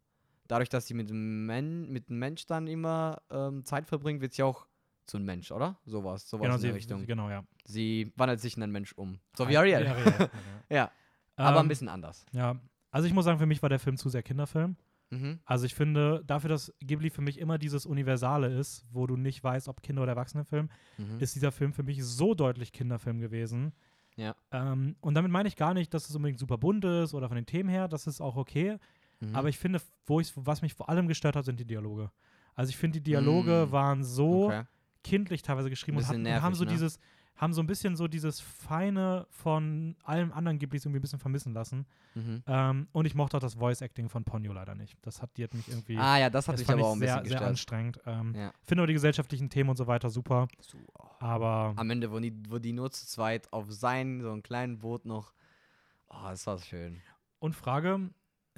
dadurch, 0.46 0.68
dass 0.68 0.86
sie 0.86 0.94
mit 0.94 1.08
dem, 1.08 1.46
Men 1.46 1.90
mit 1.90 2.08
dem 2.08 2.18
Mensch 2.18 2.46
dann 2.46 2.66
immer 2.66 3.20
ähm, 3.30 3.64
Zeit 3.64 3.86
verbringt, 3.86 4.20
wird 4.20 4.34
sie 4.34 4.42
auch 4.42 4.66
zu 5.06 5.16
einem 5.16 5.26
Mensch, 5.26 5.50
oder? 5.50 5.76
Sowas, 5.84 6.28
sowas 6.28 6.42
Genau, 6.44 6.54
in 6.54 6.60
sie, 6.60 6.66
der 6.68 6.76
Richtung. 6.76 7.06
genau, 7.06 7.28
ja. 7.30 7.44
Sie 7.64 8.12
wandelt 8.16 8.40
sich 8.40 8.56
in 8.56 8.62
einen 8.62 8.72
Mensch 8.72 8.92
um. 8.92 9.18
So 9.36 9.48
wie 9.48 9.56
Ariel. 9.56 9.82
Wie 9.84 9.86
Ariel, 9.88 10.30
Ja, 10.70 10.76
ja. 10.76 10.90
Aber 11.36 11.58
Ähm, 11.60 11.66
ein 11.66 11.68
bisschen 11.68 11.88
anders. 11.88 12.24
Ja, 12.32 12.56
also 12.90 13.06
ich 13.08 13.14
muss 13.14 13.24
sagen, 13.24 13.38
für 13.38 13.46
mich 13.46 13.62
war 13.62 13.68
der 13.68 13.78
Film 13.78 13.96
zu 13.96 14.08
sehr 14.08 14.22
Kinderfilm. 14.22 14.76
Mhm. 15.10 15.38
Also 15.44 15.66
ich 15.66 15.74
finde, 15.74 16.22
dafür, 16.26 16.48
dass 16.50 16.72
Ghibli 16.80 17.10
für 17.10 17.20
mich 17.22 17.38
immer 17.38 17.58
dieses 17.58 17.86
Universale 17.86 18.48
ist, 18.48 18.84
wo 18.90 19.06
du 19.06 19.16
nicht 19.16 19.42
weißt, 19.44 19.68
ob 19.68 19.82
Kinder- 19.82 20.02
oder 20.02 20.12
Erwachsenenfilm, 20.12 20.68
Mhm. 20.98 21.18
ist 21.20 21.34
dieser 21.34 21.52
Film 21.52 21.72
für 21.72 21.82
mich 21.82 22.02
so 22.04 22.34
deutlich 22.34 22.72
Kinderfilm 22.72 23.20
gewesen. 23.20 23.72
Ja. 24.16 24.34
Ähm, 24.52 24.96
und 25.00 25.14
damit 25.14 25.30
meine 25.32 25.48
ich 25.48 25.56
gar 25.56 25.74
nicht, 25.74 25.92
dass 25.92 26.08
es 26.08 26.14
unbedingt 26.16 26.38
super 26.38 26.56
bunt 26.56 26.84
ist 26.84 27.14
oder 27.14 27.28
von 27.28 27.36
den 27.36 27.46
Themen 27.46 27.68
her, 27.68 27.88
das 27.88 28.06
ist 28.06 28.20
auch 28.20 28.36
okay. 28.36 28.78
Mhm. 29.20 29.34
Aber 29.36 29.48
ich 29.48 29.58
finde, 29.58 29.80
wo 30.06 30.20
ich, 30.20 30.32
was 30.36 30.62
mich 30.62 30.74
vor 30.74 30.88
allem 30.88 31.08
gestört 31.08 31.36
hat, 31.36 31.44
sind 31.44 31.58
die 31.60 31.64
Dialoge. 31.66 32.10
Also 32.54 32.70
ich 32.70 32.76
finde, 32.76 33.00
die 33.00 33.10
Dialoge 33.10 33.66
Mm. 33.68 33.72
waren 33.72 34.04
so 34.04 34.46
okay. 34.46 34.62
kindlich 35.02 35.42
teilweise 35.42 35.68
geschrieben 35.70 35.96
und, 35.98 36.06
hatten, 36.06 36.20
und 36.20 36.26
haben 36.32 36.42
nervig, 36.42 36.56
so 36.58 36.64
ne? 36.64 36.70
dieses, 36.70 37.00
haben 37.36 37.52
so 37.52 37.60
ein 37.62 37.66
bisschen 37.66 37.96
so 37.96 38.06
dieses 38.06 38.40
Feine 38.40 39.26
von 39.30 39.96
allem 40.04 40.32
anderen 40.32 40.58
Ghiblis 40.58 40.84
irgendwie 40.84 41.00
ein 41.00 41.02
bisschen 41.02 41.18
vermissen 41.18 41.52
lassen. 41.52 41.84
Mhm. 42.14 42.42
Ähm, 42.46 42.88
und 42.92 43.06
ich 43.06 43.14
mochte 43.14 43.36
auch 43.36 43.40
das 43.40 43.54
Voice-Acting 43.54 44.08
von 44.08 44.22
Ponyo 44.24 44.52
leider 44.52 44.74
nicht. 44.74 44.96
Das 45.02 45.20
hat, 45.20 45.36
die 45.36 45.42
hat 45.44 45.52
mich 45.52 45.68
irgendwie, 45.68 45.98
Ah 45.98 46.18
ja, 46.18 46.30
das 46.30 46.46
hat 46.46 46.54
das 46.54 46.60
mich 46.60 46.70
aber 46.70 46.86
auch 46.86 46.92
ein 46.92 47.00
sehr, 47.00 47.08
bisschen 47.08 47.24
sehr 47.24 47.32
gestört. 47.32 47.48
anstrengend. 47.50 48.00
Ähm, 48.06 48.34
Ja. 48.36 48.52
Finde 48.62 48.84
auch 48.84 48.86
die 48.86 48.92
gesellschaftlichen 48.92 49.50
Themen 49.50 49.70
und 49.70 49.76
so 49.76 49.86
weiter 49.88 50.10
super, 50.10 50.46
So, 50.60 50.78
oh. 50.98 51.06
aber 51.18 51.72
Am 51.76 51.90
Ende, 51.90 52.12
wo 52.12 52.20
die, 52.20 52.32
wo 52.48 52.58
die 52.58 52.72
nur 52.72 52.90
zu 52.92 53.04
zweit 53.06 53.52
auf 53.52 53.72
sein, 53.72 54.20
so 54.20 54.30
einem 54.30 54.42
kleinen 54.42 54.78
Boot 54.78 55.04
noch. 55.04 55.32
Oh, 56.08 56.16
das 56.28 56.46
war 56.46 56.58
schön. 56.58 57.00
Und 57.40 57.54
Frage, 57.56 58.10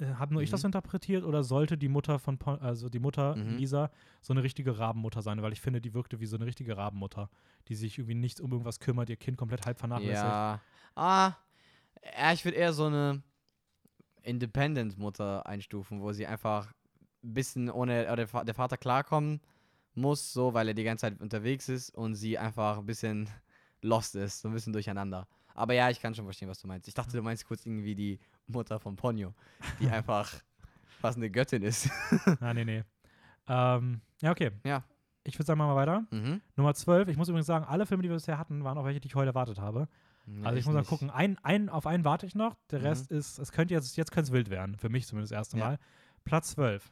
habe 0.05 0.33
nur 0.33 0.43
ich 0.43 0.49
Mhm. 0.49 0.51
das 0.51 0.63
interpretiert 0.63 1.23
oder 1.23 1.43
sollte 1.43 1.77
die 1.77 1.87
Mutter 1.89 2.19
von, 2.19 2.37
Pon 2.37 2.59
also 2.59 2.89
die 2.89 2.99
Mutter 2.99 3.35
Mhm. 3.35 3.57
Lisa 3.57 3.89
so 4.21 4.33
eine 4.33 4.43
richtige 4.43 4.77
Rabenmutter 4.77 5.21
sein? 5.21 5.41
Weil 5.41 5.53
ich 5.53 5.61
finde, 5.61 5.81
die 5.81 5.93
wirkte 5.93 6.19
wie 6.19 6.25
so 6.27 6.35
eine 6.37 6.45
richtige 6.45 6.77
Rabenmutter, 6.77 7.29
die 7.67 7.75
sich 7.75 7.97
irgendwie 7.97 8.15
nicht 8.15 8.39
um 8.39 8.51
irgendwas 8.51 8.79
kümmert, 8.79 9.09
ihr 9.09 9.15
Kind 9.17 9.37
komplett 9.37 9.65
halb 9.65 9.79
vernachlässigt. 9.79 10.23
Ja. 10.23 10.61
Ah, 10.95 11.33
ja, 12.17 12.31
ich 12.33 12.45
würde 12.45 12.57
eher 12.57 12.73
so 12.73 12.85
eine 12.85 13.21
Independent-Mutter 14.23 15.45
einstufen, 15.45 16.01
wo 16.01 16.11
sie 16.11 16.27
einfach 16.27 16.73
ein 17.23 17.33
bisschen 17.33 17.69
ohne 17.69 18.05
äh, 18.05 18.15
der, 18.15 18.31
Va- 18.33 18.43
der 18.43 18.53
Vater 18.55 18.77
klarkommen 18.77 19.41
muss, 19.95 20.31
so, 20.33 20.53
weil 20.53 20.67
er 20.67 20.73
die 20.73 20.83
ganze 20.83 21.01
Zeit 21.01 21.19
unterwegs 21.21 21.69
ist 21.69 21.89
und 21.91 22.15
sie 22.15 22.37
einfach 22.37 22.77
ein 22.77 22.85
bisschen 22.85 23.29
lost 23.81 24.15
ist, 24.15 24.41
so 24.41 24.47
ein 24.49 24.53
bisschen 24.53 24.73
durcheinander. 24.73 25.27
Aber 25.55 25.73
ja, 25.73 25.89
ich 25.89 25.99
kann 25.99 26.13
schon 26.13 26.25
verstehen, 26.25 26.49
was 26.49 26.59
du 26.61 26.67
meinst. 26.67 26.87
Ich 26.87 26.93
dachte, 26.93 27.17
du 27.17 27.23
meinst 27.23 27.47
kurz 27.47 27.65
irgendwie 27.65 27.95
die 27.95 28.19
Mutter 28.47 28.79
von 28.79 28.95
Ponyo, 28.95 29.33
die 29.79 29.87
einfach 29.89 30.31
fast 30.99 31.17
eine 31.17 31.29
Göttin 31.29 31.63
ist. 31.63 31.89
Ah, 32.41 32.53
nee, 32.53 32.65
nee. 32.65 32.83
Ähm, 33.47 34.01
ja, 34.21 34.31
okay. 34.31 34.51
Ja. 34.65 34.83
Ich 35.23 35.37
würde 35.37 35.45
sagen, 35.45 35.57
machen 35.57 35.71
wir 35.71 35.75
weiter. 35.75 36.05
mhm. 36.11 36.41
Nummer 36.55 36.73
12. 36.73 37.09
Ich 37.09 37.17
muss 37.17 37.27
übrigens 37.27 37.47
sagen, 37.47 37.65
alle 37.65 37.85
Filme, 37.85 38.03
die 38.03 38.09
wir 38.09 38.15
bisher 38.15 38.37
hatten, 38.37 38.63
waren 38.63 38.77
auch 38.77 38.85
welche, 38.85 38.99
die 39.01 39.07
ich 39.07 39.15
heute 39.15 39.27
erwartet 39.29 39.59
habe. 39.59 39.87
Ja, 40.25 40.45
Also 40.47 40.57
ich, 40.59 40.65
muss 40.65 40.73
mal 40.75 40.83
gucken. 40.83 41.09
Ein, 41.09 41.37
ein, 41.43 41.69
auf 41.69 41.85
einen 41.87 42.03
warte 42.05 42.25
ich 42.25 42.35
noch. 42.35 42.55
Der 42.71 42.79
Mhm. 42.79 42.85
Rest 42.85 43.11
ist, 43.11 43.37
es 43.39 43.51
könnte 43.51 43.73
jetzt, 43.73 43.95
jetzt 43.97 44.11
könnte 44.11 44.27
es 44.29 44.33
wild 44.33 44.49
werden. 44.49 44.75
Für 44.77 44.89
mich 44.89 45.05
zumindest 45.07 45.31
das 45.31 45.37
erste 45.37 45.57
Ja. 45.57 45.65
Mal. 45.65 45.79
Platz 46.25 46.51
12. 46.51 46.89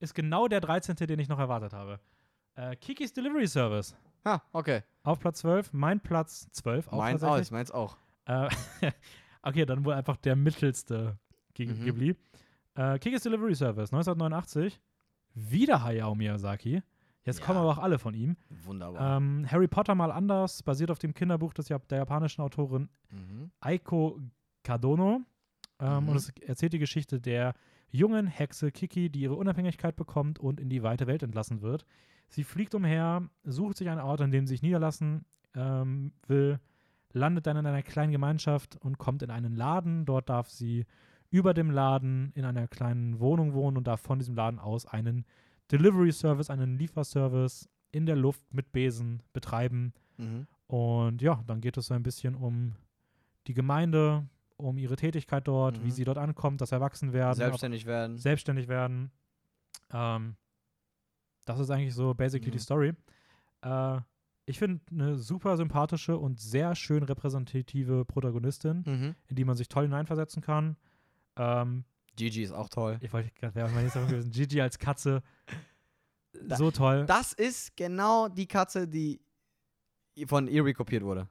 Ist 0.00 0.14
genau 0.14 0.48
der 0.48 0.60
13., 0.60 0.96
den 0.96 1.18
ich 1.18 1.28
noch 1.28 1.38
erwartet 1.38 1.72
habe. 1.72 2.00
Äh, 2.54 2.74
Kikis 2.76 3.12
Delivery 3.12 3.46
Service. 3.46 3.94
Ah, 4.24 4.40
okay. 4.52 4.82
Auf 5.02 5.18
Platz 5.20 5.40
12. 5.40 5.72
Mein 5.72 6.00
Platz 6.00 6.48
12 6.52 6.88
auch 6.88 6.98
Meins 6.98 7.22
auch, 7.22 7.38
ich 7.38 7.50
meins 7.50 7.70
auch. 7.70 7.96
Äh, 8.26 8.48
okay, 9.42 9.64
dann 9.66 9.84
wohl 9.84 9.94
einfach 9.94 10.16
der 10.16 10.36
mittelste 10.36 11.18
Mhm. 11.58 11.84
Ghibli. 11.84 12.16
Äh, 12.74 12.98
Kikis 12.98 13.22
Delivery 13.22 13.54
Service, 13.54 13.92
1989. 13.92 14.80
Wieder 15.34 15.82
Hayao 15.82 16.14
Miyazaki. 16.14 16.82
Jetzt 17.24 17.40
Ja. 17.40 17.44
kommen 17.46 17.58
aber 17.58 17.68
auch 17.70 17.78
alle 17.78 17.98
von 17.98 18.14
ihm. 18.14 18.36
Wunderbar. 18.64 19.18
Ähm, 19.18 19.46
Harry 19.50 19.68
Potter 19.68 19.94
mal 19.94 20.10
anders, 20.10 20.62
basiert 20.62 20.90
auf 20.90 20.98
dem 20.98 21.12
Kinderbuch 21.12 21.52
des, 21.52 21.68
Jap- 21.68 21.86
der 21.88 21.98
japanischen 21.98 22.40
Autorin 22.40 22.88
mhm. 23.10 23.50
Aiko 23.60 24.18
Kadono. 24.64 25.20
Ähm, 25.80 26.04
Mhm. 26.04 26.08
Und 26.08 26.16
es 26.16 26.30
erzählt 26.46 26.72
die 26.72 26.78
Geschichte 26.78 27.20
der 27.20 27.54
jungen 27.90 28.26
Hexe 28.26 28.70
Kiki, 28.72 29.10
die 29.10 29.20
ihre 29.20 29.34
Unabhängigkeit 29.34 29.96
bekommt 29.96 30.38
und 30.38 30.60
in 30.60 30.68
die 30.70 30.82
weite 30.82 31.06
Welt 31.06 31.22
entlassen 31.22 31.60
wird. 31.60 31.84
Sie 32.28 32.44
fliegt 32.44 32.74
umher, 32.74 33.28
sucht 33.44 33.76
sich 33.78 33.88
einen 33.90 34.00
Ort, 34.00 34.20
an 34.20 34.30
dem 34.30 34.46
sie 34.46 34.54
sich 34.54 34.62
niederlassen 34.62 35.24
ähm, 35.54 36.12
will, 36.26 36.58
landet 37.12 37.46
dann 37.46 37.56
in 37.56 37.66
einer 37.66 37.82
kleinen 37.82 38.12
Gemeinschaft 38.12 38.76
und 38.76 38.98
kommt 38.98 39.22
in 39.22 39.30
einen 39.30 39.54
Laden. 39.56 40.04
Dort 40.06 40.28
darf 40.28 40.48
sie 40.50 40.86
über 41.30 41.54
dem 41.54 41.70
Laden 41.70 42.32
in 42.34 42.44
einer 42.44 42.66
kleinen 42.68 43.20
Wohnung 43.20 43.52
wohnen 43.54 43.76
und 43.76 43.86
darf 43.86 44.00
von 44.00 44.18
diesem 44.18 44.34
Laden 44.34 44.58
aus 44.58 44.86
einen 44.86 45.24
Delivery 45.70 46.12
Service, 46.12 46.50
einen 46.50 46.76
Lieferservice 46.78 47.68
in 47.92 48.06
der 48.06 48.16
Luft 48.16 48.52
mit 48.54 48.72
Besen 48.72 49.22
betreiben. 49.32 49.92
Mhm. 50.16 50.46
Und 50.66 51.22
ja, 51.22 51.42
dann 51.46 51.60
geht 51.60 51.76
es 51.76 51.86
so 51.86 51.94
ein 51.94 52.02
bisschen 52.02 52.34
um 52.34 52.74
die 53.46 53.54
Gemeinde, 53.54 54.26
um 54.56 54.76
ihre 54.78 54.96
Tätigkeit 54.96 55.46
dort, 55.48 55.80
wie 55.80 55.86
Mhm. 55.86 55.90
sie 55.90 56.04
dort 56.04 56.18
ankommt, 56.18 56.60
das 56.60 56.70
Erwachsenwerden, 56.72 57.34
Selbstständig 57.36 57.86
werden. 57.86 58.18
selbstständig 58.18 58.68
werden. 58.68 59.10
Ähm, 59.92 60.36
das 61.46 61.58
ist 61.58 61.70
eigentlich 61.70 61.94
so 61.94 62.14
basically 62.14 62.50
die 62.50 62.58
Mhm. 62.58 62.62
Story. 62.62 62.92
Äh, 63.62 64.00
ich 64.50 64.58
finde 64.58 64.80
eine 64.90 65.16
super 65.16 65.56
sympathische 65.56 66.18
und 66.18 66.38
sehr 66.40 66.74
schön 66.74 67.02
repräsentative 67.02 68.04
Protagonistin, 68.04 68.82
Mhm. 68.86 69.14
in 69.28 69.36
die 69.36 69.44
man 69.44 69.56
sich 69.56 69.68
toll 69.68 69.84
hineinversetzen 69.84 70.42
kann. 70.42 70.76
Ähm, 71.36 71.84
Gigi 72.16 72.42
ist 72.42 72.52
auch 72.52 72.68
toll. 72.68 72.98
ich 73.00 73.12
wollte 73.12 73.30
gerade, 73.30 73.54
wäre 73.54 73.68
mein 73.70 73.84
nächster 73.84 74.00
Punkt 74.00 74.12
gewesen. 74.12 74.30
Gigi 74.30 74.60
als 74.60 74.78
Katze. 74.78 75.22
Da- 76.46 76.56
so 76.56 76.70
toll. 76.70 77.06
Das 77.06 77.32
ist 77.32 77.76
genau 77.76 78.28
die 78.28 78.46
Katze, 78.46 78.86
die 78.86 79.20
von 80.26 80.46
Eerie 80.48 80.74
kopiert 80.74 81.02
wurde. 81.02 81.28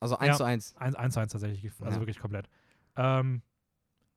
Also 0.00 0.16
1 0.16 0.28
Ja. 0.28 0.36
zu 0.36 0.44
1. 0.44 0.74
1 0.76 0.94
1 0.96 1.16
1 1.16 1.32
tatsächlich, 1.32 1.70
also 1.80 1.94
Ja. 1.94 2.00
wirklich 2.00 2.18
komplett. 2.18 2.48
Ähm, 2.96 3.42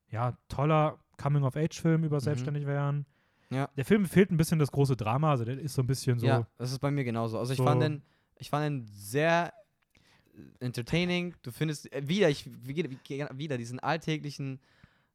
ja, 0.10 0.38
toller 0.48 1.00
Coming-of-Age-Film 1.22 2.04
über 2.04 2.18
Mhm. 2.18 2.22
selbstständig 2.22 2.66
werden. 2.66 3.06
Ja. 3.50 3.70
Der 3.78 3.86
Film 3.86 4.06
fehlt 4.06 4.32
ein 4.32 4.38
bisschen 4.38 4.58
das 4.60 4.72
große 4.72 4.96
Drama, 4.96 5.32
also 5.32 5.46
der 5.46 5.60
ist 5.60 5.74
so 5.76 5.82
ein 5.84 5.88
bisschen 5.88 6.18
so. 6.20 6.26
Ja, 6.26 6.48
das 6.58 6.72
ist 6.72 6.80
bei 6.80 6.90
mir 6.90 7.04
genauso. 7.04 7.38
Also 7.38 7.52
ich 7.54 7.58
so- 7.58 7.66
fand 7.66 7.82
den, 7.84 8.02
ich 8.38 8.50
fand 8.50 8.66
den 8.66 8.88
sehr 8.88 9.54
entertaining. 10.60 11.36
Du 11.44 11.52
findest 11.52 11.92
äh, 11.94 12.08
wieder, 12.08 12.30
ich 12.30 12.50
wieder, 12.66 13.58
diesen 13.58 13.80
alltäglichen 13.80 14.60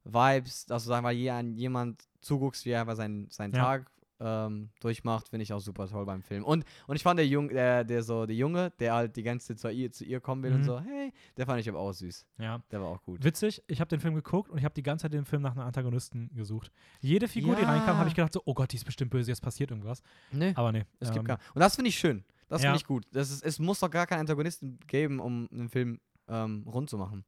Vibes, 0.03 0.65
dass 0.65 0.83
du 0.83 0.89
sagen 0.89 1.05
wir 1.05 1.13
mal 1.13 1.49
jemand 1.57 2.07
zuguckst, 2.21 2.65
wie 2.65 2.71
er 2.71 2.81
einfach 2.81 2.95
seinen, 2.95 3.29
seinen 3.29 3.53
Ja. 3.53 3.63
Tag 3.63 3.91
ähm, 4.21 4.69
durchmacht, 4.81 5.29
finde 5.29 5.43
ich 5.43 5.53
auch 5.53 5.61
super 5.61 5.87
toll 5.87 6.05
beim 6.05 6.21
Film. 6.21 6.43
Und, 6.43 6.65
und 6.87 6.95
ich 6.97 7.03
fand 7.03 7.17
der 7.19 7.27
Jung, 7.27 7.47
der, 7.49 7.85
der 7.85 8.03
so, 8.03 8.25
der 8.25 8.35
Junge, 8.35 8.71
der 8.79 8.93
halt 8.93 9.15
die 9.15 9.23
ganze 9.23 9.47
Zeit 9.55 9.59
zu 9.59 9.69
ihr, 9.71 9.91
zu 9.93 10.03
ihr 10.03 10.19
kommen 10.19 10.43
will 10.43 10.51
und 10.53 10.59
Mhm. 10.61 10.65
so, 10.65 10.79
hey, 10.81 11.13
der 11.37 11.45
fand 11.45 11.61
ich 11.61 11.69
aber 11.69 11.79
auch 11.79 11.93
süß. 11.93 12.25
ja. 12.37 12.61
Der 12.69 12.81
war 12.81 12.89
auch 12.89 13.01
gut. 13.03 13.23
Witzig, 13.23 13.63
ich 13.67 13.79
habe 13.79 13.87
den 13.87 14.01
Film 14.01 14.15
geguckt 14.15 14.49
und 14.49 14.57
ich 14.57 14.65
habe 14.65 14.73
die 14.75 14.83
ganze 14.83 15.03
Zeit 15.03 15.13
den 15.13 15.23
Film 15.23 15.41
nach 15.41 15.51
einem 15.51 15.61
Antagonisten 15.65 16.29
gesucht. 16.35 16.69
Jede 16.99 17.29
Figur, 17.29 17.55
die 17.55 17.61
Ja. 17.61 17.69
reinkam, 17.69 17.97
habe 17.97 18.09
ich 18.09 18.15
gedacht 18.15 18.33
so, 18.33 18.41
oh 18.43 18.53
Gott, 18.53 18.73
die 18.73 18.75
ist 18.77 18.83
bestimmt 18.85 19.11
böse, 19.11 19.31
jetzt 19.31 19.41
passiert 19.41 19.71
irgendwas. 19.71 20.01
Nee, 20.31 20.51
Aber 20.55 20.73
nee. 20.73 20.83
es 20.99 21.09
ähm, 21.09 21.13
gibt 21.15 21.25
gar. 21.27 21.39
Und 21.53 21.61
das 21.61 21.75
finde 21.75 21.87
ich 21.89 21.97
schön. 21.97 22.23
Das 22.49 22.61
Ja. 22.61 22.69
finde 22.69 22.77
ich 22.81 22.85
gut. 22.85 23.05
Das 23.11 23.31
ist, 23.31 23.43
es 23.43 23.59
muss 23.59 23.79
doch 23.79 23.89
gar 23.89 24.05
keinen 24.07 24.19
Antagonisten 24.21 24.79
geben, 24.87 25.19
um 25.19 25.47
einen 25.51 25.69
Film 25.69 25.99
ähm, 26.27 26.63
rund 26.67 26.89
zu 26.89 26.97
machen. 26.97 27.23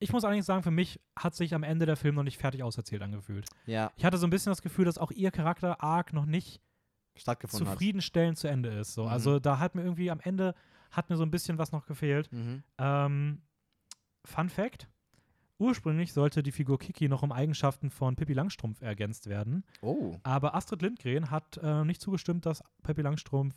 Ich 0.00 0.12
muss 0.12 0.24
allerdings 0.24 0.46
sagen, 0.46 0.62
für 0.62 0.70
mich 0.72 0.98
hat 1.16 1.34
sich 1.34 1.54
am 1.54 1.62
Ende 1.62 1.86
der 1.86 1.96
Film 1.96 2.14
noch 2.16 2.22
nicht 2.24 2.38
fertig 2.38 2.62
auserzählt 2.64 3.02
angefühlt. 3.02 3.46
Ja, 3.66 3.92
Ich 3.96 4.04
hatte 4.04 4.16
so 4.18 4.26
ein 4.26 4.30
bisschen 4.30 4.50
das 4.50 4.62
Gefühl, 4.62 4.84
dass 4.84 4.98
auch 4.98 5.10
ihr 5.12 5.30
Charakter 5.30 5.80
Arc 5.82 6.12
noch 6.12 6.24
nicht 6.26 6.60
stattgefunden 7.14 7.68
hat. 7.68 7.74
zufriedenstellend 7.74 8.38
zu 8.38 8.48
Ende 8.48 8.70
ist. 8.70 8.94
So. 8.94 9.02
Mhm. 9.04 9.08
Also 9.10 9.38
da 9.38 9.58
hat 9.58 9.74
mir 9.74 9.82
irgendwie 9.82 10.10
am 10.10 10.18
Ende 10.20 10.54
hat 10.90 11.08
mir 11.10 11.16
so 11.16 11.22
ein 11.24 11.30
bisschen 11.30 11.58
was 11.58 11.70
noch 11.72 11.86
gefehlt. 11.86 12.32
Mhm. 12.32 12.62
Ähm, 12.78 13.42
Fun 14.24 14.48
Fact: 14.48 14.88
Ursprünglich 15.58 16.12
sollte 16.12 16.42
die 16.42 16.52
Figur 16.52 16.78
Kiki 16.78 17.08
noch 17.08 17.22
um 17.22 17.30
Eigenschaften 17.32 17.90
von 17.90 18.16
Pippi 18.16 18.32
Langstrumpf 18.32 18.82
ergänzt 18.82 19.28
werden, 19.28 19.64
Oh. 19.82 20.16
aber 20.24 20.54
Astrid 20.56 20.82
Lindgren 20.82 21.30
hat 21.30 21.58
äh, 21.62 21.84
nicht 21.84 22.00
zugestimmt, 22.00 22.44
dass 22.46 22.62
Pippi 22.82 23.02
Langstrumpf 23.02 23.54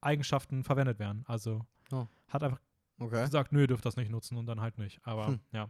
Eigenschaften 0.00 0.64
verwendet 0.64 0.98
werden. 0.98 1.24
Also 1.26 1.64
Oh. 1.92 2.06
hat 2.28 2.42
einfach 2.42 2.60
Okay. 2.98 3.24
gesagt, 3.24 3.52
nö, 3.52 3.62
ihr 3.62 3.66
dürft 3.66 3.84
das 3.86 3.96
nicht 3.96 4.10
nutzen 4.10 4.36
und 4.36 4.46
dann 4.46 4.60
halt 4.60 4.78
nicht. 4.78 5.00
Aber 5.04 5.28
Hm. 5.28 5.40
ja. 5.52 5.68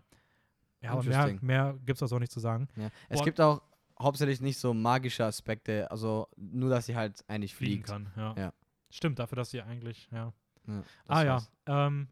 Ja, 0.82 0.92
aber 0.92 1.02
mehr, 1.04 1.38
mehr 1.42 1.74
gibt 1.84 1.98
es 1.98 2.02
also 2.02 2.16
auch 2.16 2.20
nicht 2.20 2.32
zu 2.32 2.40
sagen. 2.40 2.68
Ja. 2.76 2.90
Es 3.08 3.18
Boah. 3.18 3.24
gibt 3.24 3.40
auch 3.40 3.62
hauptsächlich 4.00 4.40
nicht 4.40 4.58
so 4.58 4.72
magische 4.72 5.24
Aspekte, 5.26 5.90
also 5.90 6.26
nur, 6.36 6.70
dass 6.70 6.86
sie 6.86 6.96
halt 6.96 7.22
eigentlich 7.28 7.54
Fliegen 7.54 7.84
fliegt. 7.84 7.88
kann, 7.88 8.12
ja. 8.16 8.34
Ja. 8.36 8.52
Stimmt, 8.88 9.18
dafür, 9.18 9.36
dass 9.36 9.50
sie 9.50 9.60
eigentlich, 9.62 10.08
ja. 10.10 10.32
Ja, 10.66 10.82
Ah 11.06 11.22
ja. 11.22 11.42
Ähm, 11.66 12.08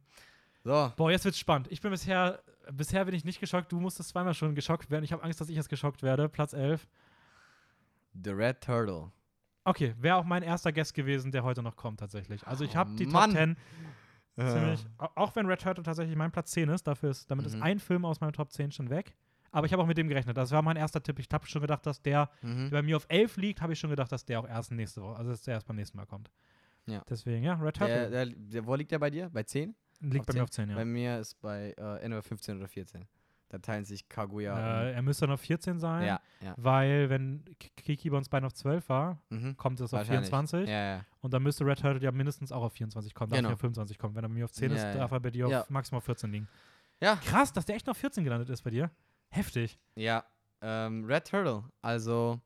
So, 0.64 0.92
boah, 0.96 1.10
jetzt 1.10 1.24
wird's 1.24 1.38
spannend. 1.38 1.68
Ich 1.70 1.80
bin 1.80 1.90
bisher, 1.90 2.42
bisher 2.72 3.04
bin 3.06 3.14
ich 3.14 3.24
nicht 3.24 3.40
geschockt. 3.40 3.72
Du 3.72 3.80
musstest 3.80 4.10
zweimal 4.10 4.34
schon 4.34 4.54
geschockt 4.54 4.90
werden. 4.90 5.02
Ich 5.04 5.12
habe 5.12 5.22
Angst, 5.22 5.40
dass 5.40 5.48
ich 5.48 5.56
jetzt 5.56 5.68
geschockt 5.70 6.02
werde. 6.02 6.28
Platz 6.28 6.52
11. 6.52 6.86
The 8.22 8.30
Red 8.30 8.60
Turtle. 8.60 9.10
Okay, 9.68 9.94
wäre 9.98 10.16
auch 10.16 10.24
mein 10.24 10.42
erster 10.42 10.72
Guest 10.72 10.94
gewesen, 10.94 11.30
der 11.32 11.44
heute 11.44 11.62
noch 11.62 11.76
kommt 11.76 12.00
tatsächlich. 12.00 12.46
Also 12.46 12.64
ich 12.64 12.72
Oh, 12.72 12.76
habe 12.76 12.94
die 12.96 13.06
Mann. 13.06 13.30
Top 13.30 13.38
10 13.38 13.56
Äh, 14.36 14.52
ziemlich, 14.52 14.86
au- 14.98 15.08
auch 15.16 15.34
wenn 15.36 15.46
Red 15.46 15.60
Turtle 15.60 15.82
tatsächlich 15.82 16.14
mein 16.16 16.30
Platz 16.30 16.52
10 16.52 16.68
ist, 16.68 16.86
dafür 16.86 17.10
ist, 17.10 17.28
damit 17.30 17.44
ist 17.46 17.56
Mhm. 17.56 17.62
ein 17.62 17.78
Film 17.80 18.04
aus 18.04 18.20
meinem 18.20 18.32
Top 18.32 18.52
10 18.52 18.70
schon 18.70 18.88
weg. 18.88 19.14
Aber 19.50 19.66
ich 19.66 19.72
habe 19.72 19.82
auch 19.82 19.86
mit 19.86 19.98
dem 19.98 20.08
gerechnet. 20.08 20.36
Das 20.36 20.52
war 20.52 20.62
mein 20.62 20.76
erster 20.76 21.02
Tipp. 21.02 21.18
Ich 21.18 21.26
habe 21.32 21.46
schon 21.46 21.62
gedacht, 21.62 21.84
dass 21.86 22.00
der, 22.02 22.30
Mhm. 22.42 22.70
der 22.70 22.78
bei 22.78 22.82
mir 22.82 22.96
auf 22.96 23.06
11 23.08 23.36
liegt, 23.36 23.60
habe 23.62 23.72
ich 23.72 23.78
schon 23.80 23.90
gedacht, 23.90 24.12
dass 24.12 24.24
der 24.24 24.38
auch 24.40 24.48
erst 24.48 24.70
nächste 24.70 25.02
Woche, 25.02 25.16
also 25.16 25.30
dass 25.30 25.42
der 25.42 25.54
erst 25.54 25.66
beim 25.66 25.76
nächsten 25.76 25.96
Mal 25.96 26.06
kommt. 26.06 26.30
Ja. 26.86 27.02
Deswegen, 27.08 27.42
ja, 27.42 27.54
Red 27.54 27.76
Turtle 27.76 28.10
Der, 28.10 28.26
der, 28.26 28.34
der, 28.36 28.66
wo 28.66 28.74
liegt 28.74 28.90
der 28.92 28.98
bei 28.98 29.10
dir? 29.10 29.28
Bei 29.30 29.42
10? 29.42 29.74
liegt 30.00 30.20
auf 30.20 30.26
bei 30.26 30.32
10? 30.32 30.38
mir 30.38 30.42
auf 30.44 30.50
10, 30.50 30.68
ja. 30.70 30.74
Bei 30.76 30.84
mir 30.84 31.18
ist 31.18 31.34
bei 31.40 31.74
äh, 31.76 31.96
entweder 31.96 32.22
15 32.22 32.58
oder 32.58 32.68
14. 32.68 33.04
Da 33.50 33.58
teilen 33.58 33.84
sich 33.86 34.08
Kaguya 34.10 34.82
Äh, 34.82 34.92
er 34.92 35.00
müsste 35.02 35.26
dann 35.26 35.32
auf 35.34 35.40
14 35.40 35.78
sein, 35.78 36.06
ja, 36.06 36.20
ja. 36.42 36.54
weil 36.58 37.08
wenn 37.08 37.44
Kiki 37.58 38.10
bei 38.10 38.16
uns 38.18 38.28
beiden 38.28 38.44
auf 38.46 38.52
12 38.52 38.86
war, 38.90 39.22
Mhm. 39.30 39.56
kommt 39.56 39.80
es 39.80 39.84
auf 39.92 39.92
Wahrscheinlich. 40.00 40.28
24. 40.28 40.68
Ja, 40.68 40.96
ja. 40.96 41.04
Und 41.20 41.32
dann 41.32 41.42
müsste 41.42 41.64
Red 41.64 41.80
Turtle 41.80 42.02
ja 42.02 42.12
mindestens 42.12 42.52
auch 42.52 42.62
auf 42.62 42.74
24 42.74 43.14
kommen, 43.14 43.30
darf 43.30 43.38
Genau. 43.38 43.52
auf 43.54 43.60
25 43.60 43.96
kommen. 43.98 44.14
Wenn 44.14 44.24
er 44.24 44.28
bei 44.28 44.34
mir 44.34 44.44
auf 44.44 44.52
10 44.52 44.70
ist, 44.72 44.82
darf 44.82 45.10
er 45.12 45.20
bei 45.20 45.30
dir 45.30 45.46
auf 45.48 45.70
maximal 45.70 46.02
14 46.02 46.30
liegen. 46.30 46.48
Ja. 47.00 47.16
Krass, 47.16 47.52
dass 47.52 47.64
der 47.64 47.76
echt 47.76 47.86
noch 47.86 47.96
14 47.96 48.22
gelandet 48.24 48.50
ist 48.50 48.62
bei 48.62 48.70
dir. 48.70 48.90
Heftig. 49.30 49.78
Ja, 49.94 50.24
ähm, 50.60 51.04
Red 51.06 51.26
Turtle. 51.28 51.64
Also, 51.80 52.40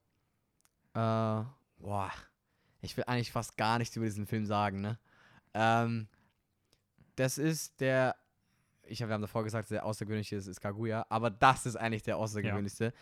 äh, 0.95 0.99
boah, 1.79 2.11
ich 2.81 2.97
will 2.97 3.05
eigentlich 3.07 3.33
fast 3.33 3.57
gar 3.57 3.79
nichts 3.79 3.97
über 3.97 4.05
diesen 4.07 4.27
Film 4.27 4.45
sagen, 4.47 4.81
ne? 4.81 4.99
Ähm, 5.55 6.07
das 7.17 7.39
ist 7.39 7.81
der, 7.81 8.15
ich 8.87 9.03
hab, 9.03 9.09
wir 9.09 9.15
haben 9.15 9.23
davor 9.23 9.45
gesagt, 9.45 9.71
der 9.71 9.85
außergewöhnliche 9.85 10.37
ist, 10.37 10.47
ist 10.47 10.61
Kaguya, 10.61 11.07
aber 11.09 11.31
das 11.31 11.67
ist 11.67 11.77
eigentlich 11.77 12.03
der 12.03 12.17
außergewöhnlichste. 12.17 12.93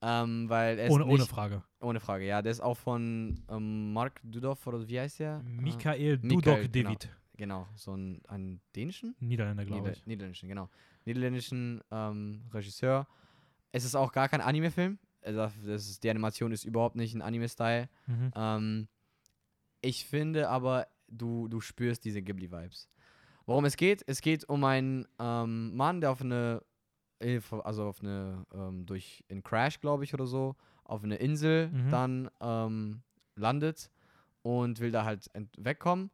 Ähm, 0.00 0.48
weil 0.48 0.78
er 0.78 0.90
Ohne, 0.90 1.04
ohne 1.04 1.14
nicht, 1.14 1.28
Frage. 1.28 1.64
ohne 1.80 1.98
Frage, 1.98 2.24
ja, 2.24 2.40
der 2.40 2.52
ist 2.52 2.60
auch 2.60 2.76
von 2.76 3.42
ähm, 3.48 3.92
Mark 3.92 4.20
Dudov 4.22 4.64
oder 4.68 4.86
wie 4.86 5.00
heißt 5.00 5.18
der? 5.18 5.42
Äh, 5.44 5.60
Michael 5.60 6.18
Dudok 6.18 6.70
genau. 6.72 6.90
David. 6.90 7.08
genau, 7.36 7.66
so 7.74 7.96
ein, 7.96 8.22
einen 8.28 8.60
dänischen? 8.76 9.16
Niederländer, 9.18 9.64
glaube 9.64 9.82
Nieder 9.82 9.92
ich. 9.96 10.06
Niederländischen, 10.06 10.48
genau. 10.48 10.68
Niederländischen 11.04 11.80
ähm, 11.90 12.44
Regisseur. 12.52 13.08
Es 13.72 13.84
ist 13.84 13.96
auch 13.96 14.12
gar 14.12 14.28
kein 14.28 14.40
Anime-Film. 14.40 14.98
Also 15.22 15.50
das 15.66 15.88
ist, 15.88 16.04
die 16.04 16.10
Animation 16.10 16.52
ist 16.52 16.64
überhaupt 16.64 16.94
nicht 16.94 17.14
ein 17.14 17.22
Anime-Style. 17.22 17.88
Mhm. 18.06 18.32
Ähm, 18.36 18.88
ich 19.80 20.06
finde 20.06 20.48
aber, 20.48 20.86
du, 21.08 21.48
du 21.48 21.60
spürst 21.60 22.04
diese 22.04 22.22
Ghibli-Vibes. 22.22 22.88
Worum 23.48 23.64
es 23.64 23.78
geht? 23.78 24.04
Es 24.06 24.20
geht 24.20 24.46
um 24.46 24.62
einen 24.64 25.06
ähm, 25.18 25.74
Mann, 25.74 26.02
der 26.02 26.10
auf 26.10 26.20
eine, 26.20 26.62
also 27.64 27.84
auf 27.84 28.02
eine, 28.02 28.44
ähm, 28.52 28.84
durch 28.84 29.24
einen 29.30 29.42
Crash, 29.42 29.80
glaube 29.80 30.04
ich, 30.04 30.12
oder 30.12 30.26
so, 30.26 30.54
auf 30.84 31.02
eine 31.02 31.16
Insel 31.16 31.70
Mhm. 31.70 31.88
dann 31.90 32.30
ähm, 32.42 33.02
landet 33.36 33.90
und 34.42 34.80
will 34.80 34.90
da 34.90 35.06
halt 35.06 35.30
wegkommen 35.56 36.10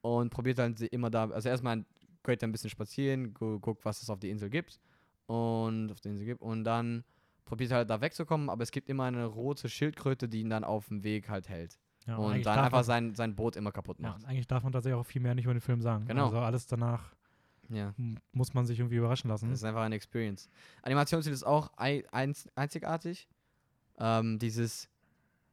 und 0.00 0.30
probiert 0.30 0.58
dann 0.58 0.74
sie 0.74 0.88
immer 0.88 1.10
da, 1.10 1.30
also 1.30 1.48
erstmal 1.48 1.84
geht 2.24 2.42
er 2.42 2.48
ein 2.48 2.52
bisschen 2.52 2.70
spazieren, 2.70 3.34
gu 3.34 3.60
guckt, 3.60 3.84
was 3.84 4.02
es 4.02 4.10
auf 4.10 4.18
die 4.18 4.30
Insel 4.30 4.50
gibt 4.50 4.80
und 5.26 5.92
auf 5.92 6.00
der 6.00 6.10
Insel 6.10 6.26
gibt 6.26 6.42
und 6.42 6.64
dann 6.64 7.04
probiert 7.44 7.70
er 7.70 7.76
halt 7.76 7.90
da 7.90 8.00
wegzukommen, 8.00 8.50
aber 8.50 8.64
es 8.64 8.72
gibt 8.72 8.88
immer 8.88 9.04
eine 9.04 9.26
rote 9.26 9.68
Schildkröte, 9.68 10.28
die 10.28 10.40
ihn 10.40 10.50
dann 10.50 10.64
auf 10.64 10.88
dem 10.88 11.04
Weg 11.04 11.28
halt 11.28 11.48
hält 11.48 11.78
Ja, 12.06 12.16
und 12.16 12.44
dann 12.44 12.58
einfach 12.58 12.78
man, 12.78 12.84
sein, 12.84 13.14
sein 13.14 13.34
Boot 13.34 13.56
immer 13.56 13.72
kaputt 13.72 13.98
ja, 13.98 14.08
macht. 14.08 14.18
und 14.22 14.24
eigentlich 14.28 14.46
darf 14.46 14.62
man 14.62 14.72
tatsächlich 14.72 14.98
auch 15.00 15.06
viel 15.06 15.22
mehr 15.22 15.34
nicht 15.34 15.44
über 15.46 15.54
den 15.54 15.60
Film 15.62 15.80
sagen. 15.80 16.04
Genau. 16.06 16.26
Also 16.26 16.38
alles 16.40 16.66
danach 16.66 17.14
Ja. 17.70 17.94
muss 18.32 18.52
man 18.52 18.66
sich 18.66 18.78
irgendwie 18.78 18.96
überraschen 18.96 19.28
lassen. 19.30 19.48
Das 19.48 19.60
ist 19.60 19.64
einfach 19.64 19.80
eine 19.82 19.94
Experience. 19.94 20.48
Animationsstil 20.82 21.32
ist 21.32 21.44
auch 21.44 21.70
ei- 21.76 22.04
einz 22.12 22.46
einzigartig. 22.54 23.26
Ähm, 23.98 24.38
dieses 24.38 24.90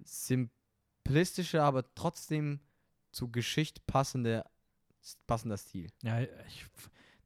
simplistische, 0.03 1.64
aber 1.64 1.84
trotzdem 1.95 2.60
zu 3.11 3.30
Geschicht 3.32 3.86
passende, 3.88 4.44
passender 5.28 5.57
Stil. 5.57 5.90
Ja, 6.03 6.19
ich, 6.22 6.65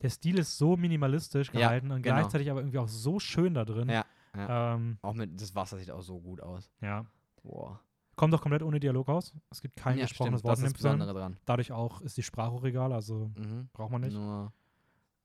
der 0.01 0.09
Stil 0.09 0.39
ist 0.39 0.57
so 0.57 0.75
minimalistisch 0.77 1.47
Ja, 1.53 1.61
gehalten 1.61 1.91
und 1.91 2.01
genau. 2.01 2.17
gleichzeitig 2.17 2.49
aber 2.51 2.59
irgendwie 2.59 2.79
auch 2.79 2.87
so 2.87 3.19
schön 3.19 3.53
da 3.53 3.65
drin. 3.65 3.89
Ja, 3.89 4.05
Ähm, 4.37 4.97
Auch 5.01 5.13
mit 5.13 5.39
das 5.39 5.55
Wasser 5.55 5.77
sieht 5.77 5.89
auch 5.91 6.01
so 6.01 6.19
gut 6.19 6.41
aus. 6.41 6.69
ja. 6.81 7.05
Boah. 7.41 7.79
Kommt 8.15 8.33
doch 8.33 8.41
komplett 8.41 8.63
ohne 8.63 8.79
Dialog 8.79 9.09
aus. 9.09 9.33
Es 9.49 9.61
gibt 9.61 9.75
kein 9.75 9.97
ja, 9.97 10.05
gesprochenes 10.05 10.39
stimmt, 10.39 10.49
Wort 10.49 10.59
in 10.59 10.65
dem. 10.65 10.73
Besondere 10.73 11.13
dran. 11.13 11.37
Dadurch 11.45 11.71
auch 11.71 12.01
ist 12.01 12.15
die 12.17 12.23
Sprache 12.23 12.51
auch 12.51 12.63
egal, 12.63 12.93
also 12.93 13.31
Mhm. 13.37 13.69
braucht 13.73 13.91
man 13.91 14.01
nicht. 14.01 14.13
Nur, 14.13 14.53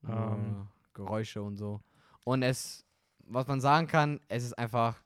nur 0.03 0.17
Ähm. 0.17 0.69
Geräusche 0.93 1.43
und 1.43 1.57
so. 1.57 1.81
Und 2.25 2.43
es, 2.43 2.85
was 3.27 3.47
man 3.47 3.61
sagen 3.61 3.87
kann, 3.87 4.21
es 4.29 4.45
ist 4.45 4.59
einfach, 4.59 5.03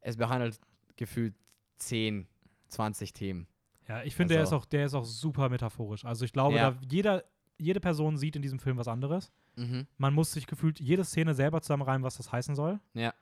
es 0.00 0.16
behandelt 0.16 0.58
gefühlt 0.96 1.34
10, 1.78 2.26
20 2.68 3.12
Themen. 3.12 3.46
Ja, 3.86 4.02
ich 4.02 4.14
finde, 4.16 4.34
der, 4.34 4.42
ist 4.42 4.48
Also- 4.48 4.56
auch, 4.56 4.64
der 4.64 4.86
ist 4.86 4.94
auch 4.94 5.04
super 5.04 5.48
metaphorisch. 5.48 6.04
Also 6.04 6.24
ich 6.24 6.32
glaube, 6.32 6.56
Ja. 6.56 6.72
da 6.72 6.78
jeder, 6.88 7.24
jede 7.58 7.78
Person 7.80 8.16
sieht 8.16 8.34
in 8.34 8.42
diesem 8.42 8.58
Film 8.58 8.76
was 8.76 8.88
anderes. 8.88 9.30
Mhm. 9.56 9.86
Man 9.98 10.14
muss 10.14 10.32
sich 10.32 10.46
gefühlt 10.48 10.80
jede 10.80 11.04
Szene 11.04 11.34
selber 11.34 11.60
zusammenreimen, 11.62 12.02
was 12.02 12.16
das 12.16 12.32
heißen 12.32 12.56
soll. 12.56 12.80
Ja. 12.94 13.14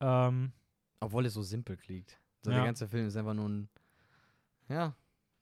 Ähm, 0.00 0.52
Obwohl 1.00 1.26
es 1.26 1.34
so 1.34 1.42
simpel 1.42 1.76
klingt. 1.76 2.18
So 2.44 2.50
Ja. 2.50 2.58
Der 2.58 2.66
ganze 2.66 2.86
Film 2.88 3.06
ist 3.06 3.16
einfach 3.16 3.34
nur 3.34 3.48
ein. 3.48 3.68
Ja. 4.68 4.94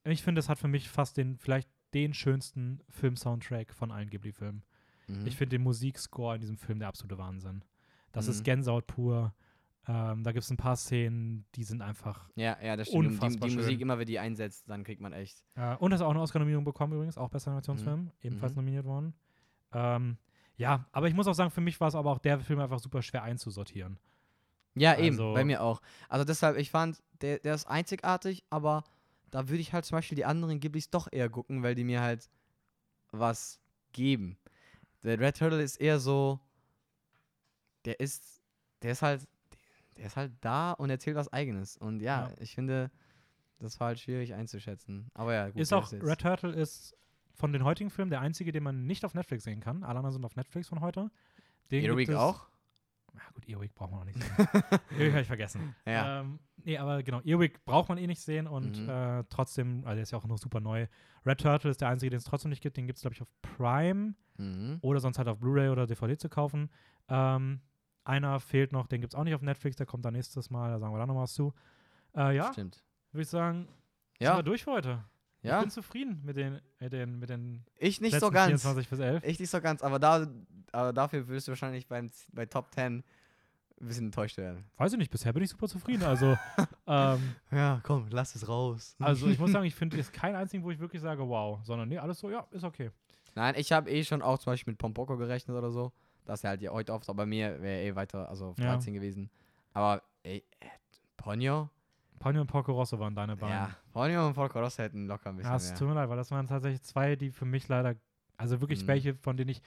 ich 0.04 0.22
finde, 0.22 0.38
es 0.40 0.48
hat 0.48 0.58
für 0.58 0.68
mich 0.68 0.88
fast 0.88 1.16
den, 1.16 1.36
vielleicht 1.38 1.68
den 1.94 2.14
schönsten 2.14 2.80
Film-Soundtrack 2.88 3.72
von 3.74 3.90
allen 3.92 4.08
Ghibli-Filmen. 4.10 4.64
Mhm. 5.08 5.26
Ich 5.26 5.36
finde 5.36 5.56
den 5.56 5.62
Musikscore 5.62 6.36
in 6.36 6.40
diesem 6.40 6.56
Film 6.56 6.78
der 6.78 6.88
absolute 6.88 7.18
Wahnsinn. 7.18 7.64
Das 8.12 8.26
ist 8.28 8.40
Mhm. 8.40 8.44
Gänsehaut 8.44 8.86
pur. 8.86 9.34
Ähm, 9.88 10.22
da 10.22 10.30
gibt 10.32 10.44
es 10.44 10.50
ein 10.50 10.56
paar 10.56 10.76
Szenen, 10.76 11.44
die 11.56 11.64
sind 11.64 11.82
einfach. 11.82 12.28
ja, 12.36 12.56
ja, 12.62 12.76
das 12.76 12.86
stimmt. 12.88 12.98
Und 13.06 13.10
Die, 13.10 13.14
Unfassbar 13.16 13.48
die 13.48 13.56
Musik, 13.56 13.72
schön. 13.72 13.80
immer 13.80 13.98
wenn 13.98 14.06
die 14.06 14.18
einsetzt, 14.20 14.68
dann 14.70 14.84
kriegt 14.84 15.00
man 15.00 15.12
echt. 15.12 15.42
Äh, 15.54 15.74
und 15.76 15.90
das 15.90 16.00
hat 16.00 16.06
auch 16.06 16.10
eine 16.12 16.20
Oscar-Nominierung 16.20 16.64
bekommen 16.64 16.92
übrigens, 16.94 17.18
auch 17.18 17.30
bester 17.30 17.50
Animationsfilm, 17.50 18.10
ebenfalls 18.22 18.52
Mhm. 18.52 18.56
nominiert 18.60 18.84
worden. 18.86 19.14
Ähm, 19.72 20.18
ja, 20.56 20.86
aber 20.92 21.08
ich 21.08 21.14
muss 21.14 21.26
auch 21.26 21.34
sagen, 21.34 21.50
für 21.50 21.60
mich 21.60 21.80
war 21.80 21.88
es 21.88 21.94
aber 21.96 22.10
auch 22.12 22.18
der 22.18 22.38
Film 22.40 22.60
einfach 22.60 22.78
super 22.78 23.02
schwer 23.02 23.22
einzusortieren. 23.24 23.98
Ja, 24.74 24.92
Also- 24.92 25.02
eben, 25.02 25.34
bei 25.34 25.44
mir 25.44 25.62
auch. 25.62 25.82
Also 26.08 26.24
deshalb, 26.24 26.56
ich 26.56 26.70
fand, 26.70 27.02
der, 27.20 27.38
der 27.38 27.54
ist 27.54 27.66
einzigartig, 27.66 28.42
aber 28.50 28.84
da 29.30 29.48
würde 29.48 29.60
ich 29.60 29.72
halt 29.72 29.84
zum 29.84 29.96
Beispiel 29.96 30.16
die 30.16 30.24
anderen 30.24 30.60
Ghiblis 30.60 30.90
doch 30.90 31.08
eher 31.10 31.28
gucken, 31.28 31.62
weil 31.62 31.74
die 31.74 31.84
mir 31.84 32.00
halt 32.00 32.28
was 33.10 33.60
geben. 33.92 34.38
Der 35.02 35.18
Red 35.20 35.36
Turtle 35.38 35.62
ist 35.62 35.76
eher 35.76 35.98
so, 35.98 36.40
der 37.84 38.00
ist, 38.00 38.42
der 38.82 38.92
ist 38.92 39.02
halt, 39.02 39.26
der 39.96 40.06
ist 40.06 40.16
halt 40.16 40.32
da 40.40 40.72
und 40.72 40.90
erzählt 40.90 41.16
was 41.16 41.32
Eigenes. 41.32 41.76
Und 41.76 42.00
ja, 42.00 42.28
Ja. 42.28 42.34
ich 42.40 42.54
finde, 42.54 42.90
das 43.58 43.78
war 43.80 43.88
halt 43.88 44.00
schwierig 44.00 44.34
einzuschätzen. 44.34 45.10
Aber 45.14 45.34
ja, 45.34 45.48
gut. 45.48 45.60
ist 45.60 45.72
auch, 45.72 45.90
jetzt- 45.92 46.04
Red 46.04 46.20
Turtle 46.20 46.52
ist 46.52 46.96
von 47.34 47.52
den 47.52 47.64
heutigen 47.64 47.90
Filmen 47.90 48.10
der 48.10 48.20
einzige, 48.20 48.52
den 48.52 48.62
man 48.62 48.86
nicht 48.86 49.04
auf 49.04 49.14
Netflix 49.14 49.44
sehen 49.44 49.60
kann. 49.60 49.82
Alle 49.84 49.98
anderen 49.98 50.12
sind 50.12 50.24
auf 50.24 50.36
Netflix 50.36 50.68
von 50.68 50.80
heute. 50.80 51.10
Den 51.70 51.84
Earwig 51.84 52.10
auch? 52.14 52.46
Ja, 53.14 53.20
gut, 53.34 53.48
Earwig 53.48 53.74
braucht 53.74 53.90
man 53.90 54.00
noch 54.00 54.06
nicht 54.06 54.18
sehen. 54.22 54.34
Earwig 54.90 55.10
habe 55.12 55.20
ich 55.20 55.26
vergessen. 55.26 55.74
Ja. 55.86 56.20
Ähm, 56.20 56.38
nee, 56.64 56.78
aber 56.78 57.02
genau, 57.02 57.20
Earwig 57.22 57.64
braucht 57.64 57.88
man 57.88 57.98
eh 57.98 58.06
nicht 58.06 58.20
sehen 58.22 58.46
und 58.46 58.80
Mhm. 58.82 58.88
äh, 58.88 59.24
trotzdem, 59.28 59.84
also 59.84 59.94
der 59.94 60.02
ist 60.02 60.10
ja 60.12 60.18
auch 60.18 60.24
noch 60.26 60.38
super 60.38 60.60
neu. 60.60 60.86
Red 61.26 61.40
Turtle 61.40 61.70
ist 61.70 61.80
der 61.80 61.88
einzige, 61.88 62.10
den 62.10 62.16
es 62.18 62.24
trotzdem 62.24 62.48
nicht 62.50 62.62
gibt. 62.62 62.76
Den 62.76 62.86
gibt 62.86 62.96
es, 62.96 63.02
glaube 63.02 63.14
ich, 63.14 63.22
auf 63.22 63.28
Prime 63.42 64.14
Mhm. 64.38 64.78
oder 64.80 64.98
sonst 65.00 65.18
halt 65.18 65.28
auf 65.28 65.38
Blu-ray 65.38 65.68
oder 65.68 65.86
DVD 65.86 66.16
zu 66.16 66.28
kaufen. 66.30 66.70
Ähm, 67.08 67.60
einer 68.04 68.40
fehlt 68.40 68.72
noch, 68.72 68.86
den 68.86 69.00
gibt 69.02 69.12
es 69.12 69.18
auch 69.18 69.24
nicht 69.24 69.34
auf 69.34 69.42
Netflix, 69.42 69.76
der 69.76 69.86
kommt 69.86 70.04
dann 70.04 70.14
nächstes 70.14 70.48
Mal, 70.50 70.70
da 70.70 70.78
sagen 70.78 70.92
wir 70.94 70.98
dann 70.98 71.08
noch 71.08 71.16
was 71.16 71.34
zu. 71.34 71.52
Äh, 72.16 72.34
ja, 72.36 72.50
Stimmt. 72.52 72.82
würde 73.12 73.22
ich 73.22 73.28
sagen, 73.28 73.66
sind 73.66 73.74
Ja, 74.20 74.36
wir 74.38 74.42
durch 74.42 74.64
für 74.64 74.72
heute. 74.72 75.04
Ich 75.42 75.48
ja. 75.48 75.60
bin 75.60 75.70
zufrieden 75.70 76.20
mit 76.24 76.36
den, 76.36 76.60
mit 76.78 76.92
den, 76.92 77.18
mit 77.18 77.28
den 77.28 77.64
Ich 77.76 78.00
nicht 78.00 78.18
so 78.18 78.30
ganz. 78.30 78.62
24 78.62 78.88
bis 78.88 78.98
11. 79.00 79.24
Ich 79.24 79.40
nicht 79.40 79.50
so 79.50 79.60
ganz, 79.60 79.82
aber, 79.82 79.98
da, 79.98 80.26
aber 80.70 80.92
dafür 80.92 81.26
wirst 81.26 81.48
du 81.48 81.50
wahrscheinlich 81.52 81.88
beim, 81.88 82.10
bei 82.32 82.46
Top 82.46 82.72
10 82.72 82.98
ein 82.98 83.04
bisschen 83.88 84.06
enttäuscht 84.06 84.36
werden. 84.38 84.64
Weiß 84.76 84.92
ich 84.92 84.98
nicht, 84.98 85.10
bisher 85.10 85.32
bin 85.32 85.42
ich 85.42 85.50
super 85.50 85.66
zufrieden. 85.66 86.04
Also, 86.04 86.38
ähm, 86.86 87.34
Ja, 87.50 87.80
komm, 87.82 88.06
lass 88.10 88.36
es 88.36 88.46
raus. 88.46 88.94
also 89.00 89.26
ich 89.26 89.38
muss 89.40 89.50
sagen, 89.52 89.64
ich 89.66 89.74
finde 89.74 89.96
jetzt 89.96 90.12
keinen 90.12 90.36
einzigen, 90.36 90.62
wo 90.62 90.70
ich 90.70 90.78
wirklich 90.78 91.02
sage, 91.02 91.28
wow, 91.28 91.58
sondern 91.64 91.88
nee, 91.88 91.98
alles 91.98 92.20
so, 92.20 92.30
ja, 92.30 92.46
ist 92.52 92.62
okay. 92.62 92.90
Nein, 93.34 93.54
ich 93.56 93.72
habe 93.72 93.90
eh 93.90 94.04
schon 94.04 94.22
auch 94.22 94.38
zum 94.38 94.52
Beispiel 94.52 94.72
mit 94.72 94.78
Pompoko 94.78 95.16
gerechnet 95.16 95.56
oder 95.56 95.72
so. 95.72 95.90
Das 96.24 96.40
ist 96.40 96.44
halt 96.44 96.62
ja 96.62 96.70
heute 96.70 96.92
oft, 96.92 97.08
aber 97.08 97.16
bei 97.16 97.26
mir 97.26 97.60
wäre 97.60 97.82
eh 97.82 97.94
weiter, 97.96 98.28
also 98.28 98.50
auf 98.50 98.58
Ja. 98.58 98.74
13 98.74 98.94
gewesen. 98.94 99.28
Aber 99.72 100.02
ey, 100.22 100.44
Ponyo? 101.16 101.68
Ponyo 102.22 102.40
und 102.42 102.46
Porco 102.46 102.72
Rosso 102.72 102.98
waren 103.00 103.14
deine 103.14 103.36
beiden. 103.36 103.52
Ja, 103.52 103.70
Ponyo 103.92 104.26
und 104.28 104.34
Volker 104.34 104.60
Ross 104.60 104.78
hätten 104.78 105.06
locker 105.08 105.30
ein 105.30 105.36
bisschen 105.36 105.50
Ja, 105.50 105.56
es 105.56 105.74
tut 105.74 105.88
mir 105.88 105.94
leid, 105.94 106.08
weil 106.08 106.16
das 106.16 106.30
waren 106.30 106.46
tatsächlich 106.46 106.82
zwei, 106.82 107.16
die 107.16 107.30
für 107.32 107.44
mich 107.44 107.66
leider, 107.68 107.96
also 108.36 108.60
wirklich 108.60 108.82
Mhm. 108.82 108.86
welche, 108.86 109.14
von 109.16 109.36
denen 109.36 109.50
ich, 109.50 109.60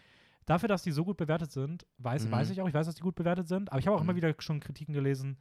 dafür, 0.46 0.70
dass 0.70 0.82
die 0.84 0.92
so 0.92 1.04
gut 1.04 1.18
bewertet 1.18 1.52
sind, 1.52 1.86
weiß, 1.98 2.26
Mhm. 2.28 2.32
weiß 2.32 2.50
ich 2.52 2.62
auch, 2.62 2.68
ich 2.68 2.74
weiß, 2.74 2.86
dass 2.86 2.96
die 2.96 3.02
gut 3.02 3.16
bewertet 3.16 3.48
sind, 3.50 3.72
aber 3.72 3.80
ich 3.80 3.88
habe 3.88 3.98
auch 3.98 4.02
immer 4.02 4.14
Mhm. 4.14 4.18
wieder 4.18 4.34
schon 4.40 4.62
Kritiken 4.62 4.94
gelesen, 4.94 5.38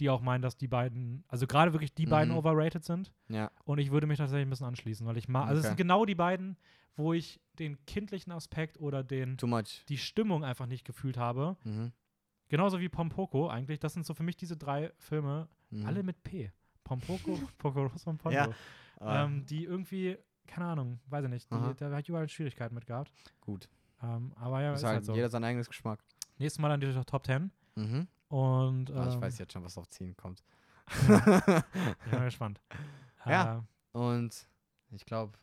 die 0.00 0.10
auch 0.10 0.20
meinen, 0.20 0.42
dass 0.42 0.56
die 0.58 0.68
beiden, 0.68 1.24
also 1.28 1.46
gerade 1.46 1.72
wirklich 1.72 1.94
die 1.94 2.06
beiden 2.06 2.32
Mhm. 2.32 2.38
overrated 2.38 2.84
sind 2.84 3.10
Ja, 3.28 3.50
und 3.64 3.78
ich 3.78 3.90
würde 3.90 4.06
mich 4.06 4.18
tatsächlich 4.18 4.46
ein 4.46 4.50
bisschen 4.50 4.66
anschließen, 4.66 5.06
weil 5.06 5.16
ich 5.16 5.28
mag, 5.28 5.48
also 5.48 5.60
es 5.60 5.64
Okay. 5.64 5.68
sind 5.70 5.76
genau 5.78 6.04
die 6.04 6.14
beiden, 6.14 6.58
wo 6.96 7.14
ich 7.14 7.40
den 7.58 7.82
kindlichen 7.86 8.32
Aspekt 8.32 8.78
oder 8.78 9.02
den, 9.02 9.38
die 9.88 9.98
Stimmung 9.98 10.44
einfach 10.44 10.66
nicht 10.66 10.84
gefühlt 10.84 11.16
habe. 11.16 11.56
Genauso 12.50 12.78
wie 12.80 12.88
Pompoko 12.90 13.48
eigentlich, 13.48 13.78
das 13.80 13.94
sind 13.94 14.04
so 14.04 14.12
für 14.12 14.22
mich 14.22 14.36
diese 14.36 14.56
drei 14.58 14.92
Filme, 14.98 15.48
Mhm. 15.70 15.86
alle 15.86 16.02
mit 16.02 16.22
P. 16.22 16.52
Pompoko, 16.84 17.38
Porco 17.58 17.86
Rosso 17.86 18.10
und 18.10 18.18
Ponyo. 18.18 18.36
Ja. 18.36 18.48
Ah, 18.98 19.24
ähm, 19.24 19.46
die 19.46 19.64
irgendwie, 19.64 20.18
keine 20.46 20.66
Ahnung, 20.66 21.00
weiß 21.06 21.24
ich 21.24 21.30
nicht, 21.30 21.50
die, 21.50 21.74
da 21.78 21.86
habe 21.90 22.00
ich 22.00 22.08
überall 22.08 22.28
Schwierigkeiten 22.28 22.74
mit 22.74 22.84
gehabt. 22.86 23.10
gut. 23.40 23.68
Ähm, 24.02 24.32
aber 24.36 24.60
ja, 24.62 24.72
Ist 24.72 24.80
ist 24.80 24.84
halt 24.86 24.94
halt 24.96 25.04
so. 25.06 25.14
jeder 25.14 25.28
sein 25.30 25.44
eigenes 25.44 25.68
Geschmack. 25.68 26.02
Nächstes 26.38 26.58
Mal 26.60 26.76
dann 26.76 26.96
auch 26.98 27.04
Top 27.04 27.24
10. 27.24 27.50
Mhm. 27.76 28.08
Und 28.28 28.90
Ah, 28.92 29.06
ich 29.08 29.14
ähm, 29.14 29.20
weiß 29.22 29.38
jetzt 29.38 29.52
schon, 29.52 29.62
was 29.64 29.76
auf 29.78 29.88
10 29.88 30.16
kommt. 30.16 30.42
ich 32.04 32.10
bin 32.10 32.20
gespannt. 32.24 32.60
Ja. 33.26 33.64
Und 33.92 34.46
ich 34.90 35.04
glaube, 35.04 35.38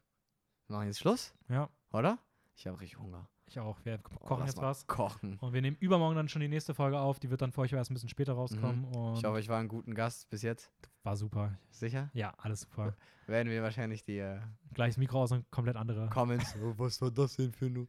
wir 0.68 0.76
machen 0.76 0.88
jetzt 0.88 1.00
Schluss, 1.00 1.34
Äh, 1.50 1.54
ja, 1.54 1.70
oder? 1.94 2.18
Ich 2.56 2.66
habe 2.68 2.80
richtig 2.82 3.00
Hunger. 3.00 3.28
Ich 3.50 3.60
auch. 3.60 3.78
Wir 3.84 4.00
Oh, 4.20 4.26
kochen 4.26 4.40
lass 4.42 4.50
jetzt 4.56 4.62
was. 4.62 4.88
Kochen. 4.88 5.38
Und 5.40 5.54
wir 5.54 5.62
nehmen 5.62 5.78
übermorgen 5.80 6.16
dann 6.16 6.30
schon 6.30 6.42
die 6.42 6.48
nächste 6.48 6.74
Folge 6.74 7.00
auf. 7.00 7.20
Die 7.20 7.30
wird 7.30 7.42
dann 7.42 7.52
für 7.52 7.62
euch 7.62 7.74
erst 7.74 7.90
ein 7.92 7.94
bisschen 7.94 8.10
später 8.10 8.34
rauskommen. 8.34 8.86
Und 8.86 9.12
Mhm. 9.12 9.18
Ich 9.18 9.24
hoffe, 9.24 9.40
ich 9.40 9.50
war 9.50 9.60
ein 9.60 9.68
guter 9.68 9.92
Gast 9.94 10.30
bis 10.30 10.42
jetzt. 10.42 10.72
war 11.04 11.16
super. 11.16 11.58
Sicher? 11.70 12.10
Ja, 12.14 12.34
alles 12.38 12.62
super. 12.62 12.96
Werden 13.28 13.50
wir 13.50 13.62
wahrscheinlich 13.64 14.04
die 14.04 14.20
äh, 14.20 14.40
Gleiches 14.74 14.98
Mikro 14.98 15.22
aus 15.24 15.32
und 15.32 15.50
komplett 15.52 15.76
andere. 15.76 16.10
Comments. 16.10 16.56
oh, 16.62 16.74
was 16.78 17.02
war 17.02 17.12
das 17.12 17.36
denn 17.36 17.52
für 17.52 17.70
nu? 17.70 17.88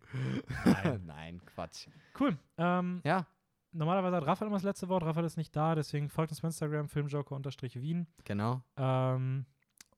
Nein. 0.64 1.02
Nein, 1.06 1.40
Quatsch. 1.46 1.88
Cool. 2.18 2.36
Ähm, 2.56 3.00
Ja, 3.04 3.26
normalerweise 3.72 4.16
hat 4.16 4.26
Raphael 4.26 4.48
immer 4.48 4.56
das 4.56 4.64
letzte 4.64 4.88
Wort. 4.88 5.02
Raphael 5.04 5.26
ist 5.26 5.36
nicht 5.36 5.54
da, 5.54 5.74
deswegen 5.74 6.08
folgt 6.08 6.32
uns 6.32 6.40
bei 6.40 6.48
Instagram, 6.48 6.88
filmjoker-wien. 6.88 8.06
genau. 8.24 8.62
Ähm, 8.76 9.46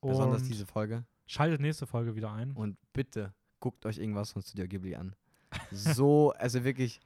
Besonders 0.03 0.43
diese 0.45 0.65
Folge. 0.67 1.05
schaltet 1.27 1.61
nächste 1.61 1.87
Folge 1.87 2.15
wieder 2.17 2.33
ein. 2.33 2.53
Und 2.53 2.79
bitte 2.93 3.35
guckt 3.61 3.85
euch 3.87 3.99
irgendwas 3.99 4.33
von 4.33 4.41
Studio 4.43 4.67
Ghibli 4.67 4.95
an. 4.97 5.15
So, 5.71 6.33
also 6.33 6.65
wirklich, 6.65 7.01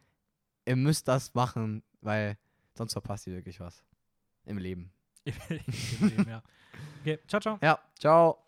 ihr 0.66 0.76
müsst 0.76 1.08
das 1.08 1.34
machen, 1.34 1.82
weil 2.00 2.38
sonst 2.74 2.92
verpasst 2.92 3.26
ihr 3.26 3.34
wirklich 3.34 3.60
was 3.60 3.84
im 4.44 4.58
Leben. 4.58 4.92
Im 5.24 6.08
Leben, 6.08 6.28
ja. 6.28 6.42
Okay, 7.00 7.18
ciao, 7.26 7.40
ciao. 7.40 7.58
Ja, 7.62 7.78
ciao. 7.98 8.43